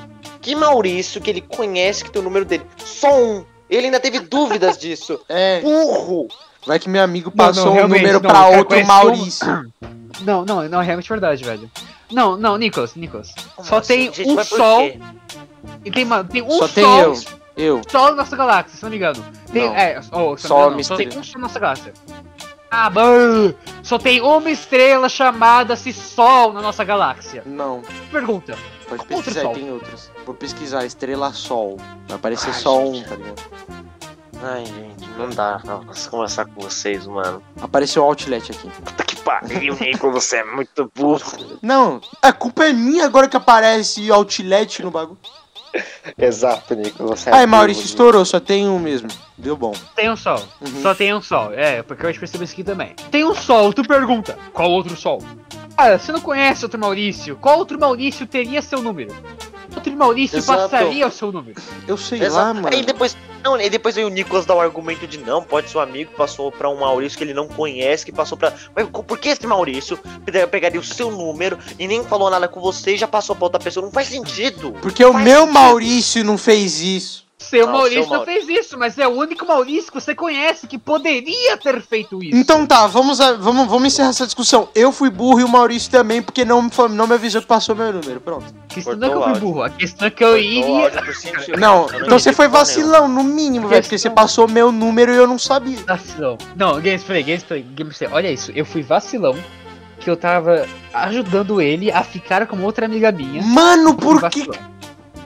Que 0.40 0.54
Maurício, 0.54 1.20
que 1.20 1.30
ele 1.30 1.40
conhece 1.40 2.04
que 2.04 2.10
tem 2.10 2.20
o 2.20 2.24
número 2.24 2.44
dele. 2.44 2.64
Só 2.76 3.18
um. 3.18 3.44
Ele 3.68 3.86
ainda 3.86 3.98
teve 3.98 4.20
dúvidas 4.20 4.76
disso. 4.76 5.20
É, 5.28 5.60
Burro! 5.60 6.28
vai 6.66 6.78
que 6.78 6.88
meu 6.88 7.02
amigo 7.02 7.30
Não, 7.34 7.46
passou 7.46 7.66
não, 7.66 7.72
um 7.72 7.74
realmente, 7.74 8.00
número 8.00 8.20
não, 8.20 8.30
pra 8.30 8.48
outro 8.48 8.86
Maurício. 8.86 9.72
Não, 10.20 10.44
não, 10.44 10.68
não, 10.68 10.80
é 10.80 10.84
realmente 10.84 11.08
verdade, 11.08 11.42
velho. 11.42 11.68
Não, 12.08 12.36
não, 12.36 12.56
Nicolas, 12.56 12.94
Nicolas. 12.94 13.34
Só 13.60 13.76
Nossa, 13.76 13.88
tem 13.88 14.12
gente, 14.14 14.30
um 14.30 14.44
sol. 14.44 14.82
E 15.84 15.90
tem, 15.90 16.06
tem 16.30 16.40
um 16.40 16.50
Só 16.52 16.68
sol. 16.68 16.68
tem 16.68 17.00
eu. 17.00 17.14
Eu. 17.56 17.82
Sol 17.88 18.10
na 18.10 18.16
nossa 18.16 18.36
galáxia, 18.36 18.76
se 18.76 18.82
não 18.82 18.90
me 18.90 18.96
engano. 18.96 19.24
Tem, 19.52 19.66
Não. 19.66 19.74
é, 19.76 20.00
oh, 20.12 20.36
Só 20.36 20.70
não 20.70 20.82
só 20.82 20.96
tem 20.96 21.08
um 21.08 21.22
sol 21.22 21.34
na 21.36 21.40
nossa 21.46 21.58
galáxia. 21.60 21.92
Ah, 22.70 22.90
bã! 22.90 23.54
Só 23.84 23.98
tem 23.98 24.20
uma 24.20 24.50
estrela 24.50 25.08
chamada-se 25.08 25.92
Sol 25.92 26.52
na 26.52 26.60
nossa 26.60 26.82
galáxia. 26.82 27.44
Não, 27.46 27.82
Pergunta. 28.10 28.58
pode 28.88 29.02
Outro 29.02 29.16
pesquisar, 29.16 29.42
sol. 29.42 29.52
tem 29.54 29.70
outros. 29.70 30.10
Vou 30.26 30.34
pesquisar, 30.34 30.84
Estrela 30.84 31.32
Sol. 31.32 31.76
Vai 32.08 32.16
aparecer 32.16 32.48
Ai, 32.48 32.54
só 32.54 32.80
um, 32.82 32.94
gente. 32.94 33.08
tá 33.08 33.14
ligado? 33.14 33.42
Ai, 34.42 34.64
gente, 34.66 35.08
não 35.16 35.30
dá 35.30 35.60
pra 35.64 35.80
conversar 36.10 36.46
com 36.46 36.60
vocês, 36.60 37.06
mano. 37.06 37.40
Apareceu 37.62 38.02
o 38.02 38.06
Outlet 38.06 38.50
aqui. 38.50 38.68
Puta 38.68 39.04
que 39.04 39.16
pariu, 39.16 39.76
Nicolas, 39.80 40.24
você 40.24 40.38
é 40.38 40.44
muito 40.44 40.90
burro. 40.94 41.58
Não, 41.62 42.00
a 42.20 42.32
culpa 42.32 42.64
é 42.64 42.72
minha 42.72 43.04
agora 43.06 43.28
que 43.28 43.36
aparece 43.36 44.10
Outlet 44.10 44.82
no 44.82 44.90
bagulho. 44.90 45.18
Exato, 46.18 46.74
Nicolas. 46.74 47.20
Você 47.20 47.30
é 47.30 47.34
Ai, 47.34 47.46
Maurício, 47.46 47.84
estourou, 47.84 48.24
só 48.24 48.40
tem 48.40 48.68
um 48.68 48.78
mesmo. 48.78 49.08
Deu 49.36 49.56
bom. 49.56 49.74
Tem 49.94 50.10
um 50.10 50.16
sol. 50.16 50.42
Uhum. 50.60 50.82
Só 50.82 50.94
tem 50.94 51.14
um 51.14 51.20
sol. 51.20 51.52
É, 51.52 51.82
porque 51.82 52.06
eu 52.06 52.12
já 52.12 52.20
percebi 52.20 52.44
isso 52.44 52.52
aqui 52.52 52.64
também. 52.64 52.94
Tem 53.10 53.24
um 53.24 53.34
sol, 53.34 53.72
tu 53.72 53.82
pergunta. 53.82 54.38
Qual 54.52 54.70
outro 54.70 54.96
sol? 54.96 55.22
Ah, 55.76 55.98
você 55.98 56.12
não 56.12 56.20
conhece 56.20 56.64
outro 56.64 56.78
Maurício. 56.78 57.36
Qual 57.36 57.58
outro 57.58 57.78
Maurício 57.78 58.26
teria 58.26 58.62
seu 58.62 58.80
número? 58.80 59.14
Outro 59.74 59.96
Maurício 59.96 60.38
Exato. 60.38 60.68
passaria 60.70 61.06
o 61.06 61.10
seu 61.10 61.32
número. 61.32 61.60
Eu 61.86 61.96
sei 61.96 62.20
Exato. 62.22 62.34
lá, 62.34 62.54
mano. 62.54 62.68
Aí 62.72 62.82
depois, 62.84 63.16
não, 63.42 63.54
aí 63.54 63.68
depois 63.68 63.94
veio 63.94 64.06
o 64.06 64.10
Nicolas 64.10 64.46
dar 64.46 64.54
o 64.54 64.60
argumento 64.60 65.06
de 65.06 65.18
não, 65.18 65.42
pode 65.42 65.68
ser 65.70 65.78
um 65.78 65.80
amigo 65.80 66.10
que 66.10 66.16
passou 66.16 66.50
pra 66.52 66.68
um 66.68 66.76
Maurício 66.80 67.18
que 67.18 67.24
ele 67.24 67.34
não 67.34 67.46
conhece, 67.48 68.04
que 68.04 68.12
passou 68.12 68.36
pra. 68.38 68.52
Mas 68.74 68.86
por 68.88 69.18
que 69.18 69.28
esse 69.28 69.46
Maurício 69.46 69.98
pe- 70.24 70.46
pegaria 70.46 70.80
o 70.80 70.84
seu 70.84 71.10
número 71.10 71.58
e 71.78 71.86
nem 71.86 72.04
falou 72.04 72.30
nada 72.30 72.46
com 72.48 72.60
você 72.60 72.94
e 72.94 72.98
já 72.98 73.08
passou 73.08 73.34
pra 73.34 73.46
outra 73.46 73.60
pessoa? 73.60 73.84
Não 73.84 73.92
faz 73.92 74.08
sentido. 74.08 74.74
Porque 74.80 75.04
o 75.04 75.12
meu 75.14 75.40
sentido. 75.42 75.52
Maurício 75.52 76.24
não 76.24 76.38
fez 76.38 76.80
isso. 76.80 77.23
Seu 77.44 77.66
Não, 77.66 77.72
Maurício 77.74 78.04
seu 78.04 78.12
não 78.18 78.24
fez 78.24 78.48
isso, 78.48 78.78
mas 78.78 78.98
é 78.98 79.06
o 79.06 79.10
único 79.12 79.46
Maurício 79.46 79.92
que 79.92 80.00
você 80.00 80.14
conhece 80.14 80.66
que 80.66 80.78
poderia 80.78 81.56
ter 81.56 81.80
feito 81.82 82.22
isso. 82.22 82.36
Então 82.36 82.66
tá, 82.66 82.86
vamos, 82.86 83.20
a- 83.20 83.34
vamos, 83.34 83.66
vamos 83.68 83.86
encerrar 83.86 84.08
essa 84.10 84.24
discussão. 84.24 84.68
Eu 84.74 84.90
fui 84.92 85.10
burro 85.10 85.40
e 85.40 85.44
o 85.44 85.48
Maurício 85.48 85.90
também, 85.90 86.22
porque 86.22 86.44
não, 86.44 86.68
não 86.90 87.06
me 87.06 87.14
avisou 87.14 87.40
que 87.42 87.46
passou 87.48 87.74
meu 87.74 87.92
número. 87.92 88.20
Pronto. 88.20 88.44
a 88.70 88.74
questão 88.74 88.96
não 88.96 89.06
é 89.08 89.10
que 89.10 89.16
eu 89.16 89.22
fui 89.22 89.40
burro, 89.40 89.62
a 89.62 89.70
questão 89.70 90.08
é 90.08 90.10
que 90.10 90.24
eu 90.24 90.38
iria. 90.38 90.90
Não, 91.58 91.86
então 91.86 92.18
você 92.18 92.32
foi 92.32 92.46
nenhuma. 92.46 92.58
vacilão, 92.60 93.08
no 93.08 93.22
mínimo, 93.22 93.68
velho, 93.68 93.82
porque 93.82 93.98
você 93.98 94.10
passou 94.10 94.48
meu 94.48 94.72
número 94.72 95.12
e 95.12 95.16
eu 95.16 95.26
não 95.26 95.38
sabia. 95.38 95.78
Vacilão. 95.86 96.38
Não, 96.56 96.80
gameplay, 96.80 97.22
gameplay, 97.22 97.62
gameplay. 97.74 98.10
Olha 98.12 98.30
isso, 98.30 98.50
eu 98.54 98.64
fui 98.64 98.82
vacilão 98.82 99.34
que 100.00 100.10
eu 100.10 100.16
tava 100.16 100.66
ajudando 100.92 101.60
ele 101.60 101.90
a 101.90 102.02
ficar 102.02 102.46
com 102.46 102.60
outra 102.62 102.84
amiga 102.86 103.10
minha. 103.12 103.42
Mano, 103.42 103.94
por 103.94 104.16
que. 104.28 104.40
vacilão. 104.40 104.73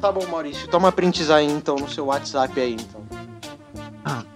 Tá 0.00 0.12
bom, 0.12 0.24
Maurício, 0.26 0.68
toma 0.68 0.92
prints 0.92 1.28
aí 1.30 1.46
então 1.46 1.76
no 1.76 1.88
seu 1.88 2.06
WhatsApp 2.06 2.60
aí 2.60 2.74
então. 2.74 3.02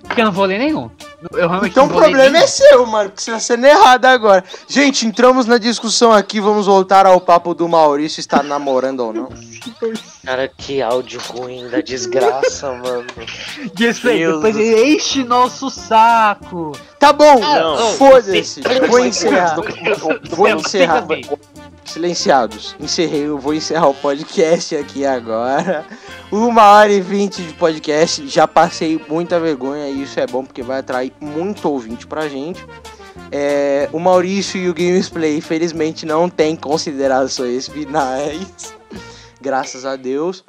Porque 0.02 0.20
eu 0.20 0.26
não 0.26 0.32
vou 0.32 0.44
ler 0.44 0.58
nenhum. 0.58 0.90
Eu 1.32 1.48
realmente 1.48 1.70
Então 1.70 1.86
o 1.86 1.88
problema 1.88 2.36
é 2.36 2.46
seu, 2.46 2.84
mano, 2.84 3.10
porque 3.10 3.22
você 3.22 3.30
tá 3.30 3.40
sendo 3.40 3.64
errado 3.64 4.04
agora. 4.06 4.44
Gente, 4.68 5.06
entramos 5.06 5.46
na 5.46 5.56
discussão 5.56 6.12
aqui, 6.12 6.40
vamos 6.40 6.66
voltar 6.66 7.06
ao 7.06 7.20
papo 7.20 7.54
do 7.54 7.68
Maurício 7.68 8.20
estar 8.20 8.42
namorando 8.42 9.00
ou 9.00 9.12
não. 9.12 9.28
Cara, 10.24 10.48
que 10.48 10.82
áudio 10.82 11.20
ruim 11.28 11.68
da 11.68 11.80
desgraça, 11.80 12.72
mano. 12.72 13.06
Deus 13.74 14.00
depois 14.00 14.56
ele 14.56 14.96
enche 14.96 15.22
nosso 15.22 15.70
saco. 15.70 16.72
Tá 16.98 17.12
bom, 17.12 17.40
Não, 17.40 17.92
foda-se. 17.94 18.60
Vou 18.88 18.98
encerrar. 18.98 19.56
Vou 20.30 20.48
encerrar. 20.48 21.06
Silenciados. 21.84 22.76
Encerrei, 22.80 23.26
eu 23.26 23.38
vou 23.38 23.54
encerrar 23.54 23.88
o 23.88 23.94
podcast 23.94 24.76
aqui 24.76 25.04
agora. 25.04 25.84
Uma 26.30 26.72
hora 26.72 26.92
e 26.92 27.00
vinte 27.00 27.42
de 27.42 27.52
podcast. 27.54 28.26
Já 28.28 28.46
passei 28.48 29.00
muita 29.08 29.38
vergonha 29.38 29.88
e 29.88 30.02
isso 30.02 30.18
é 30.18 30.26
bom 30.26 30.44
porque 30.44 30.62
vai 30.62 30.78
atrair 30.78 31.12
muito 31.20 31.68
ouvinte 31.68 32.06
pra 32.06 32.28
gente. 32.28 32.64
É, 33.30 33.88
o 33.92 33.98
Maurício 33.98 34.60
e 34.60 34.68
o 34.68 34.74
Gamesplay, 34.74 35.36
infelizmente, 35.36 36.04
não 36.04 36.28
tem 36.28 36.54
considerações 36.54 37.66
finais. 37.68 38.74
Graças 39.40 39.84
a 39.84 39.96
Deus. 39.96 40.44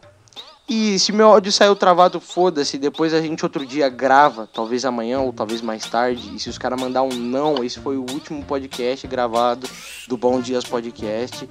E 0.67 0.97
se 0.97 1.11
meu 1.11 1.27
áudio 1.27 1.51
saiu 1.51 1.75
travado, 1.75 2.21
foda-se. 2.21 2.77
Depois 2.77 3.13
a 3.13 3.21
gente 3.21 3.43
outro 3.43 3.65
dia 3.65 3.89
grava, 3.89 4.47
talvez 4.51 4.85
amanhã 4.85 5.19
ou 5.19 5.33
talvez 5.33 5.61
mais 5.61 5.85
tarde. 5.85 6.33
E 6.33 6.39
se 6.39 6.49
os 6.49 6.57
caras 6.57 6.79
mandar 6.79 7.03
um 7.03 7.13
não, 7.13 7.63
esse 7.63 7.79
foi 7.79 7.97
o 7.97 8.05
último 8.11 8.43
podcast 8.45 9.05
gravado 9.07 9.67
do 10.07 10.15
Bom 10.15 10.39
Dias 10.39 10.63
Podcast. 10.63 11.49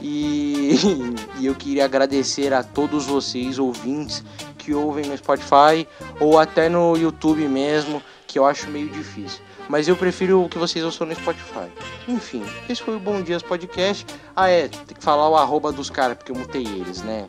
E, 0.00 0.74
e 1.38 1.46
eu 1.46 1.54
queria 1.54 1.84
agradecer 1.84 2.54
a 2.54 2.62
todos 2.62 3.04
vocês, 3.04 3.58
ouvintes, 3.58 4.24
que 4.56 4.72
ouvem 4.72 5.04
no 5.04 5.16
Spotify 5.16 5.86
ou 6.18 6.38
até 6.38 6.70
no 6.70 6.96
YouTube 6.96 7.46
mesmo, 7.48 8.02
que 8.26 8.38
eu 8.38 8.46
acho 8.46 8.70
meio 8.70 8.88
difícil. 8.88 9.40
Mas 9.68 9.86
eu 9.86 9.96
prefiro 9.96 10.48
que 10.48 10.58
vocês 10.58 10.82
ouçam 10.82 11.06
no 11.06 11.14
Spotify. 11.14 11.68
Enfim, 12.08 12.42
esse 12.68 12.82
foi 12.82 12.96
o 12.96 13.00
Bom 13.00 13.20
Dias 13.20 13.42
Podcast. 13.42 14.06
Ah, 14.34 14.48
é, 14.48 14.68
tem 14.68 14.96
que 14.96 15.04
falar 15.04 15.28
o 15.28 15.36
arroba 15.36 15.72
dos 15.72 15.90
caras, 15.90 16.16
porque 16.16 16.32
eu 16.32 16.36
mutei 16.36 16.62
eles, 16.62 17.02
né? 17.02 17.26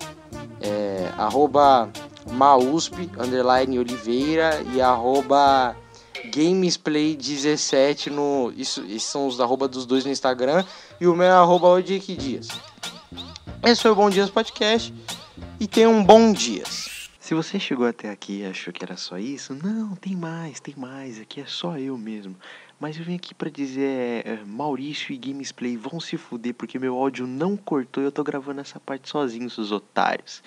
É, 0.61 1.11
arroba 1.17 1.89
mausp, 2.31 2.93
underline 3.17 3.79
Oliveira 3.79 4.61
e 4.73 4.81
arroba 4.81 5.75
gamesplay17 6.31 8.07
no... 8.07 8.51
Isso, 8.55 8.83
são 8.99 9.27
os 9.27 9.39
arroba 9.39 9.67
dos 9.67 9.85
dois 9.85 10.03
no 10.03 10.11
Instagram 10.11 10.63
e 10.99 11.07
o 11.07 11.15
meu 11.15 11.27
é 11.27 11.31
arroba 11.31 11.81
Dias. 11.81 12.47
Esse 13.63 13.81
foi 13.81 13.91
o 13.91 13.95
Bom 13.95 14.09
Dias 14.09 14.29
Podcast 14.29 14.93
e 15.59 15.67
tenha 15.67 15.89
um 15.89 16.03
bom 16.03 16.31
dias. 16.31 17.09
Se 17.19 17.33
você 17.33 17.59
chegou 17.59 17.85
até 17.85 18.09
aqui 18.09 18.39
e 18.39 18.45
achou 18.45 18.71
que 18.71 18.85
era 18.85 18.95
só 18.95 19.17
isso, 19.17 19.53
não, 19.53 19.95
tem 19.95 20.15
mais, 20.15 20.59
tem 20.59 20.73
mais, 20.77 21.19
aqui 21.19 21.41
é 21.41 21.45
só 21.45 21.77
eu 21.77 21.97
mesmo. 21.97 22.35
Mas 22.79 22.97
eu 22.97 23.03
vim 23.03 23.15
aqui 23.15 23.33
pra 23.33 23.49
dizer, 23.49 24.25
é, 24.25 24.43
Maurício 24.45 25.11
e 25.11 25.17
Gamesplay 25.17 25.75
vão 25.75 25.99
se 25.99 26.15
fuder 26.15 26.53
porque 26.53 26.77
meu 26.77 26.95
áudio 26.95 27.25
não 27.25 27.57
cortou 27.57 28.03
e 28.03 28.05
eu 28.05 28.11
tô 28.11 28.23
gravando 28.23 28.61
essa 28.61 28.79
parte 28.79 29.09
sozinho, 29.09 29.49
seus 29.49 29.71
otários. 29.71 30.43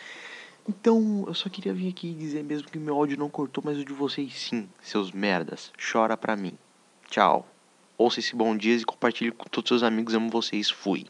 Então, 0.68 1.24
eu 1.26 1.34
só 1.34 1.48
queria 1.48 1.74
vir 1.74 1.88
aqui 1.88 2.14
dizer 2.14 2.44
mesmo 2.44 2.68
que 2.68 2.78
meu 2.78 2.94
áudio 2.94 3.18
não 3.18 3.28
cortou, 3.28 3.64
mas 3.66 3.78
o 3.78 3.84
de 3.84 3.92
vocês 3.92 4.32
sim, 4.32 4.68
seus 4.80 5.10
merdas. 5.10 5.72
Chora 5.76 6.16
pra 6.16 6.36
mim. 6.36 6.56
Tchau. 7.08 7.48
Ouça 7.98 8.20
esse 8.20 8.36
bom 8.36 8.56
dias 8.56 8.82
e 8.82 8.84
compartilhe 8.84 9.32
com 9.32 9.48
todos 9.48 9.68
os 9.68 9.80
seus 9.80 9.82
amigos. 9.82 10.14
Amo 10.14 10.30
vocês. 10.30 10.70
Fui. 10.70 11.06